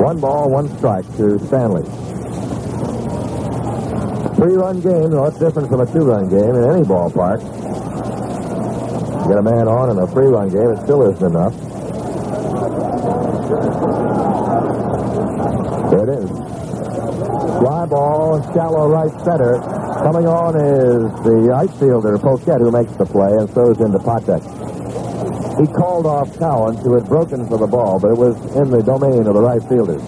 One 0.00 0.18
ball, 0.18 0.50
one 0.50 0.68
strike 0.78 1.06
to 1.18 1.38
Stanley. 1.46 1.84
Three-run 4.36 4.80
game, 4.80 5.12
it's 5.12 5.38
different 5.38 5.68
from 5.68 5.80
a 5.80 5.86
two-run 5.86 6.28
game 6.28 6.56
in 6.56 6.64
any 6.64 6.82
ballpark. 6.82 7.40
Get 9.28 9.38
a 9.38 9.42
man 9.42 9.68
on 9.68 9.90
in 9.90 9.98
a 9.98 10.06
three-run 10.06 10.50
game, 10.50 10.70
it 10.70 10.82
still 10.82 11.02
isn't 11.10 11.24
enough. 11.24 11.54
There 15.90 16.04
it 16.04 16.18
is. 16.18 16.30
Fly 17.62 17.86
ball, 17.86 18.42
shallow 18.52 18.88
right 18.88 19.12
center. 19.24 19.60
Coming 20.02 20.26
on 20.26 20.56
is 20.56 21.02
the 21.22 21.52
outfielder, 21.54 22.18
Poquette, 22.18 22.60
who 22.60 22.72
makes 22.72 22.92
the 22.96 23.06
play 23.06 23.30
and 23.32 23.48
throws 23.48 23.78
into 23.78 23.98
Patek. 23.98 24.42
He 25.60 25.66
called 25.72 26.06
off 26.06 26.28
Cowens, 26.38 26.82
who 26.82 26.94
had 26.94 27.06
broken 27.06 27.46
for 27.46 27.58
the 27.58 27.66
ball, 27.66 28.00
but 28.00 28.10
it 28.10 28.16
was 28.16 28.36
in 28.56 28.70
the 28.70 28.82
domain 28.82 29.26
of 29.26 29.34
the 29.34 29.40
right 29.40 29.62
fielder. 29.68 30.00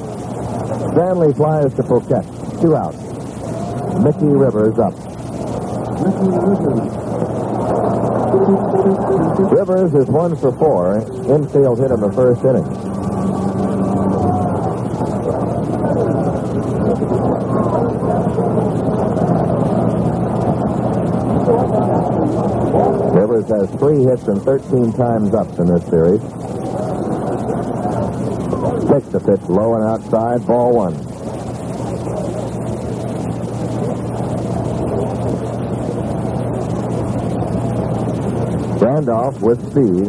Stanley 0.92 1.32
flies 1.34 1.72
to 1.74 1.82
Poquette. 1.82 2.26
two 2.60 2.74
outs. 2.74 2.98
Mickey 4.02 4.26
Rivers 4.26 4.78
up. 4.78 4.94
Mickey 6.02 6.30
Rivers. 6.34 7.04
Rivers 8.84 9.94
is 9.94 10.06
one 10.08 10.36
for 10.36 10.52
four. 10.52 10.98
Infield 10.98 11.78
hit 11.78 11.90
in 11.90 12.00
the 12.00 12.12
first 12.12 12.44
inning. 12.44 12.64
Rivers 23.14 23.48
has 23.48 23.70
three 23.78 24.04
hits 24.04 24.24
and 24.24 24.42
13 24.42 24.92
times 24.92 25.32
ups 25.32 25.58
in 25.58 25.66
this 25.66 25.86
series. 25.86 26.20
Takes 28.90 29.08
the 29.08 29.20
pitch 29.24 29.48
low 29.48 29.76
and 29.76 29.84
outside, 29.84 30.46
ball 30.46 30.74
one. 30.74 31.13
Randolph 38.94 39.40
with 39.40 39.58
speed 39.72 40.06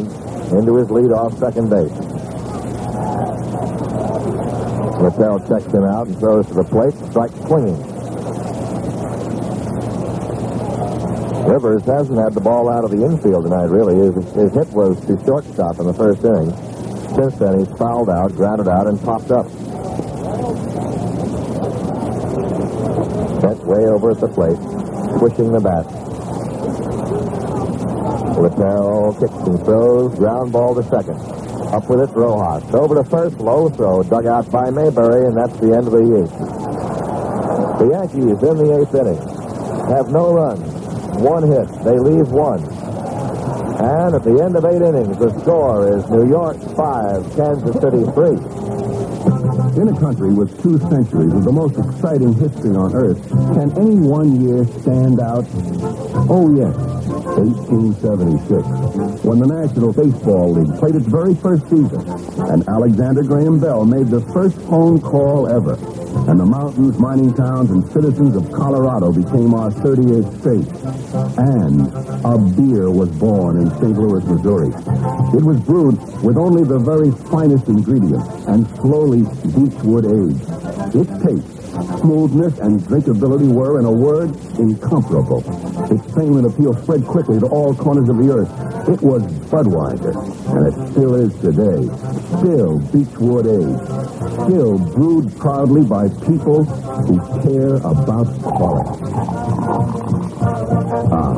into 0.56 0.76
his 0.76 0.86
leadoff 0.86 1.36
second 1.40 1.68
base. 1.68 1.90
Littell 5.02 5.40
checks 5.48 5.72
him 5.74 5.82
out 5.82 6.06
and 6.06 6.16
throws 6.20 6.46
to 6.46 6.54
the 6.54 6.62
plate, 6.62 6.94
strike 7.10 7.32
swinging. 7.48 7.82
Rivers 11.50 11.82
hasn't 11.84 12.16
had 12.16 12.34
the 12.34 12.40
ball 12.40 12.68
out 12.68 12.84
of 12.84 12.92
the 12.92 13.04
infield 13.04 13.42
tonight, 13.42 13.64
really. 13.64 13.96
His, 13.96 14.14
his 14.34 14.54
hit 14.54 14.68
was 14.68 15.00
to 15.06 15.18
shortstop 15.26 15.80
in 15.80 15.86
the 15.86 15.94
first 15.94 16.22
inning. 16.22 16.54
Since 17.16 17.38
then, 17.38 17.58
he's 17.58 17.78
fouled 17.78 18.08
out, 18.08 18.36
grounded 18.36 18.68
out, 18.68 18.86
and 18.86 19.02
popped 19.02 19.32
up. 19.32 19.46
Bent 23.42 23.66
way 23.66 23.86
over 23.86 24.12
at 24.12 24.20
the 24.20 24.28
plate, 24.28 24.58
swishing 25.18 25.50
the 25.50 25.60
bat. 25.60 26.05
Littell 28.36 29.16
kicks 29.18 29.48
and 29.48 29.58
throws, 29.64 30.14
ground 30.14 30.52
ball 30.52 30.74
to 30.74 30.82
second. 30.84 31.18
Up 31.72 31.88
with 31.88 32.08
it, 32.08 32.14
Rojas. 32.14 32.74
Over 32.74 33.02
to 33.02 33.04
first, 33.04 33.38
low 33.38 33.68
throw, 33.68 34.02
dug 34.02 34.26
out 34.26 34.50
by 34.50 34.70
Mayberry, 34.70 35.26
and 35.26 35.36
that's 35.36 35.58
the 35.58 35.74
end 35.74 35.86
of 35.86 35.92
the 35.92 36.04
eighth. 36.20 36.36
The 37.78 37.88
Yankees 37.92 38.42
in 38.42 38.56
the 38.56 38.80
eighth 38.80 38.94
inning 38.94 39.20
have 39.90 40.10
no 40.10 40.32
runs, 40.32 40.64
one 41.20 41.42
hit. 41.42 41.68
They 41.84 41.98
leave 41.98 42.28
one. 42.28 42.62
And 43.76 44.14
at 44.14 44.24
the 44.24 44.40
end 44.42 44.56
of 44.56 44.64
eight 44.64 44.80
innings, 44.80 45.18
the 45.18 45.28
score 45.40 45.96
is 45.96 46.08
New 46.08 46.28
York 46.28 46.56
5, 46.56 47.36
Kansas 47.36 47.76
City 47.80 48.04
3. 48.16 48.56
In 49.76 49.88
a 49.88 50.00
country 50.00 50.32
with 50.32 50.56
two 50.62 50.78
centuries 50.88 51.32
of 51.34 51.44
the 51.44 51.52
most 51.52 51.76
exciting 51.76 52.32
history 52.32 52.74
on 52.74 52.94
earth, 52.94 53.28
can 53.28 53.76
any 53.76 53.96
one 53.96 54.40
year 54.40 54.64
stand 54.80 55.20
out? 55.20 55.44
Oh, 56.30 56.48
yes. 56.56 56.95
1876, 57.36 59.24
when 59.24 59.38
the 59.38 59.46
National 59.46 59.92
Baseball 59.92 60.52
League 60.52 60.72
played 60.78 60.96
its 60.96 61.06
very 61.06 61.34
first 61.36 61.68
season, 61.68 62.00
and 62.48 62.66
Alexander 62.68 63.22
Graham 63.22 63.60
Bell 63.60 63.84
made 63.84 64.08
the 64.08 64.20
first 64.32 64.56
phone 64.62 65.00
call 65.00 65.46
ever, 65.48 65.76
and 66.30 66.40
the 66.40 66.46
mountains, 66.46 66.98
mining 66.98 67.34
towns, 67.34 67.70
and 67.70 67.84
citizens 67.92 68.34
of 68.34 68.50
Colorado 68.52 69.12
became 69.12 69.52
our 69.54 69.70
38th 69.70 70.32
state. 70.40 70.66
And 71.36 71.92
a 72.24 72.38
beer 72.56 72.90
was 72.90 73.10
born 73.20 73.60
in 73.60 73.70
St. 73.78 73.96
Louis, 73.96 74.24
Missouri. 74.24 74.72
It 75.36 75.44
was 75.44 75.60
brewed 75.60 76.00
with 76.22 76.36
only 76.36 76.64
the 76.64 76.78
very 76.78 77.10
finest 77.30 77.68
ingredients 77.68 78.28
and 78.48 78.66
slowly 78.80 79.22
beechwood 79.54 80.06
aged. 80.08 80.48
Its 80.96 81.12
taste, 81.22 81.55
smoothness, 82.00 82.58
and 82.58 82.80
drinkability 82.80 83.52
were, 83.52 83.78
in 83.78 83.84
a 83.84 83.92
word, 83.92 84.30
incomparable. 84.58 85.42
Its 85.92 86.14
fame 86.14 86.36
and 86.36 86.46
appeal 86.46 86.74
spread 86.82 87.04
quickly 87.04 87.38
to 87.40 87.46
all 87.46 87.74
corners 87.74 88.08
of 88.08 88.16
the 88.18 88.32
earth. 88.32 88.50
It 88.88 89.02
was 89.02 89.22
Budweiser, 89.50 90.14
and 90.56 90.66
it 90.66 90.92
still 90.92 91.14
is 91.14 91.34
today. 91.40 91.82
Still 92.38 92.78
Beechwood 92.92 93.46
aged. 93.46 93.86
Still 94.46 94.78
brewed 94.78 95.36
proudly 95.38 95.82
by 95.84 96.08
people 96.26 96.64
who 96.64 97.18
care 97.42 97.76
about 97.76 98.26
quality. 98.42 99.02
Ah, 101.12 101.34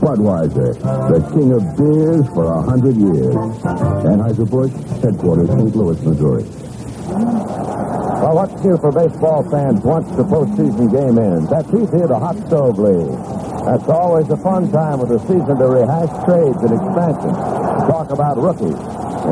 Budweiser, 0.00 0.74
the 1.08 1.20
king 1.34 1.52
of 1.52 1.62
beers 1.76 2.26
for 2.34 2.46
a 2.52 2.62
hundred 2.62 2.96
years. 2.96 3.34
Anheuser-Busch, 3.34 4.72
headquarters, 5.02 5.48
St. 5.48 5.76
Louis, 5.76 6.00
Missouri. 6.02 6.44
Well, 8.28 8.44
what's 8.44 8.62
new 8.62 8.76
for 8.76 8.92
baseball 8.92 9.40
fans 9.48 9.80
once 9.80 10.04
the 10.12 10.20
postseason 10.20 10.92
game 10.92 11.16
ends? 11.16 11.48
That's 11.48 11.72
easy, 11.72 12.04
the 12.04 12.20
Hot 12.20 12.36
Stove 12.44 12.76
League. 12.76 13.16
That's 13.64 13.88
always 13.88 14.28
a 14.28 14.36
fun 14.36 14.68
time 14.68 15.00
of 15.00 15.08
the 15.08 15.16
season 15.24 15.56
to 15.56 15.64
rehash 15.64 16.12
trades 16.28 16.60
and 16.60 16.76
expansion, 16.76 17.32
talk 17.88 18.12
about 18.12 18.36
rookies. 18.36 18.76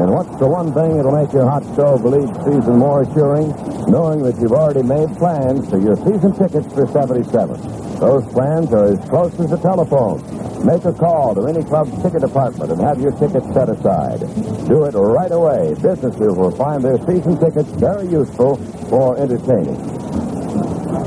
And 0.00 0.16
what's 0.16 0.32
the 0.40 0.48
one 0.48 0.72
thing 0.72 0.96
that'll 0.96 1.12
make 1.12 1.28
your 1.36 1.44
Hot 1.44 1.60
Stove 1.76 2.08
League 2.08 2.32
season 2.48 2.80
more 2.80 3.04
assuring? 3.04 3.52
Knowing 3.84 4.24
that 4.24 4.40
you've 4.40 4.56
already 4.56 4.80
made 4.80 5.12
plans 5.20 5.68
for 5.68 5.76
your 5.76 6.00
season 6.00 6.32
tickets 6.32 6.72
for 6.72 6.88
77. 6.88 8.00
Those 8.00 8.24
plans 8.32 8.72
are 8.72 8.96
as 8.96 9.00
close 9.12 9.36
as 9.44 9.52
a 9.52 9.60
telephone. 9.60 10.24
Make 10.64 10.84
a 10.84 10.92
call 10.92 11.34
to 11.34 11.46
any 11.46 11.62
club's 11.64 11.90
ticket 12.02 12.20
department 12.20 12.72
and 12.72 12.80
have 12.80 13.00
your 13.00 13.12
tickets 13.12 13.46
set 13.52 13.68
aside. 13.68 14.20
Do 14.66 14.84
it 14.84 14.94
right 14.94 15.30
away. 15.30 15.74
Businesses 15.80 16.34
will 16.36 16.50
find 16.50 16.82
their 16.82 16.98
season 17.06 17.38
tickets 17.38 17.70
very 17.76 18.06
useful 18.08 18.56
for 18.88 19.18
entertaining. 19.18 19.76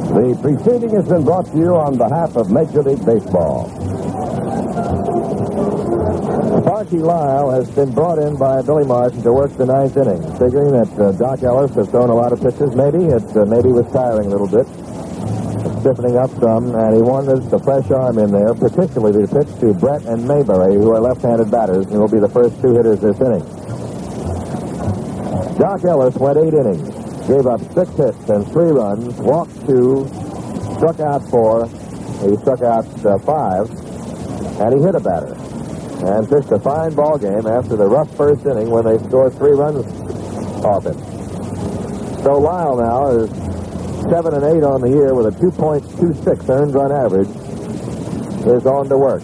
The 0.10 0.38
preceding 0.42 0.95
has 0.95 1.08
been 1.08 1.24
brought 1.24 1.45
to 1.52 1.58
you 1.58 1.76
on 1.76 1.98
behalf 1.98 2.36
of 2.36 2.50
Major 2.52 2.82
League 2.84 3.06
Baseball. 3.06 3.69
Sparky 6.61 6.98
Lyle 6.98 7.52
has 7.52 7.69
been 7.72 7.92
brought 7.94 8.19
in 8.19 8.38
by 8.38 8.61
Billy 8.61 8.86
Martin 8.86 9.22
to 9.24 9.34
work 9.34 9.52
the 9.58 9.66
ninth 9.66 9.98
inning, 9.98 10.22
figuring 10.40 10.72
that 10.72 10.90
uh, 10.98 11.11
Dock 11.14 11.44
Ellis 11.44 11.76
has 11.76 11.90
thrown 11.90 12.10
a 12.10 12.16
lot 12.16 12.32
of 12.34 12.42
pitches. 12.42 12.76
Maybe 12.76 13.06
it 13.06 13.24
uh, 13.36 13.45
maybe 13.45 13.69
was 13.69 13.86
tiring 13.92 14.28
a 14.28 14.30
little 14.30 14.48
bit, 14.48 14.66
stiffening 15.80 16.17
up 16.17 16.30
some, 16.40 16.75
and 16.75 16.95
he 16.95 17.01
wanted 17.01 17.49
the 17.49 17.59
fresh 17.59 17.90
arm 17.91 18.19
in 18.19 18.32
there, 18.32 18.53
particularly 18.53 19.25
to 19.25 19.30
pitch 19.32 19.51
to 19.59 19.74
Brett 19.74 20.03
and 20.06 20.27
Mayberry, 20.27 20.75
who 20.75 20.91
are 20.91 20.99
left-handed 20.99 21.49
batters, 21.49 21.85
and 21.88 21.99
will 21.99 22.11
be 22.11 22.19
the 22.19 22.30
first 22.30 22.59
two 22.61 22.75
hitters 22.75 22.99
this 22.99 23.19
inning. 23.19 23.45
Dock 25.58 25.83
Ellis 25.83 26.16
went 26.16 26.38
eight 26.38 26.53
innings, 26.53 26.88
gave 27.27 27.48
up 27.48 27.59
six 27.74 27.91
hits 27.95 28.30
and 28.30 28.48
three 28.51 28.72
runs, 28.72 29.16
walked 29.19 29.56
two, 29.67 30.08
struck 30.75 30.99
out 30.99 31.24
four, 31.30 31.67
he 32.24 32.35
struck 32.38 32.61
out 32.61 32.88
uh, 33.06 33.17
five, 33.19 33.69
and 34.59 34.74
he 34.75 34.82
hit 34.83 34.95
a 34.95 34.99
batter. 34.99 35.35
And 35.99 36.30
pitched 36.30 36.51
a 36.51 36.59
fine 36.59 36.95
ball 36.95 37.17
game 37.17 37.45
after 37.45 37.75
the 37.75 37.85
rough 37.85 38.16
first 38.16 38.45
inning 38.45 38.69
when 38.69 38.85
they 38.85 38.98
scored 39.03 39.33
three 39.33 39.51
runs 39.51 39.83
off 40.64 40.85
him. 40.85 40.98
So 42.24 42.40
Lyle 42.40 42.77
now 42.77 43.09
is 43.09 43.49
seven 44.08 44.34
and 44.34 44.44
eight 44.44 44.64
on 44.64 44.82
the 44.82 44.90
year 44.90 45.14
with 45.14 45.28
a 45.28 45.36
2.26 45.40 46.50
earned 46.50 46.74
run 46.74 46.92
average. 46.92 47.30
Is 48.40 48.66
on 48.66 48.88
to 48.88 48.98
work. 48.98 49.22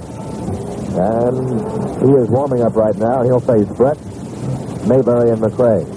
And 0.95 2.04
he 2.04 2.12
is 2.20 2.30
warming 2.30 2.62
up 2.62 2.76
right 2.76 2.95
now. 2.95 3.24
He'll 3.24 3.40
face 3.40 3.66
Brett, 3.76 3.98
Mayberry, 4.86 5.32
and 5.32 5.40
McRae. 5.42 5.88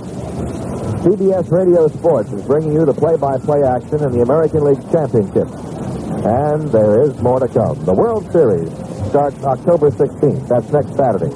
CBS 1.03 1.51
Radio 1.51 1.89
Sports 1.89 2.31
is 2.33 2.43
bringing 2.47 2.73
you 2.73 2.87
the 2.87 2.95
play-by-play 2.95 3.63
action 3.65 4.03
in 4.03 4.13
the 4.13 4.23
American 4.23 4.65
League 4.65 4.81
Championship. 4.91 5.51
And 6.25 6.71
there 6.71 7.03
is 7.03 7.21
more 7.21 7.41
to 7.41 7.49
come. 7.49 7.85
The 7.85 7.93
World 7.93 8.31
Series 8.33 8.71
starts 9.11 9.43
October 9.45 9.91
16th. 9.91 10.49
That's 10.49 10.71
next 10.71 10.95
Saturday. 10.95 11.35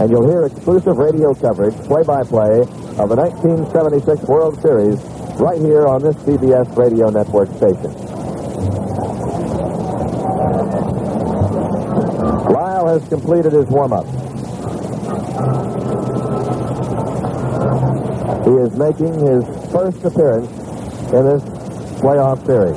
And 0.00 0.10
you'll 0.10 0.28
hear 0.28 0.44
exclusive 0.44 0.96
radio 0.96 1.34
coverage, 1.34 1.76
play-by-play, 1.86 2.60
of 2.98 3.08
the 3.08 3.16
1976 3.16 4.22
World 4.26 4.60
Series 4.60 4.98
right 5.38 5.60
here 5.60 5.86
on 5.86 6.02
this 6.02 6.16
CBS 6.16 6.76
Radio 6.76 7.10
Network 7.10 7.48
station. 7.50 7.92
Lyle 12.52 12.88
has 12.88 13.08
completed 13.08 13.52
his 13.52 13.66
warm-up. 13.66 14.04
He 18.44 18.54
is 18.54 18.76
making 18.76 19.14
his 19.14 19.44
first 19.70 20.04
appearance 20.04 20.50
in 21.12 21.24
this 21.24 21.42
playoff 22.02 22.44
series. 22.44 22.76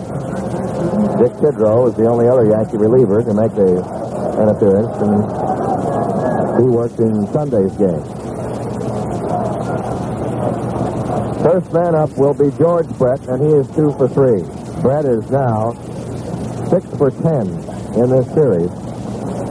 Dick 1.17 1.33
Tidrow 1.41 1.89
is 1.89 1.95
the 1.95 2.05
only 2.07 2.27
other 2.27 2.45
Yankee 2.45 2.77
reliever 2.77 3.23
to 3.23 3.33
make 3.33 3.53
a, 3.53 3.81
an 4.37 4.49
appearance, 4.49 4.95
and 5.01 6.61
he 6.61 6.67
worked 6.69 6.99
in 6.99 7.25
Sunday's 7.33 7.75
game. 7.77 8.20
First 11.51 11.73
man 11.73 11.95
up 11.95 12.17
will 12.17 12.33
be 12.33 12.49
George 12.57 12.87
Brett, 12.97 13.19
and 13.27 13.43
he 13.43 13.51
is 13.51 13.67
two 13.75 13.91
for 13.97 14.07
three. 14.07 14.41
Brett 14.81 15.03
is 15.03 15.29
now 15.29 15.73
six 16.69 16.85
for 16.95 17.11
ten 17.11 17.45
in 17.99 18.09
this 18.09 18.25
series. 18.33 18.71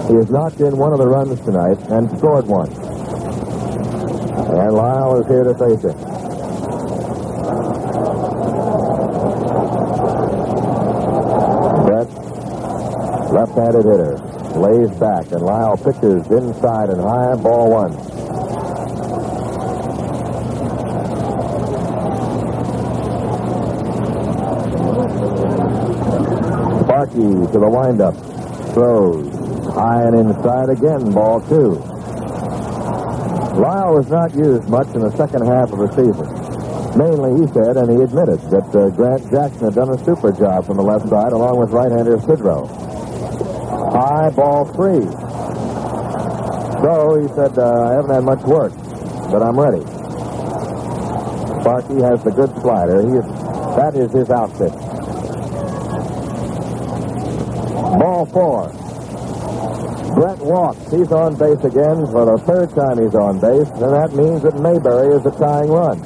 He 0.09 0.15
has 0.15 0.31
knocked 0.31 0.61
in 0.61 0.79
one 0.79 0.95
of 0.95 0.99
the 0.99 1.07
runs 1.07 1.39
tonight 1.43 1.79
and 1.91 2.11
scored 2.17 2.47
one. 2.47 2.73
And 2.73 4.73
Lyle 4.73 5.21
is 5.21 5.27
here 5.27 5.45
to 5.45 5.53
face 5.53 5.83
him. 5.85 5.93
Brett, 11.85 12.09
left-handed 13.31 13.85
hitter, 13.85 14.17
lays 14.59 14.91
back, 14.99 15.31
and 15.33 15.43
Lyle 15.43 15.77
pitches 15.77 16.27
inside 16.31 16.89
and 16.89 17.03
high, 17.03 17.37
ball 17.37 17.71
one. 17.71 17.93
To 27.21 27.59
the 27.59 27.69
windup. 27.69 28.17
Throws. 28.73 29.29
High 29.75 30.05
and 30.09 30.17
inside 30.17 30.71
again, 30.71 31.13
ball 31.13 31.43
two. 31.43 31.77
Lyle 33.61 33.93
was 33.93 34.09
not 34.09 34.35
used 34.35 34.71
much 34.71 34.89
in 34.95 35.01
the 35.03 35.11
second 35.19 35.45
half 35.45 35.71
of 35.71 35.81
the 35.81 35.91
season. 35.93 36.25
Mainly, 36.97 37.43
he 37.43 37.47
said, 37.53 37.77
and 37.77 37.91
he 37.93 38.01
admitted, 38.01 38.41
that 38.49 38.65
uh, 38.73 38.89
Grant 38.97 39.31
Jackson 39.31 39.67
had 39.67 39.75
done 39.75 39.91
a 39.91 40.03
super 40.03 40.33
job 40.33 40.65
from 40.65 40.79
the 40.79 40.83
left 40.83 41.11
side 41.11 41.33
along 41.33 41.61
with 41.61 41.71
right-hander 41.71 42.17
Tidrow. 42.17 42.67
High 43.93 44.31
ball 44.31 44.65
three. 44.73 45.05
So 46.81 47.21
he 47.21 47.29
said, 47.37 47.59
uh, 47.59 47.85
I 47.85 47.93
haven't 48.01 48.15
had 48.15 48.25
much 48.25 48.43
work, 48.45 48.73
but 49.31 49.43
I'm 49.43 49.61
ready. 49.61 49.85
Sparky 51.61 52.01
has 52.01 52.25
the 52.25 52.33
good 52.33 52.49
slider. 52.63 53.03
He 53.03 53.19
is, 53.19 53.27
that 53.77 53.95
is 53.95 54.11
his 54.11 54.31
outfit. 54.31 54.73
Ball 57.91 58.20
four. 58.33 58.71
Brett 60.15 60.39
walks. 60.39 60.91
He's 60.91 61.13
on 61.13 61.37
base 61.39 61.63
again 61.65 62.05
for 62.11 62.27
the 62.27 62.39
third 62.45 62.71
time 62.75 62.99
he's 62.99 63.15
on 63.15 63.41
base, 63.41 63.69
and 63.81 63.93
that 63.95 64.13
means 64.13 64.43
that 64.43 64.59
Mayberry 64.59 65.15
is 65.15 65.23
the 65.23 65.31
tying 65.31 65.71
run. 65.71 65.97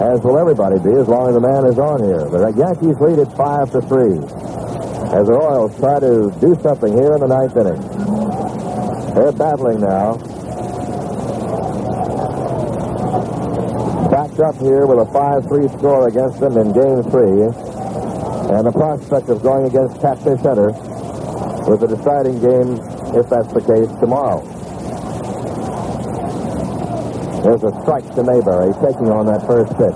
As 0.00 0.20
will 0.20 0.38
everybody 0.38 0.78
be 0.80 0.92
as 0.92 1.08
long 1.08 1.28
as 1.28 1.34
the 1.34 1.40
man 1.40 1.64
is 1.64 1.78
on 1.78 2.02
here. 2.02 2.24
The 2.28 2.52
Yankees 2.56 2.98
lead 3.00 3.18
it 3.18 3.30
five 3.36 3.70
to 3.72 3.80
three. 3.82 4.18
As 5.14 5.26
the 5.26 5.34
Royals 5.34 5.76
try 5.78 6.00
to 6.00 6.32
do 6.40 6.56
something 6.62 6.92
here 6.92 7.14
in 7.14 7.20
the 7.20 7.30
ninth 7.30 7.56
inning. 7.56 7.80
They're 9.14 9.32
battling 9.32 9.80
now. 9.80 10.18
Backed 14.10 14.40
up 14.40 14.56
here 14.58 14.86
with 14.86 14.98
a 14.98 15.08
5-3 15.10 15.78
score 15.78 16.08
against 16.08 16.40
them 16.40 16.56
in 16.58 16.72
game 16.72 17.02
three. 17.10 17.46
And 18.50 18.66
the 18.66 18.72
prospect 18.72 19.28
of 19.28 19.42
going 19.42 19.66
against 19.66 20.00
Catfish 20.00 20.40
Hunter 20.40 20.74
with 21.70 21.86
the 21.86 21.86
deciding 21.86 22.42
game, 22.42 22.82
if 23.14 23.30
that's 23.30 23.52
the 23.54 23.62
case, 23.62 23.86
tomorrow. 24.02 24.42
There's 27.46 27.62
a 27.62 27.70
strike 27.86 28.04
to 28.18 28.26
Mayberry 28.26 28.74
taking 28.82 29.06
on 29.06 29.30
that 29.30 29.46
first 29.46 29.70
pitch. 29.78 29.94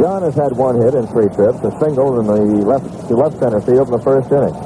John 0.00 0.24
has 0.24 0.34
had 0.34 0.56
one 0.56 0.80
hit 0.80 0.96
in 0.96 1.06
three 1.12 1.28
trips, 1.36 1.60
a 1.60 1.70
single 1.76 2.16
in 2.20 2.26
the 2.26 2.64
left 2.64 2.88
to 3.08 3.14
left 3.14 3.36
center 3.36 3.60
field 3.60 3.92
in 3.92 4.00
the 4.00 4.04
first 4.06 4.32
inning. 4.32 4.56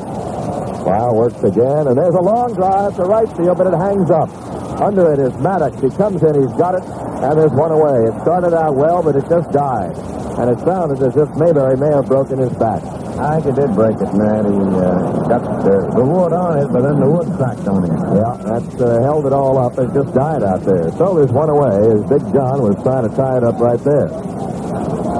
Wow 0.86 1.14
works 1.14 1.42
again, 1.42 1.90
and 1.90 1.98
there's 1.98 2.14
a 2.14 2.22
long 2.22 2.54
drive 2.54 2.94
to 2.96 3.02
right 3.02 3.28
field, 3.34 3.58
but 3.58 3.66
it 3.66 3.74
hangs 3.74 4.10
up. 4.10 4.30
Under 4.78 5.10
it 5.12 5.18
is 5.18 5.34
Maddox. 5.42 5.74
He 5.82 5.90
comes 5.90 6.22
in, 6.22 6.38
he's 6.38 6.54
got 6.54 6.78
it, 6.78 6.84
and 6.86 7.34
there's 7.34 7.52
one 7.52 7.72
away. 7.74 8.06
It 8.06 8.14
started 8.22 8.54
out 8.54 8.78
well, 8.78 9.02
but 9.02 9.16
it 9.16 9.26
just 9.26 9.50
died. 9.50 9.98
And 10.38 10.50
it 10.50 10.58
sounded 10.62 11.02
as 11.02 11.16
if 11.16 11.28
Mayberry 11.34 11.76
may 11.76 11.90
have 11.90 12.06
broken 12.06 12.38
his 12.38 12.52
back. 12.54 12.82
I 13.18 13.40
think 13.40 13.56
he 13.56 13.60
did 13.60 13.74
break 13.74 13.96
it, 14.00 14.12
man. 14.14 14.42
He 14.48 14.56
uh, 14.56 15.28
got 15.28 15.42
the, 15.64 15.76
the 15.96 16.04
wood 16.04 16.32
on 16.32 16.58
it, 16.58 16.68
but 16.72 16.82
then 16.82 17.00
the 17.00 17.10
wood 17.10 17.28
cracked 17.36 17.68
on 17.68 17.84
him. 17.84 17.96
Yeah, 18.16 18.34
that's 18.40 18.80
uh, 18.80 19.00
held 19.02 19.26
it 19.26 19.32
all 19.32 19.58
up. 19.58 19.78
It 19.78 19.92
just 19.92 20.14
died 20.14 20.42
out 20.42 20.64
there. 20.64 20.90
So 20.96 21.14
there's 21.14 21.32
one 21.32 21.50
away 21.50 21.76
as 21.92 22.00
Big 22.08 22.24
John 22.32 22.62
was 22.62 22.76
trying 22.82 23.08
to 23.08 23.12
tie 23.14 23.36
it 23.36 23.44
up 23.44 23.60
right 23.60 23.80
there. 23.84 24.08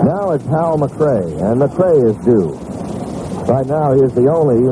Now 0.03 0.33
it's 0.33 0.45
Hal 0.47 0.79
McRae, 0.79 1.31
and 1.41 1.61
McRae 1.61 2.11
is 2.11 2.17
due. 2.25 2.57
Right 3.47 3.67
now, 3.67 3.93
he 3.93 4.01
is 4.01 4.15
the 4.15 4.31
only 4.31 4.63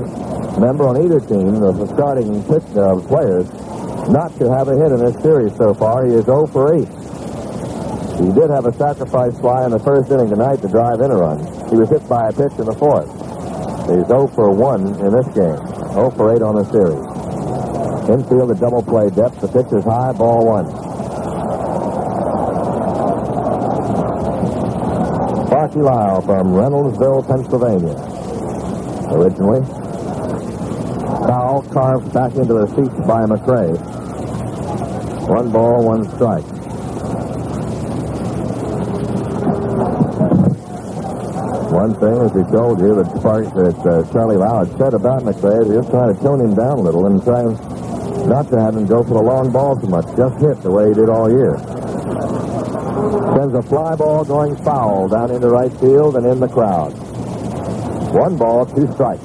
member 0.59 0.87
on 0.87 0.97
either 0.97 1.21
team 1.21 1.63
of 1.63 1.79
the 1.79 1.87
starting 1.87 2.43
pitch 2.45 2.77
uh, 2.77 2.97
players 3.07 3.51
not 4.09 4.35
to 4.39 4.51
have 4.51 4.69
a 4.69 4.77
hit 4.77 4.93
in 4.93 4.99
this 4.99 5.21
series 5.23 5.55
so 5.57 5.75
far. 5.75 6.07
He 6.07 6.15
is 6.15 6.25
0 6.25 6.47
for 6.47 6.75
8. 6.75 6.87
He 8.25 8.33
did 8.33 8.51
have 8.51 8.67
a 8.67 8.73
sacrifice 8.73 9.39
fly 9.41 9.65
in 9.65 9.71
the 9.73 9.79
first 9.81 10.11
inning 10.11 10.31
tonight 10.31 10.63
to 10.63 10.69
drive 10.69 11.01
in 11.01 11.11
a 11.11 11.17
run. 11.17 11.60
He 11.71 11.77
was 11.77 11.89
hit 11.89 12.09
by 12.09 12.29
a 12.29 12.33
pitch 12.33 12.59
in 12.59 12.67
the 12.67 12.75
fourth. 12.75 13.07
He's 13.87 14.07
0 14.07 14.27
for 14.35 14.51
1 14.51 14.81
in 15.01 15.11
this 15.15 15.27
game. 15.35 15.63
0 15.95 16.11
for 16.11 16.35
8 16.35 16.43
on 16.43 16.55
the 16.57 16.65
series. 16.71 16.99
Infield 18.11 18.51
a 18.51 18.55
double 18.55 18.83
play 18.83 19.09
depth. 19.11 19.41
The 19.41 19.47
pitch 19.47 19.73
is 19.73 19.85
high, 19.85 20.13
ball 20.13 20.45
one. 20.47 20.67
Sparky 25.47 25.79
Lyle 25.79 26.21
from 26.23 26.49
Reynoldsville, 26.55 27.27
Pennsylvania. 27.27 27.95
Originally. 29.15 29.65
Foul 31.27 31.63
carved 31.73 32.13
back 32.13 32.35
into 32.35 32.55
the 32.55 32.67
seats 32.67 33.07
by 33.07 33.27
McRae. 33.27 33.79
One 35.29 35.53
ball, 35.53 35.85
one 35.85 36.05
strike. 36.17 36.60
One 41.81 41.95
thing, 41.97 42.21
as 42.21 42.33
we 42.37 42.45
told 42.53 42.79
you, 42.79 42.95
that 42.95 43.09
Spark, 43.17 43.49
that 43.57 43.81
uh, 43.89 44.05
Charlie 44.13 44.37
Lau 44.37 44.67
had 44.67 44.77
said 44.77 44.93
about 44.93 45.25
McRae, 45.25 45.65
is 45.65 45.81
was 45.81 45.89
trying 45.89 46.13
to 46.15 46.21
tone 46.21 46.45
him 46.45 46.53
down 46.53 46.77
a 46.77 46.83
little 46.85 47.07
and 47.07 47.25
trying 47.25 47.57
not 48.29 48.53
to 48.53 48.61
have 48.61 48.77
him 48.77 48.85
go 48.85 49.03
for 49.03 49.17
the 49.17 49.25
long 49.25 49.51
ball 49.51 49.81
so 49.81 49.89
much. 49.89 50.05
Just 50.13 50.37
hit 50.45 50.61
the 50.61 50.71
way 50.71 50.89
he 50.89 50.95
did 50.95 51.09
all 51.09 51.33
year. 51.33 51.57
Sends 53.33 53.57
a 53.57 53.63
fly 53.65 53.97
ball 53.97 54.29
going 54.29 54.61
foul 54.61 55.09
down 55.09 55.31
into 55.31 55.49
right 55.49 55.73
field 55.81 56.17
and 56.17 56.27
in 56.27 56.39
the 56.39 56.49
crowd. 56.53 56.93
One 58.13 58.37
ball, 58.37 58.67
two 58.67 58.85
strikes. 58.93 59.25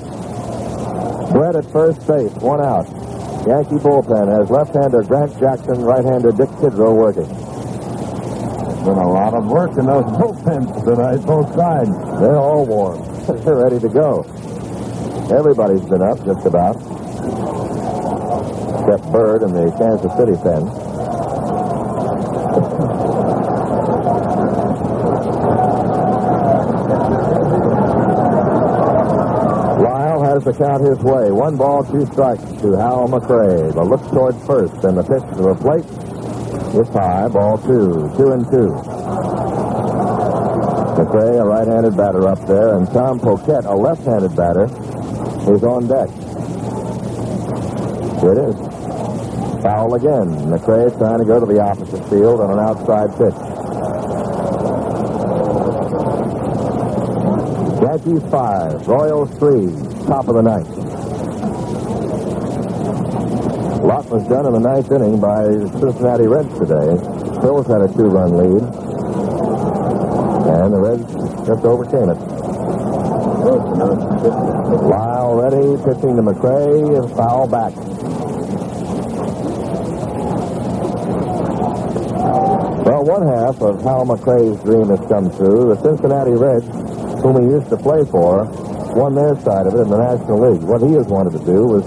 Brett 1.35 1.59
at 1.59 1.67
first 1.75 2.08
base, 2.08 2.32
one 2.40 2.64
out. 2.64 2.88
Yankee 3.43 3.84
bullpen 3.84 4.32
has 4.32 4.50
left-hander 4.50 5.03
Grant 5.03 5.38
Jackson, 5.43 5.84
right-hander 5.84 6.32
Dick 6.32 6.48
Tidrow 6.64 6.95
working. 6.95 7.44
Been 8.86 9.00
a 9.00 9.12
lot 9.12 9.34
of 9.34 9.48
work 9.48 9.72
in 9.80 9.88
those 9.88 10.04
bullpens 10.04 10.86
tonight, 10.86 11.26
both 11.26 11.56
sides. 11.56 11.90
They're 12.22 12.38
all 12.38 12.68
warm. 12.68 13.02
They're 13.44 13.56
ready 13.56 13.80
to 13.80 13.90
go. 13.90 14.22
Everybody's 15.36 15.82
been 15.90 16.04
up, 16.04 16.24
just 16.24 16.46
about. 16.46 16.76
Except 18.86 19.12
Bird 19.12 19.42
and 19.42 19.56
the 19.56 19.74
Kansas 19.76 20.14
City 20.14 20.38
pen. 20.38 20.70
Lyle 29.82 30.24
has 30.26 30.44
the 30.44 30.54
count 30.54 30.84
his 30.86 31.00
way. 31.00 31.32
One 31.32 31.58
ball, 31.58 31.84
two 31.86 32.06
strikes 32.06 32.44
to 32.62 32.74
Hal 32.74 33.08
McRae. 33.08 33.74
The 33.74 33.84
look 33.84 34.08
toward 34.12 34.36
first, 34.46 34.84
and 34.84 34.96
the 34.96 35.02
pitch 35.02 35.24
to 35.38 35.42
the 35.42 35.56
plate 35.56 36.05
is 36.78 36.88
high. 36.90 37.28
Ball 37.28 37.58
two, 37.60 38.12
two 38.18 38.32
and 38.32 38.45
two. 38.52 38.72
McRae, 40.95 41.42
a 41.42 41.45
right-handed 41.45 41.98
batter 41.98 42.28
up 42.28 42.45
there, 42.48 42.76
and 42.78 42.88
Tom 42.88 43.20
Poquette, 43.20 43.66
a 43.66 43.76
left-handed 43.76 44.36
batter, 44.36 44.66
is 45.54 45.64
on 45.64 45.88
deck. 45.88 46.10
Here 48.22 48.34
it 48.34 48.38
is. 48.50 48.56
Foul 49.62 49.94
again. 49.95 50.30
McRae 50.48 50.98
trying 50.98 51.20
to 51.20 51.26
go 51.26 51.40
to 51.40 51.45
the 51.45 51.60
opposite 51.60 52.04
field 52.10 52.40
on 52.40 52.52
an 52.52 52.60
outside 52.60 53.10
pitch. 53.18 53.36
Yankees 57.82 58.24
five, 58.32 58.88
Royals 58.88 59.32
three, 59.38 59.68
top 60.08 60.28
of 60.28 60.36
the 60.36 60.42
ninth. 60.42 60.75
A 63.86 63.88
lot 63.88 64.10
was 64.10 64.28
done 64.28 64.48
in 64.48 64.54
the 64.54 64.60
ninth 64.60 64.92
inning 64.92 65.22
by 65.22 65.46
the 65.46 65.70
Cincinnati 65.78 66.26
Reds 66.26 66.50
today. 66.58 66.98
Phillies 67.38 67.70
had 67.70 67.86
a 67.86 67.90
two-run 67.94 68.34
lead, 68.34 68.66
and 70.50 70.74
the 70.74 70.82
Reds 70.82 71.06
just 71.46 71.62
overcame 71.62 72.10
it. 72.10 72.18
Lyle 74.90 75.38
ready, 75.38 75.78
pitching 75.86 76.18
to 76.18 76.26
McRae, 76.26 76.98
and 76.98 77.14
foul 77.14 77.46
back. 77.46 77.78
Well, 82.90 83.06
one 83.06 83.22
half 83.22 83.62
of 83.62 83.84
Hal 83.84 84.08
McRae's 84.08 84.58
dream 84.64 84.90
has 84.90 85.06
come 85.06 85.30
true. 85.38 85.76
The 85.76 85.82
Cincinnati 85.84 86.34
Reds, 86.34 86.66
whom 87.22 87.38
he 87.38 87.54
used 87.54 87.70
to 87.70 87.78
play 87.78 88.04
for, 88.06 88.50
won 88.98 89.14
their 89.14 89.40
side 89.42 89.68
of 89.68 89.76
it 89.76 89.82
in 89.82 89.90
the 89.92 90.02
National 90.02 90.42
League. 90.42 90.64
What 90.64 90.82
he 90.82 90.94
has 90.94 91.06
wanted 91.06 91.38
to 91.38 91.46
do 91.46 91.68
was 91.68 91.86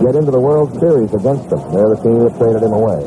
get 0.00 0.16
into 0.16 0.30
the 0.30 0.40
World 0.40 0.72
Series 0.80 1.12
against 1.12 1.50
them. 1.50 1.60
They're 1.72 1.92
the 1.92 2.00
team 2.00 2.24
that 2.24 2.32
traded 2.40 2.62
him 2.64 2.72
away. 2.72 3.04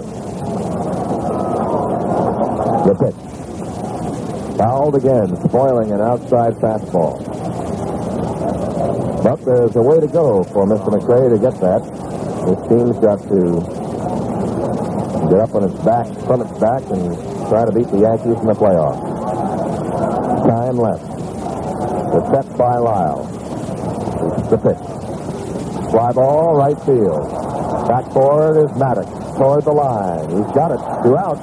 The 2.86 2.94
pitch. 2.94 4.58
Fouled 4.58 4.96
again, 4.96 5.36
spoiling 5.50 5.92
an 5.92 6.02
outside 6.02 6.54
fastball. 6.62 7.18
But 9.24 9.44
there's 9.46 9.76
a 9.76 9.82
way 9.82 10.00
to 10.00 10.08
go 10.08 10.44
for 10.44 10.66
Mr. 10.68 10.94
McRae 10.94 11.34
to 11.34 11.40
get 11.42 11.60
that. 11.62 11.82
His 12.46 12.60
team's 12.70 13.00
got 13.02 13.24
to 13.26 13.58
get 15.30 15.40
up 15.40 15.56
on 15.56 15.64
its 15.64 15.80
back, 15.84 16.06
from 16.28 16.42
its 16.42 16.60
back, 16.60 16.84
and 16.92 17.16
try 17.50 17.66
to 17.66 17.72
beat 17.72 17.88
the 17.88 18.00
Yankees 18.06 18.38
in 18.38 18.46
the 18.46 18.54
playoffs. 18.54 19.02
Time 20.46 20.78
left. 20.78 21.08
The 22.14 22.22
set 22.32 22.58
by 22.58 22.78
Lyle. 22.78 23.26
The 24.52 24.58
pitch. 24.58 24.93
Fly 25.94 26.12
ball, 26.12 26.56
right 26.56 26.80
field. 26.90 27.30
Back 27.88 28.12
forward 28.14 28.58
is 28.66 28.76
Maddox 28.80 29.06
toward 29.38 29.64
the 29.64 29.72
line. 29.72 30.26
He's 30.26 30.50
got 30.58 30.74
it. 30.74 30.82
Two 31.06 31.16
out. 31.16 31.38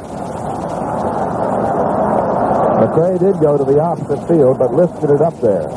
McRae 2.83 3.21
did 3.21 3.41
go 3.41 3.57
to 3.57 3.63
the 3.63 3.79
opposite 3.79 4.27
field, 4.27 4.59
but 4.59 4.75
lifted 4.75 5.11
it 5.11 5.21
up 5.21 5.41
there. 5.41 5.69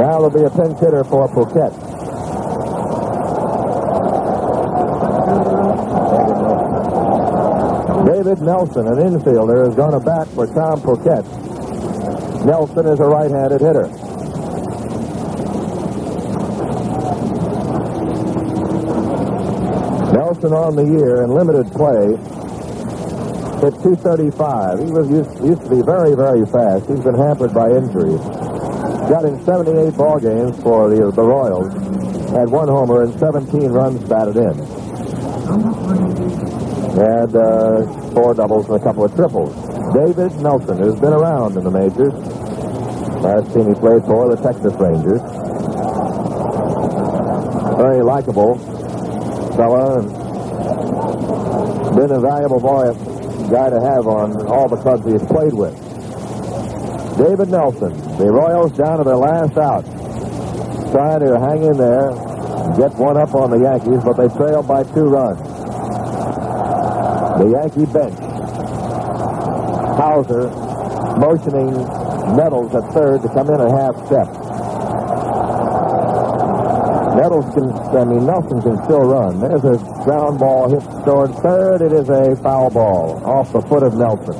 Now 0.00 0.16
there'll 0.16 0.30
be 0.30 0.44
a 0.44 0.48
pinch 0.48 0.80
hitter 0.80 1.04
for 1.04 1.28
Poquette. 1.28 1.76
David 8.06 8.40
Nelson, 8.40 8.86
an 8.86 8.96
infielder, 8.96 9.68
is 9.68 9.74
going 9.74 9.92
to 9.92 10.00
bat 10.00 10.26
for 10.28 10.46
Tom 10.46 10.80
Poquette. 10.80 11.28
Nelson 12.46 12.86
is 12.86 12.98
a 12.98 13.04
right-handed 13.04 13.60
hitter. 13.60 14.03
Nelson 20.44 20.56
on 20.56 20.76
the 20.76 20.84
year 20.84 21.22
in 21.24 21.30
limited 21.30 21.72
play 21.72 22.12
hit 23.64 23.72
235. 23.80 24.78
He 24.78 24.92
was 24.92 25.08
used, 25.08 25.32
used 25.40 25.64
to 25.64 25.70
be 25.70 25.80
very, 25.80 26.12
very 26.14 26.44
fast. 26.44 26.84
He's 26.84 27.00
been 27.00 27.16
hampered 27.16 27.54
by 27.54 27.72
injuries. 27.72 28.20
Got 29.08 29.24
in 29.24 29.42
78 29.44 29.96
ball 29.96 30.20
games 30.20 30.60
for 30.62 30.90
the, 30.90 31.10
the 31.12 31.22
Royals. 31.22 31.72
Had 32.36 32.50
one 32.50 32.68
homer 32.68 33.04
and 33.04 33.18
17 33.18 33.72
runs 33.72 34.04
batted 34.04 34.36
in. 34.36 34.56
Had 36.92 37.32
uh, 37.32 37.88
four 38.12 38.34
doubles 38.34 38.68
and 38.68 38.76
a 38.76 38.84
couple 38.84 39.04
of 39.04 39.14
triples. 39.16 39.54
David 39.96 40.36
Nelson 40.42 40.76
has 40.76 41.00
been 41.00 41.12
around 41.14 41.56
in 41.56 41.64
the 41.64 41.70
majors. 41.72 42.12
Last 43.24 43.48
team 43.54 43.72
he 43.72 43.74
played 43.80 44.04
for, 44.04 44.28
the 44.28 44.36
Texas 44.44 44.74
Rangers. 44.76 45.24
Very 47.80 48.02
likable 48.02 48.60
fella 49.56 50.23
been 51.94 52.10
a 52.10 52.20
valuable 52.20 52.60
boy, 52.60 52.92
guy 53.50 53.70
to 53.70 53.80
have 53.80 54.06
on 54.06 54.46
all 54.46 54.68
the 54.68 54.76
clubs 54.76 55.06
he's 55.06 55.22
played 55.30 55.54
with. 55.54 55.74
David 57.16 57.48
Nelson, 57.50 57.92
the 58.18 58.30
Royals 58.30 58.72
down 58.72 58.98
to 58.98 59.04
their 59.04 59.16
last 59.16 59.56
out, 59.56 59.84
trying 60.90 61.20
to 61.20 61.38
hang 61.38 61.62
in 61.62 61.76
there, 61.78 62.10
get 62.76 62.94
one 62.98 63.16
up 63.16 63.34
on 63.34 63.50
the 63.50 63.60
Yankees, 63.62 64.02
but 64.02 64.14
they 64.18 64.28
trail 64.34 64.62
by 64.62 64.82
two 64.82 65.06
runs. 65.06 65.38
The 67.38 67.50
Yankee 67.50 67.86
bench. 67.92 68.18
Howser 69.94 70.50
motioning 71.18 71.70
Nettles 72.36 72.74
at 72.74 72.92
third 72.92 73.22
to 73.22 73.28
come 73.28 73.50
in 73.50 73.60
a 73.60 73.70
half 73.70 73.94
step. 74.06 74.43
Nettles 77.14 77.54
can, 77.54 77.70
I 77.70 78.04
mean, 78.04 78.26
Nelson 78.26 78.60
can 78.60 78.82
still 78.84 79.02
run. 79.02 79.38
There's 79.38 79.64
a 79.64 79.78
ground 80.02 80.40
ball 80.40 80.68
hit 80.68 80.82
toward 81.04 81.32
third. 81.36 81.80
It 81.80 81.92
is 81.92 82.08
a 82.08 82.34
foul 82.42 82.70
ball 82.70 83.24
off 83.24 83.52
the 83.52 83.62
foot 83.62 83.84
of 83.84 83.94
Nelson. 83.94 84.34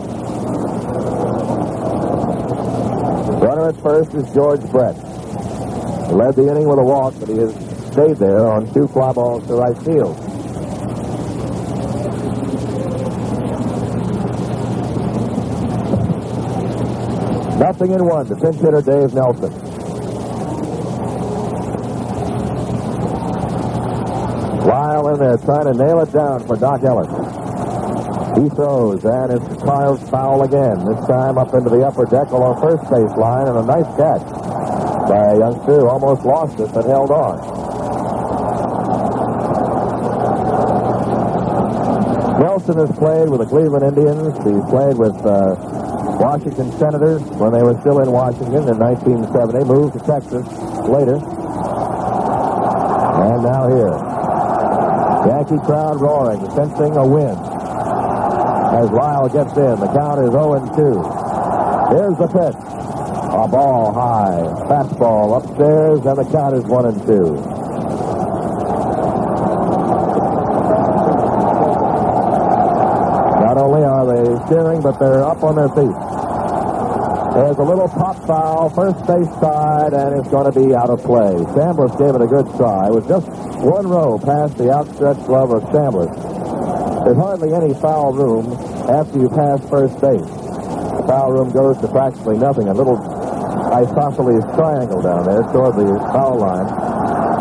Runner 3.40 3.68
at 3.68 3.80
first 3.80 4.12
is 4.14 4.28
George 4.34 4.60
Brett. 4.72 4.96
He 4.96 6.14
led 6.14 6.34
the 6.34 6.48
inning 6.50 6.66
with 6.66 6.80
a 6.80 6.82
walk, 6.82 7.14
but 7.20 7.28
he 7.28 7.38
has 7.38 7.54
stayed 7.92 8.16
there 8.16 8.44
on 8.44 8.66
two 8.74 8.88
fly 8.88 9.12
balls 9.12 9.46
to 9.46 9.54
right 9.54 9.78
field. 9.78 10.18
Nothing 17.60 17.92
in 17.92 18.04
one. 18.04 18.26
The 18.26 18.34
pinch 18.34 18.56
hitter, 18.56 18.82
Dave 18.82 19.14
Nelson. 19.14 19.63
There 25.14 25.38
trying 25.38 25.70
to 25.70 25.74
nail 25.74 26.00
it 26.00 26.10
down 26.12 26.44
for 26.44 26.56
Dock 26.56 26.82
Ellis. 26.82 27.06
He 28.34 28.48
throws, 28.50 29.04
and 29.04 29.30
it's 29.30 29.62
Carl's 29.62 30.02
foul 30.10 30.42
again. 30.42 30.84
This 30.84 31.06
time 31.06 31.38
up 31.38 31.54
into 31.54 31.70
the 31.70 31.86
upper 31.86 32.04
deck 32.04 32.34
along 32.34 32.58
first 32.58 32.82
base 32.90 33.14
line, 33.14 33.46
and 33.46 33.58
a 33.58 33.62
nice 33.62 33.86
catch 33.94 34.26
by 35.06 35.38
youngster 35.38 35.86
almost 35.86 36.26
lost 36.26 36.58
it 36.58 36.66
but 36.74 36.84
held 36.86 37.12
on. 37.12 37.38
Nelson 42.40 42.76
has 42.78 42.90
played 42.98 43.28
with 43.28 43.38
the 43.38 43.46
Cleveland 43.46 43.86
Indians. 43.86 44.34
He's 44.42 44.66
played 44.66 44.98
with 44.98 45.14
uh, 45.22 45.54
Washington 46.18 46.72
Senators 46.72 47.22
when 47.38 47.52
they 47.52 47.62
were 47.62 47.78
still 47.80 48.00
in 48.00 48.10
Washington 48.10 48.66
in 48.66 48.78
1970. 48.82 49.64
Moved 49.64 49.94
to 49.94 50.00
Texas 50.02 50.42
later. 50.90 51.22
And 53.22 53.42
now 53.46 53.68
here. 53.70 54.13
Yankee 55.26 55.58
crowd 55.64 56.00
roaring, 56.00 56.40
sensing 56.50 56.96
a 56.96 57.06
win. 57.06 57.36
As 58.74 58.90
Lyle 58.90 59.28
gets 59.28 59.56
in, 59.56 59.80
the 59.80 59.86
count 59.94 60.20
is 60.20 60.30
0-2. 60.30 61.96
Here's 61.96 62.18
the 62.18 62.26
pitch. 62.28 62.56
A 63.32 63.48
ball 63.48 63.92
high. 63.92 64.42
Fastball 64.68 65.36
upstairs, 65.38 66.04
and 66.04 66.18
the 66.18 66.24
count 66.30 66.54
is 66.56 66.64
1 66.64 66.86
and 66.86 67.06
2. 67.06 67.34
Not 73.40 73.56
only 73.56 73.84
are 73.84 74.06
they 74.06 74.48
cheering, 74.48 74.82
but 74.82 74.98
they're 74.98 75.22
up 75.22 75.42
on 75.42 75.56
their 75.56 75.68
feet. 75.70 76.23
There's 77.34 77.58
a 77.58 77.66
little 77.66 77.88
pop 77.88 78.14
foul, 78.28 78.70
first 78.70 79.04
base 79.10 79.26
side, 79.42 79.92
and 79.92 80.20
it's 80.20 80.30
going 80.30 80.46
to 80.46 80.54
be 80.54 80.72
out 80.72 80.88
of 80.88 81.02
play. 81.02 81.34
Chambliss 81.58 81.90
gave 81.98 82.14
it 82.14 82.22
a 82.22 82.30
good 82.30 82.46
try. 82.54 82.86
It 82.86 82.94
was 82.94 83.02
just 83.10 83.26
one 83.58 83.88
row 83.88 84.22
past 84.22 84.56
the 84.56 84.70
outstretched 84.70 85.26
glove 85.26 85.50
of 85.50 85.66
Chambliss. 85.74 86.14
There's 87.02 87.16
hardly 87.18 87.52
any 87.52 87.74
foul 87.74 88.14
room 88.14 88.54
after 88.86 89.18
you 89.18 89.28
pass 89.28 89.58
first 89.68 89.98
base. 90.00 90.22
The 90.22 91.04
foul 91.10 91.32
room 91.32 91.50
goes 91.50 91.76
to 91.82 91.88
practically 91.88 92.38
nothing. 92.38 92.68
A 92.68 92.72
little 92.72 93.02
isosceles 93.02 94.46
triangle 94.54 95.02
down 95.02 95.26
there 95.26 95.42
toward 95.50 95.74
the 95.74 95.90
foul 96.14 96.38
line. 96.38 96.70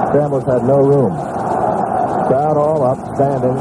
Chambliss 0.09 0.49
had 0.49 0.65
no 0.65 0.81
room. 0.81 1.13
Crowd 2.33 2.57
all 2.57 2.81
up, 2.81 2.97
standing. 3.13 3.53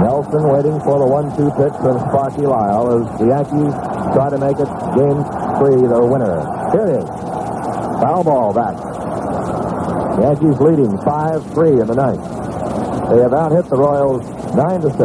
Nelson 0.00 0.48
waiting 0.48 0.80
for 0.80 0.98
the 0.98 1.06
one-two 1.06 1.50
pitch 1.60 1.76
from 1.76 2.00
Sparky 2.08 2.46
Lyle 2.46 3.04
as 3.04 3.18
the 3.18 3.26
Yankees 3.26 3.87
try 4.12 4.30
to 4.30 4.38
make 4.38 4.58
it 4.58 4.70
game 4.96 5.20
three 5.58 5.80
the 5.86 6.00
winner. 6.04 6.40
Here 6.72 6.86
it 6.86 7.02
is. 7.02 7.08
Foul 8.00 8.24
ball 8.24 8.54
back. 8.54 8.76
Yankees 10.20 10.58
leading 10.60 10.98
5-3 10.98 11.80
in 11.80 11.86
the 11.86 11.94
ninth. 11.94 12.22
They 13.10 13.22
have 13.22 13.32
out-hit 13.32 13.70
the 13.70 13.76
Royals 13.76 14.26
9 14.54 14.80
to 14.82 14.90
6. 14.90 15.00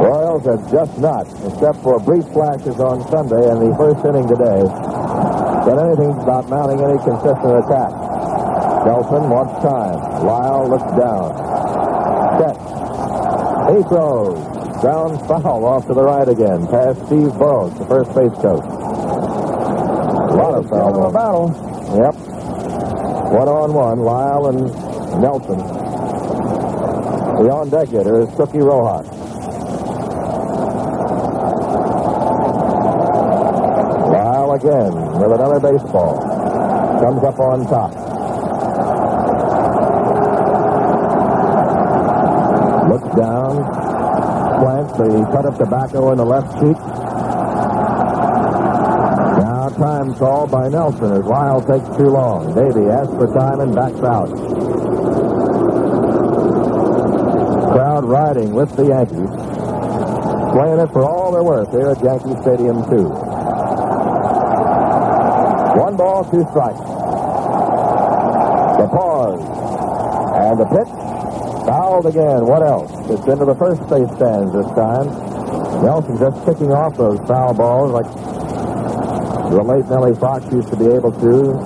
Royals 0.00 0.44
have 0.46 0.70
just 0.70 0.98
not, 0.98 1.26
except 1.46 1.82
for 1.82 1.98
brief 2.00 2.24
flashes 2.32 2.78
on 2.78 3.02
Sunday 3.10 3.50
and 3.50 3.60
the 3.60 3.74
first 3.76 4.04
inning 4.06 4.28
today, 4.28 4.62
done 5.66 5.80
anything 5.86 6.10
about 6.22 6.48
mounting 6.48 6.80
any 6.80 6.98
consistent 6.98 7.58
attack. 7.58 7.90
Nelson 8.86 9.30
wants 9.30 9.54
time. 9.62 9.98
Lyle 10.26 10.68
looks 10.68 10.90
down. 10.96 11.43
He 13.74 13.82
throws. 13.82 14.38
Ground 14.80 15.18
foul 15.26 15.64
off 15.64 15.88
to 15.88 15.94
the 15.94 16.02
right 16.04 16.28
again. 16.28 16.64
Past 16.68 16.94
Steve 17.06 17.34
Boros, 17.34 17.76
the 17.76 17.84
first 17.86 18.14
base 18.14 18.30
coach. 18.38 18.62
A 18.62 20.36
lot 20.38 20.54
of 20.54 20.70
foul 20.70 20.92
ball. 20.94 21.10
battle. 21.10 21.50
Yep. 21.98 22.14
One 23.34 23.48
on 23.48 23.74
one, 23.74 23.98
Lyle 23.98 24.46
and 24.46 24.70
Nelson. 25.20 25.58
The 25.58 27.50
on 27.50 27.68
deck 27.70 27.88
hitter 27.88 28.20
is 28.20 28.28
Cookie 28.36 28.58
Rojas. 28.58 29.10
Lyle 34.06 34.52
again 34.52 34.94
with 35.18 35.32
another 35.32 35.58
baseball. 35.58 36.20
Comes 37.00 37.24
up 37.24 37.40
on 37.40 37.66
top. 37.66 38.03
Down, 43.16 43.64
plants 44.60 44.92
the 44.98 45.28
cut 45.32 45.46
of 45.46 45.58
tobacco 45.58 46.12
in 46.12 46.18
the 46.18 46.24
left 46.24 46.52
cheek. 46.54 46.76
Now 49.38 49.68
time 49.70 50.14
called 50.14 50.50
by 50.50 50.68
Nelson 50.68 51.12
as 51.12 51.24
Lyle 51.24 51.60
takes 51.60 51.96
too 51.96 52.08
long. 52.10 52.54
Davy 52.54 52.88
asks 52.90 53.14
for 53.14 53.26
time 53.32 53.60
and 53.60 53.74
backs 53.74 54.00
out. 54.02 54.28
Crowd 57.72 58.04
riding 58.04 58.54
with 58.54 58.74
the 58.76 58.86
Yankees. 58.86 59.30
Playing 60.54 60.78
it 60.78 60.92
for 60.92 61.02
all 61.02 61.32
they're 61.32 61.42
worth 61.42 61.72
here 61.72 61.90
at 61.90 62.02
Yankee 62.04 62.40
Stadium, 62.42 62.84
too. 62.88 63.08
One 65.74 65.96
ball, 65.96 66.24
two 66.30 66.46
strikes. 66.50 66.78
The 68.78 68.86
pause. 68.86 69.42
And 70.36 70.60
the 70.60 70.66
pitch. 70.66 71.13
Fouled 71.64 72.06
again. 72.06 72.44
What 72.44 72.62
else? 72.62 72.92
It's 73.08 73.26
into 73.26 73.44
the 73.44 73.54
first 73.56 73.80
base 73.88 74.08
stands 74.20 74.52
this 74.52 74.68
time. 74.76 75.08
Nelson 75.80 76.18
just 76.18 76.44
picking 76.44 76.72
off 76.72 76.96
those 76.96 77.18
foul 77.26 77.54
balls 77.54 77.90
like 77.92 78.04
The 79.50 79.62
late 79.62 79.88
Nellie 79.88 80.14
Fox 80.14 80.44
used 80.52 80.68
to 80.68 80.76
be 80.76 80.86
able 80.86 81.12
to. 81.12 81.56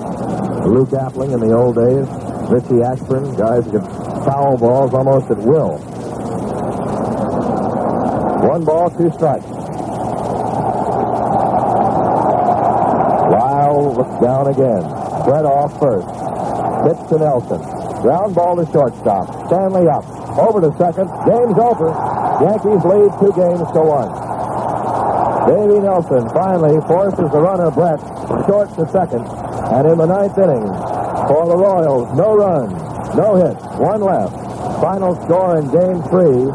Luke 0.67 0.89
Appling 0.89 1.33
in 1.33 1.39
the 1.39 1.51
old 1.51 1.75
days. 1.75 2.07
Richie 2.49 2.81
Ashburn, 2.81 3.35
guys 3.35 3.65
who 3.65 3.71
could 3.79 3.87
foul 4.23 4.57
balls 4.57 4.93
almost 4.93 5.29
at 5.31 5.37
will. 5.37 5.77
One 8.47 8.63
ball, 8.63 8.89
two 8.91 9.11
strikes. 9.11 9.45
Lyle 13.29 13.93
looks 13.95 14.21
down 14.23 14.47
again. 14.47 14.81
Fred 15.23 15.45
off 15.45 15.77
first. 15.79 16.07
Pitch 16.87 17.09
to 17.09 17.19
Nelson. 17.19 17.78
Ground 18.01 18.35
ball 18.35 18.55
to 18.55 18.65
shortstop. 18.71 19.27
Stanley 19.47 19.87
up. 19.87 20.07
Over 20.39 20.61
to 20.61 20.71
second. 20.77 21.11
Game's 21.27 21.59
over. 21.59 21.91
Yankees 22.39 22.83
lead 22.87 23.11
two 23.19 23.33
games 23.35 23.67
to 23.75 23.81
one. 23.83 24.07
Davy 25.47 25.79
Nelson 25.83 26.29
finally 26.29 26.79
forces 26.87 27.27
the 27.31 27.41
runner 27.41 27.71
Brett 27.71 27.99
short 28.47 28.69
to 28.75 28.87
second. 28.91 29.25
And 29.73 29.87
in 29.87 29.97
the 29.97 30.05
ninth 30.05 30.37
inning, 30.37 30.67
for 31.27 31.45
the 31.45 31.57
Royals, 31.57 32.07
no 32.15 32.35
runs, 32.35 32.73
no 33.15 33.35
hits, 33.35 33.63
one 33.77 34.01
left. 34.01 34.33
Final 34.79 35.15
score 35.25 35.57
in 35.59 35.65
game 35.69 36.01
three. 36.07 36.47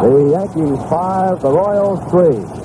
The 0.00 0.38
Yankees 0.38 0.78
five, 0.88 1.40
the 1.40 1.50
Royals 1.50 2.00
three. 2.10 2.59